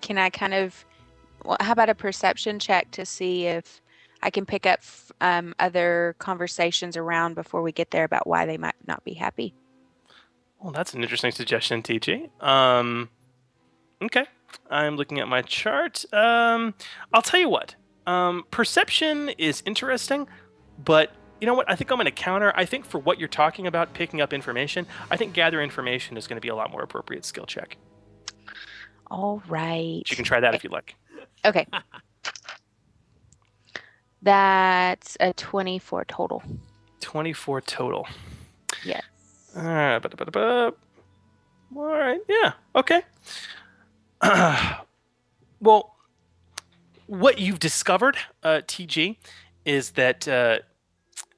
can 0.01 0.17
I 0.17 0.29
kind 0.29 0.53
of, 0.53 0.85
well, 1.43 1.57
how 1.59 1.71
about 1.71 1.89
a 1.89 1.95
perception 1.95 2.59
check 2.59 2.91
to 2.91 3.05
see 3.05 3.45
if 3.45 3.81
I 4.21 4.29
can 4.29 4.45
pick 4.45 4.65
up 4.65 4.81
um, 5.21 5.55
other 5.59 6.15
conversations 6.19 6.97
around 6.97 7.35
before 7.35 7.61
we 7.61 7.71
get 7.71 7.91
there 7.91 8.03
about 8.03 8.27
why 8.27 8.45
they 8.45 8.57
might 8.57 8.75
not 8.87 9.03
be 9.03 9.13
happy? 9.13 9.53
Well, 10.59 10.73
that's 10.73 10.93
an 10.93 11.01
interesting 11.01 11.31
suggestion, 11.31 11.81
TG. 11.81 12.29
Um, 12.43 13.09
okay, 14.01 14.25
I'm 14.69 14.97
looking 14.97 15.19
at 15.19 15.27
my 15.27 15.41
chart. 15.41 16.05
Um, 16.13 16.73
I'll 17.13 17.21
tell 17.21 17.39
you 17.39 17.49
what. 17.49 17.75
Um, 18.05 18.43
perception 18.51 19.29
is 19.37 19.63
interesting, 19.65 20.27
but 20.83 21.11
you 21.41 21.47
know 21.47 21.53
what? 21.53 21.69
I 21.69 21.75
think 21.75 21.91
I'm 21.91 21.97
going 21.97 22.05
to 22.05 22.11
counter. 22.11 22.51
I 22.55 22.65
think 22.65 22.85
for 22.85 22.99
what 22.99 23.19
you're 23.19 23.27
talking 23.27 23.67
about, 23.67 23.93
picking 23.93 24.21
up 24.21 24.33
information, 24.33 24.85
I 25.09 25.17
think 25.17 25.33
gather 25.33 25.61
information 25.61 26.17
is 26.17 26.27
going 26.27 26.37
to 26.37 26.41
be 26.41 26.49
a 26.49 26.55
lot 26.55 26.71
more 26.71 26.81
appropriate 26.81 27.25
skill 27.25 27.45
check. 27.45 27.77
All 29.09 29.41
right. 29.47 30.03
You 30.07 30.15
can 30.15 30.25
try 30.25 30.39
that 30.39 30.53
if 30.53 30.63
you 30.63 30.69
like. 30.69 30.95
Okay. 31.45 31.65
That's 34.21 35.17
a 35.19 35.33
24 35.33 36.05
total. 36.05 36.43
24 36.99 37.61
total. 37.61 38.07
Yes. 38.83 39.03
Ba-da-ba-da-ba. 39.53 40.73
All 41.75 41.85
right. 41.85 42.19
Yeah. 42.27 42.53
Okay. 42.75 43.01
Well, 45.59 45.95
what 47.07 47.39
you've 47.39 47.59
discovered, 47.59 48.17
uh, 48.43 48.61
TG, 48.67 49.17
is 49.65 49.91
that 49.91 50.27
uh, 50.27 50.59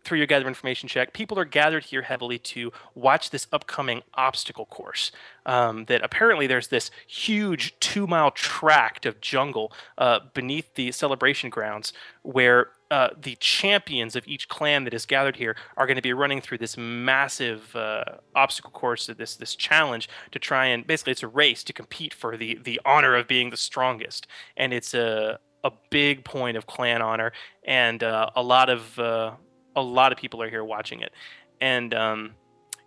through 0.03 0.17
your 0.17 0.27
gather 0.27 0.47
information 0.47 0.89
check, 0.89 1.13
people 1.13 1.37
are 1.37 1.45
gathered 1.45 1.85
here 1.85 2.01
heavily 2.03 2.39
to 2.39 2.71
watch 2.95 3.29
this 3.29 3.47
upcoming 3.51 4.01
obstacle 4.13 4.65
course. 4.65 5.11
Um, 5.45 5.85
that 5.85 6.03
apparently 6.03 6.45
there's 6.45 6.67
this 6.67 6.91
huge 7.07 7.79
two 7.79 8.05
mile 8.05 8.31
tract 8.31 9.05
of 9.05 9.21
jungle 9.21 9.71
uh, 9.97 10.19
beneath 10.33 10.75
the 10.75 10.91
celebration 10.91 11.49
grounds 11.49 11.93
where 12.21 12.69
uh, 12.91 13.09
the 13.19 13.35
champions 13.39 14.17
of 14.17 14.27
each 14.27 14.49
clan 14.49 14.83
that 14.83 14.93
is 14.93 15.05
gathered 15.05 15.37
here 15.37 15.55
are 15.77 15.87
going 15.87 15.95
to 15.95 16.01
be 16.01 16.11
running 16.11 16.41
through 16.41 16.57
this 16.57 16.75
massive 16.77 17.73
uh, 17.73 18.03
obstacle 18.35 18.69
course, 18.69 19.07
this 19.17 19.37
this 19.37 19.55
challenge 19.55 20.09
to 20.31 20.37
try 20.37 20.65
and 20.65 20.85
basically 20.85 21.11
it's 21.11 21.23
a 21.23 21.27
race 21.27 21.63
to 21.63 21.71
compete 21.71 22.13
for 22.13 22.35
the 22.35 22.59
the 22.61 22.81
honor 22.85 23.15
of 23.15 23.29
being 23.29 23.49
the 23.49 23.57
strongest, 23.57 24.27
and 24.57 24.73
it's 24.73 24.93
a 24.93 25.39
a 25.63 25.71
big 25.89 26.25
point 26.25 26.57
of 26.57 26.67
clan 26.67 27.01
honor, 27.01 27.31
and 27.63 28.03
uh, 28.03 28.29
a 28.35 28.43
lot 28.43 28.69
of 28.69 28.99
uh, 28.99 29.31
a 29.75 29.81
lot 29.81 30.11
of 30.11 30.17
people 30.17 30.41
are 30.41 30.49
here 30.49 30.63
watching 30.63 31.01
it, 31.01 31.11
and 31.59 31.93
um, 31.93 32.31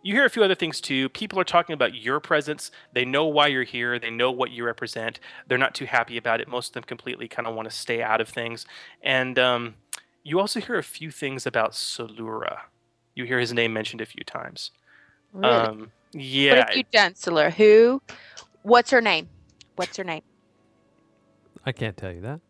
you 0.04 0.14
hear 0.14 0.26
a 0.26 0.30
few 0.30 0.44
other 0.44 0.54
things 0.54 0.80
too. 0.80 1.08
People 1.08 1.40
are 1.40 1.44
talking 1.44 1.72
about 1.72 1.94
your 1.94 2.20
presence. 2.20 2.70
They 2.92 3.06
know 3.06 3.24
why 3.24 3.46
you're 3.46 3.64
here. 3.64 3.98
They 3.98 4.10
know 4.10 4.30
what 4.30 4.50
you 4.50 4.64
represent. 4.64 5.18
They're 5.48 5.58
not 5.58 5.74
too 5.74 5.86
happy 5.86 6.18
about 6.18 6.42
it. 6.42 6.46
Most 6.46 6.68
of 6.68 6.72
them 6.74 6.82
completely 6.84 7.26
kind 7.26 7.48
of 7.48 7.54
want 7.54 7.70
to 7.70 7.74
stay 7.74 8.02
out 8.02 8.20
of 8.20 8.28
things. 8.28 8.66
And 9.02 9.38
um, 9.38 9.76
you 10.22 10.40
also 10.40 10.60
hear 10.60 10.76
a 10.76 10.82
few 10.82 11.10
things 11.10 11.46
about 11.46 11.72
Solura. 11.72 12.58
You 13.14 13.24
hear 13.24 13.38
his 13.38 13.54
name 13.54 13.72
mentioned 13.72 14.02
a 14.02 14.06
few 14.06 14.24
times. 14.24 14.72
Really? 15.32 15.52
Um, 15.54 15.92
yeah. 16.12 16.58
What 16.58 16.68
have 16.68 16.76
you 16.76 16.84
done, 16.92 17.14
Solar? 17.14 17.48
Who? 17.50 18.02
What's 18.62 18.90
her 18.90 19.00
name? 19.00 19.28
What's 19.76 19.96
her 19.96 20.04
name? 20.04 20.22
I 21.64 21.72
can't 21.72 21.96
tell 21.96 22.12
you 22.12 22.20
that. 22.20 22.40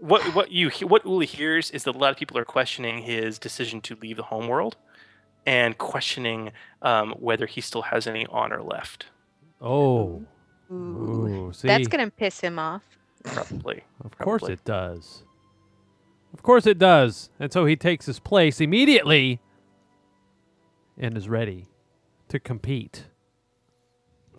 What 0.00 0.34
what 0.34 0.52
you 0.52 0.70
what 0.82 1.04
Uli 1.04 1.26
hears 1.26 1.70
is 1.70 1.84
that 1.84 1.94
a 1.94 1.98
lot 1.98 2.10
of 2.10 2.16
people 2.16 2.38
are 2.38 2.44
questioning 2.44 3.02
his 3.02 3.38
decision 3.38 3.80
to 3.82 3.96
leave 4.00 4.16
the 4.16 4.24
homeworld, 4.24 4.76
and 5.46 5.78
questioning 5.78 6.52
um, 6.82 7.12
whether 7.18 7.46
he 7.46 7.60
still 7.60 7.82
has 7.82 8.06
any 8.06 8.26
honor 8.30 8.62
left. 8.62 9.06
Oh. 9.60 10.24
Ooh. 10.70 10.74
Ooh, 10.74 11.52
see? 11.54 11.66
That's 11.66 11.88
going 11.88 12.04
to 12.04 12.10
piss 12.10 12.40
him 12.40 12.58
off. 12.58 12.82
Probably. 13.24 13.84
Of 14.04 14.18
course 14.18 14.42
it 14.44 14.64
does. 14.64 15.24
Of 16.34 16.42
course 16.42 16.66
it 16.66 16.78
does. 16.78 17.30
And 17.40 17.52
so 17.52 17.64
he 17.64 17.74
takes 17.74 18.06
his 18.06 18.20
place 18.20 18.60
immediately 18.60 19.40
and 20.98 21.16
is 21.16 21.28
ready 21.28 21.68
to 22.28 22.38
compete. 22.38 23.06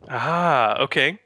Ah, 0.07 0.77
okay. 0.81 1.19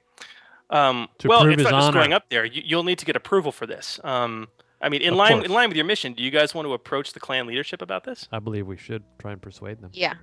Um, 0.74 1.08
To 1.20 1.28
well, 1.28 1.42
prove 1.42 1.54
it's 1.54 1.62
his 1.62 1.72
not 1.72 1.78
just 1.78 1.88
honor. 1.90 2.00
going 2.00 2.14
up 2.14 2.30
there. 2.30 2.44
You, 2.46 2.62
you'll 2.66 2.84
need 2.84 2.98
to 3.00 3.06
get 3.06 3.16
approval 3.16 3.52
for 3.52 3.66
this. 3.68 4.00
Um, 4.04 4.48
I 4.82 4.90
mean, 4.90 5.02
in 5.02 5.14
Of 5.14 5.18
line 5.20 5.32
course. 5.34 5.46
in 5.46 5.52
line 5.54 5.70
with 5.70 5.78
your 5.78 5.86
mission, 5.86 6.14
do 6.14 6.24
you 6.24 6.32
guys 6.32 6.54
want 6.54 6.68
to 6.68 6.74
approach 6.74 7.14
the 7.14 7.20
clan 7.20 7.48
leadership 7.48 7.82
about 7.82 8.04
this? 8.04 8.28
I 8.32 8.40
believe 8.40 8.68
we 8.68 8.76
should 8.76 9.04
try 9.20 9.32
and 9.32 9.42
persuade 9.42 9.80
them. 9.82 9.92
Yeah. 9.94 10.16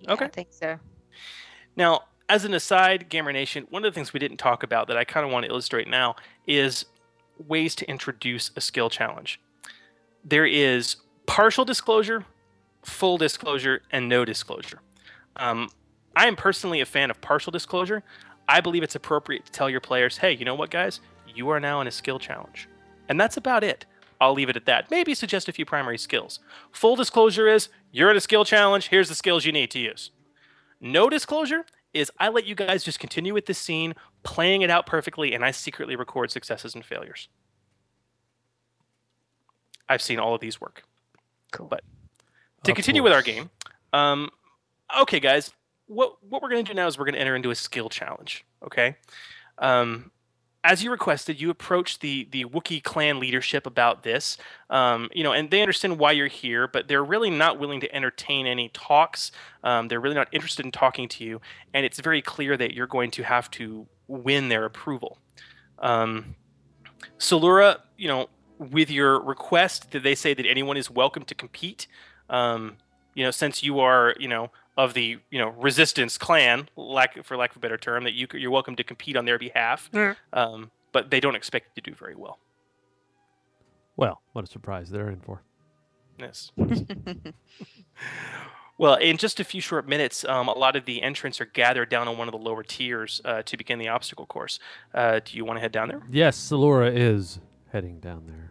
yeah 0.00 0.12
Okay. 0.12 0.24
I 0.24 0.28
think 0.28 0.48
so. 0.50 0.78
Now, 1.76 2.02
as 2.28 2.44
an 2.44 2.54
aside, 2.54 3.08
Gamer 3.10 3.32
Nation, 3.32 3.66
one 3.70 3.84
of 3.84 3.92
the 3.92 3.94
things 3.94 4.12
we 4.12 4.18
didn't 4.18 4.38
talk 4.38 4.62
about 4.62 4.88
that 4.88 4.96
I 4.96 5.04
kind 5.04 5.24
of 5.26 5.30
want 5.32 5.44
to 5.44 5.50
illustrate 5.50 5.86
now 5.88 6.16
is 6.46 6.86
ways 7.46 7.74
to 7.76 7.88
introduce 7.88 8.50
a 8.56 8.60
skill 8.60 8.88
challenge. 8.90 9.40
There 10.24 10.46
is 10.46 10.96
partial 11.26 11.64
disclosure, 11.64 12.24
full 12.84 13.18
disclosure, 13.18 13.82
and 13.90 14.08
no 14.08 14.24
disclosure. 14.24 14.80
Um, 15.36 15.68
I 16.16 16.26
am 16.26 16.36
personally 16.36 16.80
a 16.80 16.86
fan 16.86 17.10
of 17.10 17.20
partial 17.20 17.50
disclosure. 17.50 18.02
I 18.48 18.60
believe 18.60 18.82
it's 18.82 18.94
appropriate 18.94 19.46
to 19.46 19.52
tell 19.52 19.70
your 19.70 19.80
players, 19.80 20.18
hey, 20.18 20.32
you 20.32 20.44
know 20.44 20.54
what, 20.54 20.70
guys? 20.70 21.00
You 21.34 21.48
are 21.50 21.60
now 21.60 21.80
in 21.80 21.86
a 21.86 21.90
skill 21.90 22.18
challenge. 22.18 22.68
And 23.08 23.20
that's 23.20 23.36
about 23.36 23.64
it. 23.64 23.86
I'll 24.20 24.34
leave 24.34 24.48
it 24.48 24.56
at 24.56 24.66
that. 24.66 24.90
Maybe 24.90 25.14
suggest 25.14 25.48
a 25.48 25.52
few 25.52 25.64
primary 25.64 25.98
skills. 25.98 26.38
Full 26.70 26.94
disclosure 26.96 27.48
is 27.48 27.68
you're 27.90 28.10
in 28.10 28.16
a 28.16 28.20
skill 28.20 28.44
challenge. 28.44 28.88
Here's 28.88 29.08
the 29.08 29.14
skills 29.14 29.44
you 29.44 29.52
need 29.52 29.70
to 29.72 29.78
use. 29.78 30.10
No 30.80 31.08
disclosure 31.08 31.64
is 31.92 32.10
I 32.18 32.28
let 32.28 32.46
you 32.46 32.54
guys 32.54 32.84
just 32.84 32.98
continue 32.98 33.34
with 33.34 33.46
this 33.46 33.58
scene, 33.58 33.94
playing 34.22 34.62
it 34.62 34.70
out 34.70 34.86
perfectly, 34.86 35.34
and 35.34 35.44
I 35.44 35.50
secretly 35.50 35.96
record 35.96 36.30
successes 36.30 36.74
and 36.74 36.84
failures. 36.84 37.28
I've 39.88 40.02
seen 40.02 40.18
all 40.18 40.34
of 40.34 40.40
these 40.40 40.60
work. 40.60 40.84
Cool. 41.50 41.66
But 41.66 41.82
to 42.64 42.70
Of 42.70 42.76
continue 42.76 43.02
with 43.02 43.12
our 43.12 43.22
game, 43.22 43.50
um, 43.92 44.30
okay, 45.00 45.20
guys, 45.20 45.52
what 45.92 46.16
what 46.28 46.42
we're 46.42 46.50
going 46.50 46.64
to 46.64 46.72
do 46.72 46.74
now 46.74 46.86
is 46.86 46.98
we're 46.98 47.04
going 47.04 47.14
to 47.14 47.20
enter 47.20 47.36
into 47.36 47.50
a 47.50 47.54
skill 47.54 47.88
challenge. 47.88 48.44
Okay, 48.64 48.96
um, 49.58 50.10
as 50.64 50.84
you 50.84 50.90
requested, 50.90 51.40
you 51.40 51.50
approach 51.50 51.98
the 51.98 52.28
the 52.30 52.44
Wookiee 52.44 52.82
clan 52.82 53.18
leadership 53.18 53.66
about 53.66 54.02
this. 54.02 54.38
Um, 54.70 55.10
you 55.12 55.24
know, 55.24 55.32
and 55.32 55.50
they 55.50 55.60
understand 55.60 55.98
why 55.98 56.12
you're 56.12 56.28
here, 56.28 56.68
but 56.68 56.88
they're 56.88 57.04
really 57.04 57.30
not 57.30 57.58
willing 57.58 57.80
to 57.80 57.94
entertain 57.94 58.46
any 58.46 58.68
talks. 58.70 59.32
Um, 59.64 59.88
they're 59.88 60.00
really 60.00 60.14
not 60.14 60.28
interested 60.32 60.64
in 60.64 60.72
talking 60.72 61.08
to 61.08 61.24
you, 61.24 61.40
and 61.74 61.84
it's 61.84 62.00
very 62.00 62.22
clear 62.22 62.56
that 62.56 62.74
you're 62.74 62.86
going 62.86 63.10
to 63.12 63.22
have 63.22 63.50
to 63.52 63.86
win 64.06 64.48
their 64.48 64.64
approval. 64.64 65.18
Um, 65.78 66.36
Solura, 67.18 67.78
you 67.96 68.08
know, 68.08 68.28
with 68.58 68.90
your 68.90 69.20
request, 69.20 69.90
that 69.90 70.02
they 70.02 70.14
say 70.14 70.34
that 70.34 70.46
anyone 70.46 70.76
is 70.76 70.88
welcome 70.88 71.24
to 71.24 71.34
compete. 71.34 71.88
Um, 72.30 72.76
you 73.14 73.24
know, 73.24 73.30
since 73.30 73.62
you 73.62 73.80
are, 73.80 74.14
you 74.18 74.28
know, 74.28 74.50
of 74.76 74.94
the 74.94 75.18
you 75.30 75.38
know 75.38 75.50
resistance 75.50 76.18
clan, 76.18 76.68
lack 76.76 77.24
for 77.24 77.36
lack 77.36 77.50
of 77.50 77.56
a 77.56 77.60
better 77.60 77.78
term, 77.78 78.04
that 78.04 78.14
you 78.14 78.26
you're 78.34 78.50
welcome 78.50 78.76
to 78.76 78.84
compete 78.84 79.16
on 79.16 79.24
their 79.24 79.38
behalf. 79.38 79.90
Mm. 79.92 80.16
Um, 80.32 80.70
but 80.92 81.10
they 81.10 81.20
don't 81.20 81.34
expect 81.34 81.68
you 81.74 81.82
to 81.82 81.90
do 81.90 81.96
very 81.96 82.14
well. 82.14 82.38
Well, 83.96 84.22
what 84.32 84.44
a 84.44 84.46
surprise 84.46 84.90
they're 84.90 85.10
in 85.10 85.20
for. 85.20 85.42
Yes. 86.18 86.52
well, 88.78 88.94
in 88.94 89.16
just 89.16 89.40
a 89.40 89.44
few 89.44 89.60
short 89.60 89.88
minutes, 89.88 90.24
um, 90.24 90.48
a 90.48 90.52
lot 90.52 90.76
of 90.76 90.84
the 90.84 91.02
entrants 91.02 91.40
are 91.40 91.46
gathered 91.46 91.88
down 91.88 92.08
on 92.08 92.18
one 92.18 92.28
of 92.28 92.32
the 92.32 92.38
lower 92.38 92.62
tiers 92.62 93.20
uh, 93.24 93.42
to 93.42 93.56
begin 93.56 93.78
the 93.78 93.88
obstacle 93.88 94.26
course. 94.26 94.58
Uh, 94.94 95.20
do 95.24 95.36
you 95.36 95.44
want 95.44 95.56
to 95.56 95.60
head 95.60 95.72
down 95.72 95.88
there? 95.88 96.02
Yes, 96.10 96.38
Salura 96.38 96.94
is 96.94 97.40
heading 97.72 98.00
down 98.00 98.24
there. 98.26 98.50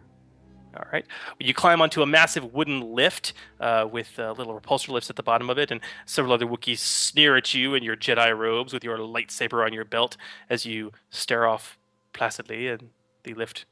All 0.76 0.86
right. 0.92 1.04
You 1.38 1.52
climb 1.52 1.82
onto 1.82 2.02
a 2.02 2.06
massive 2.06 2.54
wooden 2.54 2.80
lift 2.80 3.34
uh, 3.60 3.86
with 3.90 4.18
uh, 4.18 4.32
little 4.32 4.58
repulsor 4.58 4.88
lifts 4.88 5.10
at 5.10 5.16
the 5.16 5.22
bottom 5.22 5.50
of 5.50 5.58
it, 5.58 5.70
and 5.70 5.80
several 6.06 6.32
other 6.32 6.46
Wookiees 6.46 6.78
sneer 6.78 7.36
at 7.36 7.52
you 7.52 7.74
in 7.74 7.82
your 7.82 7.96
Jedi 7.96 8.36
robes 8.36 8.72
with 8.72 8.82
your 8.82 8.98
lightsaber 8.98 9.64
on 9.64 9.72
your 9.72 9.84
belt 9.84 10.16
as 10.48 10.64
you 10.64 10.92
stare 11.10 11.46
off 11.46 11.78
placidly, 12.12 12.68
and 12.68 12.90
the 13.24 13.34
lift 13.34 13.66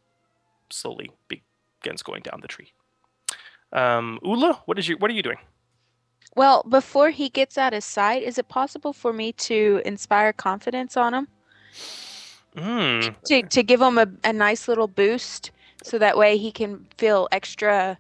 slowly 0.68 1.10
begins 1.28 2.02
going 2.02 2.22
down 2.22 2.40
the 2.42 2.48
tree. 2.48 2.72
Um, 3.72 4.18
Ula, 4.22 4.60
what 4.66 4.78
is 4.78 4.88
your 4.88 4.98
what 4.98 5.10
are 5.10 5.14
you 5.14 5.22
doing? 5.22 5.38
Well, 6.36 6.64
before 6.68 7.10
he 7.10 7.28
gets 7.28 7.58
out 7.58 7.74
of 7.74 7.82
sight, 7.82 8.22
is 8.22 8.38
it 8.38 8.48
possible 8.48 8.92
for 8.92 9.12
me 9.12 9.32
to 9.32 9.82
inspire 9.84 10.32
confidence 10.32 10.96
on 10.96 11.14
him? 11.14 11.28
Hmm. 12.56 13.00
To, 13.26 13.42
to 13.42 13.62
give 13.62 13.80
him 13.80 13.98
a, 13.98 14.06
a 14.24 14.32
nice 14.32 14.68
little 14.68 14.88
boost 14.88 15.50
so 15.82 15.98
that 15.98 16.16
way 16.16 16.36
he 16.36 16.52
can 16.52 16.86
feel 16.96 17.28
extra 17.32 17.98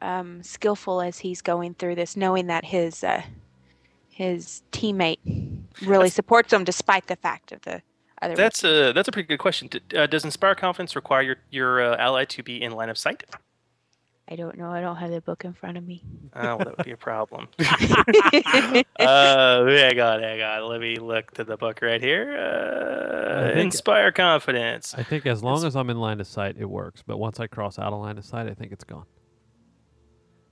um, 0.00 0.42
skillful 0.42 1.00
as 1.00 1.18
he's 1.18 1.42
going 1.42 1.74
through 1.74 1.94
this, 1.94 2.16
knowing 2.16 2.46
that 2.48 2.64
his 2.64 3.02
uh, 3.04 3.22
his 4.10 4.62
teammate 4.72 5.18
really 5.82 6.08
supports 6.08 6.52
him 6.52 6.64
despite 6.64 7.06
the 7.06 7.16
fact 7.16 7.52
of 7.52 7.60
the 7.62 7.82
other. 8.22 8.34
That's 8.34 8.64
a 8.64 8.92
that's 8.92 9.08
a 9.08 9.12
pretty 9.12 9.28
good 9.28 9.38
question. 9.38 9.68
D- 9.68 9.80
Uh, 9.96 10.06
does 10.06 10.24
inspire 10.24 10.54
confidence 10.54 10.96
require 10.96 11.22
your 11.22 11.36
your 11.50 11.82
uh, 11.82 11.96
ally 11.98 12.24
to 12.26 12.42
be 12.42 12.62
in 12.62 12.72
line 12.72 12.88
of 12.88 12.98
sight? 12.98 13.24
I 14.28 14.34
don't 14.34 14.58
know. 14.58 14.70
I 14.70 14.80
don't 14.80 14.96
have 14.96 15.10
the 15.10 15.20
book 15.20 15.44
in 15.44 15.52
front 15.52 15.76
of 15.76 15.86
me. 15.86 16.02
Oh, 16.34 16.42
well, 16.42 16.58
that 16.58 16.76
would 16.76 16.84
be 16.84 16.90
a 16.90 16.96
problem. 16.96 17.46
uh, 17.60 17.64
hang 18.98 20.00
on, 20.00 20.20
hang 20.20 20.42
on. 20.42 20.68
Let 20.68 20.80
me 20.80 20.96
look 20.96 21.30
to 21.34 21.44
the 21.44 21.56
book 21.56 21.80
right 21.80 22.00
here. 22.00 22.36
Uh, 22.36 23.52
think- 23.54 23.66
inspire 23.66 24.10
confidence. 24.10 24.94
I 24.98 25.04
think 25.04 25.26
as 25.26 25.44
long 25.44 25.64
as 25.64 25.76
I'm 25.76 25.90
in 25.90 25.98
line 25.98 26.20
of 26.20 26.26
sight, 26.26 26.56
it 26.58 26.64
works. 26.68 27.04
But 27.06 27.18
once 27.18 27.38
I 27.38 27.46
cross 27.46 27.78
out 27.78 27.92
of 27.92 28.00
line 28.00 28.18
of 28.18 28.24
sight, 28.24 28.48
I 28.48 28.54
think 28.54 28.72
it's 28.72 28.84
gone. 28.84 29.06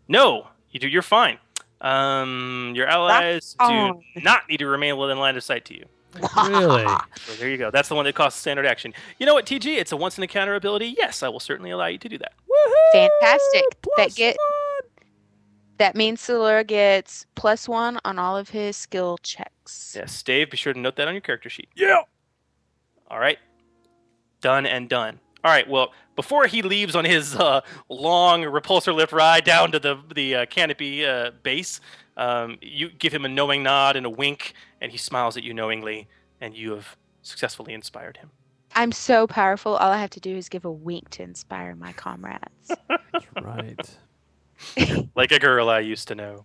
No, 0.07 0.47
you 0.71 0.79
do. 0.79 0.89
You're 0.89 1.03
fine. 1.03 1.39
Um, 1.81 2.73
your 2.77 2.87
allies 2.87 3.57
do 3.59 3.65
on. 3.65 4.03
not 4.17 4.49
need 4.49 4.59
to 4.59 4.67
remain 4.67 4.97
within 4.97 5.19
line 5.19 5.37
of 5.37 5.43
sight 5.43 5.65
to 5.67 5.75
you. 5.75 5.85
Really? 6.47 6.87
So 7.27 7.33
there 7.35 7.49
you 7.49 7.57
go. 7.57 7.71
That's 7.71 7.89
the 7.89 7.95
one 7.95 8.05
that 8.05 8.15
costs 8.15 8.41
standard 8.41 8.67
action. 8.67 8.93
You 9.19 9.27
know 9.27 9.35
what, 9.35 9.47
TG? 9.47 9.79
It's 9.79 9.93
a 9.93 9.97
once 9.97 10.19
in 10.19 10.23
encounter 10.25 10.55
ability. 10.55 10.95
Yes, 10.99 11.23
I 11.23 11.29
will 11.29 11.41
certainly 11.41 11.71
allow 11.71 11.87
you 11.87 11.99
to 11.99 12.09
do 12.09 12.19
that. 12.19 12.33
Fantastic. 12.93 13.63
that 13.97 14.15
get 14.15 14.37
that 15.79 15.97
means 15.97 16.21
Solura 16.21 16.67
gets 16.67 17.27
plus 17.35 17.69
one 17.69 17.99
on 18.05 18.19
all 18.19 18.37
of 18.37 18.51
his 18.51 18.77
skill 18.77 19.19
checks. 19.23 19.95
Yes, 19.97 20.23
Dave, 20.23 20.51
be 20.51 20.57
sure 20.57 20.73
to 20.73 20.79
note 20.79 20.97
that 20.97 21.09
on 21.09 21.15
your 21.15 21.21
character 21.21 21.49
sheet. 21.49 21.69
Yeah. 21.75 22.03
All 23.11 23.19
right. 23.19 23.39
Done 24.41 24.67
and 24.67 24.89
done. 24.89 25.19
All 25.43 25.51
right. 25.51 25.69
Well, 25.69 25.93
before 26.17 26.47
he 26.47 26.63
leaves 26.63 26.95
on 26.95 27.05
his 27.05 27.35
uh, 27.35 27.61
long 27.89 28.43
repulsor 28.43 28.95
lift 28.95 29.13
ride 29.13 29.45
down 29.45 29.73
to 29.73 29.79
the 29.79 29.99
the 30.15 30.35
uh, 30.37 30.47
canopy 30.47 31.05
uh, 31.05 31.33
base, 31.43 31.81
um, 32.17 32.59
you 32.63 32.91
give 32.91 33.13
him 33.13 33.25
a 33.25 33.29
knowing 33.29 33.63
nod 33.63 33.97
and 33.97 34.07
a 34.07 34.11
wink, 34.11 34.55
and 34.85 34.93
he 34.93 34.99
smiles 34.99 35.35
at 35.39 35.43
you 35.43 35.55
knowingly, 35.55 36.07
and 36.43 36.55
you 36.55 36.73
have 36.73 36.95
successfully 37.23 37.73
inspired 37.73 38.19
him. 38.19 38.31
I'm 38.75 38.93
so 38.93 39.27
powerful. 39.27 39.77
All 39.77 39.91
I 39.91 39.97
have 39.97 40.11
to 40.11 40.21
do 40.21 40.37
is 40.37 40.51
give 40.51 40.67
a 40.67 40.71
wink 40.71 41.09
to 41.11 41.23
inspire 41.23 41.75
my 41.75 41.95
comrades. 41.95 42.69
That's 42.89 43.27
right. 43.41 45.09
like 45.17 45.33
a 45.33 45.39
girl 45.39 45.71
I 45.71 45.81
used 45.81 46.09
to 46.09 46.15
know. 46.15 46.45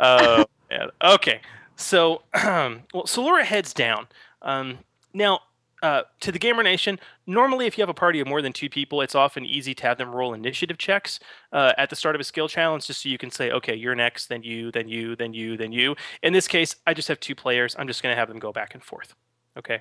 Uh, 0.00 0.46
man. 0.70 0.88
Okay, 1.04 1.42
so 1.76 2.22
well, 2.34 3.04
Solura 3.04 3.44
heads 3.44 3.74
down. 3.74 4.06
Um, 4.40 4.78
now, 5.12 5.40
uh, 5.82 6.02
to 6.20 6.32
the 6.32 6.38
Gamer 6.38 6.62
Nation, 6.62 6.98
normally 7.26 7.66
if 7.66 7.78
you 7.78 7.82
have 7.82 7.88
a 7.88 7.94
party 7.94 8.20
of 8.20 8.26
more 8.26 8.42
than 8.42 8.52
two 8.52 8.68
people, 8.68 9.00
it's 9.00 9.14
often 9.14 9.44
easy 9.44 9.74
to 9.74 9.82
have 9.84 9.98
them 9.98 10.14
roll 10.14 10.34
initiative 10.34 10.78
checks 10.78 11.20
uh, 11.52 11.72
at 11.78 11.90
the 11.90 11.96
start 11.96 12.14
of 12.14 12.20
a 12.20 12.24
skill 12.24 12.48
challenge, 12.48 12.86
just 12.86 13.02
so 13.02 13.08
you 13.08 13.18
can 13.18 13.30
say, 13.30 13.50
okay, 13.50 13.74
you're 13.74 13.94
next, 13.94 14.28
then 14.28 14.42
you, 14.42 14.70
then 14.72 14.88
you, 14.88 15.16
then 15.16 15.32
you, 15.32 15.56
then 15.56 15.72
you. 15.72 15.96
In 16.22 16.32
this 16.32 16.48
case, 16.48 16.76
I 16.86 16.94
just 16.94 17.08
have 17.08 17.20
two 17.20 17.34
players. 17.34 17.76
I'm 17.78 17.86
just 17.86 18.02
going 18.02 18.12
to 18.12 18.18
have 18.18 18.28
them 18.28 18.38
go 18.38 18.52
back 18.52 18.74
and 18.74 18.82
forth. 18.82 19.14
Okay. 19.56 19.80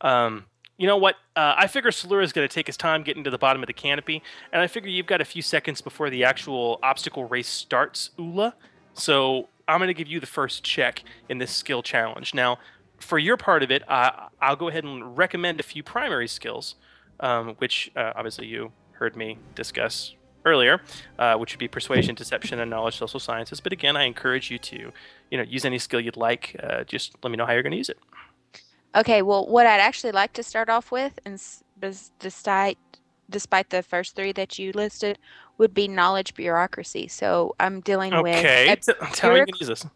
Um, 0.00 0.46
you 0.78 0.86
know 0.86 0.96
what? 0.96 1.16
Uh, 1.36 1.54
I 1.56 1.66
figure 1.66 1.90
Solura 1.90 2.24
is 2.24 2.32
going 2.32 2.48
to 2.48 2.52
take 2.52 2.66
his 2.66 2.76
time 2.76 3.02
getting 3.02 3.24
to 3.24 3.30
the 3.30 3.38
bottom 3.38 3.62
of 3.62 3.66
the 3.66 3.72
canopy, 3.72 4.22
and 4.52 4.60
I 4.60 4.66
figure 4.66 4.90
you've 4.90 5.06
got 5.06 5.20
a 5.20 5.24
few 5.24 5.42
seconds 5.42 5.80
before 5.80 6.10
the 6.10 6.24
actual 6.24 6.80
obstacle 6.82 7.24
race 7.24 7.48
starts, 7.48 8.10
Ula. 8.18 8.54
So 8.94 9.48
I'm 9.68 9.78
going 9.78 9.88
to 9.88 9.94
give 9.94 10.08
you 10.08 10.20
the 10.20 10.26
first 10.26 10.64
check 10.64 11.04
in 11.28 11.38
this 11.38 11.52
skill 11.52 11.82
challenge. 11.82 12.34
Now, 12.34 12.58
for 13.02 13.18
your 13.18 13.36
part 13.36 13.62
of 13.62 13.70
it, 13.70 13.82
uh, 13.88 14.10
I'll 14.40 14.56
go 14.56 14.68
ahead 14.68 14.84
and 14.84 15.16
recommend 15.16 15.60
a 15.60 15.62
few 15.62 15.82
primary 15.82 16.28
skills, 16.28 16.76
um, 17.20 17.54
which 17.58 17.90
uh, 17.96 18.12
obviously 18.16 18.46
you 18.46 18.72
heard 18.92 19.16
me 19.16 19.38
discuss 19.54 20.14
earlier, 20.44 20.82
uh, 21.18 21.36
which 21.36 21.52
would 21.52 21.58
be 21.60 21.68
persuasion, 21.68 22.14
deception, 22.14 22.58
and 22.60 22.70
knowledge 22.70 22.96
social 22.96 23.20
sciences. 23.20 23.60
But 23.60 23.72
again, 23.72 23.96
I 23.96 24.04
encourage 24.04 24.50
you 24.50 24.58
to, 24.60 24.92
you 25.30 25.38
know, 25.38 25.44
use 25.44 25.64
any 25.64 25.78
skill 25.78 26.00
you'd 26.00 26.16
like. 26.16 26.56
Uh, 26.62 26.84
just 26.84 27.16
let 27.22 27.30
me 27.30 27.36
know 27.36 27.46
how 27.46 27.52
you're 27.52 27.62
going 27.62 27.72
to 27.72 27.78
use 27.78 27.90
it. 27.90 27.98
Okay, 28.94 29.22
well, 29.22 29.46
what 29.46 29.66
I'd 29.66 29.80
actually 29.80 30.12
like 30.12 30.32
to 30.34 30.42
start 30.42 30.68
off 30.68 30.90
with, 30.90 31.18
and 31.24 31.40
despite 32.18 32.78
despite 33.30 33.70
the 33.70 33.82
first 33.82 34.14
three 34.14 34.32
that 34.32 34.58
you 34.58 34.72
listed, 34.72 35.18
would 35.58 35.72
be 35.72 35.88
knowledge 35.88 36.34
bureaucracy. 36.34 37.08
So 37.08 37.54
I'm 37.60 37.80
dealing 37.80 38.20
Okay, 38.20 38.20
with 38.20 38.86
a 38.88 38.94
tell 39.12 39.32
me 39.32 39.40
you 39.40 39.54
use 39.58 39.68
this. 39.68 39.86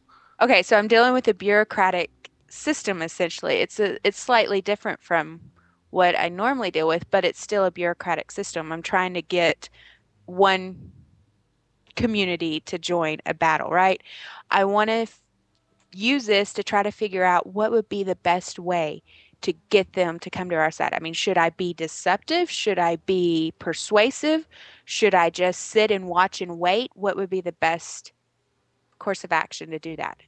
Okay, 0.41 0.62
so 0.62 0.77
I'm 0.77 0.89
dealing 0.89 1.15
with 1.15 1.28
a 1.28 1.35
bureaucratic 1.35 2.11
system 2.48 3.02
essentially. 3.02 3.56
It's 3.56 3.81
a 3.81 3.98
it's 4.05 4.18
slightly 4.18 4.60
different 4.60 5.02
from 5.02 5.40
what 5.90 6.18
I 6.18 6.28
normally 6.28 6.70
deal 6.70 6.89
with, 6.89 7.10
but 7.10 7.24
it's 7.24 7.40
still 7.40 7.64
a 7.64 7.70
bureaucratic 7.70 8.31
system. 8.31 8.73
I'm 8.73 8.82
trying 8.82 9.14
to 9.14 9.23
get 9.23 9.68
one 10.27 10.93
community 11.94 12.60
to 12.60 12.78
join 12.78 13.18
a 13.27 13.35
battle, 13.35 13.70
right? 13.70 14.02
I 14.51 14.64
want 14.64 14.90
to 14.90 14.94
f- 14.94 15.23
use 15.93 16.27
this 16.27 16.52
to 16.55 16.62
try 16.62 16.82
to 16.82 16.90
figure 16.90 17.24
out 17.24 17.47
what 17.47 17.70
would 17.70 17.89
be 17.89 18.02
the 18.02 18.16
best 18.16 18.59
way 18.59 19.02
to 19.43 19.55
get 19.70 19.93
them 19.94 20.18
to 20.18 20.31
come 20.31 20.51
to 20.51 20.56
our 20.56 20.70
side. 20.70 20.93
I 20.93 20.98
mean, 20.98 21.14
should 21.14 21.39
I 21.39 21.51
be 21.51 21.74
deceptive? 21.74 22.51
Should 22.51 22.78
I 22.78 22.97
be 22.97 23.52
persuasive? 23.59 24.47
Should 24.85 25.14
I 25.14 25.31
just 25.31 25.60
sit 25.62 25.90
and 25.90 26.09
watch 26.09 26.40
and 26.40 26.59
wait? 26.59 26.90
What 26.94 27.16
would 27.16 27.31
be 27.31 27.40
the 27.40 27.52
best 27.52 28.12
course 28.98 29.24
of 29.24 29.32
action 29.32 29.70
to 29.70 29.78
do 29.78 29.97
that? 29.97 30.18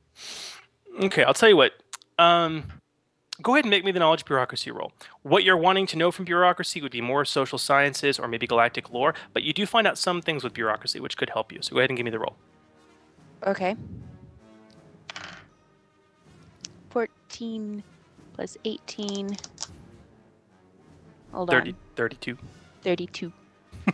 Okay, 1.00 1.24
I'll 1.24 1.34
tell 1.34 1.48
you 1.48 1.56
what. 1.56 1.72
Um, 2.18 2.64
go 3.40 3.54
ahead 3.54 3.64
and 3.64 3.70
make 3.70 3.84
me 3.84 3.92
the 3.92 4.00
knowledge 4.00 4.24
bureaucracy 4.24 4.70
roll. 4.70 4.92
What 5.22 5.44
you're 5.44 5.56
wanting 5.56 5.86
to 5.88 5.96
know 5.96 6.10
from 6.10 6.24
bureaucracy 6.24 6.82
would 6.82 6.92
be 6.92 7.00
more 7.00 7.24
social 7.24 7.58
sciences 7.58 8.18
or 8.18 8.28
maybe 8.28 8.46
galactic 8.46 8.90
lore, 8.90 9.14
but 9.32 9.44
you 9.44 9.52
do 9.52 9.66
find 9.66 9.86
out 9.86 9.96
some 9.96 10.20
things 10.20 10.42
with 10.42 10.54
bureaucracy 10.54 11.00
which 11.00 11.16
could 11.16 11.30
help 11.30 11.52
you. 11.52 11.60
So 11.62 11.74
go 11.74 11.78
ahead 11.78 11.90
and 11.90 11.96
give 11.96 12.04
me 12.04 12.10
the 12.10 12.18
roll. 12.18 12.34
Okay. 13.46 13.76
14 16.90 17.82
plus 18.34 18.56
18. 18.64 19.36
Hold 21.32 21.50
30, 21.50 21.70
on. 21.70 21.76
32. 21.96 22.38
32. 22.82 23.32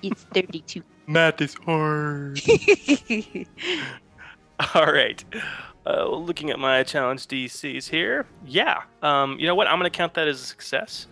It's 0.03 0.25
32. 0.35 0.83
Math 1.07 1.41
is 1.43 1.55
hard. 1.67 2.41
All 4.75 4.87
right. 4.87 5.23
Uh, 5.87 6.09
looking 6.09 6.51
at 6.51 6.59
my 6.59 6.83
challenge 6.83 7.27
DCs 7.27 7.91
here. 7.91 8.27
Yeah. 8.47 8.83
Um, 9.03 9.39
you 9.39 9.47
know 9.47 9.55
what? 9.55 9.67
I'm 9.67 9.79
going 9.79 9.91
to 9.91 9.97
count 9.97 10.15
that 10.15 10.27
as 10.27 10.41
a 10.41 10.45
success. 10.45 11.07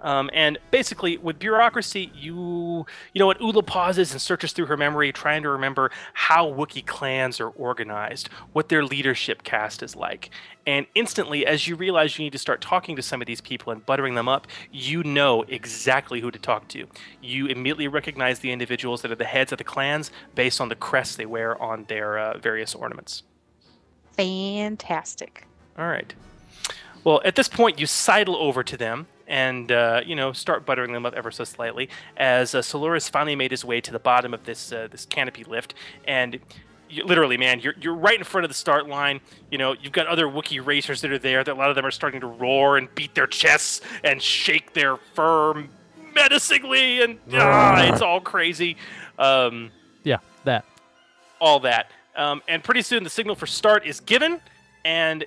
Um, 0.00 0.30
and 0.32 0.58
basically, 0.70 1.16
with 1.16 1.38
bureaucracy, 1.38 2.12
you 2.14 2.86
you 3.12 3.18
know 3.18 3.26
what? 3.26 3.40
Ula 3.40 3.62
pauses 3.62 4.12
and 4.12 4.20
searches 4.20 4.52
through 4.52 4.66
her 4.66 4.76
memory, 4.76 5.10
trying 5.12 5.42
to 5.42 5.48
remember 5.50 5.90
how 6.12 6.52
Wookiee 6.52 6.84
clans 6.84 7.40
are 7.40 7.48
organized, 7.48 8.28
what 8.52 8.68
their 8.68 8.84
leadership 8.84 9.42
caste 9.42 9.82
is 9.82 9.96
like. 9.96 10.30
And 10.66 10.86
instantly, 10.94 11.46
as 11.46 11.66
you 11.66 11.76
realize 11.76 12.18
you 12.18 12.24
need 12.24 12.32
to 12.32 12.38
start 12.38 12.60
talking 12.60 12.96
to 12.96 13.02
some 13.02 13.22
of 13.22 13.26
these 13.26 13.40
people 13.40 13.72
and 13.72 13.84
buttering 13.86 14.16
them 14.16 14.28
up, 14.28 14.46
you 14.70 15.02
know 15.02 15.44
exactly 15.48 16.20
who 16.20 16.30
to 16.30 16.38
talk 16.38 16.68
to. 16.68 16.86
You 17.22 17.46
immediately 17.46 17.88
recognize 17.88 18.40
the 18.40 18.52
individuals 18.52 19.02
that 19.02 19.10
are 19.10 19.16
the 19.16 19.24
heads 19.24 19.52
of 19.52 19.58
the 19.58 19.64
clans 19.64 20.10
based 20.34 20.60
on 20.60 20.68
the 20.68 20.76
crests 20.76 21.16
they 21.16 21.26
wear 21.26 21.60
on 21.62 21.84
their 21.84 22.18
uh, 22.18 22.38
various 22.38 22.74
ornaments. 22.74 23.22
Fantastic. 24.16 25.46
All 25.78 25.88
right. 25.88 26.12
Well, 27.04 27.20
at 27.24 27.36
this 27.36 27.48
point, 27.48 27.78
you 27.78 27.86
sidle 27.86 28.36
over 28.36 28.64
to 28.64 28.76
them 28.76 29.06
and 29.28 29.72
uh, 29.72 30.00
you 30.04 30.14
know 30.14 30.32
start 30.32 30.64
buttering 30.64 30.92
them 30.92 31.04
up 31.04 31.14
ever 31.14 31.30
so 31.30 31.44
slightly 31.44 31.88
as 32.16 32.54
uh, 32.54 32.62
Solaris 32.62 33.08
finally 33.08 33.36
made 33.36 33.50
his 33.50 33.64
way 33.64 33.80
to 33.80 33.92
the 33.92 33.98
bottom 33.98 34.32
of 34.34 34.44
this 34.44 34.72
uh, 34.72 34.88
this 34.90 35.04
canopy 35.04 35.44
lift, 35.44 35.74
and 36.06 36.38
you, 36.88 37.04
literally, 37.04 37.36
man, 37.36 37.60
you're 37.60 37.74
you're 37.80 37.94
right 37.94 38.18
in 38.18 38.24
front 38.24 38.44
of 38.44 38.50
the 38.50 38.54
start 38.54 38.88
line. 38.88 39.20
You 39.50 39.58
know, 39.58 39.74
you've 39.80 39.92
got 39.92 40.06
other 40.06 40.26
Wookiee 40.26 40.64
racers 40.64 41.00
that 41.02 41.10
are 41.10 41.18
there. 41.18 41.44
That 41.44 41.54
a 41.54 41.58
lot 41.58 41.70
of 41.70 41.76
them 41.76 41.84
are 41.84 41.90
starting 41.90 42.20
to 42.20 42.26
roar 42.26 42.76
and 42.76 42.92
beat 42.94 43.14
their 43.14 43.26
chests 43.26 43.80
and 44.04 44.22
shake 44.22 44.72
their 44.72 44.96
fur 45.14 45.64
menacingly, 46.14 47.02
and 47.02 47.18
ah, 47.34 47.92
it's 47.92 48.02
all 48.02 48.20
crazy. 48.20 48.76
Um, 49.18 49.70
Yeah, 50.04 50.18
that. 50.44 50.64
all 51.40 51.60
that. 51.60 51.90
Um, 52.16 52.42
and 52.48 52.64
pretty 52.64 52.82
soon 52.82 53.04
the 53.04 53.10
signal 53.10 53.36
for 53.36 53.46
start 53.46 53.86
is 53.86 54.00
given, 54.00 54.40
and 54.84 55.24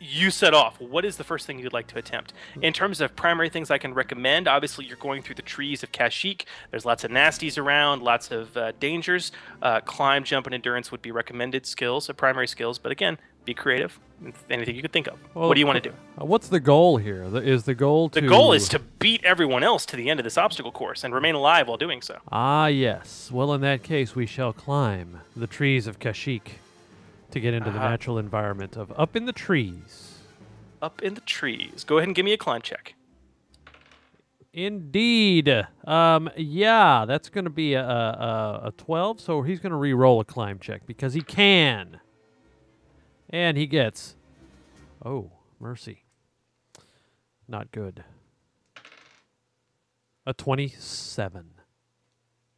you 0.00 0.30
set 0.30 0.54
off. 0.54 0.80
What 0.80 1.04
is 1.04 1.16
the 1.16 1.24
first 1.24 1.46
thing 1.46 1.58
you'd 1.58 1.74
like 1.74 1.86
to 1.88 1.98
attempt? 1.98 2.32
In 2.62 2.72
terms 2.72 3.00
of 3.02 3.14
primary 3.14 3.50
things 3.50 3.70
I 3.70 3.76
can 3.78 3.92
recommend, 3.92 4.48
obviously 4.48 4.86
you're 4.86 4.96
going 4.96 5.22
through 5.22 5.34
the 5.34 5.42
trees 5.42 5.82
of 5.82 5.92
Kashyyyk. 5.92 6.44
There's 6.70 6.86
lots 6.86 7.04
of 7.04 7.10
nasties 7.10 7.58
around, 7.58 8.02
lots 8.02 8.30
of 8.30 8.56
uh, 8.56 8.72
dangers. 8.80 9.30
Uh, 9.60 9.80
climb, 9.80 10.24
jump, 10.24 10.46
and 10.46 10.54
endurance 10.54 10.90
would 10.90 11.02
be 11.02 11.10
recommended 11.10 11.66
skills, 11.66 12.08
uh, 12.08 12.14
primary 12.14 12.48
skills. 12.48 12.78
But 12.78 12.92
again, 12.92 13.18
be 13.44 13.54
creative. 13.54 13.98
Anything 14.50 14.76
you 14.76 14.82
could 14.82 14.92
think 14.92 15.06
of. 15.06 15.18
what 15.32 15.54
do 15.54 15.60
you 15.60 15.66
want 15.66 15.82
to 15.82 15.88
do? 15.90 15.94
Uh, 16.20 16.26
what's 16.26 16.48
the 16.48 16.60
goal 16.60 16.98
here? 16.98 17.22
Is 17.38 17.64
The- 17.64 17.74
goal 17.74 18.10
to 18.10 18.20
The 18.20 18.26
goal 18.26 18.52
is 18.52 18.68
to 18.68 18.78
beat 18.78 19.24
everyone 19.24 19.62
else 19.62 19.86
to 19.86 19.96
the 19.96 20.10
end 20.10 20.20
of 20.20 20.24
this 20.24 20.36
obstacle 20.36 20.70
course 20.72 21.04
and 21.04 21.14
remain 21.14 21.34
alive 21.34 21.68
while 21.68 21.78
doing 21.78 22.02
so. 22.02 22.18
Ah, 22.30 22.66
yes. 22.66 23.30
Well, 23.32 23.54
in 23.54 23.62
that 23.62 23.82
case, 23.82 24.14
we 24.14 24.26
shall 24.26 24.52
climb 24.52 25.20
the 25.34 25.46
trees 25.46 25.86
of 25.86 25.98
Kashyyyk 25.98 26.48
to 27.30 27.40
get 27.40 27.54
into 27.54 27.70
the 27.70 27.78
Uh-huh. 27.78 27.88
natural 27.90 28.18
environment 28.18 28.76
of 28.76 28.92
up 28.98 29.16
in 29.16 29.24
the 29.24 29.32
trees. 29.32 30.18
Up 30.82 31.00
in 31.00 31.14
the 31.14 31.20
trees. 31.22 31.84
Go 31.84 31.96
ahead 31.96 32.08
and 32.08 32.14
give 32.14 32.24
me 32.26 32.32
a 32.34 32.36
climb 32.38 32.60
check. 32.60 32.94
Indeed. 34.52 35.66
Um, 35.86 36.28
yeah, 36.36 37.04
that's 37.06 37.28
going 37.28 37.44
to 37.44 37.50
be 37.50 37.74
a, 37.74 37.84
a, 37.86 38.60
a 38.64 38.72
12, 38.76 39.20
so 39.20 39.42
he's 39.42 39.60
going 39.60 39.70
to 39.70 39.76
re-roll 39.76 40.20
a 40.20 40.24
climb 40.24 40.58
check 40.58 40.82
because 40.86 41.14
he 41.14 41.20
can. 41.22 42.00
And 43.30 43.56
he 43.56 43.66
gets. 43.66 44.16
Oh, 45.04 45.30
mercy. 45.58 46.04
Not 47.48 47.70
good. 47.72 48.04
A 50.26 50.34
27. 50.34 51.44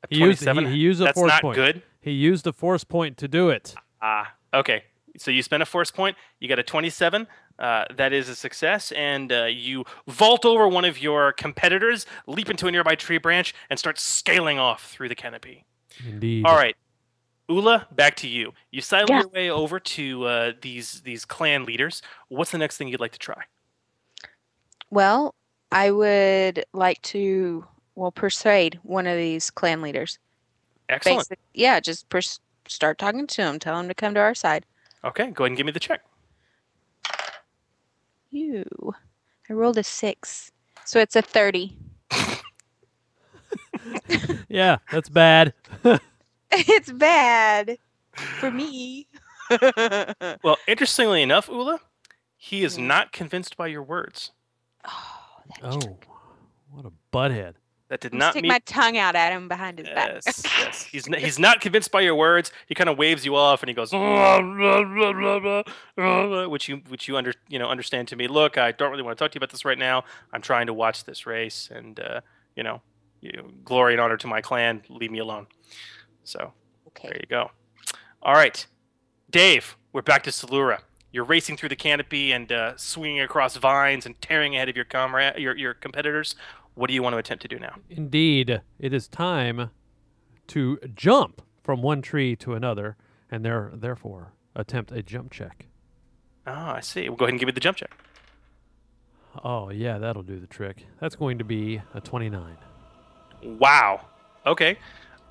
A 0.03 0.07
He 0.11 0.17
used, 0.17 0.41
he, 0.41 0.47
27? 0.47 0.73
he 0.73 0.77
used 0.79 1.01
a 1.01 1.05
That's 1.05 1.19
force 1.19 1.31
not 1.31 1.43
point. 1.43 1.57
good? 1.57 1.83
He 2.01 2.11
used 2.11 2.47
a 2.47 2.53
force 2.53 2.85
point 2.85 3.17
to 3.19 3.29
do 3.29 3.51
it. 3.51 3.75
Ah, 4.01 4.35
okay. 4.53 4.85
So 5.19 5.31
you 5.31 5.43
spend 5.43 5.63
a 5.63 5.67
force 5.67 5.91
point. 5.91 6.17
You 6.41 6.49
got 6.49 6.59
a 6.59 6.63
27. 6.63 7.27
Uh, 7.59 7.85
that 7.97 8.13
is 8.15 8.29
a 8.31 8.35
success, 8.35 8.93
and 8.93 9.31
uh, 9.31 9.45
you 9.45 9.85
vault 10.09 10.45
over 10.45 10.67
one 10.67 10.85
of 10.87 11.01
your 11.01 11.33
competitors, 11.33 12.07
leap 12.27 12.49
into 12.51 12.67
a 12.67 12.73
nearby 12.73 12.95
tree 12.95 13.19
branch, 13.19 13.55
and 13.71 13.79
start 13.79 13.99
scaling 13.99 14.59
off 14.59 14.91
through 14.91 15.09
the 15.09 15.15
canopy. 15.15 15.65
Indeed. 16.09 16.47
All 16.47 16.57
right, 16.57 16.75
Ula, 17.49 17.87
back 17.93 18.17
to 18.17 18.29
you. 18.29 18.53
You 18.71 18.81
sidle 18.81 19.07
Yeah. 19.11 19.21
your 19.21 19.29
way 19.29 19.51
over 19.51 19.79
to 19.81 20.25
uh, 20.27 20.53
these 20.61 21.01
these 21.03 21.25
clan 21.25 21.65
leaders. 21.65 22.03
What's 22.29 22.51
the 22.53 22.59
next 22.59 22.77
thing 22.77 22.89
you'd 22.89 23.01
like 23.01 23.13
to 23.13 23.19
try? 23.19 23.43
Well, 24.91 25.35
I 25.71 25.91
would 25.91 26.65
like 26.73 27.01
to 27.03 27.67
well 27.95 28.13
persuade 28.13 28.79
one 28.83 29.07
of 29.07 29.17
these 29.17 29.51
clan 29.51 29.83
leaders 29.83 30.19
Excellent. 30.89 31.29
basic- 31.29 31.39
yeah, 31.55 31.81
just 31.81 32.09
pers- 32.09 32.41
start 32.69 32.99
talking 32.99 33.27
to 33.27 33.43
him. 33.43 33.59
Tell 33.59 33.79
him 33.79 33.89
to 33.89 33.95
come 33.95 34.15
to 34.15 34.21
our 34.21 34.35
side. 34.35 34.65
Okay, 35.05 35.31
go 35.31 35.45
ahead 35.45 35.51
and 35.51 35.57
give 35.57 35.67
me 35.67 35.73
the 35.73 35.81
check. 35.81 36.01
You. 38.31 38.65
I 39.51 39.53
rolled 39.53 39.77
a 39.79 39.83
six, 39.83 40.53
so 40.87 41.01
it's 41.01 41.17
a 41.17 41.23
thirty. 41.23 41.77
Yeah, 44.49 44.77
that's 44.91 45.09
bad. 45.09 45.55
it's 46.53 46.93
bad 46.93 47.79
for 48.13 48.51
me. 48.51 49.07
Well, 50.43 50.57
interestingly 50.67 51.21
enough, 51.23 51.47
Ula, 51.49 51.79
he 52.39 52.65
is 52.65 52.79
not 52.79 53.13
convinced 53.13 53.55
by 53.55 53.67
your 53.67 53.83
words. 53.83 54.31
Oh, 54.87 55.19
oh 55.63 55.99
what 56.71 56.87
a 56.87 56.93
butthead. 57.13 57.55
That 57.93 58.01
did 58.01 58.15
not 58.15 58.33
stick 58.33 58.45
meet 58.45 58.49
my 58.49 58.59
tongue 58.61 58.97
out 58.97 59.15
at 59.15 59.35
him 59.35 59.49
behind 59.49 59.79
his 59.79 59.87
back. 59.87 60.23
Yes, 60.25 60.43
yes. 60.59 60.83
He's 60.85 61.07
n- 61.07 61.21
he's 61.21 61.39
not 61.39 61.61
convinced 61.61 61.93
by 61.93 62.01
your 62.01 62.15
words. 62.15 62.51
He 62.67 62.75
kind 62.75 62.89
of 62.89 62.97
waves 62.97 63.27
you 63.27 63.37
off 63.37 63.63
and 63.63 63.69
he 63.69 63.75
goes, 63.75 63.91
"Blah, 63.91 64.41
blah, 64.41 64.83
blah, 64.83 65.13
blah, 65.13 65.39
blah, 65.41 65.63
blah," 66.27 66.49
which 66.49 66.71
you 66.71 66.79
which 66.89 67.07
you 67.07 67.19
under 67.19 67.35
you 67.51 67.59
know 67.59 67.69
understand 67.69 68.09
to 68.09 68.17
me. 68.17 68.29
Look, 68.29 68.57
I 68.57 68.73
don't 68.73 68.91
really 68.91 69.03
want 69.03 69.19
to 69.19 69.23
talk 69.23 69.33
to 69.33 69.37
you 69.37 69.41
about 69.41 69.51
this 69.51 69.67
right 69.67 69.77
now. 69.77 70.05
I'm 70.33 70.41
trying 70.41 70.69
to 70.69 70.73
watch 70.73 71.05
this 71.05 71.27
race, 71.27 71.69
and 71.71 72.01
uh, 72.01 72.23
you 72.57 72.63
know, 72.63 72.81
you, 73.21 73.53
glory 73.63 73.93
and 73.93 74.01
honor 74.01 74.17
to 74.17 74.27
my 74.27 74.41
clan. 74.41 74.81
Leave 74.89 75.11
me 75.11 75.19
alone. 75.19 75.47
So 76.25 76.53
there 77.03 77.17
you 77.17 77.27
go. 77.29 77.51
All 78.23 78.35
right, 78.35 78.65
Dave, 79.31 79.77
we're 79.93 80.03
back 80.03 80.23
to 80.25 80.31
Salura. 80.31 80.81
You're 81.11 81.25
racing 81.25 81.57
through 81.57 81.69
the 81.71 81.77
canopy 81.77 82.33
and 82.33 82.51
uh, 82.51 82.77
swinging 82.77 83.21
across 83.21 83.57
vines 83.57 84.07
and 84.07 84.21
tearing 84.23 84.57
ahead 84.57 84.69
of 84.69 84.77
your 84.77 84.85
comrade, 84.85 85.37
your 85.39 85.57
your 85.57 85.75
competitors. 85.75 86.37
What 86.75 86.89
do 86.89 86.95
you 86.95 87.03
want 87.03 87.13
to 87.15 87.19
attempt 87.19 87.43
to 87.43 87.49
do 87.49 87.59
now? 87.59 87.75
Indeed, 87.91 88.63
it 88.79 88.95
is 88.95 89.09
time 89.09 89.71
to 90.49 90.79
jump 90.95 91.43
from 91.63 91.83
one 91.83 92.03
tree 92.03 92.35
to 92.37 92.55
another, 92.55 92.97
and 93.31 93.45
there, 93.45 93.71
therefore, 93.75 94.33
attempt 94.57 94.91
a 94.91 95.03
jump 95.03 95.33
check. 95.33 95.67
Ah, 96.47 96.77
I 96.77 96.81
see. 96.81 97.09
Well, 97.09 97.17
go 97.17 97.25
ahead 97.27 97.35
and 97.35 97.41
give 97.41 97.47
me 97.47 97.53
the 97.53 97.61
jump 97.61 97.77
check. 97.77 97.91
Oh, 99.45 99.71
yeah, 99.71 99.99
that'll 99.99 100.23
do 100.23 100.39
the 100.39 100.47
trick. 100.47 100.87
That's 101.01 101.17
going 101.17 101.39
to 101.39 101.45
be 101.45 101.81
a 101.95 102.01
29. 102.01 102.57
Wow. 103.45 104.07
Okay. 104.47 104.79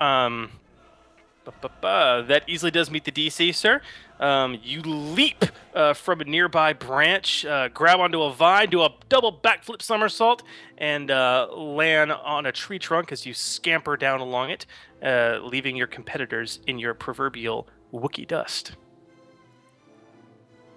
Um, 0.00 0.50
that 1.82 2.44
easily 2.46 2.70
does 2.70 2.90
meet 2.90 3.04
the 3.04 3.12
DC, 3.12 3.54
sir. 3.54 3.80
Um, 4.20 4.58
you 4.62 4.82
leap 4.82 5.44
uh, 5.74 5.94
from 5.94 6.20
a 6.20 6.24
nearby 6.24 6.72
branch, 6.72 7.44
uh, 7.44 7.68
grab 7.68 7.98
onto 7.98 8.22
a 8.22 8.32
vine, 8.32 8.70
do 8.70 8.82
a 8.82 8.90
double 9.08 9.32
backflip 9.32 9.82
somersault, 9.82 10.44
and 10.78 11.10
uh, 11.10 11.48
land 11.52 12.12
on 12.12 12.46
a 12.46 12.52
tree 12.52 12.78
trunk 12.78 13.10
as 13.10 13.26
you 13.26 13.34
scamper 13.34 13.96
down 13.96 14.20
along 14.20 14.50
it, 14.50 14.66
uh, 15.02 15.40
leaving 15.42 15.74
your 15.74 15.88
competitors 15.88 16.60
in 16.68 16.78
your 16.78 16.94
proverbial 16.94 17.66
Wookiee 17.92 18.28
dust. 18.28 18.76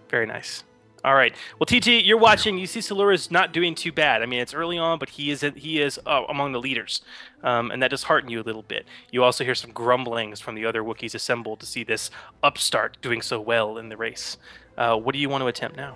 Very 0.10 0.26
nice. 0.26 0.64
All 1.06 1.14
right. 1.14 1.36
Well, 1.60 1.68
TG, 1.68 2.04
you're 2.04 2.18
watching. 2.18 2.58
You 2.58 2.66
see 2.66 2.80
Salura's 2.80 3.30
not 3.30 3.54
doing 3.54 3.76
too 3.76 3.92
bad. 3.92 4.24
I 4.24 4.26
mean, 4.26 4.40
it's 4.40 4.56
early 4.56 4.80
on, 4.80 4.98
but 4.98 5.10
he 5.10 5.30
is 5.30 5.46
he 5.56 5.80
is 5.80 6.00
uh, 6.08 6.24
among 6.28 6.52
the 6.52 6.60
leaders, 6.60 7.04
um, 7.44 7.70
and 7.70 7.84
that 7.84 7.92
does 7.92 8.02
hearten 8.02 8.28
you 8.28 8.42
a 8.42 8.42
little 8.42 8.64
bit. 8.64 8.88
You 9.12 9.24
also 9.24 9.44
hear 9.44 9.54
some 9.54 9.70
grumblings 9.70 10.40
from 10.40 10.56
the 10.56 10.66
other 10.66 10.82
Wookiees 10.82 11.14
assembled 11.14 11.60
to 11.60 11.68
see 11.68 11.84
this 11.84 12.10
upstart 12.42 12.98
doing 13.04 13.22
so 13.22 13.40
well 13.40 13.78
in 13.78 13.90
the 13.90 13.96
race. 13.96 14.38
Uh, 14.80 14.98
what 14.98 15.14
do 15.14 15.20
you 15.20 15.30
want 15.30 15.44
to 15.44 15.48
attempt 15.48 15.78
now? 15.78 15.96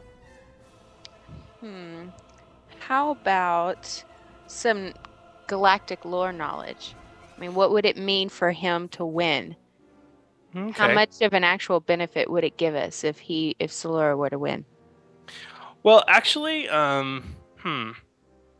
Hmm. 1.60 2.10
How 2.77 3.10
about 3.10 4.03
some 4.45 4.94
galactic 5.48 6.06
lore 6.06 6.31
knowledge? 6.31 6.94
I 7.36 7.40
mean, 7.40 7.56
what 7.56 7.72
would 7.72 7.86
it 7.86 7.98
mean 7.98 8.30
for 8.30 8.52
him 8.52 8.88
to 8.90 9.03
win? 9.03 9.56
Okay. 10.56 10.72
How 10.72 10.94
much 10.94 11.23
of 11.23 11.34
an 11.34 11.44
actual 11.44 11.80
benefit 11.80 12.30
would 12.30 12.44
it 12.44 12.57
give 12.57 12.76
us 12.76 13.03
if 13.03 13.18
he 13.18 13.56
if 13.57 13.72
Solora 13.72 14.15
were 14.15 14.30
to 14.30 14.38
win? 14.38 14.65
Well, 15.84 16.04
actually, 16.08 16.68
um, 16.70 17.36
hmm, 17.58 17.92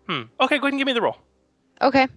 hmm. 0.08 0.22
Okay, 0.40 0.58
go 0.58 0.64
ahead 0.64 0.74
and 0.74 0.78
give 0.78 0.86
me 0.86 0.94
the 0.94 1.02
roll. 1.02 1.18
Okay. 1.82 2.08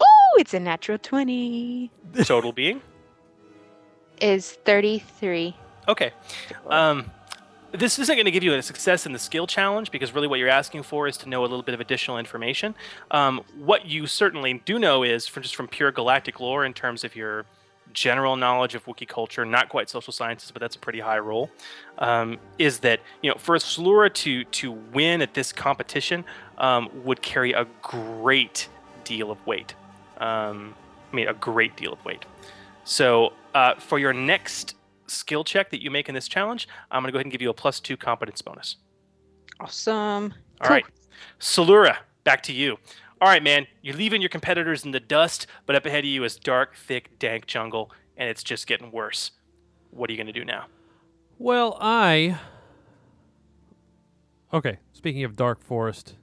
Oh, 0.00 0.36
it's 0.38 0.54
a 0.54 0.60
natural 0.60 0.98
20. 0.98 1.90
Total 2.24 2.52
being. 2.52 2.80
Is 4.20 4.52
33. 4.64 5.56
Okay. 5.88 6.12
Um, 6.68 7.10
this 7.72 7.98
isn't 7.98 8.14
going 8.14 8.24
to 8.24 8.30
give 8.30 8.44
you 8.44 8.54
a 8.54 8.62
success 8.62 9.04
in 9.04 9.12
the 9.12 9.18
skill 9.18 9.46
challenge 9.46 9.90
because 9.90 10.14
really 10.14 10.28
what 10.28 10.38
you're 10.38 10.48
asking 10.48 10.84
for 10.84 11.08
is 11.08 11.16
to 11.18 11.28
know 11.28 11.40
a 11.40 11.46
little 11.46 11.62
bit 11.62 11.74
of 11.74 11.80
additional 11.80 12.18
information. 12.18 12.74
Um, 13.10 13.42
what 13.58 13.86
you 13.86 14.06
certainly 14.06 14.62
do 14.64 14.78
know 14.78 15.02
is 15.02 15.26
from 15.26 15.42
just 15.42 15.56
from 15.56 15.66
pure 15.68 15.90
galactic 15.90 16.38
lore 16.38 16.64
in 16.64 16.72
terms 16.72 17.02
of 17.02 17.16
your 17.16 17.44
general 17.94 18.36
knowledge 18.36 18.74
of 18.74 18.84
Wookiee 18.84 19.08
culture, 19.08 19.44
not 19.44 19.68
quite 19.68 19.88
social 19.88 20.12
sciences, 20.12 20.50
but 20.50 20.60
that's 20.60 20.76
a 20.76 20.78
pretty 20.78 21.00
high 21.00 21.18
roll. 21.18 21.50
Um, 21.98 22.38
is 22.58 22.80
that 22.80 23.00
you 23.22 23.30
know 23.30 23.36
for 23.38 23.56
Slura 23.56 24.12
to 24.14 24.44
to 24.44 24.72
win 24.72 25.22
at 25.22 25.32
this 25.34 25.52
competition 25.52 26.24
um, 26.58 26.90
would 27.04 27.22
carry 27.22 27.52
a 27.52 27.66
great 27.80 28.68
deal 29.04 29.30
of 29.30 29.44
weight. 29.46 29.74
Um, 30.18 30.74
I 31.12 31.16
mean, 31.16 31.28
a 31.28 31.34
great 31.34 31.76
deal 31.76 31.92
of 31.92 32.04
weight. 32.04 32.24
So 32.84 33.32
uh, 33.54 33.74
for 33.76 33.98
your 33.98 34.12
next 34.12 34.74
skill 35.06 35.44
check 35.44 35.70
that 35.70 35.82
you 35.82 35.90
make 35.90 36.08
in 36.08 36.14
this 36.14 36.28
challenge, 36.28 36.68
I'm 36.90 37.02
going 37.02 37.08
to 37.08 37.12
go 37.12 37.18
ahead 37.18 37.26
and 37.26 37.32
give 37.32 37.42
you 37.42 37.50
a 37.50 37.54
plus 37.54 37.80
two 37.80 37.96
competence 37.96 38.42
bonus. 38.42 38.76
Awesome. 39.60 40.34
All 40.60 40.70
right, 40.70 40.84
Salura, 41.40 41.96
back 42.24 42.42
to 42.44 42.52
you. 42.52 42.76
All 43.24 43.30
right, 43.30 43.42
man, 43.42 43.66
you're 43.80 43.96
leaving 43.96 44.20
your 44.20 44.28
competitors 44.28 44.84
in 44.84 44.90
the 44.90 45.00
dust, 45.00 45.46
but 45.64 45.74
up 45.74 45.86
ahead 45.86 46.00
of 46.00 46.10
you 46.10 46.24
is 46.24 46.36
dark, 46.36 46.76
thick, 46.76 47.18
dank 47.18 47.46
jungle, 47.46 47.90
and 48.18 48.28
it's 48.28 48.42
just 48.42 48.66
getting 48.66 48.92
worse. 48.92 49.30
What 49.92 50.10
are 50.10 50.12
you 50.12 50.18
going 50.18 50.26
to 50.26 50.32
do 50.38 50.44
now? 50.44 50.66
Well, 51.38 51.78
I. 51.80 52.38
Okay, 54.52 54.76
speaking 54.92 55.24
of 55.24 55.36
Dark 55.36 55.62
Forest, 55.62 56.16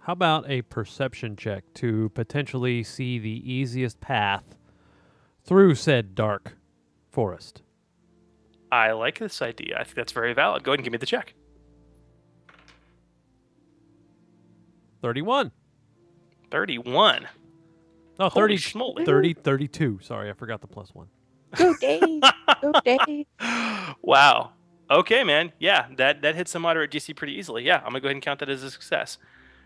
how 0.00 0.12
about 0.12 0.50
a 0.50 0.62
perception 0.62 1.36
check 1.36 1.62
to 1.74 2.08
potentially 2.14 2.82
see 2.82 3.20
the 3.20 3.48
easiest 3.48 4.00
path 4.00 4.56
through 5.44 5.76
said 5.76 6.16
Dark 6.16 6.56
Forest? 7.12 7.62
I 8.72 8.90
like 8.90 9.20
this 9.20 9.40
idea. 9.40 9.78
I 9.78 9.84
think 9.84 9.94
that's 9.94 10.10
very 10.10 10.32
valid. 10.32 10.64
Go 10.64 10.72
ahead 10.72 10.80
and 10.80 10.84
give 10.84 10.90
me 10.90 10.98
the 10.98 11.06
check. 11.06 11.32
31. 15.00 15.52
31. 16.50 17.28
Oh, 18.18 18.28
Holy 18.28 18.56
30, 18.56 18.56
schmoly. 18.58 19.06
30, 19.06 19.34
32. 19.34 20.00
Sorry, 20.02 20.30
I 20.30 20.34
forgot 20.34 20.60
the 20.60 20.66
plus 20.66 20.94
one. 20.94 21.06
Go 21.56 21.74
Dave. 21.80 22.22
Go 22.60 22.72
Dave. 22.84 23.26
Wow. 24.02 24.52
Okay, 24.90 25.24
man. 25.24 25.52
Yeah, 25.58 25.86
that 25.96 26.22
that 26.22 26.34
hits 26.34 26.54
a 26.54 26.58
moderate 26.58 26.90
DC 26.90 27.14
pretty 27.16 27.34
easily. 27.34 27.62
Yeah, 27.64 27.76
I'm 27.78 27.84
gonna 27.84 28.00
go 28.00 28.08
ahead 28.08 28.16
and 28.16 28.22
count 28.22 28.40
that 28.40 28.48
as 28.48 28.62
a 28.62 28.70
success. 28.70 29.18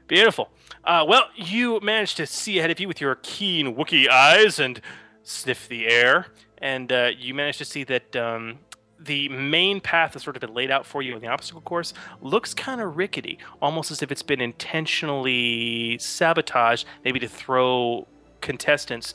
Beautiful. 0.06 0.50
Uh, 0.84 1.04
well, 1.08 1.24
you 1.34 1.80
managed 1.80 2.18
to 2.18 2.26
see 2.26 2.58
ahead 2.58 2.70
of 2.70 2.78
you 2.78 2.86
with 2.86 3.00
your 3.00 3.16
keen 3.22 3.74
Wookiee 3.74 4.08
eyes 4.08 4.58
and 4.58 4.80
sniff 5.22 5.66
the 5.68 5.86
air, 5.86 6.26
and 6.58 6.92
uh, 6.92 7.10
you 7.18 7.32
managed 7.34 7.58
to 7.58 7.64
see 7.64 7.84
that 7.84 8.14
um, 8.14 8.58
the 9.04 9.28
main 9.28 9.80
path 9.80 10.12
that's 10.12 10.24
sort 10.24 10.36
of 10.36 10.40
been 10.40 10.54
laid 10.54 10.70
out 10.70 10.86
for 10.86 11.02
you 11.02 11.14
in 11.14 11.20
the 11.20 11.28
obstacle 11.28 11.60
course 11.60 11.92
looks 12.20 12.54
kind 12.54 12.80
of 12.80 12.96
rickety, 12.96 13.38
almost 13.60 13.90
as 13.90 14.02
if 14.02 14.10
it's 14.10 14.22
been 14.22 14.40
intentionally 14.40 15.98
sabotaged, 15.98 16.86
maybe 17.04 17.18
to 17.20 17.28
throw 17.28 18.06
contestants, 18.40 19.14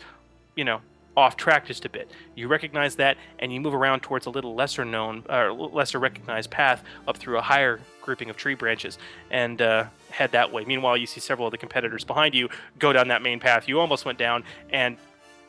you 0.56 0.64
know, 0.64 0.82
off 1.18 1.36
track 1.36 1.66
just 1.66 1.86
a 1.86 1.90
bit. 1.90 2.10
You 2.36 2.48
recognize 2.48 2.96
that, 2.96 3.18
and 3.40 3.52
you 3.52 3.60
move 3.60 3.74
around 3.74 4.02
towards 4.02 4.26
a 4.26 4.30
little 4.30 4.56
lesser 4.56 4.86
known, 4.86 5.24
or 5.30 5.52
lesser 5.52 6.00
recognized 6.00 6.50
path 6.50 6.84
up 7.08 7.18
through 7.18 7.38
a 7.38 7.42
higher 7.42 7.80
grouping 8.02 8.30
of 8.30 8.38
tree 8.38 8.56
branches, 8.56 8.98
and 9.30 9.62
uh, 9.62 9.86
head 10.12 10.32
that 10.32 10.52
way. 10.52 10.64
Meanwhile, 10.66 10.98
you 10.98 11.08
see 11.08 11.20
several 11.20 11.48
of 11.48 11.52
the 11.52 11.58
competitors 11.58 12.04
behind 12.04 12.34
you 12.36 12.50
go 12.78 12.94
down 12.94 13.10
that 13.10 13.22
main 13.22 13.40
path. 13.40 13.68
You 13.68 13.80
almost 13.80 14.06
went 14.06 14.18
down, 14.18 14.44
and 14.70 14.98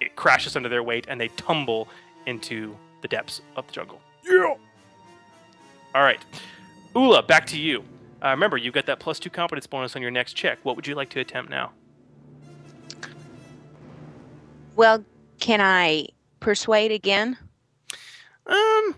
it 0.01 0.17
crashes 0.17 0.57
under 0.57 0.69
their 0.69 0.83
weight, 0.83 1.07
and 1.09 1.21
they 1.21 1.29
tumble 1.29 1.89
into 2.27 2.77
the 3.03 3.09
depths 3.09 3.41
of 3.57 3.67
the 3.67 3.73
jungle. 3.73 4.01
Yeah. 4.25 4.55
All 5.95 6.03
right, 6.03 6.21
Ula, 6.95 7.23
back 7.23 7.47
to 7.47 7.59
you. 7.59 7.85
Uh, 8.23 8.29
remember, 8.29 8.57
you've 8.57 8.75
got 8.75 8.87
that 8.87 9.01
plus 9.01 9.19
two 9.19 9.31
competence 9.31 9.67
bonus 9.67 9.97
on 9.97 10.03
your 10.03 10.11
next 10.11 10.35
check. 10.35 10.59
What 10.63 10.77
would 10.77 10.87
you 10.87 10.95
like 10.95 11.09
to 11.11 11.21
attempt 11.21 11.51
now? 11.51 11.73
Well, 14.77 15.05
can 15.41 15.61
I 15.61 16.09
persuade 16.39 16.93
again? 16.93 17.37
Um, 18.47 18.95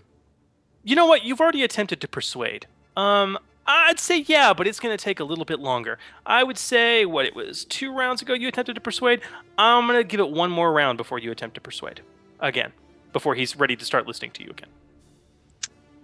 you 0.83 0.95
know 0.95 1.05
what? 1.05 1.23
You've 1.23 1.39
already 1.39 1.63
attempted 1.63 2.01
to 2.01 2.07
persuade. 2.07 2.67
Um, 2.95 3.37
I'd 3.65 3.99
say 3.99 4.19
yeah, 4.27 4.53
but 4.53 4.67
it's 4.67 4.79
going 4.79 4.95
to 4.95 5.01
take 5.01 5.19
a 5.19 5.23
little 5.23 5.45
bit 5.45 5.59
longer. 5.59 5.97
I 6.25 6.43
would 6.43 6.57
say 6.57 7.05
what 7.05 7.25
it 7.25 7.35
was 7.35 7.65
two 7.65 7.93
rounds 7.93 8.21
ago 8.21 8.33
you 8.33 8.47
attempted 8.47 8.75
to 8.75 8.81
persuade. 8.81 9.21
I'm 9.57 9.87
going 9.87 9.99
to 9.99 10.03
give 10.03 10.19
it 10.19 10.29
one 10.29 10.51
more 10.51 10.73
round 10.73 10.97
before 10.97 11.19
you 11.19 11.31
attempt 11.31 11.55
to 11.55 11.61
persuade 11.61 12.01
again, 12.39 12.73
before 13.13 13.35
he's 13.35 13.55
ready 13.55 13.75
to 13.75 13.85
start 13.85 14.05
listening 14.05 14.31
to 14.31 14.43
you 14.43 14.49
again. 14.49 14.69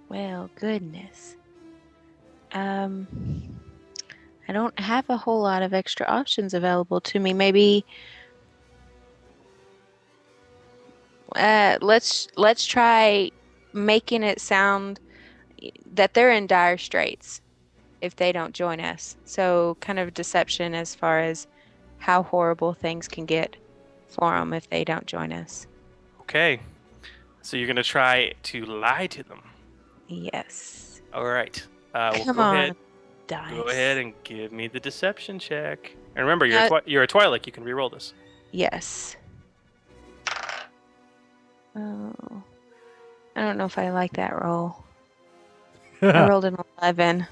Well, 0.09 0.49
goodness. 0.55 1.35
Um, 2.51 3.07
I 4.47 4.51
don't 4.51 4.77
have 4.79 5.07
a 5.09 5.17
whole 5.17 5.41
lot 5.41 5.61
of 5.61 5.73
extra 5.73 6.07
options 6.07 6.55
available 6.55 6.99
to 7.01 7.19
me. 7.19 7.33
Maybe 7.33 7.85
uh, 11.35 11.77
let's 11.81 12.27
let's 12.35 12.65
try 12.65 13.29
making 13.73 14.23
it 14.23 14.41
sound 14.41 14.99
that 15.93 16.15
they're 16.15 16.31
in 16.31 16.47
dire 16.47 16.77
straits 16.77 17.41
if 18.01 18.15
they 18.15 18.31
don't 18.31 18.55
join 18.55 18.79
us. 18.79 19.15
So 19.25 19.77
kind 19.81 19.99
of 19.99 20.15
deception 20.15 20.73
as 20.73 20.95
far 20.95 21.19
as 21.19 21.45
how 21.99 22.23
horrible 22.23 22.73
things 22.73 23.07
can 23.07 23.25
get 23.25 23.55
for 24.07 24.31
them 24.31 24.53
if 24.53 24.67
they 24.69 24.83
don't 24.83 25.05
join 25.05 25.31
us. 25.31 25.67
Okay. 26.21 26.61
So 27.41 27.57
you're 27.57 27.67
gonna 27.67 27.83
try 27.83 28.33
to 28.43 28.65
lie 28.65 29.07
to 29.07 29.21
them. 29.21 29.41
Yes. 30.09 31.01
All 31.13 31.25
right. 31.25 31.65
Uh, 31.93 32.11
well, 32.13 32.25
Come 32.25 32.35
go 32.35 32.41
on, 32.41 32.55
ahead. 32.55 32.75
dice. 33.27 33.51
Go 33.53 33.61
ahead 33.69 33.97
and 33.97 34.13
give 34.23 34.51
me 34.51 34.67
the 34.67 34.79
deception 34.79 35.39
check. 35.39 35.95
And 36.15 36.25
remember, 36.25 36.45
you're 36.45 36.59
a 36.59 36.63
Uh, 36.63 36.67
twi- 36.67 36.81
you're 36.85 37.03
a 37.03 37.07
Twi'lek. 37.07 37.45
You 37.45 37.51
can 37.51 37.63
re-roll 37.63 37.89
this. 37.89 38.13
Yes. 38.51 39.15
Oh, 41.75 42.13
I 43.35 43.41
don't 43.41 43.57
know 43.57 43.65
if 43.65 43.77
I 43.77 43.91
like 43.91 44.13
that 44.13 44.41
roll. 44.43 44.83
I 46.01 46.27
rolled 46.29 46.45
an 46.45 46.57
eleven. 46.81 47.25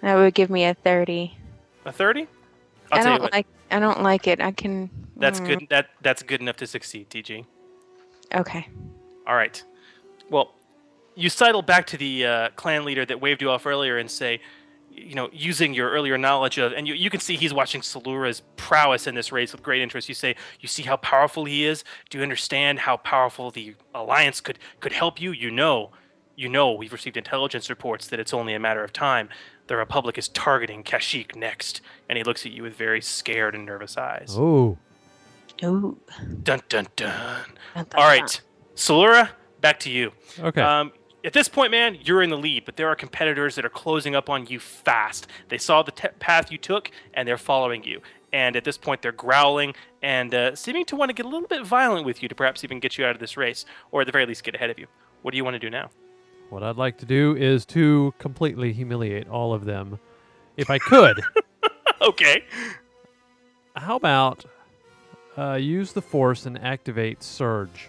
That 0.00 0.16
would 0.16 0.34
give 0.34 0.50
me 0.50 0.64
a 0.64 0.74
thirty. 0.74 1.36
A 1.86 1.92
thirty. 1.92 2.22
I 2.90 2.98
I'll 2.98 3.02
tell 3.02 3.12
don't 3.14 3.22
what. 3.22 3.32
like. 3.32 3.46
I 3.70 3.78
don't 3.78 4.02
like 4.02 4.26
it. 4.26 4.40
I 4.40 4.50
can. 4.50 4.90
That's 5.16 5.40
mm, 5.40 5.46
good. 5.46 5.66
That 5.70 5.90
that's 6.02 6.22
good 6.22 6.40
enough 6.40 6.56
to 6.56 6.66
succeed, 6.66 7.08
TG. 7.10 7.44
Okay. 8.34 8.68
All 9.26 9.36
right. 9.36 9.62
Well, 10.28 10.54
you 11.14 11.28
sidle 11.28 11.62
back 11.62 11.86
to 11.88 11.96
the 11.96 12.24
uh, 12.24 12.48
clan 12.56 12.84
leader 12.84 13.04
that 13.04 13.20
waved 13.20 13.42
you 13.42 13.50
off 13.50 13.66
earlier 13.66 13.98
and 13.98 14.10
say, 14.10 14.40
you 14.90 15.14
know, 15.14 15.30
using 15.32 15.72
your 15.72 15.90
earlier 15.90 16.18
knowledge 16.18 16.58
of, 16.58 16.72
and 16.72 16.86
you, 16.86 16.94
you 16.94 17.08
can 17.08 17.20
see 17.20 17.36
he's 17.36 17.54
watching 17.54 17.80
Salura's 17.80 18.42
prowess 18.56 19.06
in 19.06 19.14
this 19.14 19.32
race 19.32 19.52
with 19.52 19.62
great 19.62 19.80
interest. 19.80 20.08
You 20.08 20.14
say, 20.14 20.36
you 20.60 20.68
see 20.68 20.82
how 20.82 20.96
powerful 20.96 21.44
he 21.46 21.64
is. 21.64 21.82
Do 22.10 22.18
you 22.18 22.22
understand 22.22 22.80
how 22.80 22.98
powerful 22.98 23.50
the 23.50 23.74
alliance 23.94 24.40
could 24.40 24.58
could 24.80 24.92
help 24.92 25.20
you? 25.20 25.32
You 25.32 25.50
know, 25.50 25.90
you 26.36 26.48
know, 26.48 26.72
we've 26.72 26.92
received 26.92 27.16
intelligence 27.16 27.70
reports 27.70 28.08
that 28.08 28.20
it's 28.20 28.34
only 28.34 28.54
a 28.54 28.58
matter 28.58 28.84
of 28.84 28.92
time. 28.92 29.28
The 29.68 29.76
Republic 29.76 30.18
is 30.18 30.28
targeting 30.28 30.82
Kashyyyk 30.82 31.36
next, 31.36 31.80
and 32.08 32.18
he 32.18 32.24
looks 32.24 32.44
at 32.44 32.52
you 32.52 32.62
with 32.62 32.74
very 32.74 33.00
scared 33.00 33.54
and 33.54 33.64
nervous 33.64 33.96
eyes. 33.96 34.34
Oh. 34.36 34.76
Ooh. 35.64 35.98
Dun 36.42 36.60
dun 36.68 36.88
dun. 36.96 37.44
All 37.76 38.04
right, 38.04 38.40
Salura, 38.74 39.30
back 39.60 39.78
to 39.80 39.90
you. 39.90 40.10
Okay. 40.40 40.60
Um, 40.60 40.92
at 41.24 41.32
this 41.32 41.48
point, 41.48 41.70
man, 41.70 41.98
you're 42.02 42.22
in 42.22 42.30
the 42.30 42.36
lead, 42.36 42.64
but 42.64 42.76
there 42.76 42.88
are 42.88 42.96
competitors 42.96 43.54
that 43.54 43.64
are 43.64 43.70
closing 43.70 44.14
up 44.14 44.28
on 44.28 44.46
you 44.46 44.58
fast. 44.58 45.28
They 45.48 45.58
saw 45.58 45.82
the 45.82 45.92
te- 45.92 46.08
path 46.18 46.50
you 46.50 46.58
took, 46.58 46.90
and 47.14 47.26
they're 47.26 47.38
following 47.38 47.84
you. 47.84 48.00
And 48.32 48.56
at 48.56 48.64
this 48.64 48.78
point, 48.78 49.02
they're 49.02 49.12
growling 49.12 49.74
and 50.02 50.34
uh, 50.34 50.56
seeming 50.56 50.84
to 50.86 50.96
want 50.96 51.10
to 51.10 51.12
get 51.12 51.26
a 51.26 51.28
little 51.28 51.46
bit 51.46 51.64
violent 51.64 52.06
with 52.06 52.22
you 52.22 52.28
to 52.28 52.34
perhaps 52.34 52.64
even 52.64 52.80
get 52.80 52.98
you 52.98 53.04
out 53.04 53.14
of 53.14 53.20
this 53.20 53.36
race, 53.36 53.64
or 53.90 54.00
at 54.00 54.06
the 54.06 54.12
very 54.12 54.26
least, 54.26 54.42
get 54.42 54.54
ahead 54.54 54.70
of 54.70 54.78
you. 54.78 54.86
What 55.22 55.30
do 55.30 55.36
you 55.36 55.44
want 55.44 55.54
to 55.54 55.60
do 55.60 55.70
now? 55.70 55.90
What 56.50 56.62
I'd 56.62 56.76
like 56.76 56.98
to 56.98 57.06
do 57.06 57.36
is 57.36 57.64
to 57.66 58.12
completely 58.18 58.72
humiliate 58.72 59.28
all 59.28 59.54
of 59.54 59.64
them, 59.64 59.98
if 60.56 60.70
I 60.70 60.78
could. 60.78 61.22
okay. 62.02 62.44
How 63.76 63.96
about 63.96 64.44
uh, 65.36 65.54
use 65.54 65.92
the 65.92 66.02
force 66.02 66.46
and 66.46 66.58
activate 66.58 67.22
surge 67.22 67.88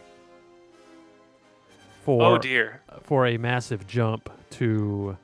for 2.03 2.21
Oh, 2.23 2.37
dear. 2.37 2.81
for 3.03 3.25
a 3.25 3.37
massive 3.37 3.87
jump 3.87 4.29
to 4.51 5.17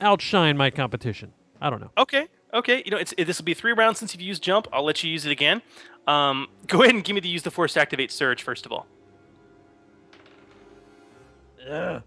outshine 0.00 0.56
my 0.56 0.70
competition. 0.70 1.32
I 1.60 1.70
don't 1.70 1.80
know. 1.80 1.90
Okay. 1.98 2.28
Okay. 2.54 2.82
You 2.84 2.90
know, 2.90 2.96
it's, 2.98 3.14
this 3.16 3.38
will 3.38 3.44
be 3.44 3.54
three 3.54 3.72
rounds 3.72 3.98
since 3.98 4.14
you've 4.14 4.20
used 4.22 4.42
jump. 4.42 4.66
I'll 4.72 4.84
let 4.84 5.02
you 5.02 5.10
use 5.10 5.24
it 5.26 5.32
again. 5.32 5.62
Um, 6.06 6.48
go 6.66 6.82
ahead 6.82 6.94
and 6.94 7.04
give 7.04 7.14
me 7.14 7.20
the 7.20 7.28
use 7.28 7.42
the 7.42 7.50
force 7.50 7.74
to 7.74 7.80
activate 7.80 8.10
surge 8.10 8.42
first 8.42 8.64
of 8.66 8.72
all. 8.72 8.86
Ugh. 11.68 12.02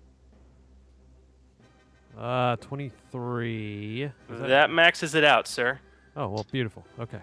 Uh, 2.18 2.56
23. 2.58 4.04
Is 4.04 4.12
That 4.42 4.70
maxes 4.70 5.16
it 5.16 5.24
out, 5.24 5.48
sir. 5.48 5.80
Oh, 6.16 6.28
well, 6.28 6.46
beautiful. 6.52 6.86
Okay. 7.00 7.20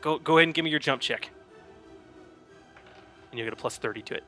Go 0.00 0.18
go 0.18 0.38
ahead 0.38 0.48
and 0.48 0.54
give 0.54 0.64
me 0.64 0.70
your 0.70 0.78
jump 0.80 1.00
check. 1.00 1.30
And 3.30 3.38
you'll 3.38 3.46
get 3.46 3.52
a 3.52 3.56
plus 3.56 3.76
30 3.78 4.02
to 4.02 4.14
it. 4.14 4.24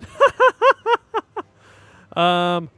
Um. 2.16 2.70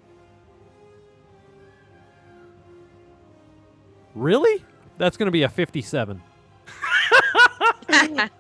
Really? 4.15 4.65
That's 4.97 5.19
going 5.19 5.27
to 5.27 5.31
be 5.31 5.43
a 5.43 5.49
57. 5.49 6.23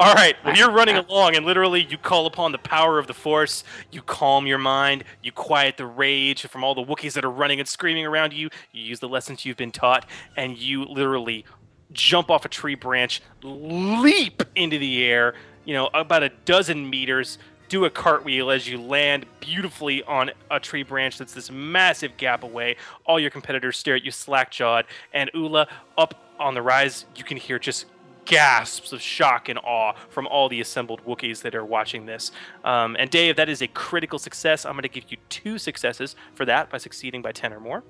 All 0.00 0.14
right, 0.14 0.34
when 0.42 0.56
you're 0.56 0.70
running 0.70 0.96
along 0.96 1.36
and 1.36 1.44
literally 1.44 1.84
you 1.84 1.98
call 1.98 2.24
upon 2.24 2.52
the 2.52 2.58
power 2.58 2.98
of 2.98 3.06
the 3.06 3.12
Force, 3.12 3.64
you 3.90 4.00
calm 4.00 4.46
your 4.46 4.56
mind, 4.56 5.04
you 5.22 5.30
quiet 5.30 5.76
the 5.76 5.84
rage 5.84 6.46
from 6.46 6.64
all 6.64 6.74
the 6.74 6.82
Wookiees 6.82 7.12
that 7.12 7.24
are 7.26 7.30
running 7.30 7.60
and 7.60 7.68
screaming 7.68 8.06
around 8.06 8.32
you, 8.32 8.48
you 8.72 8.82
use 8.84 9.00
the 9.00 9.08
lessons 9.08 9.44
you've 9.44 9.58
been 9.58 9.70
taught, 9.70 10.08
and 10.38 10.56
you 10.56 10.84
literally 10.84 11.44
jump 11.92 12.30
off 12.30 12.46
a 12.46 12.48
tree 12.48 12.74
branch, 12.74 13.20
leap 13.42 14.42
into 14.56 14.78
the 14.78 15.04
air, 15.04 15.34
you 15.66 15.74
know, 15.74 15.90
about 15.92 16.22
a 16.22 16.30
dozen 16.46 16.88
meters, 16.88 17.36
do 17.68 17.84
a 17.84 17.90
cartwheel 17.90 18.50
as 18.50 18.68
you 18.68 18.80
land 18.80 19.26
beautifully 19.40 20.02
on 20.04 20.30
a 20.50 20.58
tree 20.58 20.82
branch 20.82 21.18
that's 21.18 21.34
this 21.34 21.50
massive 21.50 22.16
gap 22.16 22.42
away. 22.42 22.76
All 23.04 23.20
your 23.20 23.30
competitors 23.30 23.76
stare 23.76 23.96
at 23.96 24.04
you 24.04 24.10
slack 24.10 24.50
jawed, 24.50 24.86
and 25.12 25.30
Ula, 25.34 25.68
up 25.96 26.14
on 26.38 26.54
the 26.54 26.62
rise, 26.62 27.04
you 27.16 27.24
can 27.24 27.36
hear 27.36 27.58
just 27.58 27.86
gasps 28.24 28.92
of 28.92 29.00
shock 29.00 29.48
and 29.48 29.58
awe 29.60 29.94
from 30.10 30.26
all 30.26 30.48
the 30.48 30.60
assembled 30.60 31.04
Wookiees 31.06 31.42
that 31.42 31.54
are 31.54 31.64
watching 31.64 32.04
this. 32.06 32.30
Um, 32.62 32.94
and 32.98 33.10
Dave, 33.10 33.36
that 33.36 33.48
is 33.48 33.62
a 33.62 33.68
critical 33.68 34.18
success. 34.18 34.66
I'm 34.66 34.72
going 34.72 34.82
to 34.82 34.88
give 34.88 35.10
you 35.10 35.16
two 35.30 35.58
successes 35.58 36.14
for 36.34 36.44
that 36.44 36.68
by 36.68 36.78
succeeding 36.78 37.22
by 37.22 37.32
10 37.32 37.54
or 37.54 37.60
more. 37.60 37.82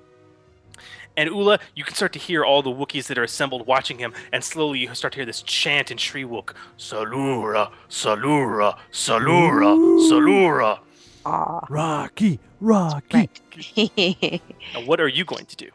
And 1.17 1.29
Ula, 1.29 1.59
you 1.75 1.83
can 1.83 1.95
start 1.95 2.13
to 2.13 2.19
hear 2.19 2.45
all 2.45 2.61
the 2.61 2.69
Wookiees 2.69 3.07
that 3.07 3.17
are 3.17 3.23
assembled 3.23 3.67
watching 3.67 3.97
him, 3.97 4.13
and 4.31 4.43
slowly 4.43 4.79
you 4.79 4.95
start 4.95 5.13
to 5.13 5.17
hear 5.17 5.25
this 5.25 5.41
chant 5.41 5.91
in 5.91 5.97
Shyriiwook 5.97 6.53
Salura, 6.77 7.71
Salura, 7.89 8.77
Salura, 8.91 9.75
Salura. 10.09 10.79
Aw. 11.25 11.65
Rocky, 11.69 12.39
Rocky. 12.61 13.29
Now, 14.73 14.85
what 14.85 15.01
are 15.01 15.07
you 15.07 15.25
going 15.25 15.45
to 15.45 15.55
do? 15.55 15.69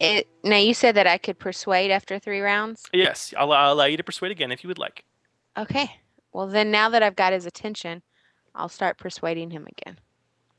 It, 0.00 0.26
now 0.42 0.56
you 0.56 0.74
said 0.74 0.96
that 0.96 1.06
I 1.06 1.18
could 1.18 1.38
persuade 1.38 1.90
after 1.90 2.18
three 2.18 2.40
rounds. 2.40 2.84
Yes, 2.92 3.32
I'll, 3.38 3.52
I'll 3.52 3.74
allow 3.74 3.84
you 3.84 3.96
to 3.96 4.02
persuade 4.02 4.32
again 4.32 4.50
if 4.50 4.64
you 4.64 4.68
would 4.68 4.78
like. 4.78 5.04
Okay. 5.56 5.90
Well, 6.32 6.46
then 6.46 6.70
now 6.70 6.88
that 6.88 7.02
I've 7.02 7.16
got 7.16 7.32
his 7.32 7.46
attention, 7.46 8.02
I'll 8.54 8.68
start 8.68 8.98
persuading 8.98 9.50
him 9.50 9.66
again. 9.66 9.98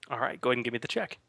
All 0.10 0.19
right, 0.19 0.40
go 0.40 0.49
ahead 0.49 0.57
and 0.57 0.64
give 0.64 0.73
me 0.73 0.80
the 0.80 0.88
check. 0.88 1.19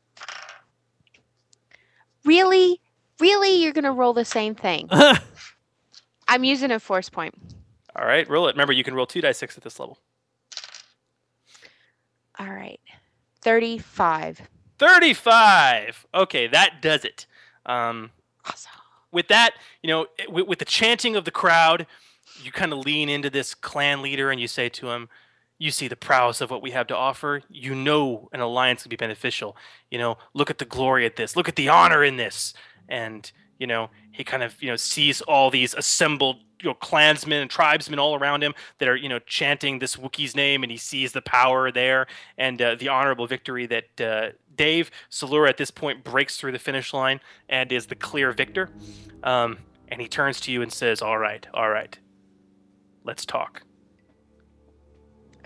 Really? 2.27 2.81
Really? 3.21 3.63
You're 3.63 3.73
going 3.73 3.85
to 3.85 3.93
roll 3.93 4.13
the 4.13 4.25
same 4.25 4.55
thing? 4.55 4.91
I'm 6.29 6.45
using 6.45 6.71
a 6.71 6.79
force 6.81 7.09
point. 7.09 7.35
All 7.95 8.05
right, 8.05 8.29
roll 8.29 8.47
it. 8.49 8.53
Remember, 8.55 8.75
you 8.75 8.85
can 8.85 8.95
roll 8.95 9.07
two 9.07 9.23
dice 9.23 9.39
six 9.39 9.57
at 9.57 9.65
this 9.65 9.81
level. 9.81 9.99
All 12.39 12.51
right. 12.51 12.81
35. 13.41 14.43
35. 14.79 16.07
Okay, 16.15 16.47
that 16.49 16.83
does 16.83 17.05
it. 17.05 17.27
Um, 17.65 18.11
With 19.13 19.29
that, 19.29 19.53
you 19.83 19.89
know, 19.89 20.07
with, 20.29 20.47
with 20.47 20.59
the 20.59 20.65
chanting 20.67 21.17
of 21.17 21.25
the 21.25 21.31
crowd, 21.31 21.87
you 22.43 22.53
kind 22.53 22.73
of 22.73 22.81
lean 22.81 23.09
into 23.09 23.31
this 23.31 23.55
clan 23.55 24.03
leader 24.03 24.31
and 24.31 24.39
you 24.39 24.49
say 24.49 24.69
to 24.69 24.91
him, 24.91 25.09
"You 25.59 25.71
see 25.71 25.89
the 25.89 25.97
prowess 25.97 26.41
of 26.41 26.51
what 26.51 26.63
we 26.63 26.71
have 26.73 26.87
to 26.89 26.97
offer. 26.97 27.43
You 27.49 27.75
know, 27.75 28.29
an 28.33 28.41
alliance 28.41 28.85
would 28.85 28.91
be 28.91 28.97
beneficial. 28.97 29.57
You 29.91 29.99
know, 29.99 30.19
look 30.35 30.51
at 30.51 30.59
the 30.59 30.65
glory 30.65 31.07
at 31.07 31.17
this. 31.17 31.37
Look 31.37 31.49
at 31.49 31.57
the 31.57 31.69
honor 31.69 32.05
in 32.05 32.17
this." 32.17 32.55
And 32.89 33.31
you 33.59 33.67
know, 33.67 33.91
he 34.11 34.25
kind 34.25 34.43
of 34.43 34.61
you 34.63 34.69
know 34.69 34.77
sees 34.77 35.21
all 35.23 35.51
these 35.51 35.75
assembled 35.75 36.37
you 36.63 36.69
know 36.69 36.75
clansmen 36.75 37.43
and 37.43 37.51
tribesmen 37.51 37.99
all 37.99 38.15
around 38.15 38.43
him 38.43 38.55
that 38.79 38.89
are 38.89 38.97
you 38.97 39.09
know 39.09 39.19
chanting 39.21 39.79
this 39.79 39.97
Wookiee's 39.97 40.35
name, 40.35 40.63
and 40.63 40.71
he 40.71 40.79
sees 40.79 41.13
the 41.13 41.23
power 41.23 41.71
there 41.71 42.07
and 42.39 42.61
uh, 42.61 42.75
the 42.75 42.89
honorable 42.89 43.27
victory 43.27 43.67
that 43.67 44.01
uh, 44.01 44.31
Dave 44.55 44.91
Salura 45.11 45.49
at 45.49 45.57
this 45.57 45.71
point 45.71 46.05
breaks 46.05 46.39
through 46.39 46.53
the 46.53 46.59
finish 46.59 46.93
line 46.95 47.21
and 47.49 47.71
is 47.73 47.87
the 47.87 47.95
clear 47.95 48.33
victor. 48.33 48.71
Um, 49.23 49.59
and 49.89 50.01
he 50.01 50.09
turns 50.09 50.41
to 50.41 50.53
you 50.53 50.63
and 50.63 50.73
says, 50.73 51.03
"All 51.03 51.19
right, 51.19 51.47
all 51.55 51.71
right, 51.71 51.99
let's 53.05 53.25
talk." 53.25 53.66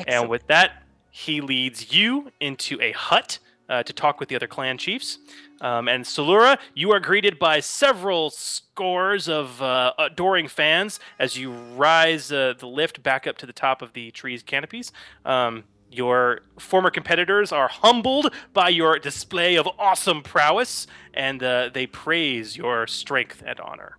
And 0.06 0.28
with 0.28 0.47
that, 0.48 0.82
he 1.10 1.40
leads 1.40 1.93
you 1.93 2.31
into 2.40 2.81
a 2.81 2.93
hut 2.93 3.39
uh, 3.68 3.82
to 3.85 3.93
talk 3.93 4.18
with 4.20 4.28
the 4.28 4.36
other 4.36 4.47
clan 4.47 4.78
chiefs. 4.78 5.18
Um, 5.60 5.89
and 5.89 6.05
Salura, 6.05 6.59
you 6.74 6.90
are 6.93 7.01
greeted 7.01 7.39
by 7.39 7.60
several 7.60 8.31
scores 8.31 9.28
of 9.28 9.60
uh, 9.62 9.93
adoring 9.98 10.48
fans 10.48 10.98
as 11.18 11.36
you 11.36 11.52
rise 11.52 12.32
uh, 12.32 12.55
the 12.59 12.66
lift 12.66 13.02
back 13.02 13.27
up 13.27 13.36
to 13.39 13.47
the 13.47 13.52
top 13.52 13.82
of 13.82 13.93
the 13.93 14.10
tree's 14.10 14.43
canopies. 14.43 14.93
Um, 15.24 15.64
Your 15.90 16.40
former 16.59 16.90
competitors 16.90 17.52
are 17.52 17.68
humbled 17.68 18.32
by 18.52 18.70
your 18.70 18.98
display 18.98 19.56
of 19.56 19.68
awesome 19.78 20.22
prowess, 20.22 20.86
and 21.14 21.43
uh, 21.43 21.70
they 21.72 21.86
praise 21.86 22.56
your 22.56 22.86
strength 22.86 23.43
and 23.44 23.60
honor. 23.60 23.98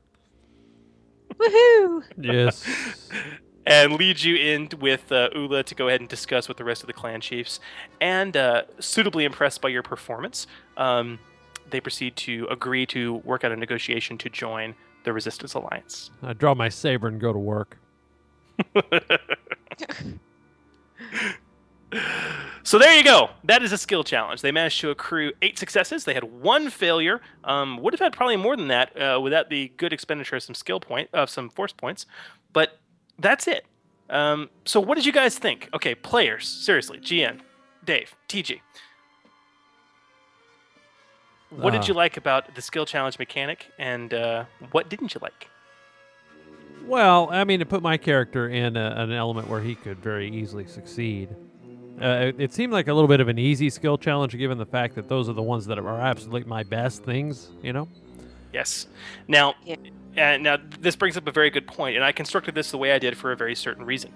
Woohoo! 1.35 2.03
Yes. 2.17 2.65
and 3.65 3.93
lead 3.93 4.21
you 4.21 4.35
in 4.35 4.69
with 4.79 5.11
uh, 5.11 5.29
Ula 5.35 5.63
to 5.63 5.75
go 5.75 5.87
ahead 5.87 5.99
and 5.99 6.09
discuss 6.09 6.47
with 6.47 6.57
the 6.57 6.63
rest 6.63 6.81
of 6.81 6.87
the 6.87 6.93
clan 6.93 7.21
chiefs. 7.21 7.59
And 7.99 8.35
uh, 8.35 8.63
suitably 8.79 9.25
impressed 9.25 9.61
by 9.61 9.69
your 9.69 9.83
performance, 9.83 10.47
um, 10.77 11.19
they 11.69 11.79
proceed 11.79 12.15
to 12.17 12.47
agree 12.49 12.85
to 12.87 13.15
work 13.17 13.43
out 13.43 13.51
a 13.51 13.55
negotiation 13.55 14.17
to 14.19 14.29
join 14.29 14.75
the 15.03 15.13
Resistance 15.13 15.53
Alliance. 15.53 16.11
I 16.21 16.33
draw 16.33 16.53
my 16.53 16.69
saber 16.69 17.07
and 17.07 17.19
go 17.19 17.33
to 17.33 17.39
work. 17.39 17.77
So 22.63 22.77
there 22.77 22.95
you 22.95 23.03
go. 23.03 23.31
That 23.43 23.63
is 23.63 23.71
a 23.71 23.77
skill 23.77 24.03
challenge. 24.03 24.41
They 24.41 24.51
managed 24.51 24.79
to 24.81 24.91
accrue 24.91 25.33
eight 25.41 25.57
successes. 25.57 26.05
They 26.05 26.13
had 26.13 26.23
one 26.23 26.69
failure. 26.69 27.21
Um, 27.43 27.77
would 27.81 27.93
have 27.93 27.99
had 27.99 28.13
probably 28.13 28.37
more 28.37 28.55
than 28.55 28.67
that 28.67 28.95
uh, 29.01 29.19
without 29.19 29.49
the 29.49 29.71
good 29.77 29.91
expenditure 29.91 30.35
of 30.35 30.43
some 30.43 30.55
skill 30.55 30.79
point 30.79 31.09
of 31.11 31.29
some 31.29 31.49
force 31.49 31.73
points. 31.73 32.05
But 32.53 32.79
that's 33.21 33.47
it. 33.47 33.65
Um, 34.09 34.49
so 34.65 34.79
what 34.79 34.95
did 34.95 35.05
you 35.05 35.11
guys 35.13 35.37
think? 35.39 35.69
Okay, 35.73 35.95
players. 35.95 36.47
Seriously, 36.47 36.97
GN, 36.99 37.39
Dave, 37.85 38.13
TG. 38.27 38.59
What 41.49 41.73
Uh. 41.73 41.79
did 41.79 41.87
you 41.87 41.93
like 41.93 42.17
about 42.17 42.53
the 42.55 42.61
skill 42.61 42.85
challenge 42.85 43.19
mechanic, 43.19 43.67
and 43.77 44.13
uh, 44.13 44.45
what 44.71 44.89
didn't 44.89 45.13
you 45.13 45.19
like? 45.21 45.47
Well, 46.85 47.29
I 47.31 47.43
mean, 47.43 47.59
to 47.59 47.65
put 47.65 47.81
my 47.83 47.97
character 47.97 48.49
in 48.49 48.75
a, 48.75 48.93
an 48.97 49.11
element 49.11 49.47
where 49.47 49.61
he 49.61 49.75
could 49.75 49.99
very 49.99 50.29
easily 50.29 50.65
succeed. 50.65 51.29
Uh, 52.01 52.05
it, 52.29 52.35
it 52.39 52.53
seemed 52.53 52.73
like 52.73 52.87
a 52.87 52.93
little 52.93 53.07
bit 53.07 53.19
of 53.19 53.27
an 53.27 53.37
easy 53.37 53.69
skill 53.69 53.97
challenge, 53.97 54.35
given 54.35 54.57
the 54.57 54.65
fact 54.65 54.95
that 54.95 55.07
those 55.07 55.29
are 55.29 55.33
the 55.33 55.41
ones 55.43 55.67
that 55.67 55.77
are 55.77 55.99
absolutely 56.01 56.49
my 56.49 56.63
best 56.63 57.03
things. 57.03 57.49
You 57.61 57.73
know. 57.73 57.87
Yes. 58.53 58.87
Now, 59.27 59.53
and 60.15 60.43
now 60.43 60.57
this 60.79 60.95
brings 60.95 61.17
up 61.17 61.27
a 61.27 61.31
very 61.31 61.49
good 61.49 61.67
point, 61.67 61.95
and 61.95 62.03
I 62.05 62.11
constructed 62.11 62.55
this 62.55 62.71
the 62.71 62.77
way 62.77 62.91
I 62.91 62.99
did 62.99 63.17
for 63.17 63.31
a 63.31 63.35
very 63.37 63.55
certain 63.55 63.85
reason. 63.85 64.11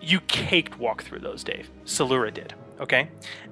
You 0.00 0.20
caked 0.20 0.78
walk 0.78 1.02
through 1.04 1.20
those, 1.20 1.44
Dave. 1.44 1.70
Salura 1.84 2.32
did. 2.32 2.54
Okay. 2.80 3.08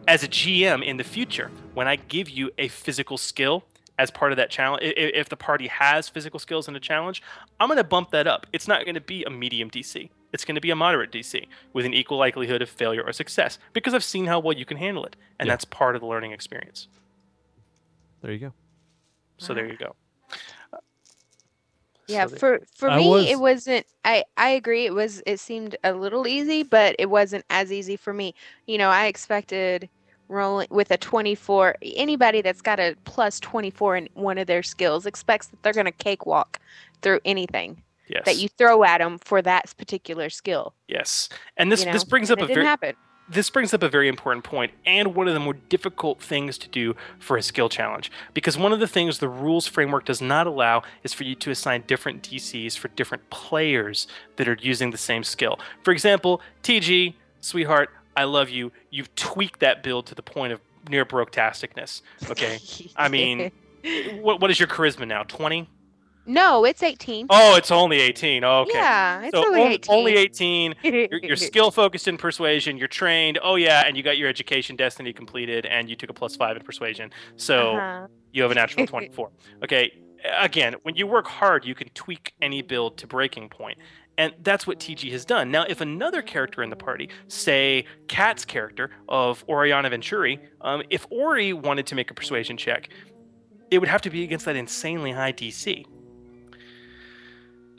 As 0.09 0.25
a 0.25 0.29
GM 0.29 0.83
in 0.85 0.97
the 0.97 1.05
future, 1.05 1.51
when 1.75 1.87
I 1.87 1.97
give 1.97 2.29
you 2.29 2.51
a 2.59 2.69
physical 2.69 3.17
skill 3.19 3.65
as 3.99 4.11
part 4.11 4.33
of 4.33 4.37
that 4.37 4.51
challenge, 4.51 4.83
i- 4.83 4.87
i- 4.87 5.13
if 5.15 5.29
the 5.29 5.37
party 5.37 5.69
has 5.69 6.09
physical 6.09 6.41
skills 6.41 6.67
in 6.67 6.75
a 6.75 6.81
challenge, 6.81 7.23
I'm 7.61 7.69
going 7.69 7.77
to 7.77 7.85
bump 7.85 8.11
that 8.11 8.27
up. 8.27 8.47
It's 8.53 8.67
not 8.67 8.85
going 8.85 8.95
to 8.97 9.01
be 9.01 9.23
a 9.25 9.31
medium 9.31 9.71
DC. 9.71 10.11
It's 10.33 10.45
going 10.45 10.55
to 10.55 10.61
be 10.61 10.71
a 10.71 10.77
moderate 10.77 11.13
DC 11.13 11.47
with 11.73 11.85
an 11.85 11.93
equal 11.95 12.17
likelihood 12.19 12.63
of 12.63 12.69
failure 12.71 13.03
or 13.03 13.13
success 13.13 13.59
because 13.73 13.95
I've 13.95 14.03
seen 14.05 14.27
how 14.27 14.41
well 14.41 14.57
you 14.57 14.65
can 14.65 14.77
handle 14.79 15.05
it, 15.05 15.17
and 15.39 15.47
Yeah. 15.47 15.53
that's 15.53 15.65
part 15.67 15.95
of 15.95 16.01
the 16.01 16.07
learning 16.09 16.33
experience. 16.33 16.89
There 18.23 18.33
you 18.33 18.39
go. 18.39 18.53
So 19.39 19.55
there 19.55 19.67
you 19.67 19.77
go. 19.77 19.95
Yeah, 22.11 22.27
So 22.27 22.37
for 22.37 22.61
for 22.75 22.91
I 22.91 22.99
me 22.99 23.09
was- 23.09 23.29
it 23.31 23.39
wasn't 23.41 23.87
I 24.05 24.25
I 24.37 24.51
agree 24.51 24.87
it 24.87 24.95
was 24.95 25.23
it 25.27 25.41
seemed 25.41 25.77
a 25.85 25.93
little 25.93 26.27
easy, 26.27 26.63
but 26.63 26.97
it 26.99 27.11
wasn't 27.11 27.45
as 27.51 27.73
easy 27.73 27.97
for 27.97 28.13
me. 28.13 28.35
You 28.67 28.79
know, 28.79 28.89
I 28.91 29.07
expected 29.07 29.89
rolling 30.29 30.69
with 30.71 30.91
a 30.93 30.97
24 30.97 31.77
anybody 31.83 32.41
that's 32.41 32.63
got 32.63 32.79
a 32.79 32.95
plus 33.05 33.41
24 33.41 33.97
in 33.97 34.09
one 34.15 34.39
of 34.39 34.47
their 34.47 34.63
skills 34.63 35.05
expects 35.07 35.49
that 35.49 35.61
they're 35.63 35.73
going 35.73 35.87
to 35.87 35.93
cakewalk 35.93 36.61
through 37.03 37.19
anything 37.25 37.83
that 38.27 38.37
you 38.37 38.49
throw 38.49 38.85
at 38.85 38.99
them 38.99 39.19
for 39.19 39.43
that 39.43 39.73
particular 39.77 40.31
skill. 40.31 40.75
Yes, 40.89 41.29
and 41.57 41.71
this 41.71 41.85
you 41.85 41.93
this 41.93 42.05
brings 42.05 42.31
And 42.31 42.39
up 42.39 42.43
it 42.43 42.45
a 42.45 42.47
didn't 42.49 42.55
very 42.57 42.67
happen. 42.67 42.97
This 43.31 43.49
brings 43.49 43.73
up 43.73 43.83
a 43.83 43.89
very 43.89 44.09
important 44.09 44.45
point 44.45 44.73
and 44.85 45.15
one 45.15 45.29
of 45.29 45.35
the 45.35 45.41
more 45.41 45.55
difficult 45.55 46.21
things 46.21 46.59
to 46.59 46.69
do 46.69 46.97
for 47.19 47.37
a 47.37 47.43
skill 47.43 47.69
challenge 47.69 48.11
because 48.35 48.59
one 48.59 48.73
of 48.73 48.81
the 48.81 48.87
things 48.89 49.19
the 49.19 49.29
rules 49.29 49.67
framework 49.67 50.05
does 50.05 50.21
not 50.21 50.47
allow 50.47 50.83
is 51.05 51.13
for 51.13 51.25
you 51.25 51.35
to 51.37 51.51
assign 51.51 51.85
different 51.87 52.23
DCs 52.23 52.77
for 52.77 52.89
different 52.89 53.29
players 53.31 54.07
that 54.37 54.49
are 54.49 54.59
using 54.61 54.91
the 54.91 54.99
same 54.99 55.23
skill. 55.23 55.59
For 55.83 55.93
example, 55.93 56.41
TG, 56.63 57.15
sweetheart, 57.41 57.91
I 58.17 58.25
love 58.25 58.51
you. 58.51 58.73
You've 58.91 59.15
tweaked 59.15 59.61
that 59.61 59.83
build 59.83 60.07
to 60.07 60.15
the 60.15 60.23
point 60.23 60.53
of 60.53 60.61
near 60.89 61.05
broke-tasticness. 61.05 62.03
Okay, 62.31 62.59
I 62.97 63.09
mean, 63.09 63.53
what 64.21 64.41
what 64.41 64.51
is 64.51 64.59
your 64.59 64.69
charisma 64.69 65.07
now? 65.07 65.23
Twenty? 65.23 65.69
No, 66.31 66.65
it's 66.65 66.83
18. 66.83 67.27
Oh, 67.29 67.57
it's 67.57 67.71
only 67.71 68.01
18. 68.01 68.45
Oh, 68.45 68.61
okay. 68.61 68.71
Yeah, 68.75 69.23
it's 69.23 69.33
so 69.37 69.47
only 69.47 69.63
on- 69.63 69.73
18. 69.73 69.95
Only 69.95 70.17
18. 70.17 70.75
You're, 70.85 71.09
you're 71.23 71.37
skill 71.37 71.71
focused 71.71 72.07
in 72.09 72.17
persuasion. 72.17 72.77
You're 72.77 72.89
trained. 72.89 73.39
Oh 73.43 73.57
yeah, 73.57 73.83
and 73.87 73.97
you 73.97 74.03
got 74.03 74.17
your 74.17 74.29
education 74.29 74.77
destiny 74.77 75.13
completed, 75.13 75.67
and 75.67 75.89
you 75.91 75.97
took 75.97 76.09
a 76.11 76.15
plus 76.15 76.37
five 76.37 76.57
in 76.57 76.63
persuasion. 76.63 77.11
So 77.37 77.77
Uh-huh. 77.77 78.07
you 78.33 78.43
have 78.43 78.51
a 78.53 78.55
natural 78.55 78.87
24. 78.95 79.31
Okay. 79.65 79.93
Again, 80.39 80.75
when 80.83 80.95
you 80.97 81.07
work 81.07 81.27
hard, 81.27 81.65
you 81.65 81.75
can 81.75 81.89
tweak 81.95 82.35
any 82.43 82.61
build 82.63 82.99
to 82.99 83.07
breaking 83.07 83.49
point. 83.49 83.79
And 84.19 84.35
that's 84.43 84.67
what 84.67 84.79
TG 84.79 85.11
has 85.13 85.25
done. 85.25 85.51
Now, 85.51 85.65
if 85.67 85.81
another 85.81 86.21
character 86.21 86.63
in 86.63 86.69
the 86.69 86.77
party, 86.77 87.09
say 87.29 87.87
Kat's 88.07 88.45
character 88.45 88.91
of 89.09 89.43
Oriana 89.49 89.89
Venturi, 89.89 90.39
um, 90.61 90.83
if 90.91 91.07
Ori 91.11 91.55
wanted 91.55 91.87
to 91.87 91.95
make 91.95 92.11
a 92.11 92.15
persuasion 92.15 92.59
check, 92.59 92.91
it 93.71 93.79
would 93.79 93.89
have 93.89 94.03
to 94.03 94.11
be 94.11 94.23
against 94.23 94.45
that 94.45 94.57
insanely 94.57 95.13
high 95.13 95.33
DC. 95.33 95.87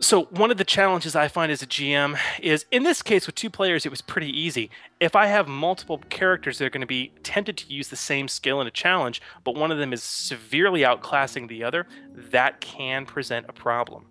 So 0.02 0.23
one 0.32 0.49
of 0.49 0.57
the 0.57 0.65
challenges 0.65 1.15
I 1.15 1.28
find 1.28 1.52
as 1.52 1.61
a 1.61 1.68
GM 1.68 2.18
is 2.41 2.65
in 2.72 2.82
this 2.82 3.03
case 3.03 3.28
with 3.28 3.36
two 3.36 3.52
players 3.52 3.86
it 3.86 3.90
was 3.90 4.02
pretty 4.02 4.36
easy. 4.36 4.72
If 4.99 5.15
I 5.15 5.28
have 5.28 5.48
multiple 5.48 5.99
characters 6.10 6.57
that 6.57 6.65
are 6.65 6.72
going 6.72 6.82
to 6.82 6.88
be 6.88 7.14
tempted 7.22 7.56
to 7.57 7.72
use 7.72 7.90
the 7.90 7.95
same 7.95 8.28
skill 8.28 8.61
in 8.61 8.68
a 8.68 8.72
challenge, 8.72 9.22
but 9.44 9.53
one 9.53 9.72
of 9.72 9.78
them 9.78 9.94
is 9.94 10.02
severely 10.02 10.82
outclassing 10.82 11.48
the 11.48 11.64
other, 11.64 11.86
that 12.15 12.61
can 12.61 13.06
present 13.06 13.45
a 13.48 13.53
problem. 13.53 14.07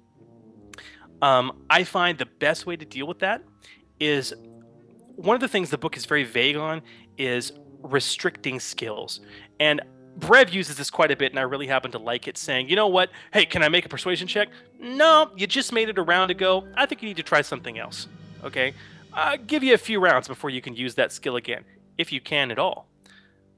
Um, 1.22 1.64
I 1.68 1.82
find 1.82 2.18
the 2.18 2.26
best 2.26 2.66
way 2.66 2.76
to 2.76 2.84
deal 2.84 3.08
with 3.08 3.18
that 3.18 3.42
is 3.98 4.32
one 5.16 5.34
of 5.34 5.40
the 5.40 5.48
things 5.48 5.70
the 5.70 5.78
book 5.78 5.96
is 5.96 6.06
very 6.06 6.24
vague 6.24 6.56
on 6.56 6.82
is 7.18 7.52
restricting 7.82 8.60
skills. 8.60 9.20
And 9.58 9.80
Brev 10.18 10.52
uses 10.52 10.76
this 10.76 10.90
quite 10.90 11.10
a 11.10 11.16
bit, 11.16 11.32
and 11.32 11.38
I 11.38 11.42
really 11.42 11.66
happen 11.66 11.90
to 11.92 11.98
like 11.98 12.28
it, 12.28 12.36
saying, 12.36 12.68
you 12.68 12.76
know 12.76 12.88
what? 12.88 13.10
Hey, 13.32 13.46
can 13.46 13.62
I 13.62 13.68
make 13.68 13.86
a 13.86 13.88
persuasion 13.88 14.26
check? 14.26 14.48
No, 14.78 15.30
you 15.36 15.46
just 15.46 15.72
made 15.72 15.88
it 15.88 15.98
a 15.98 16.02
round 16.02 16.30
ago. 16.30 16.66
I 16.74 16.86
think 16.86 17.02
you 17.02 17.08
need 17.08 17.16
to 17.16 17.22
try 17.22 17.42
something 17.42 17.78
else. 17.78 18.06
Okay? 18.44 18.74
I'll 19.12 19.38
give 19.38 19.62
you 19.62 19.74
a 19.74 19.78
few 19.78 20.00
rounds 20.00 20.28
before 20.28 20.50
you 20.50 20.60
can 20.60 20.74
use 20.74 20.94
that 20.96 21.12
skill 21.12 21.36
again, 21.36 21.64
if 21.98 22.12
you 22.12 22.20
can 22.20 22.50
at 22.50 22.58
all. 22.58 22.86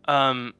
Um, 0.07 0.55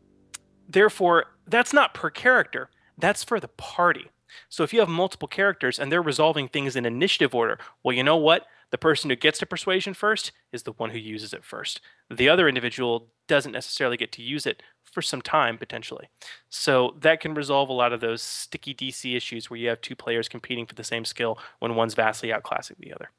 therefore, 0.69 1.27
that's 1.47 1.73
not 1.73 1.95
per 1.95 2.11
character, 2.11 2.71
that's 2.99 3.25
for 3.25 3.41
the 3.41 3.49
party. 3.49 4.11
So 4.49 4.65
if 4.65 4.73
you 4.73 4.81
have 4.81 4.89
multiple 4.89 5.29
characters 5.29 5.79
and 5.79 5.91
they're 5.91 6.03
resolving 6.03 6.49
things 6.49 6.77
in 6.77 6.87
initiative 6.87 7.35
order, 7.35 7.59
well, 7.83 7.95
you 7.95 8.03
know 8.03 8.17
what? 8.17 8.47
The 8.71 8.79
person 8.79 9.11
who 9.11 9.17
gets 9.17 9.39
to 9.41 9.47
persuasion 9.47 9.93
first 9.93 10.33
is 10.53 10.63
the 10.63 10.73
one 10.73 10.91
who 10.91 10.99
uses 10.99 11.35
it 11.35 11.45
first. 11.45 11.81
The 12.11 12.29
other 12.29 12.49
individual 12.49 13.09
doesn't 13.29 13.53
necessarily 13.53 13.99
get 13.99 14.13
to 14.13 14.23
use 14.23 14.47
it 14.47 14.63
for 14.93 15.03
some 15.03 15.23
time 15.23 15.59
potentially. 15.59 16.09
So 16.49 16.95
that 17.01 17.21
can 17.21 17.35
resolve 17.35 17.69
a 17.69 17.73
lot 17.73 17.93
of 17.93 18.01
those 18.01 18.23
sticky 18.23 18.75
DC 18.75 19.17
issues 19.17 19.51
where 19.51 19.59
you 19.59 19.69
have 19.69 19.81
two 19.81 19.97
players 19.97 20.29
competing 20.29 20.67
for 20.67 20.75
the 20.75 20.85
same 20.85 21.05
skill 21.05 21.39
when 21.59 21.75
one's 21.75 21.95
vastly 21.95 22.29
outclassing 22.29 22.79
the 22.79 22.93
other. 22.93 23.11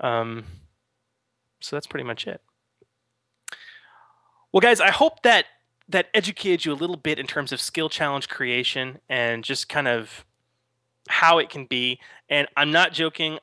Um, 0.00 0.44
so 1.60 1.76
that's 1.76 1.86
pretty 1.86 2.04
much 2.04 2.26
it. 2.26 2.40
Well, 4.52 4.60
guys, 4.60 4.80
I 4.80 4.90
hope 4.90 5.22
that 5.22 5.44
that 5.88 6.06
educated 6.14 6.64
you 6.64 6.72
a 6.72 6.74
little 6.74 6.96
bit 6.96 7.18
in 7.18 7.26
terms 7.26 7.50
of 7.52 7.60
skill 7.60 7.88
challenge 7.88 8.28
creation 8.28 9.00
and 9.08 9.42
just 9.42 9.68
kind 9.68 9.88
of 9.88 10.24
how 11.08 11.38
it 11.38 11.50
can 11.50 11.66
be. 11.66 11.98
And 12.28 12.46
I'm 12.56 12.70
not 12.70 12.92
joking. 12.92 13.38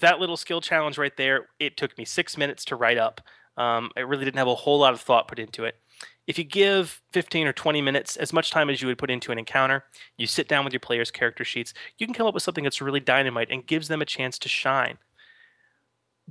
That 0.00 0.18
little 0.18 0.36
skill 0.36 0.60
challenge 0.60 0.98
right 0.98 1.16
there, 1.16 1.46
it 1.60 1.76
took 1.76 1.96
me 1.96 2.04
six 2.04 2.36
minutes 2.36 2.64
to 2.66 2.76
write 2.76 2.98
up. 2.98 3.20
Um, 3.56 3.90
I 3.96 4.00
really 4.00 4.24
didn't 4.24 4.38
have 4.38 4.48
a 4.48 4.54
whole 4.54 4.80
lot 4.80 4.94
of 4.94 5.00
thought 5.00 5.28
put 5.28 5.38
into 5.38 5.64
it. 5.64 5.76
If 6.26 6.38
you 6.38 6.44
give 6.44 7.02
15 7.12 7.46
or 7.46 7.52
20 7.52 7.82
minutes, 7.82 8.16
as 8.16 8.32
much 8.32 8.50
time 8.50 8.70
as 8.70 8.80
you 8.80 8.88
would 8.88 8.98
put 8.98 9.10
into 9.10 9.32
an 9.32 9.38
encounter, 9.38 9.84
you 10.16 10.26
sit 10.26 10.48
down 10.48 10.64
with 10.64 10.72
your 10.72 10.80
players' 10.80 11.10
character 11.10 11.44
sheets, 11.44 11.74
you 11.98 12.06
can 12.06 12.14
come 12.14 12.26
up 12.26 12.34
with 12.34 12.42
something 12.42 12.64
that's 12.64 12.80
really 12.80 13.00
dynamite 13.00 13.48
and 13.50 13.66
gives 13.66 13.88
them 13.88 14.00
a 14.00 14.06
chance 14.06 14.38
to 14.38 14.48
shine. 14.48 14.98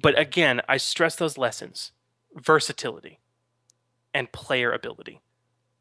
But 0.02 0.18
again, 0.18 0.62
I 0.70 0.78
stress 0.78 1.16
those 1.16 1.38
lessons 1.38 1.92
versatility 2.34 3.20
and 4.14 4.32
player 4.32 4.72
ability. 4.72 5.20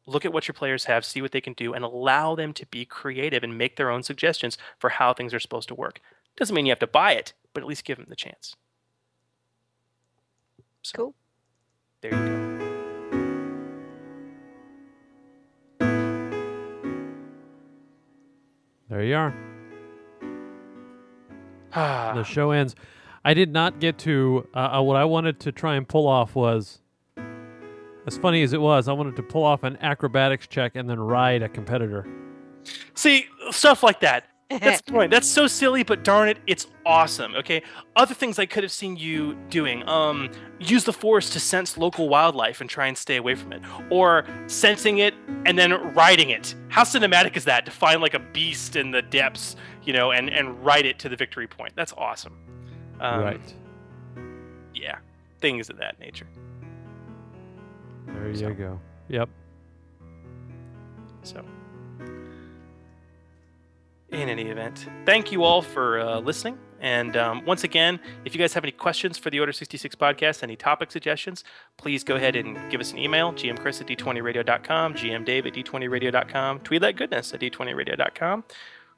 Look 0.05 0.25
at 0.25 0.33
what 0.33 0.47
your 0.47 0.53
players 0.53 0.85
have, 0.85 1.05
see 1.05 1.21
what 1.21 1.31
they 1.31 1.41
can 1.41 1.53
do, 1.53 1.73
and 1.73 1.83
allow 1.83 2.35
them 2.35 2.53
to 2.53 2.65
be 2.65 2.85
creative 2.85 3.43
and 3.43 3.57
make 3.57 3.77
their 3.77 3.89
own 3.89 4.03
suggestions 4.03 4.57
for 4.79 4.89
how 4.89 5.13
things 5.13 5.33
are 5.33 5.39
supposed 5.39 5.69
to 5.69 5.75
work. 5.75 6.01
Doesn't 6.35 6.55
mean 6.55 6.65
you 6.65 6.71
have 6.71 6.79
to 6.79 6.87
buy 6.87 7.13
it, 7.13 7.33
but 7.53 7.61
at 7.61 7.67
least 7.67 7.85
give 7.85 7.97
them 7.97 8.07
the 8.09 8.15
chance. 8.15 8.55
So, 10.81 10.97
cool. 10.97 11.15
There 12.01 12.13
you 12.13 12.57
go. 12.57 12.70
There 18.91 19.03
you 19.03 19.15
are. 19.15 19.33
the 22.13 22.23
show 22.23 22.51
ends. 22.51 22.75
I 23.23 23.33
did 23.33 23.53
not 23.53 23.79
get 23.79 23.97
to. 23.99 24.49
Uh, 24.53 24.79
uh, 24.79 24.81
what 24.81 24.97
I 24.97 25.05
wanted 25.05 25.39
to 25.41 25.53
try 25.53 25.75
and 25.75 25.87
pull 25.87 26.07
off 26.07 26.35
was, 26.35 26.81
as 28.05 28.17
funny 28.17 28.43
as 28.43 28.51
it 28.51 28.59
was, 28.59 28.89
I 28.89 28.91
wanted 28.91 29.15
to 29.15 29.23
pull 29.23 29.45
off 29.45 29.63
an 29.63 29.77
acrobatics 29.79 30.45
check 30.45 30.75
and 30.75 30.89
then 30.89 30.99
ride 30.99 31.41
a 31.41 31.47
competitor. 31.47 32.05
See, 32.93 33.27
stuff 33.51 33.81
like 33.81 34.01
that. 34.01 34.25
That's 34.59 34.81
the 34.81 34.91
point. 34.91 35.11
That's 35.11 35.27
so 35.27 35.47
silly, 35.47 35.83
but 35.83 36.03
darn 36.03 36.29
it, 36.29 36.37
it's 36.47 36.67
awesome. 36.85 37.35
Okay. 37.35 37.63
Other 37.95 38.13
things 38.13 38.39
I 38.39 38.45
could 38.45 38.63
have 38.63 38.71
seen 38.71 38.97
you 38.97 39.35
doing. 39.49 39.87
Um, 39.87 40.29
use 40.59 40.83
the 40.83 40.93
force 40.93 41.29
to 41.31 41.39
sense 41.39 41.77
local 41.77 42.09
wildlife 42.09 42.61
and 42.61 42.69
try 42.69 42.87
and 42.87 42.97
stay 42.97 43.17
away 43.17 43.35
from 43.35 43.53
it, 43.53 43.61
or 43.89 44.25
sensing 44.47 44.99
it 44.99 45.13
and 45.45 45.57
then 45.57 45.71
riding 45.93 46.29
it. 46.29 46.55
How 46.69 46.83
cinematic 46.83 47.37
is 47.37 47.45
that 47.45 47.65
to 47.65 47.71
find 47.71 48.01
like 48.01 48.13
a 48.13 48.19
beast 48.19 48.75
in 48.75 48.91
the 48.91 49.01
depths, 49.01 49.55
you 49.83 49.93
know, 49.93 50.11
and 50.11 50.29
and 50.29 50.63
ride 50.63 50.85
it 50.85 50.99
to 50.99 51.09
the 51.09 51.15
victory 51.15 51.47
point? 51.47 51.73
That's 51.75 51.93
awesome. 51.97 52.37
Um, 52.99 53.23
right. 53.23 53.55
Yeah. 54.75 54.97
Things 55.39 55.69
of 55.69 55.77
that 55.77 55.99
nature. 55.99 56.27
There 58.07 58.29
you 58.29 58.53
go. 58.53 58.79
Yep. 59.09 59.29
So, 61.23 61.45
in 64.11 64.29
any 64.29 64.43
event, 64.43 64.87
thank 65.05 65.31
you 65.31 65.43
all 65.43 65.61
for 65.61 65.99
uh, 65.99 66.19
listening. 66.19 66.57
And 66.81 67.15
um, 67.15 67.45
once 67.45 67.63
again, 67.63 67.99
if 68.25 68.33
you 68.33 68.39
guys 68.39 68.53
have 68.53 68.63
any 68.63 68.71
questions 68.71 69.17
for 69.17 69.29
the 69.29 69.39
Order 69.39 69.51
66 69.51 69.95
podcast, 69.95 70.41
any 70.41 70.55
topic 70.55 70.91
suggestions, 70.91 71.43
please 71.77 72.03
go 72.03 72.15
ahead 72.15 72.35
and 72.35 72.57
give 72.71 72.81
us 72.81 72.91
an 72.91 72.97
email, 72.97 73.31
gmchris 73.31 73.81
at 73.81 73.87
d20radio.com, 73.87 74.95
gmdave 74.95 75.45
at 75.45 75.53
d20radio.com, 75.53 76.59
Twi'lek 76.61 76.97
Goodness 76.97 77.33
at 77.33 77.39
d20radio.com, 77.39 78.43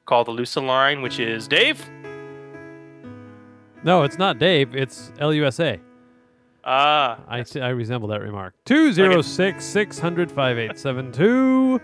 call 0.06 0.24
the 0.24 0.32
Lusa 0.32 0.66
line, 0.66 1.02
which 1.02 1.20
is 1.20 1.46
Dave. 1.46 1.86
No, 3.82 4.02
it's 4.02 4.16
not 4.16 4.38
Dave. 4.38 4.74
It's 4.74 5.12
LUSA. 5.18 5.78
Ah. 6.64 7.20
I, 7.28 7.44
I 7.60 7.68
resemble 7.68 8.08
that 8.08 8.22
remark. 8.22 8.54
206 8.64 9.62
600 9.62 10.32
5872 10.32 11.80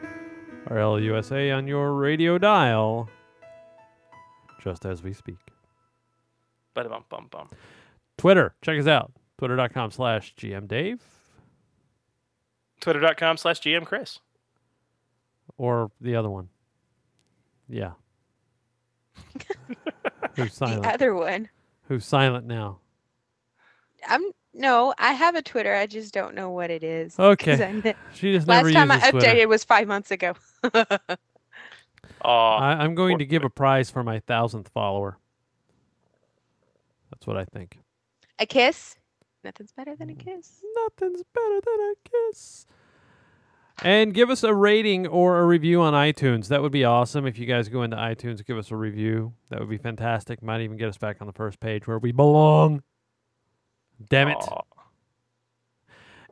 or 0.70 0.76
LUSA 0.76 1.54
on 1.54 1.68
your 1.68 1.92
radio 1.92 2.38
dial 2.38 3.10
just 4.60 4.84
as 4.86 5.02
we 5.02 5.12
speak. 5.12 5.38
Ba-da-bum, 6.74 7.04
bum, 7.08 7.28
bum. 7.30 7.48
Twitter. 8.16 8.54
Check 8.62 8.78
us 8.78 8.86
out. 8.86 9.12
Twitter.com 9.38 9.90
slash 9.90 10.34
GMDave 10.36 10.98
Twitter.com 12.80 13.36
slash 13.36 13.60
GM 13.60 13.84
Chris. 13.84 14.18
or 15.58 15.90
the 16.00 16.14
other 16.16 16.30
one. 16.30 16.48
Yeah. 17.68 17.92
Who's 20.36 20.54
silent? 20.54 20.82
The 20.82 20.88
other 20.90 21.14
one. 21.14 21.48
Who's 21.88 22.04
silent 22.06 22.46
now? 22.46 22.78
I'm 24.08 24.22
no, 24.54 24.94
I 24.98 25.12
have 25.12 25.34
a 25.36 25.42
Twitter. 25.42 25.74
I 25.74 25.86
just 25.86 26.12
don't 26.14 26.34
know 26.34 26.50
what 26.50 26.70
it 26.70 26.82
is. 26.82 27.18
Okay. 27.18 27.52
I 27.64 27.72
ne- 27.72 27.94
She 28.14 28.32
just 28.34 28.48
Last 28.48 28.64
never 28.64 28.72
time 28.72 28.90
I 28.90 28.96
uses 28.96 29.10
Twitter. 29.10 29.26
updated 29.26 29.48
was 29.48 29.62
five 29.64 29.86
months 29.86 30.10
ago. 30.10 30.34
I, 32.28 32.72
I'm 32.74 32.94
going 32.94 33.18
to 33.18 33.24
give 33.24 33.44
a 33.44 33.50
prize 33.50 33.90
for 33.90 34.02
my 34.02 34.20
thousandth 34.20 34.68
follower. 34.68 35.18
That's 37.10 37.26
what 37.26 37.36
I 37.36 37.44
think. 37.44 37.78
a 38.38 38.46
kiss? 38.46 38.96
Nothing's 39.42 39.72
better 39.72 39.96
than 39.96 40.10
a 40.10 40.14
kiss. 40.14 40.62
Nothing's 40.76 41.22
better 41.34 41.60
than 41.64 41.80
a 41.80 41.94
kiss. 42.08 42.66
And 43.82 44.12
give 44.12 44.28
us 44.28 44.44
a 44.44 44.54
rating 44.54 45.06
or 45.06 45.38
a 45.40 45.46
review 45.46 45.80
on 45.80 45.94
iTunes. 45.94 46.48
That 46.48 46.60
would 46.60 46.72
be 46.72 46.84
awesome. 46.84 47.26
If 47.26 47.38
you 47.38 47.46
guys 47.46 47.70
go 47.70 47.82
into 47.82 47.96
iTunes, 47.96 48.44
give 48.44 48.58
us 48.58 48.70
a 48.70 48.76
review. 48.76 49.32
That 49.48 49.60
would 49.60 49.70
be 49.70 49.78
fantastic. 49.78 50.42
Might 50.42 50.60
even 50.60 50.76
get 50.76 50.90
us 50.90 50.98
back 50.98 51.16
on 51.22 51.26
the 51.26 51.32
first 51.32 51.60
page 51.60 51.86
where 51.86 51.98
we 51.98 52.12
belong. 52.12 52.82
Damn 54.10 54.28
it. 54.28 54.44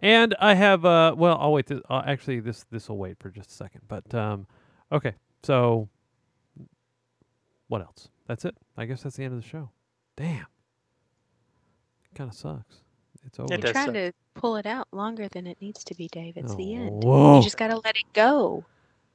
And 0.01 0.37
I 0.39 0.55
have 0.55 0.85
uh 0.85 1.15
well 1.17 1.39
I'll 1.41 1.53
wait 1.53 1.67
this, 1.67 1.81
uh, 1.91 2.03
actually 2.07 2.41
this 2.41 2.65
this 2.71 2.89
will 2.89 2.99
wait 2.99 3.17
for 3.19 3.31
just 3.31 3.51
a 3.51 3.55
second. 3.55 3.81
But 3.89 4.15
um 4.15 4.47
okay. 4.93 5.15
So 5.43 5.89
what 7.69 7.83
else? 7.83 8.09
That's 8.27 8.45
it. 8.45 8.57
I 8.77 8.85
guess 8.85 9.03
that's 9.03 9.17
the 9.17 9.25
end 9.25 9.35
of 9.35 9.43
the 9.43 9.49
show. 9.49 9.71
Damn. 10.17 10.47
Kind 12.15 12.31
of 12.31 12.37
sucks. 12.37 12.83
It's 13.27 13.39
over. 13.39 13.55
You're 13.55 13.73
trying 13.73 13.93
to 13.93 14.13
pull 14.35 14.57
it 14.57 14.67
out 14.67 14.89
longer 14.93 15.29
than 15.29 15.47
it 15.47 15.59
needs 15.61 15.85
to 15.85 15.95
be, 15.95 16.09
Dave. 16.09 16.37
It's 16.37 16.55
the 16.55 16.75
end. 16.75 17.05
whoa. 17.05 17.37
You 17.37 17.43
just 17.43 17.57
gotta 17.57 17.77
let 17.77 17.97
it 17.97 18.13
go. 18.13 18.65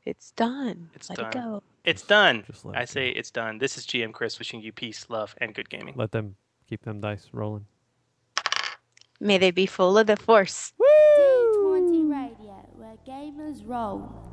It's 0.05 0.31
done. 0.31 0.89
It's 0.93 1.09
let 1.09 1.17
done. 1.17 1.27
it 1.27 1.33
go. 1.33 1.63
It's 1.85 2.01
done. 2.03 2.43
let 2.63 2.77
I 2.77 2.85
say 2.85 3.09
it's 3.09 3.31
done. 3.31 3.57
This 3.57 3.77
is 3.77 3.85
GM 3.85 4.11
Chris 4.11 4.37
wishing 4.37 4.61
you 4.61 4.71
peace, 4.71 5.05
love, 5.09 5.33
and 5.39 5.53
good 5.53 5.69
gaming. 5.69 5.95
Let 5.97 6.11
them 6.11 6.35
keep 6.67 6.83
them 6.83 7.01
dice 7.01 7.29
rolling. 7.31 7.65
May 9.19 9.37
they 9.37 9.51
be 9.51 9.65
full 9.65 9.97
of 9.97 10.07
the 10.07 10.17
force. 10.17 10.73
D20 10.79 12.11
Radio, 12.11 12.69
where 12.75 12.97
gamers 13.07 13.61
roll. 13.65 14.32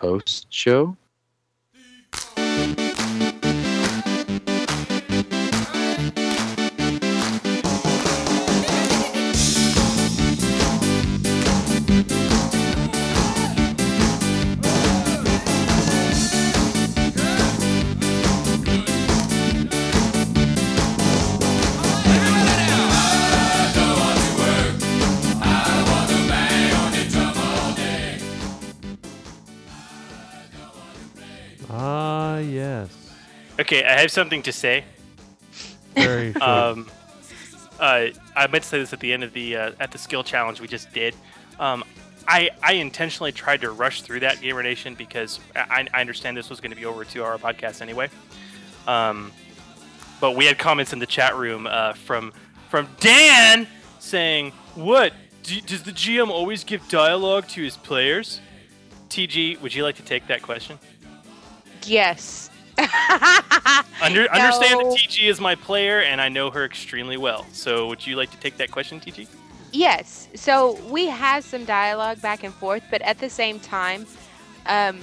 Post 0.00 0.46
show? 0.50 0.96
Okay, 33.68 33.84
I 33.84 34.00
have 34.00 34.10
something 34.10 34.40
to 34.44 34.52
say. 34.52 34.82
Very 35.94 36.32
true. 36.32 36.40
um, 36.40 36.90
uh, 37.78 38.06
I 38.34 38.46
meant 38.46 38.64
to 38.64 38.68
say 38.68 38.78
this 38.78 38.94
at 38.94 39.00
the 39.00 39.12
end 39.12 39.22
of 39.22 39.34
the 39.34 39.56
uh, 39.56 39.72
at 39.78 39.92
the 39.92 39.98
skill 39.98 40.24
challenge 40.24 40.58
we 40.58 40.66
just 40.66 40.90
did. 40.94 41.14
Um, 41.60 41.84
I 42.26 42.48
I 42.62 42.72
intentionally 42.72 43.30
tried 43.30 43.60
to 43.60 43.70
rush 43.70 44.00
through 44.00 44.20
that 44.20 44.40
Gamer 44.40 44.62
Nation 44.62 44.94
because 44.94 45.38
I, 45.54 45.86
I 45.92 46.00
understand 46.00 46.34
this 46.34 46.48
was 46.48 46.62
going 46.62 46.70
to 46.70 46.78
be 46.78 46.86
over 46.86 47.02
a 47.02 47.04
two-hour 47.04 47.36
podcast 47.36 47.82
anyway. 47.82 48.08
Um, 48.86 49.32
but 50.18 50.34
we 50.34 50.46
had 50.46 50.58
comments 50.58 50.94
in 50.94 50.98
the 50.98 51.06
chat 51.06 51.36
room 51.36 51.66
uh, 51.66 51.92
from 51.92 52.32
from 52.70 52.88
Dan 53.00 53.66
saying, 53.98 54.52
"What 54.76 55.12
do, 55.42 55.60
does 55.60 55.82
the 55.82 55.92
GM 55.92 56.30
always 56.30 56.64
give 56.64 56.88
dialogue 56.88 57.46
to 57.48 57.62
his 57.62 57.76
players?" 57.76 58.40
TG, 59.10 59.60
would 59.60 59.74
you 59.74 59.82
like 59.82 59.96
to 59.96 60.02
take 60.02 60.26
that 60.28 60.40
question? 60.40 60.78
Yes. 61.84 62.47
Under, 64.00 64.30
Understand 64.30 64.80
that 64.80 64.84
No. 64.84 64.94
TG 64.94 65.28
is 65.28 65.40
my 65.40 65.54
player, 65.54 66.00
and 66.00 66.20
I 66.20 66.28
know 66.28 66.50
her 66.50 66.64
extremely 66.64 67.16
well. 67.16 67.46
So, 67.52 67.88
would 67.88 68.06
you 68.06 68.16
like 68.16 68.30
to 68.30 68.36
take 68.38 68.56
that 68.58 68.70
question, 68.70 69.00
TG? 69.00 69.26
Yes. 69.72 70.28
So 70.34 70.78
we 70.90 71.06
have 71.06 71.44
some 71.44 71.64
dialogue 71.64 72.22
back 72.22 72.42
and 72.42 72.54
forth, 72.54 72.82
but 72.90 73.02
at 73.02 73.18
the 73.18 73.28
same 73.28 73.60
time, 73.60 74.06
um, 74.66 75.00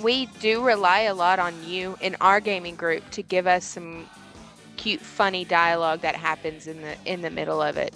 we 0.00 0.26
do 0.40 0.64
rely 0.64 1.00
a 1.00 1.14
lot 1.14 1.38
on 1.38 1.54
you 1.64 1.96
in 2.00 2.16
our 2.20 2.40
gaming 2.40 2.74
group 2.74 3.08
to 3.10 3.22
give 3.22 3.46
us 3.46 3.64
some 3.64 4.08
cute, 4.76 5.00
funny 5.00 5.44
dialogue 5.44 6.00
that 6.00 6.16
happens 6.16 6.66
in 6.66 6.82
the 6.82 6.96
in 7.04 7.22
the 7.22 7.30
middle 7.30 7.62
of 7.62 7.76
it. 7.76 7.94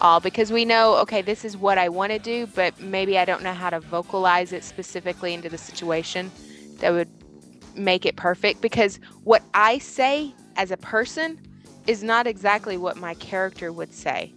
All 0.00 0.20
because 0.20 0.52
we 0.52 0.64
know, 0.64 0.96
okay, 0.96 1.22
this 1.22 1.44
is 1.44 1.56
what 1.56 1.78
I 1.78 1.88
want 1.88 2.12
to 2.12 2.18
do, 2.18 2.46
but 2.46 2.78
maybe 2.80 3.18
I 3.18 3.24
don't 3.24 3.42
know 3.42 3.54
how 3.54 3.70
to 3.70 3.80
vocalize 3.80 4.52
it 4.52 4.64
specifically 4.64 5.34
into 5.34 5.48
the 5.48 5.58
situation 5.58 6.30
that 6.78 6.92
would 6.92 7.08
make 7.76 8.06
it 8.06 8.16
perfect. 8.16 8.60
Because 8.60 8.98
what 9.24 9.42
I 9.54 9.78
say 9.78 10.34
as 10.56 10.70
a 10.70 10.76
person 10.76 11.40
is 11.86 12.02
not 12.02 12.26
exactly 12.26 12.76
what 12.76 12.96
my 12.96 13.14
character 13.14 13.72
would 13.72 13.92
say 13.92 14.32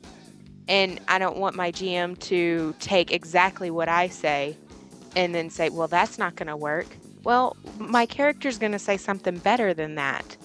and 0.69 1.01
I 1.07 1.17
don't 1.17 1.37
want 1.37 1.55
my 1.55 1.71
GM 1.71 2.17
to 2.19 2.75
take 2.79 3.11
exactly 3.11 3.71
what 3.71 3.89
I 3.89 4.07
say 4.07 4.55
and 5.15 5.33
then 5.33 5.49
say, 5.49 5.69
well, 5.69 5.87
that's 5.87 6.19
not 6.19 6.35
going 6.35 6.47
to 6.47 6.55
work. 6.55 6.85
Well, 7.23 7.57
my 7.79 8.05
character's 8.05 8.59
going 8.59 8.71
to 8.71 8.79
say 8.79 8.95
something 8.95 9.39
better 9.39 9.73
than 9.73 9.95
that. 9.95 10.37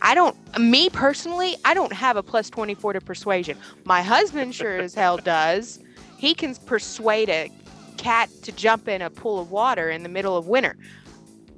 I 0.00 0.14
don't, 0.14 0.34
me 0.58 0.88
personally, 0.88 1.56
I 1.66 1.74
don't 1.74 1.92
have 1.92 2.16
a 2.16 2.22
plus 2.22 2.48
24 2.48 2.94
to 2.94 3.00
persuasion. 3.02 3.58
My 3.84 4.00
husband 4.02 4.54
sure 4.54 4.78
as 4.78 4.94
hell 4.94 5.16
does. 5.22 5.80
He 6.16 6.34
can 6.34 6.54
persuade 6.54 7.28
a 7.28 7.52
cat 7.98 8.30
to 8.44 8.52
jump 8.52 8.88
in 8.88 9.02
a 9.02 9.10
pool 9.10 9.38
of 9.38 9.50
water 9.50 9.90
in 9.90 10.02
the 10.02 10.08
middle 10.08 10.36
of 10.36 10.48
winter. 10.48 10.76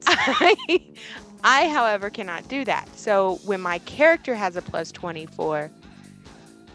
I, 0.07 0.81
I, 1.45 1.69
however, 1.69 2.11
cannot 2.11 2.49
do 2.49 2.65
that. 2.65 2.89
So 2.97 3.41
when 3.45 3.61
my 3.61 3.79
character 3.81 4.35
has 4.35 4.57
a 4.57 4.63
plus 4.63 4.93
24, 4.93 5.71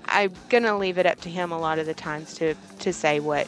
I'm 0.06 0.34
gonna 0.50 0.78
leave 0.78 0.98
it 0.98 1.06
up 1.06 1.20
to 1.22 1.30
him 1.30 1.52
a 1.52 1.60
lot 1.60 1.80
of 1.80 1.86
the 1.86 1.94
times 1.94 2.36
to 2.36 2.56
to 2.80 2.94
say 2.94 3.20
what 3.20 3.48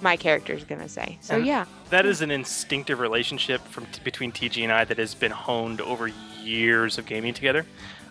my 0.00 0.16
character 0.16 0.52
is 0.52 0.64
gonna 0.64 0.88
say. 0.88 1.18
So 1.20 1.36
And 1.36 1.46
yeah, 1.46 1.66
That 1.90 2.06
is 2.06 2.20
an 2.20 2.30
instinctive 2.30 2.98
relationship 2.98 3.60
from 3.68 3.86
between 4.04 4.32
TG 4.32 4.62
and 4.64 4.72
I 4.72 4.84
that 4.84 4.98
has 4.98 5.14
been 5.14 5.30
honed 5.30 5.80
over 5.80 6.10
years 6.42 6.98
of 6.98 7.06
gaming 7.06 7.34
together. 7.34 7.64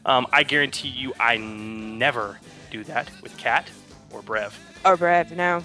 Um, 0.05 0.25
I 0.31 0.43
guarantee 0.43 0.87
you, 0.87 1.13
I 1.19 1.37
never 1.37 2.39
do 2.71 2.83
that 2.85 3.11
with 3.21 3.37
Cat 3.37 3.69
or 4.11 4.21
Brev. 4.21 4.53
Or 4.85 4.97
Brev, 4.97 5.31
no, 5.31 5.63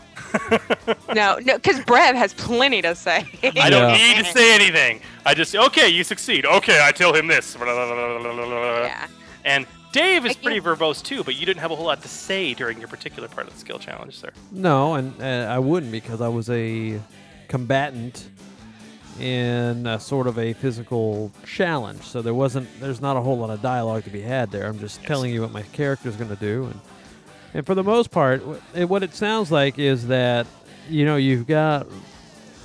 no, 1.14 1.38
no, 1.38 1.56
because 1.56 1.80
Brev 1.80 2.14
has 2.14 2.34
plenty 2.34 2.82
to 2.82 2.94
say. 2.94 3.26
I 3.42 3.70
don't 3.70 3.92
need 3.92 4.24
to 4.24 4.32
say 4.32 4.54
anything. 4.54 5.00
I 5.24 5.34
just 5.34 5.54
okay, 5.54 5.88
you 5.88 6.04
succeed. 6.04 6.46
Okay, 6.46 6.80
I 6.82 6.92
tell 6.92 7.14
him 7.14 7.26
this. 7.26 7.56
Yeah. 7.58 9.06
And 9.44 9.66
Dave 9.92 10.26
is 10.26 10.36
pretty 10.36 10.60
verbose 10.60 11.02
too, 11.02 11.24
but 11.24 11.36
you 11.36 11.46
didn't 11.46 11.60
have 11.60 11.70
a 11.70 11.76
whole 11.76 11.86
lot 11.86 12.02
to 12.02 12.08
say 12.08 12.52
during 12.52 12.78
your 12.78 12.88
particular 12.88 13.28
part 13.28 13.46
of 13.46 13.54
the 13.54 13.58
skill 13.58 13.78
challenge, 13.78 14.18
sir. 14.18 14.30
No, 14.50 14.94
and 14.94 15.14
uh, 15.22 15.50
I 15.50 15.58
wouldn't 15.58 15.90
because 15.90 16.20
I 16.20 16.28
was 16.28 16.50
a 16.50 17.00
combatant 17.48 18.28
in 19.18 19.86
a 19.86 19.98
sort 19.98 20.26
of 20.26 20.38
a 20.38 20.52
physical 20.52 21.32
challenge. 21.46 22.02
So 22.02 22.20
there 22.20 22.34
wasn't, 22.34 22.68
there's 22.80 23.00
not 23.00 23.16
a 23.16 23.20
whole 23.22 23.38
lot 23.38 23.48
of 23.48 23.62
dialogue 23.62 24.04
to 24.04 24.10
be 24.10 24.20
had 24.20 24.50
there. 24.50 24.66
I'm 24.66 24.78
just 24.78 25.02
telling 25.04 25.32
you 25.32 25.40
what 25.40 25.52
my 25.52 25.62
character's 25.62 26.16
going 26.16 26.28
to 26.28 26.36
do, 26.36 26.64
and 26.64 26.78
and 27.56 27.64
for 27.64 27.74
the 27.74 27.82
most 27.82 28.10
part, 28.10 28.42
what 28.74 29.02
it 29.02 29.14
sounds 29.14 29.50
like 29.50 29.78
is 29.78 30.08
that 30.08 30.46
you 30.90 31.06
know 31.06 31.16
you've 31.16 31.46
got 31.46 31.86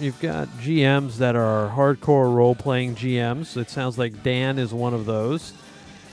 you've 0.01 0.19
got 0.19 0.49
GMs 0.59 1.15
that 1.19 1.33
are 1.33 1.69
hardcore 1.69 2.35
role 2.35 2.55
playing 2.55 2.95
GMs. 2.95 3.55
It 3.55 3.69
sounds 3.69 3.97
like 3.97 4.21
Dan 4.21 4.59
is 4.59 4.73
one 4.73 4.93
of 4.93 5.05
those. 5.05 5.53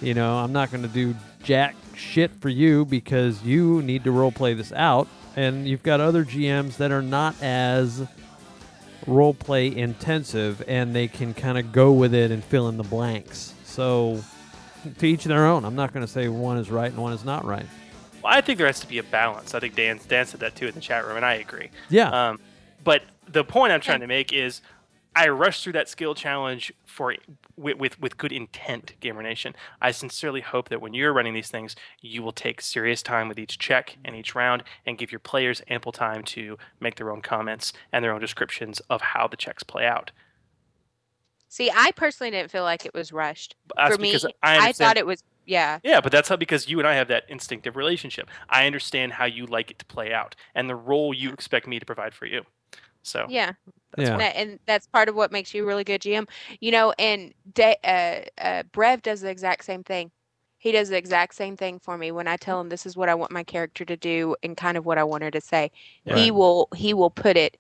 You 0.01 0.15
know, 0.15 0.37
I'm 0.37 0.53
not 0.53 0.71
going 0.71 0.83
to 0.83 0.89
do 0.89 1.17
jack 1.43 1.75
shit 1.97 2.31
for 2.41 2.49
you 2.49 2.85
because 2.85 3.43
you 3.43 3.83
need 3.83 4.05
to 4.05 4.13
role 4.13 4.31
play 4.31 4.55
this 4.55 4.73
out. 4.73 5.09
And 5.35 5.67
you've 5.67 5.83
got 5.83 6.01
other 6.01 6.25
GMs 6.25 6.77
that 6.77 6.93
are 6.93 7.03
not 7.03 7.35
as 7.43 8.07
role 9.09 9.35
play 9.35 9.75
intensive 9.77 10.63
and 10.69 10.95
they 10.95 11.09
can 11.09 11.35
kind 11.35 11.59
of 11.59 11.73
go 11.73 11.93
with 11.93 12.15
it 12.15 12.31
and 12.31 12.45
fill 12.45 12.69
in 12.69 12.77
the 12.77 12.85
blanks. 12.85 13.55
So, 13.65 14.23
to 14.99 15.07
each 15.07 15.25
their 15.25 15.47
own. 15.47 15.65
I'm 15.65 15.75
not 15.75 15.93
going 15.93 16.07
to 16.07 16.13
say 16.13 16.29
one 16.29 16.59
is 16.59 16.71
right 16.71 16.93
and 16.93 17.03
one 17.03 17.13
is 17.13 17.25
not 17.25 17.45
right. 17.45 17.67
Well, 18.29 18.37
I 18.37 18.43
think 18.43 18.59
there 18.59 18.67
has 18.67 18.81
to 18.81 18.87
be 18.87 18.99
a 18.99 19.03
balance. 19.03 19.55
I 19.55 19.61
think 19.61 19.75
Dan 19.75 19.99
Dan 20.07 20.27
said 20.27 20.41
that 20.41 20.55
too 20.55 20.67
in 20.67 20.75
the 20.75 20.81
chat 20.81 21.07
room, 21.07 21.17
and 21.17 21.25
I 21.25 21.35
agree. 21.35 21.71
Yeah. 21.89 22.11
Um, 22.11 22.41
but 22.85 23.03
the 23.27 23.43
point 23.43 23.73
I'm 23.73 23.81
trying 23.81 24.01
to 24.01 24.07
make 24.07 24.35
is, 24.35 24.61
I 25.17 25.29
rushed 25.29 25.65
through 25.65 25.73
that 25.73 25.89
skill 25.89 26.15
challenge 26.15 26.71
for 26.85 27.15
with, 27.57 27.79
with 27.79 27.99
with 28.01 28.19
good 28.19 28.31
intent, 28.31 28.93
Gamer 29.01 29.23
Nation. 29.23 29.55
I 29.81 29.93
sincerely 29.93 30.43
hope 30.43 30.69
that 30.69 30.83
when 30.83 30.93
you're 30.93 31.15
running 31.15 31.33
these 31.33 31.49
things, 31.49 31.75
you 32.03 32.23
will 32.23 32.33
take 32.33 32.61
serious 32.61 33.03
time 33.03 33.29
with 33.29 33.39
each 33.39 33.59
check 33.59 33.97
and 34.05 34.15
each 34.15 34.35
round, 34.35 34.63
and 34.85 34.99
give 34.99 35.11
your 35.11 35.21
players 35.21 35.63
ample 35.69 35.93
time 35.93 36.23
to 36.25 36.59
make 36.81 36.97
their 36.97 37.11
own 37.11 37.23
comments 37.23 37.73
and 37.93 38.05
their 38.05 38.13
own 38.13 38.21
descriptions 38.21 38.81
of 38.91 39.01
how 39.01 39.27
the 39.27 39.39
checks 39.39 39.63
play 39.63 39.87
out. 39.87 40.11
See, 41.49 41.71
I 41.75 41.93
personally 41.93 42.31
didn't 42.31 42.51
feel 42.51 42.63
like 42.63 42.85
it 42.85 42.93
was 42.93 43.11
rushed. 43.11 43.57
That's 43.75 43.97
For 43.97 44.03
me, 44.03 44.15
I 44.43 44.69
I 44.69 44.73
thought 44.73 44.99
it 44.99 45.07
was 45.07 45.23
yeah. 45.49 45.79
Yeah, 45.83 46.01
but 46.01 46.13
that's 46.13 46.29
how 46.29 46.37
because 46.37 46.69
you 46.69 46.79
and 46.79 46.87
I 46.87 46.95
have 46.95 47.09
that 47.09 47.25
instinctive 47.29 47.75
relationship. 47.77 48.29
I 48.51 48.67
understand 48.67 49.13
how 49.15 49.25
you 49.25 49.47
like 49.47 49.71
it 49.71 49.79
to 49.81 49.87
play 49.87 50.13
out 50.13 50.37
and 50.55 50.69
the 50.69 50.77
role 50.77 51.15
you 51.15 51.33
expect 51.33 51.67
me 51.67 51.79
to 51.79 51.87
provide 51.87 52.15
for 52.15 52.27
you. 52.27 52.43
So 53.03 53.27
Yeah. 53.29 53.53
Yeah. 53.97 54.13
And, 54.13 54.21
that- 54.21 54.37
and 54.37 54.59
that's 54.67 54.87
part 54.87 55.09
of 55.09 55.15
what 55.15 55.33
makes 55.33 55.55
you 55.55 55.63
a 55.65 55.67
really 55.67 55.85
good 55.85 56.03
GM. 56.03 56.29
You 56.61 56.71
know, 56.71 56.93
and 56.99 57.33
De- 57.55 57.79
uh, 57.83 58.25
uh, 58.41 58.63
Brev 58.73 59.03
does 59.03 59.23
the 59.23 59.31
exact 59.31 59.65
same 59.65 59.83
thing. 59.83 60.11
He 60.59 60.73
does 60.73 60.91
the 60.91 60.99
exact 60.99 61.35
same 61.35 61.57
thing 61.57 61.79
for 61.79 61.97
me 61.97 62.11
when 62.11 62.29
I 62.29 62.37
tell 62.37 62.61
him 62.61 62.69
this 62.69 62.85
is 62.85 62.97
what 62.97 63.09
I 63.09 63.15
want 63.15 63.31
my 63.33 63.45
character 63.45 63.85
to 63.87 63.97
do 63.97 64.37
and 64.43 64.57
kind 64.57 64.77
of 64.77 64.85
what 64.85 64.99
I 64.99 65.05
want 65.05 65.23
her 65.23 65.31
to 65.31 65.41
say. 65.41 65.71
He 66.05 66.31
will 66.31 66.69
he 66.77 66.93
will 66.93 67.11
put 67.11 67.37
it 67.37 67.57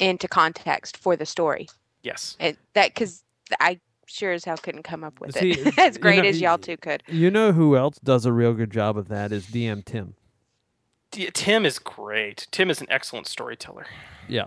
into 0.00 0.26
context 0.26 0.96
for 0.96 1.14
the 1.14 1.26
story. 1.26 1.68
Yes. 2.02 2.36
And 2.40 2.56
that 2.74 2.94
because 2.94 3.22
I 3.60 3.78
sure 4.08 4.32
as 4.32 4.44
hell 4.44 4.56
couldn't 4.56 4.82
come 4.82 5.04
up 5.04 5.20
with 5.20 5.36
See, 5.36 5.52
it 5.52 5.78
as 5.78 5.96
you 5.96 6.00
great 6.00 6.22
know, 6.22 6.28
as 6.28 6.40
y'all 6.40 6.58
two 6.58 6.76
could. 6.76 7.02
You 7.06 7.30
know 7.30 7.52
who 7.52 7.76
else 7.76 7.98
does 8.02 8.26
a 8.26 8.32
real 8.32 8.54
good 8.54 8.70
job 8.70 8.96
of 8.96 9.08
that 9.08 9.32
is 9.32 9.46
DM 9.46 9.84
Tim. 9.84 10.14
D- 11.10 11.30
Tim 11.32 11.64
is 11.64 11.78
great. 11.78 12.46
Tim 12.50 12.70
is 12.70 12.80
an 12.80 12.86
excellent 12.90 13.26
storyteller. 13.26 13.86
Yeah. 14.28 14.46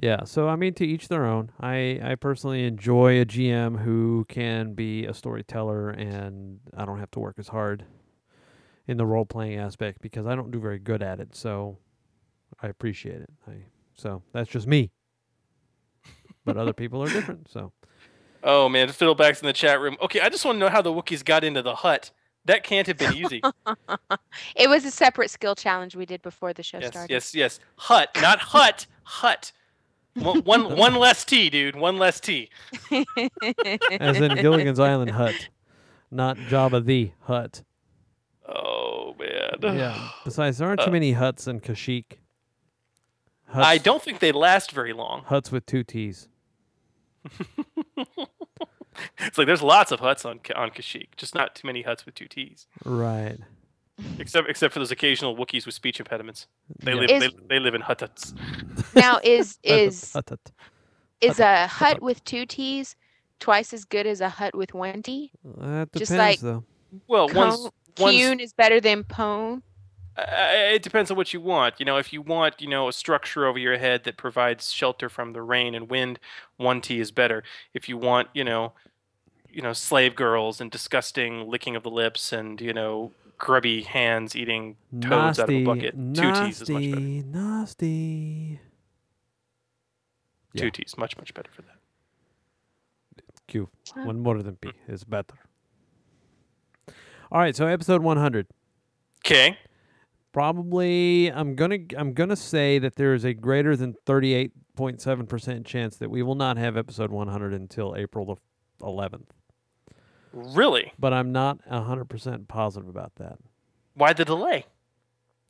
Yeah, 0.00 0.24
so 0.24 0.48
I 0.48 0.56
mean 0.56 0.72
to 0.74 0.86
each 0.86 1.08
their 1.08 1.26
own. 1.26 1.50
I 1.60 2.00
I 2.02 2.14
personally 2.14 2.64
enjoy 2.64 3.20
a 3.20 3.26
GM 3.26 3.82
who 3.82 4.24
can 4.28 4.72
be 4.72 5.04
a 5.04 5.12
storyteller 5.12 5.90
and 5.90 6.60
I 6.76 6.84
don't 6.84 6.98
have 6.98 7.10
to 7.12 7.20
work 7.20 7.36
as 7.38 7.48
hard 7.48 7.84
in 8.88 8.96
the 8.96 9.06
role 9.06 9.26
playing 9.26 9.58
aspect 9.58 10.00
because 10.00 10.26
I 10.26 10.34
don't 10.34 10.50
do 10.50 10.58
very 10.58 10.78
good 10.78 11.02
at 11.02 11.20
it. 11.20 11.36
So 11.36 11.78
I 12.60 12.68
appreciate 12.68 13.20
it. 13.20 13.30
I 13.46 13.64
so 13.94 14.22
that's 14.32 14.50
just 14.50 14.66
me. 14.66 14.90
But 16.44 16.56
other 16.56 16.72
people 16.72 17.02
are 17.02 17.08
different, 17.08 17.48
so 17.50 17.72
Oh 18.42 18.68
man, 18.68 18.88
Fiddleback's 18.88 19.40
in 19.40 19.46
the 19.46 19.52
chat 19.52 19.80
room. 19.80 19.96
Okay, 20.02 20.20
I 20.20 20.28
just 20.28 20.44
want 20.44 20.56
to 20.56 20.60
know 20.60 20.68
how 20.68 20.82
the 20.82 20.90
Wookiees 20.92 21.24
got 21.24 21.44
into 21.44 21.62
the 21.62 21.76
hut. 21.76 22.10
That 22.44 22.64
can't 22.64 22.86
have 22.88 22.98
been 22.98 23.14
easy. 23.14 23.40
It 24.56 24.68
was 24.68 24.84
a 24.84 24.90
separate 24.90 25.30
skill 25.30 25.54
challenge 25.54 25.94
we 25.94 26.06
did 26.06 26.22
before 26.22 26.52
the 26.52 26.62
show 26.62 26.78
yes, 26.78 26.88
started. 26.90 27.12
yes, 27.12 27.34
yes. 27.34 27.60
Hut, 27.76 28.08
not 28.20 28.38
hut. 28.40 28.86
Hut. 29.04 29.52
One, 30.14 30.40
one, 30.42 30.76
one 30.76 30.94
less 30.96 31.24
T, 31.24 31.48
dude. 31.50 31.76
One 31.76 31.98
less 31.98 32.18
T. 32.20 32.50
as 34.00 34.20
in 34.20 34.34
Gilligan's 34.36 34.80
Island 34.80 35.12
hut, 35.12 35.48
not 36.10 36.36
Jabba 36.36 36.84
the 36.84 37.12
Hutt. 37.20 37.62
Oh 38.48 39.14
man. 39.18 39.76
Yeah. 39.76 40.08
Besides, 40.24 40.58
there 40.58 40.68
aren't 40.68 40.80
too 40.80 40.86
Uh, 40.88 40.92
many 40.92 41.12
huts 41.12 41.46
in 41.46 41.60
Kashyyyk. 41.60 42.18
I 43.54 43.78
don't 43.78 44.02
think 44.02 44.18
they 44.20 44.32
last 44.32 44.72
very 44.72 44.92
long. 44.92 45.22
Hutts 45.28 45.52
with 45.52 45.66
two 45.66 45.84
T's. 45.84 46.28
It's 49.18 49.38
like 49.38 49.46
there's 49.46 49.62
lots 49.62 49.90
of 49.90 50.00
huts 50.00 50.24
on 50.24 50.38
Ka- 50.40 50.54
on 50.54 50.70
Kashyyyk, 50.70 51.16
just 51.16 51.34
not 51.34 51.54
too 51.54 51.66
many 51.66 51.82
Hutts 51.82 52.04
with 52.04 52.14
two 52.14 52.26
T's. 52.28 52.66
Right. 52.84 53.38
Except 54.18 54.48
except 54.48 54.74
for 54.74 54.80
those 54.80 54.90
occasional 54.90 55.36
Wookiees 55.36 55.64
with 55.64 55.74
speech 55.74 55.98
impediments. 55.98 56.46
They 56.80 56.92
Yeah. 56.92 57.00
live 57.00 57.10
Is- 57.10 57.22
they, 57.22 57.30
they 57.48 57.58
live 57.58 57.74
in 57.74 57.80
huts. 57.80 58.34
Now 58.94 59.18
is 59.24 59.58
is 59.62 60.12
Hut, 60.12 60.28
hut. 60.28 60.40
is 61.20 61.40
a 61.40 61.66
Hutt 61.66 62.02
with 62.02 62.22
two 62.24 62.44
T's 62.46 62.94
twice 63.40 63.72
as 63.72 63.84
good 63.84 64.06
as 64.06 64.20
a 64.20 64.28
hut 64.28 64.54
with 64.54 64.74
one 64.74 65.02
T? 65.02 65.30
That 65.44 65.90
depends, 65.92 65.98
Just 65.98 66.12
like 66.12 66.40
though. 66.40 66.64
Well, 67.08 67.28
one's, 67.32 67.56
Cone- 67.56 67.70
one's 67.98 68.40
is 68.42 68.52
better 68.52 68.80
than 68.80 69.04
Pone. 69.04 69.62
Uh, 70.16 70.24
it 70.74 70.82
depends 70.82 71.10
on 71.10 71.16
what 71.16 71.32
you 71.32 71.40
want. 71.40 71.76
You 71.78 71.86
know, 71.86 71.96
if 71.96 72.12
you 72.12 72.20
want, 72.20 72.60
you 72.60 72.68
know, 72.68 72.88
a 72.88 72.92
structure 72.92 73.46
over 73.46 73.58
your 73.58 73.78
head 73.78 74.04
that 74.04 74.16
provides 74.16 74.72
shelter 74.72 75.08
from 75.08 75.32
the 75.32 75.40
rain 75.42 75.74
and 75.74 75.88
wind, 75.88 76.18
one 76.56 76.80
T 76.80 77.00
is 77.00 77.10
better. 77.10 77.42
If 77.72 77.88
you 77.88 77.96
want, 77.96 78.28
you 78.34 78.44
know, 78.44 78.72
you 79.50 79.62
know, 79.62 79.72
slave 79.72 80.14
girls 80.14 80.60
and 80.60 80.70
disgusting 80.70 81.48
licking 81.48 81.76
of 81.76 81.82
the 81.82 81.90
lips 81.90 82.32
and 82.32 82.60
you 82.60 82.72
know, 82.74 83.12
grubby 83.38 83.82
hands 83.82 84.36
eating 84.36 84.76
toads 85.00 85.38
out 85.38 85.48
of 85.48 85.54
a 85.54 85.60
Nasty, 85.60 85.64
bucket, 85.64 85.94
two 86.14 86.32
T's 86.44 86.60
is 86.62 86.68
much 86.70 86.82
better. 86.90 87.00
nasty, 87.00 87.22
nasty. 87.22 88.60
Two 90.56 90.70
T's, 90.70 90.96
much 90.98 91.16
much 91.16 91.32
better 91.32 91.50
for 91.50 91.62
that. 91.62 91.68
Q. 93.48 93.68
One 93.94 94.20
more 94.20 94.42
than 94.42 94.56
P 94.56 94.72
is 94.88 95.04
better. 95.04 95.34
All 97.30 97.38
right, 97.40 97.56
so 97.56 97.66
episode 97.66 98.02
100. 98.02 98.46
Okay. 99.24 99.56
Probably, 100.32 101.30
I'm 101.30 101.54
gonna 101.54 101.78
I'm 101.96 102.14
gonna 102.14 102.36
say 102.36 102.78
that 102.78 102.96
there 102.96 103.12
is 103.14 103.24
a 103.24 103.34
greater 103.34 103.76
than 103.76 103.94
38.7 104.06 105.28
percent 105.28 105.66
chance 105.66 105.96
that 105.96 106.10
we 106.10 106.22
will 106.22 106.34
not 106.34 106.56
have 106.56 106.76
episode 106.76 107.10
100 107.10 107.52
until 107.52 107.94
April 107.96 108.24
the 108.24 108.84
11th. 108.86 109.28
Really? 110.32 110.92
But 110.98 111.12
I'm 111.12 111.32
not 111.32 111.58
100 111.66 112.06
percent 112.06 112.48
positive 112.48 112.88
about 112.88 113.16
that. 113.16 113.38
Why 113.94 114.14
the 114.14 114.24
delay? 114.24 114.64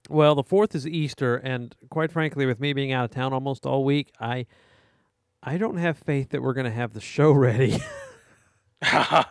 Well, 0.08 0.34
the 0.34 0.42
fourth 0.42 0.74
is 0.74 0.86
Easter, 0.86 1.36
and 1.36 1.74
quite 1.88 2.10
frankly, 2.10 2.44
with 2.44 2.58
me 2.58 2.72
being 2.72 2.90
out 2.92 3.04
of 3.04 3.12
town 3.12 3.32
almost 3.32 3.64
all 3.64 3.84
week, 3.84 4.10
I 4.18 4.46
I 5.42 5.58
don't 5.58 5.76
have 5.76 5.98
faith 5.98 6.30
that 6.30 6.42
we're 6.42 6.54
going 6.54 6.64
to 6.66 6.72
have 6.72 6.92
the 6.92 7.00
show 7.00 7.30
ready. 7.32 7.78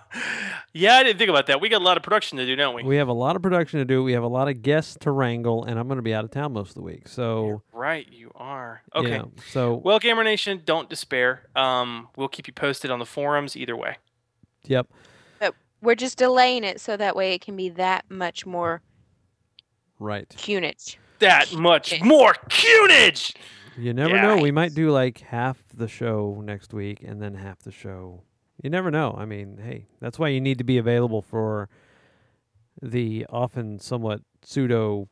Yeah, 0.73 0.95
I 0.95 1.03
didn't 1.03 1.17
think 1.17 1.29
about 1.29 1.47
that. 1.47 1.59
We 1.59 1.67
got 1.67 1.81
a 1.81 1.83
lot 1.83 1.97
of 1.97 2.03
production 2.03 2.37
to 2.37 2.45
do, 2.45 2.55
don't 2.55 2.73
we? 2.73 2.83
We 2.83 2.95
have 2.95 3.09
a 3.09 3.13
lot 3.13 3.35
of 3.35 3.41
production 3.41 3.79
to 3.79 3.85
do. 3.85 4.03
We 4.03 4.13
have 4.13 4.23
a 4.23 4.27
lot 4.27 4.47
of 4.47 4.61
guests 4.61 4.95
to 5.01 5.11
wrangle, 5.11 5.65
and 5.65 5.77
I'm 5.77 5.87
going 5.89 5.97
to 5.97 6.01
be 6.01 6.13
out 6.13 6.23
of 6.23 6.31
town 6.31 6.53
most 6.53 6.69
of 6.69 6.75
the 6.75 6.81
week. 6.81 7.09
So, 7.09 7.61
Right, 7.73 8.07
you 8.09 8.31
are. 8.35 8.81
you 8.95 9.01
Okay. 9.01 9.17
know, 9.17 9.33
so 9.51 9.73
Well, 9.83 9.99
Gamer 9.99 10.23
Nation, 10.23 10.61
don't 10.63 10.89
despair. 10.89 11.49
Um, 11.57 12.07
we'll 12.15 12.29
keep 12.29 12.47
you 12.47 12.53
posted 12.53 12.89
on 12.89 12.99
the 12.99 13.05
forums 13.05 13.57
either 13.57 13.75
way. 13.75 13.97
yep. 14.63 14.87
But 15.41 15.55
we're 15.81 15.95
just 15.95 16.17
delaying 16.17 16.63
it 16.63 16.79
so 16.79 16.95
that 16.95 17.17
way 17.17 17.33
it 17.33 17.41
can 17.41 17.57
be 17.57 17.67
that 17.67 18.05
much 18.09 18.45
more 18.45 18.81
Right. 19.99 20.29
cunage. 20.29 20.95
That 21.19 21.53
much 21.53 22.01
more 22.01 22.33
cunage. 22.49 23.35
You 23.77 23.93
never 23.93 24.15
Yeah. 24.15 24.21
know. 24.21 24.37
We 24.37 24.51
might 24.51 24.73
do 24.73 24.89
like 24.89 25.19
half 25.19 25.61
the 25.73 25.89
show 25.89 26.41
next 26.41 26.73
week 26.73 27.03
and 27.03 27.21
then 27.21 27.33
half 27.35 27.59
the 27.59 27.71
show. 27.73 28.23
You 28.61 28.69
never 28.69 28.91
know. 28.91 29.15
I 29.17 29.25
mean, 29.25 29.57
hey, 29.57 29.87
that's 29.99 30.19
why 30.19 30.27
you 30.29 30.39
need 30.39 30.59
to 30.59 30.63
be 30.63 30.77
available 30.77 31.21
for 31.21 31.67
the 32.81 33.25
often 33.29 33.79
somewhat 33.79 34.21
pseudo 34.43 35.09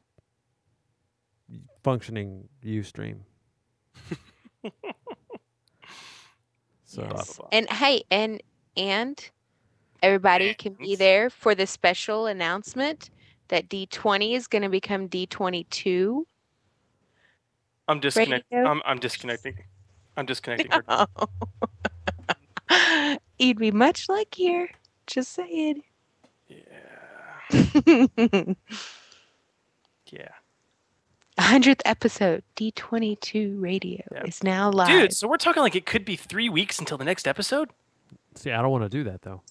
functioning 1.84 2.48
Ustream. 2.64 3.22
so 6.86 7.50
And 7.52 7.68
hey, 7.72 8.04
and 8.12 8.42
and 8.78 9.30
everybody 10.04 10.54
can 10.54 10.74
be 10.74 10.96
there 10.96 11.30
for 11.32 11.56
the 11.56 11.66
special 11.66 12.28
announcement 12.28 13.10
that 13.48 13.68
D20 13.68 14.36
is 14.36 14.48
going 14.48 14.62
to 14.62 14.70
become 14.70 15.10
D22. 15.10 16.24
I'm 17.88 18.00
disconnecting. 18.00 18.66
I'm, 18.66 18.82
I'm 18.86 19.00
disconnecting. 19.00 19.56
I'm 20.16 20.28
disconnecting. 20.28 20.70
You'd 23.40 23.58
be 23.58 23.72
much 23.72 24.10
luckier. 24.10 24.70
Just 25.08 25.32
saying. 25.32 25.84
Yeah. 26.48 26.58
yeah. 30.12 30.30
100th 31.40 31.82
episode, 31.86 32.44
D22 32.58 33.56
Radio 33.62 34.04
is 34.26 34.44
now 34.44 34.70
live. 34.70 34.90
Dude, 34.90 35.14
so 35.14 35.28
we're 35.28 35.38
talking 35.38 35.64
like 35.64 35.76
it 35.76 35.86
could 35.86 36.04
be 36.04 36.18
three 36.18 36.50
weeks 36.50 36.80
until 36.80 36.98
the 36.98 37.06
next 37.06 37.28
episode? 37.28 37.70
See, 38.36 38.52
I 38.52 38.62
don't 38.62 38.72
want 38.72 38.84
to 38.84 38.90
do 38.90 39.04
that 39.06 39.22
though. 39.22 39.42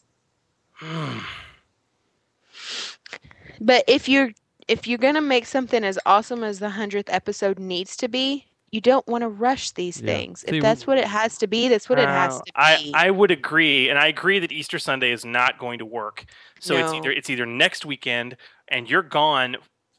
But 3.60 3.84
if 3.88 4.08
you're 4.08 4.30
if 4.68 4.86
you're 4.86 4.98
gonna 4.98 5.22
make 5.22 5.46
something 5.46 5.82
as 5.82 5.98
awesome 6.04 6.44
as 6.44 6.58
the 6.58 6.70
hundredth 6.70 7.08
episode 7.10 7.58
needs 7.58 7.96
to 7.96 8.08
be, 8.08 8.46
you 8.70 8.80
don't 8.80 9.06
want 9.06 9.22
to 9.22 9.28
rush 9.28 9.70
these 9.72 10.00
Yeah. 10.00 10.06
things. 10.06 10.40
See, 10.40 10.56
if 10.56 10.62
that's 10.62 10.86
what 10.86 10.98
it 10.98 11.06
has 11.06 11.38
to 11.38 11.46
be, 11.46 11.68
that's 11.68 11.88
what 11.88 11.98
it 11.98 12.08
has 12.08 12.36
Uh, 12.36 12.42
to 12.44 12.52
be. 12.84 12.92
I 12.94 13.10
would 13.10 13.30
agree, 13.30 13.88
and 13.88 13.98
I 13.98 14.08
agree 14.08 14.38
that 14.38 14.52
Easter 14.52 14.78
Sunday 14.78 15.12
is 15.12 15.24
not 15.24 15.58
going 15.58 15.78
to 15.78 15.86
work. 15.86 16.26
So 16.60 16.76
it's 16.76 16.92
either 16.94 17.10
it's 17.10 17.30
either 17.30 17.46
next 17.46 17.84
weekend, 17.84 18.36
and 18.68 18.88
you're 18.88 19.02
gone 19.02 19.56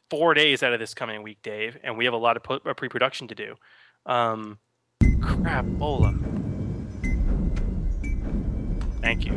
four 0.10 0.34
days 0.34 0.64
out 0.64 0.74
of 0.74 0.80
this 0.80 0.94
coming 0.94 1.24
week, 1.24 1.42
Dave, 1.42 1.78
and 1.84 1.98
we 1.98 2.06
have 2.06 2.14
a 2.14 2.18
lot 2.18 2.38
of 2.38 2.62
uh, 2.66 2.74
pre-production 2.74 3.28
to 3.28 3.36
do. 3.36 3.56
Um, 4.06 4.60
crap, 5.22 5.66
Bola. 5.78 6.14
Thank 9.02 9.26
you. 9.26 9.34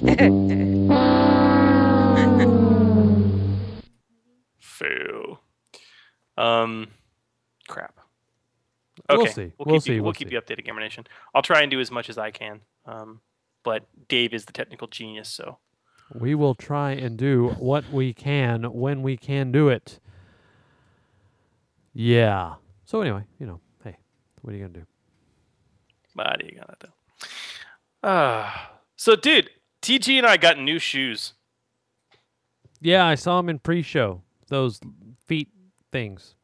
Fail. 4.60 5.40
Um, 6.36 6.88
crap. 7.68 7.99
We'll 9.12 9.22
Okay, 9.22 9.30
see. 9.32 9.52
We'll, 9.58 9.66
We'll 9.66 9.66
keep 9.66 9.74
you, 9.74 9.80
see. 9.80 9.94
We'll, 9.96 10.04
We'll 10.04 10.12
keep 10.14 10.28
see. 10.28 10.34
you 10.34 10.40
updated, 10.40 10.64
Gamer 10.64 10.80
Nation. 10.80 11.06
I'll 11.34 11.42
try 11.42 11.62
and 11.62 11.70
do 11.70 11.80
as 11.80 11.90
much 11.90 12.08
as 12.08 12.18
I 12.18 12.30
can. 12.30 12.60
Um, 12.86 13.20
but 13.62 13.84
Dave 14.08 14.32
is 14.34 14.44
the 14.46 14.52
technical 14.52 14.88
genius, 14.88 15.28
so 15.28 15.58
We 16.14 16.34
will 16.34 16.54
try 16.54 16.92
and 16.92 17.16
do 17.16 17.50
what 17.58 17.90
we 17.92 18.12
can 18.12 18.64
when 18.72 19.02
we 19.02 19.16
can 19.16 19.52
do 19.52 19.68
it. 19.68 20.00
Yeah. 21.92 22.54
So 22.84 23.00
anyway, 23.00 23.24
you 23.38 23.46
know, 23.46 23.60
hey, 23.84 23.96
what 24.42 24.52
are 24.52 24.56
you 24.56 24.62
gonna 24.66 24.78
do? 24.80 24.86
But 26.14 26.44
you 26.44 26.52
gonna 26.52 26.76
do? 26.80 26.88
Ah, 28.02 28.72
so 28.96 29.14
dude, 29.16 29.50
TG 29.82 30.18
and 30.18 30.26
I 30.26 30.36
got 30.36 30.58
new 30.58 30.78
shoes. 30.78 31.34
Yeah, 32.80 33.06
I 33.06 33.14
saw 33.14 33.38
him 33.38 33.48
in 33.48 33.58
pre-show. 33.58 34.22
Those 34.48 34.80
feet 35.26 35.48
things. 35.92 36.34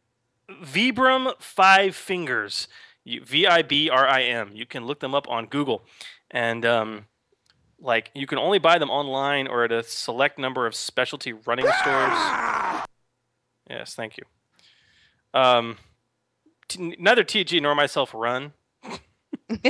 Vibram 0.62 1.32
Five 1.40 1.94
Fingers, 1.94 2.68
V 3.06 3.46
I 3.46 3.62
B 3.62 3.88
R 3.90 4.06
I 4.06 4.22
M. 4.22 4.50
You 4.54 4.66
can 4.66 4.86
look 4.86 5.00
them 5.00 5.14
up 5.14 5.28
on 5.28 5.46
Google, 5.46 5.82
and 6.30 6.64
um, 6.64 7.06
like 7.80 8.10
you 8.14 8.26
can 8.26 8.38
only 8.38 8.58
buy 8.58 8.78
them 8.78 8.90
online 8.90 9.46
or 9.46 9.64
at 9.64 9.72
a 9.72 9.82
select 9.82 10.38
number 10.38 10.66
of 10.66 10.74
specialty 10.74 11.32
running 11.32 11.66
stores. 11.80 12.12
Yes, 13.68 13.96
thank 13.96 14.16
you. 14.16 14.22
Um, 15.34 15.76
t- 16.68 16.94
neither 17.00 17.24
TG 17.24 17.60
nor 17.60 17.74
myself 17.74 18.14
run. 18.14 18.52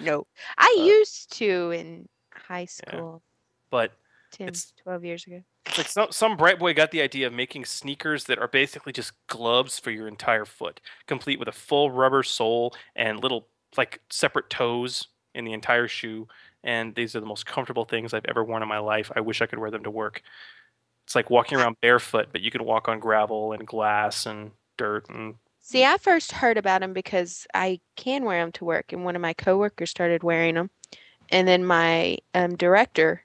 no, 0.00 0.26
I 0.58 0.76
used 0.78 1.32
to 1.38 1.70
in 1.70 2.08
high 2.30 2.66
school, 2.66 3.22
but 3.70 3.92
10, 4.32 4.52
12 4.82 5.04
years 5.04 5.26
ago. 5.26 5.42
It's 5.68 5.78
like 5.78 5.88
some 5.88 6.08
some 6.10 6.36
bright 6.36 6.58
boy 6.58 6.74
got 6.74 6.90
the 6.90 7.02
idea 7.02 7.26
of 7.26 7.32
making 7.32 7.64
sneakers 7.64 8.24
that 8.24 8.38
are 8.38 8.48
basically 8.48 8.92
just 8.92 9.12
gloves 9.26 9.78
for 9.78 9.90
your 9.90 10.08
entire 10.08 10.44
foot, 10.44 10.80
complete 11.06 11.38
with 11.38 11.48
a 11.48 11.52
full 11.52 11.90
rubber 11.90 12.22
sole 12.22 12.74
and 12.96 13.22
little 13.22 13.48
like 13.76 14.00
separate 14.10 14.50
toes 14.50 15.08
in 15.34 15.44
the 15.44 15.52
entire 15.52 15.88
shoe. 15.88 16.26
And 16.64 16.94
these 16.94 17.14
are 17.14 17.20
the 17.20 17.26
most 17.26 17.46
comfortable 17.46 17.84
things 17.84 18.12
I've 18.12 18.24
ever 18.26 18.42
worn 18.42 18.62
in 18.62 18.68
my 18.68 18.78
life. 18.78 19.12
I 19.14 19.20
wish 19.20 19.40
I 19.40 19.46
could 19.46 19.58
wear 19.58 19.70
them 19.70 19.84
to 19.84 19.90
work. 19.90 20.22
It's 21.04 21.14
like 21.14 21.30
walking 21.30 21.58
around 21.58 21.76
barefoot, 21.80 22.28
but 22.32 22.40
you 22.40 22.50
can 22.50 22.64
walk 22.64 22.88
on 22.88 22.98
gravel 22.98 23.52
and 23.52 23.66
glass 23.66 24.26
and 24.26 24.50
dirt 24.76 25.08
and 25.08 25.36
See, 25.60 25.84
I 25.84 25.98
first 25.98 26.32
heard 26.32 26.56
about 26.56 26.80
them 26.80 26.94
because 26.94 27.46
I 27.52 27.80
can 27.94 28.24
wear 28.24 28.42
them 28.42 28.52
to 28.52 28.64
work, 28.64 28.90
and 28.90 29.04
one 29.04 29.14
of 29.14 29.20
my 29.20 29.34
coworkers 29.34 29.90
started 29.90 30.22
wearing 30.22 30.54
them, 30.54 30.70
and 31.28 31.46
then 31.46 31.62
my 31.62 32.16
um, 32.32 32.56
director, 32.56 33.22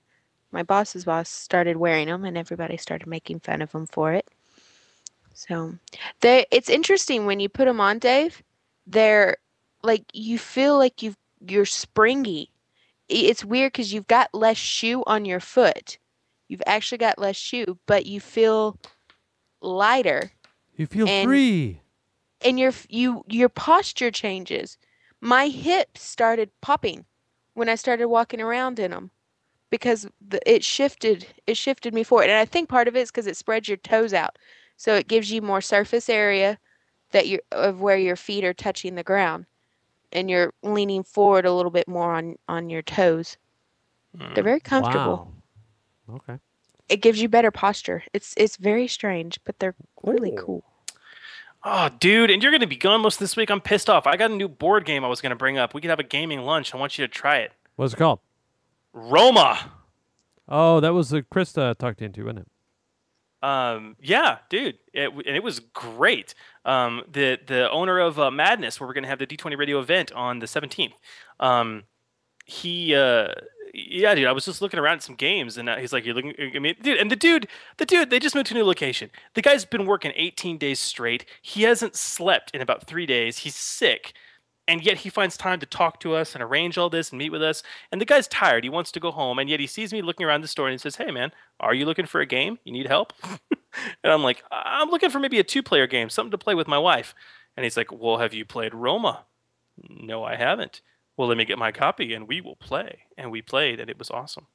my 0.54 0.64
boss's 0.64 1.04
boss, 1.06 1.30
started 1.30 1.78
wearing 1.78 2.08
them, 2.08 2.24
and 2.24 2.38
everybody 2.38 2.78
started 2.78 3.08
making 3.08 3.40
fun 3.42 3.62
of 3.62 3.72
them 3.72 3.88
for 3.88 4.14
it. 4.14 4.30
So, 5.34 5.74
they 6.22 6.46
it's 6.52 6.70
interesting 6.70 7.26
when 7.26 7.40
you 7.40 7.50
put 7.50 7.66
them 7.66 7.82
on, 7.82 8.00
Dave. 8.00 8.44
They're 8.86 9.38
like 9.82 10.04
you 10.14 10.38
feel 10.38 10.78
like 10.78 11.02
you 11.02 11.16
you're 11.46 11.66
springy. 11.66 12.52
It's 13.10 13.44
weird 13.44 13.74
because 13.74 13.92
you've 13.94 14.08
got 14.08 14.34
less 14.34 14.58
shoe 14.58 15.04
on 15.08 15.26
your 15.26 15.40
foot. 15.40 15.98
You've 16.48 16.64
actually 16.68 17.00
got 17.00 17.18
less 17.20 17.36
shoe, 17.36 17.78
but 17.88 18.06
you 18.06 18.20
feel 18.20 18.78
lighter 19.62 20.32
You 20.76 20.86
feel 20.88 21.08
And- 21.08 21.28
free. 21.28 21.82
and 22.42 22.60
your 22.60 22.74
you 22.90 23.24
your 23.28 23.50
posture 23.50 24.12
changes. 24.12 24.78
My 25.20 25.48
hips 25.48 26.02
started 26.04 26.52
popping 26.62 27.06
when 27.54 27.70
I 27.70 27.76
started 27.76 28.08
walking 28.08 28.42
around 28.42 28.78
in 28.80 28.92
them 28.92 29.12
because 29.74 30.06
the, 30.30 30.40
it 30.46 30.64
shifted 30.64 31.26
it 31.48 31.58
shifted 31.58 31.96
me 31.96 32.04
forward. 32.04 32.30
And 32.30 32.38
I 32.38 32.46
think 32.46 32.70
part 32.70 32.88
of 32.88 32.96
it 32.96 33.00
is 33.00 33.10
because 33.10 33.26
it 33.26 33.36
spreads 33.36 33.68
your 33.68 33.78
toes 33.78 34.14
out, 34.14 34.38
so 34.78 34.94
it 34.94 35.08
gives 35.08 35.32
you 35.32 35.42
more 35.42 35.62
surface 35.62 36.10
area 36.10 36.60
that 37.10 37.28
you 37.28 37.40
of 37.52 37.82
where 37.82 37.98
your 37.98 38.16
feet 38.16 38.44
are 38.44 38.54
touching 38.54 38.94
the 38.94 39.04
ground, 39.04 39.48
and 40.12 40.30
you're 40.30 40.54
leaning 40.62 41.02
forward 41.02 41.48
a 41.48 41.52
little 41.52 41.72
bit 41.72 41.88
more 41.88 42.14
on 42.14 42.36
on 42.48 42.70
your 42.70 42.84
toes. 42.84 43.36
They're 44.14 44.30
mm, 44.30 44.44
very 44.44 44.60
comfortable. 44.60 45.34
Wow. 46.08 46.18
Okay. 46.18 46.40
It 46.88 47.02
gives 47.02 47.20
you 47.20 47.28
better 47.28 47.50
posture. 47.50 48.04
It's 48.14 48.36
it's 48.38 48.58
very 48.58 48.88
strange, 48.88 49.40
but 49.44 49.58
they're 49.58 49.76
really 50.04 50.36
cool. 50.38 50.64
Oh, 51.64 51.90
dude, 52.00 52.30
and 52.30 52.44
you're 52.44 52.52
going 52.52 52.62
to 52.62 52.68
be 52.68 52.76
gone 52.76 53.02
most 53.02 53.16
of 53.16 53.20
this 53.22 53.36
week. 53.36 53.50
I'm 53.50 53.62
pissed 53.62 53.90
off. 53.90 54.06
I 54.06 54.18
got 54.18 54.30
a 54.30 54.36
new 54.36 54.50
board 54.50 54.86
game 54.86 55.04
I 55.04 55.08
was 55.08 55.20
going 55.20 55.32
to 55.32 55.36
bring 55.36 55.58
up. 55.58 55.74
We 55.74 55.82
could 55.82 55.90
have 55.90 56.00
a 56.00 56.04
gaming 56.04 56.42
lunch. 56.42 56.76
I 56.76 56.78
want 56.78 57.00
you 57.00 57.08
to 57.08 57.12
try 57.12 57.38
it. 57.38 57.54
What's 57.76 57.94
it 57.94 57.98
called? 57.98 58.20
Roma. 58.94 59.72
Oh, 60.48 60.80
that 60.80 60.94
was 60.94 61.10
the 61.10 61.24
Krista 61.24 61.76
talked 61.78 62.02
into, 62.02 62.26
wasn't 62.26 62.40
it? 62.40 62.48
Um, 63.44 63.98
yeah, 64.00 64.38
dude, 64.50 64.78
it, 64.94 65.12
and 65.12 65.36
it 65.36 65.44
was 65.44 65.60
great. 65.60 66.34
Um, 66.64 67.04
the 67.12 67.38
the 67.46 67.70
owner 67.72 68.00
of 68.00 68.18
uh, 68.18 68.32
Madness, 68.32 68.80
where 68.80 68.88
we're 68.88 68.94
gonna 68.94 69.08
have 69.08 69.20
the 69.20 69.28
D20 69.28 69.58
Radio 69.58 69.80
event 69.80 70.14
on 70.14 70.40
the 70.40 70.46
17th. 70.46 70.94
Um, 71.42 71.84
he, 72.46 72.96
uh, 72.96 73.34
yeah, 73.74 74.16
dude, 74.16 74.28
I 74.28 74.32
was 74.32 74.46
just 74.46 74.62
looking 74.62 74.80
around 74.80 74.96
at 74.96 75.04
some 75.04 75.16
games, 75.16 75.58
and 75.58 75.68
uh, 75.68 75.76
he's 75.76 75.92
like, 75.92 76.06
"You're 76.06 76.16
looking." 76.16 76.34
I 76.56 76.60
mean, 76.60 76.76
dude, 76.82 76.98
and 76.98 77.12
the 77.12 77.18
dude, 77.18 77.48
the 77.78 77.86
dude, 77.86 78.10
they 78.10 78.20
just 78.20 78.34
moved 78.34 78.48
to 78.48 78.54
a 78.54 78.58
new 78.58 78.64
location. 78.64 79.10
The 79.34 79.42
guy's 79.42 79.66
been 79.66 79.86
working 79.86 80.14
18 80.16 80.58
days 80.58 80.80
straight. 80.80 81.26
He 81.42 81.64
hasn't 81.64 81.98
slept 81.98 82.52
in 82.52 82.62
about 82.62 82.88
three 82.88 83.06
days. 83.06 83.40
He's 83.40 83.56
sick. 83.56 84.14
And 84.68 84.82
yet 84.82 84.98
he 85.00 85.10
finds 85.10 85.36
time 85.36 85.60
to 85.60 85.66
talk 85.66 86.00
to 86.00 86.16
us 86.16 86.34
and 86.34 86.44
arrange 86.44 86.78
all 86.78 86.90
this 86.90 87.12
and 87.12 87.20
meet 87.20 87.32
with 87.32 87.44
us. 87.44 87.64
And 87.92 88.00
the 88.00 88.06
guy's 88.06 88.30
tired. 88.30 88.64
He 88.64 88.70
wants 88.70 88.92
to 88.94 89.00
go 89.00 89.12
home. 89.12 89.38
And 89.38 89.50
yet 89.50 89.60
he 89.60 89.68
sees 89.68 89.92
me 89.92 90.02
looking 90.02 90.26
around 90.26 90.42
the 90.42 90.48
store 90.48 90.68
and 90.68 90.74
he 90.74 90.78
says, 90.78 90.96
Hey, 90.96 91.12
man, 91.12 91.32
are 91.60 91.74
you 91.74 91.86
looking 91.86 92.06
for 92.06 92.22
a 92.22 92.26
game? 92.26 92.60
You 92.64 92.72
need 92.72 92.88
help? 92.88 93.12
and 93.24 94.14
I'm 94.14 94.24
like, 94.24 94.44
I'm 94.52 94.90
looking 94.90 95.10
for 95.10 95.20
maybe 95.20 95.40
a 95.40 95.44
two 95.44 95.64
player 95.64 95.86
game, 95.86 96.10
something 96.10 96.32
to 96.32 96.38
play 96.38 96.56
with 96.56 96.68
my 96.68 96.78
wife. 96.78 97.14
And 97.58 97.66
he's 97.66 97.76
like, 97.76 97.92
Well, 97.92 98.20
have 98.20 98.34
you 98.34 98.46
played 98.46 98.74
Roma? 98.74 99.26
No, 99.90 100.24
I 100.24 100.36
haven't. 100.36 100.82
Well, 101.18 101.28
let 101.28 101.38
me 101.38 101.46
get 101.46 101.58
my 101.60 101.72
copy 101.72 102.14
and 102.14 102.28
we 102.28 102.42
will 102.42 102.56
play. 102.56 103.00
And 103.18 103.32
we 103.32 103.42
played 103.42 103.80
and 103.80 103.90
it 103.90 104.00
was 104.00 104.10
awesome. 104.10 104.48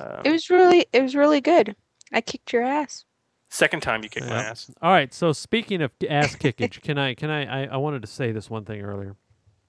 Um, 0.00 0.22
It 0.24 0.32
was 0.32 0.50
really 0.50 0.86
it 0.92 1.02
was 1.02 1.14
really 1.14 1.40
good. 1.40 1.76
I 2.12 2.20
kicked 2.20 2.52
your 2.52 2.62
ass. 2.62 3.04
Second 3.48 3.80
time 3.80 4.02
you 4.02 4.08
kicked 4.08 4.26
my 4.26 4.42
ass. 4.42 4.70
All 4.82 4.90
right. 4.90 5.12
So 5.12 5.32
speaking 5.32 5.82
of 5.82 5.92
ass 6.08 6.36
kickage, 6.36 6.80
can 6.82 6.98
I 6.98 7.14
can 7.14 7.30
I, 7.30 7.64
I 7.64 7.66
I 7.66 7.76
wanted 7.76 8.02
to 8.02 8.08
say 8.08 8.32
this 8.32 8.48
one 8.50 8.64
thing 8.64 8.80
earlier. 8.80 9.16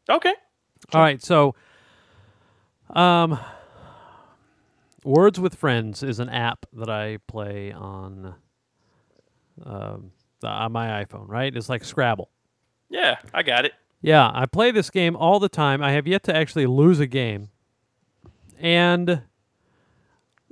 Okay. 0.10 0.34
All 0.94 1.02
right. 1.02 1.22
So, 1.22 1.56
um, 2.90 3.40
Words 5.04 5.40
with 5.40 5.56
Friends 5.56 6.04
is 6.04 6.20
an 6.20 6.30
app 6.30 6.66
that 6.74 6.90
I 6.90 7.18
play 7.28 7.72
on 7.72 8.36
um, 9.66 10.12
the, 10.42 10.48
on 10.48 10.72
my 10.72 11.04
iPhone. 11.04 11.28
Right? 11.28 11.56
It's 11.56 11.70
like 11.70 11.84
Scrabble. 11.84 12.30
Yeah, 12.90 13.18
I 13.34 13.44
got 13.44 13.66
it. 13.66 13.74
Yeah, 14.02 14.32
I 14.34 14.46
play 14.46 14.72
this 14.72 14.90
game 14.90 15.16
all 15.16 15.40
the 15.40 15.50
time. 15.50 15.84
I 15.84 15.92
have 15.92 16.08
yet 16.08 16.24
to 16.24 16.36
actually 16.36 16.66
lose 16.66 17.00
a 17.00 17.06
game, 17.06 17.50
and 18.58 19.24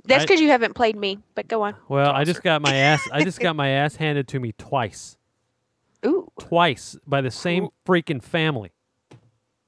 That's 0.08 0.24
because 0.24 0.40
you 0.40 0.48
haven't 0.48 0.74
played 0.74 0.96
me. 0.96 1.18
But 1.34 1.48
go 1.48 1.62
on. 1.62 1.74
Well, 1.88 2.10
I 2.12 2.24
just 2.24 2.42
got 2.42 2.62
my 2.62 2.74
ass. 2.74 3.06
I 3.12 3.22
just 3.24 3.40
got 3.40 3.54
my 3.64 3.68
ass 3.68 3.96
handed 3.96 4.26
to 4.28 4.40
me 4.40 4.52
twice. 4.58 5.16
Ooh. 6.06 6.30
Twice 6.38 6.96
by 7.06 7.20
the 7.20 7.30
same 7.30 7.68
freaking 7.86 8.22
family, 8.22 8.70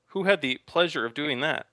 Who 0.08 0.24
had 0.24 0.40
the 0.40 0.58
pleasure 0.66 1.04
of 1.04 1.14
doing 1.14 1.40
that? 1.40 1.66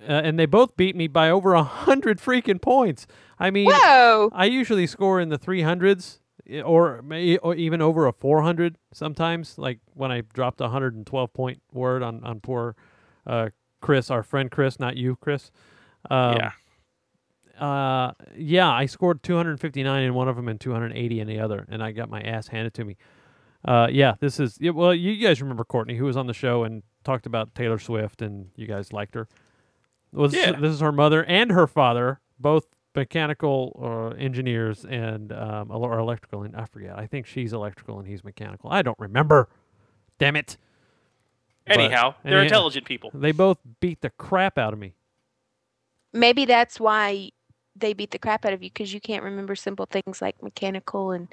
uh, 0.00 0.12
and 0.24 0.38
they 0.38 0.46
both 0.46 0.76
beat 0.76 0.94
me 0.94 1.08
by 1.08 1.28
over 1.28 1.54
a 1.54 1.62
hundred 1.62 2.18
freaking 2.18 2.60
points. 2.62 3.06
I 3.38 3.50
mean, 3.50 3.68
Whoa! 3.70 4.30
I 4.32 4.46
usually 4.46 4.86
score 4.86 5.20
in 5.20 5.28
the 5.28 5.36
three 5.38 5.62
hundreds, 5.62 6.20
or 6.64 7.02
may, 7.02 7.36
or 7.38 7.54
even 7.54 7.82
over 7.82 8.06
a 8.06 8.12
four 8.12 8.42
hundred 8.42 8.76
sometimes. 8.92 9.58
Like 9.58 9.80
when 9.94 10.10
I 10.12 10.22
dropped 10.32 10.60
a 10.60 10.68
hundred 10.68 10.94
and 10.94 11.06
twelve 11.06 11.32
point 11.34 11.60
word 11.72 12.02
on 12.02 12.22
on 12.24 12.40
poor 12.40 12.76
uh, 13.26 13.50
Chris, 13.80 14.10
our 14.10 14.22
friend 14.22 14.50
Chris, 14.50 14.78
not 14.80 14.96
you, 14.96 15.16
Chris. 15.16 15.50
Um, 16.10 16.36
Yeah. 16.36 16.52
Uh, 17.60 18.12
yeah, 18.36 18.70
I 18.70 18.86
scored 18.86 19.22
259 19.22 20.02
in 20.02 20.14
one 20.14 20.28
of 20.28 20.36
them 20.36 20.48
and 20.48 20.60
280 20.60 21.20
in 21.20 21.26
the 21.26 21.40
other, 21.40 21.66
and 21.68 21.82
I 21.82 21.92
got 21.92 22.08
my 22.08 22.20
ass 22.20 22.48
handed 22.48 22.74
to 22.74 22.84
me. 22.84 22.96
Uh, 23.64 23.88
yeah, 23.90 24.14
this 24.20 24.38
is 24.38 24.56
yeah, 24.60 24.70
well, 24.70 24.94
you 24.94 25.16
guys 25.16 25.40
remember 25.42 25.64
Courtney, 25.64 25.96
who 25.96 26.04
was 26.04 26.16
on 26.16 26.26
the 26.26 26.34
show 26.34 26.64
and 26.64 26.82
talked 27.04 27.26
about 27.26 27.54
Taylor 27.54 27.78
Swift, 27.78 28.22
and 28.22 28.50
you 28.56 28.66
guys 28.66 28.92
liked 28.92 29.14
her. 29.14 29.28
Was 30.12 30.34
Yeah. 30.34 30.52
this 30.52 30.72
is 30.72 30.80
her 30.80 30.92
mother 30.92 31.24
and 31.24 31.50
her 31.50 31.66
father, 31.66 32.20
both 32.38 32.66
mechanical 32.94 33.78
uh, 33.82 34.16
engineers 34.16 34.84
and 34.84 35.32
um, 35.32 35.70
or 35.70 35.98
electrical, 35.98 36.42
and 36.42 36.56
I 36.56 36.64
forget. 36.66 36.98
I 36.98 37.06
think 37.06 37.26
she's 37.26 37.52
electrical 37.52 37.98
and 37.98 38.08
he's 38.08 38.24
mechanical. 38.24 38.70
I 38.70 38.82
don't 38.82 38.98
remember. 38.98 39.48
Damn 40.18 40.36
it. 40.36 40.56
But 41.66 41.80
Anyhow, 41.80 42.14
they're 42.24 42.32
anyhow, 42.38 42.44
intelligent 42.44 42.86
people. 42.86 43.10
They 43.12 43.32
both 43.32 43.58
beat 43.80 44.00
the 44.00 44.10
crap 44.10 44.56
out 44.56 44.72
of 44.72 44.78
me. 44.78 44.94
Maybe 46.12 46.44
that's 46.46 46.80
why 46.80 47.30
they 47.80 47.92
beat 47.92 48.10
the 48.10 48.18
crap 48.18 48.44
out 48.44 48.52
of 48.52 48.62
you 48.62 48.70
because 48.70 48.92
you 48.92 49.00
can't 49.00 49.22
remember 49.22 49.54
simple 49.54 49.86
things 49.86 50.20
like 50.22 50.42
mechanical 50.42 51.10
and 51.12 51.28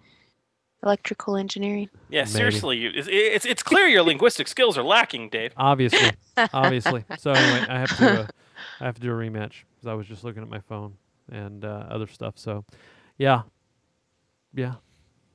electrical 0.83 1.35
engineering. 1.35 1.89
Yeah, 2.09 2.21
Maybe. 2.21 2.29
seriously, 2.31 2.77
you- 2.77 2.91
it's, 2.93 3.07
it's 3.11 3.45
it's 3.45 3.63
clear 3.63 3.87
your 3.87 4.03
linguistic 4.03 4.47
skills 4.47 4.77
are 4.77 4.83
lacking, 4.83 5.29
Dave. 5.29 5.53
Obviously, 5.57 6.11
obviously. 6.53 7.03
So 7.17 7.31
anyway, 7.31 7.65
I 7.69 7.79
have 7.79 7.97
to 7.97 8.21
uh, 8.21 8.27
I 8.79 8.85
have 8.85 8.95
to 8.95 9.01
do 9.01 9.11
a 9.11 9.15
rematch 9.15 9.63
because 9.75 9.87
I 9.87 9.93
was 9.93 10.07
just 10.07 10.23
looking 10.23 10.41
at 10.43 10.49
my 10.49 10.59
phone 10.59 10.95
and 11.31 11.65
uh, 11.65 11.85
other 11.89 12.07
stuff. 12.07 12.35
So, 12.37 12.63
yeah, 13.17 13.43
yeah, 14.53 14.75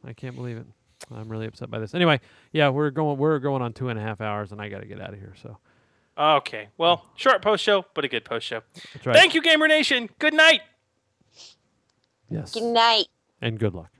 I 0.04 0.12
can't 0.12 0.36
believe 0.36 0.56
it. 0.56 0.66
I'm 1.12 1.28
really 1.28 1.46
upset 1.46 1.70
by 1.70 1.78
this. 1.80 1.94
Anyway, 1.94 2.20
yeah, 2.52 2.68
we're 2.68 2.90
going 2.90 3.18
we're 3.18 3.38
going 3.38 3.62
on 3.62 3.72
two 3.72 3.88
and 3.88 3.98
a 3.98 4.02
half 4.02 4.20
hours, 4.20 4.52
and 4.52 4.60
I 4.60 4.68
got 4.68 4.80
to 4.80 4.86
get 4.86 5.00
out 5.00 5.12
of 5.12 5.18
here. 5.18 5.34
So 5.42 5.56
Okay, 6.18 6.68
well, 6.76 7.06
short 7.16 7.40
post 7.42 7.64
show, 7.64 7.86
but 7.94 8.04
a 8.04 8.08
good 8.08 8.24
post 8.24 8.46
show. 8.46 8.60
That's 8.92 9.06
right. 9.06 9.16
Thank 9.16 9.34
you, 9.34 9.40
Gamer 9.42 9.66
Nation. 9.68 10.10
Good 10.18 10.34
night. 10.34 10.60
Yes, 12.30 12.52
Good 12.54 12.62
night. 12.72 13.06
and 13.40 13.58
good 13.58 13.74
luck. 13.74 13.90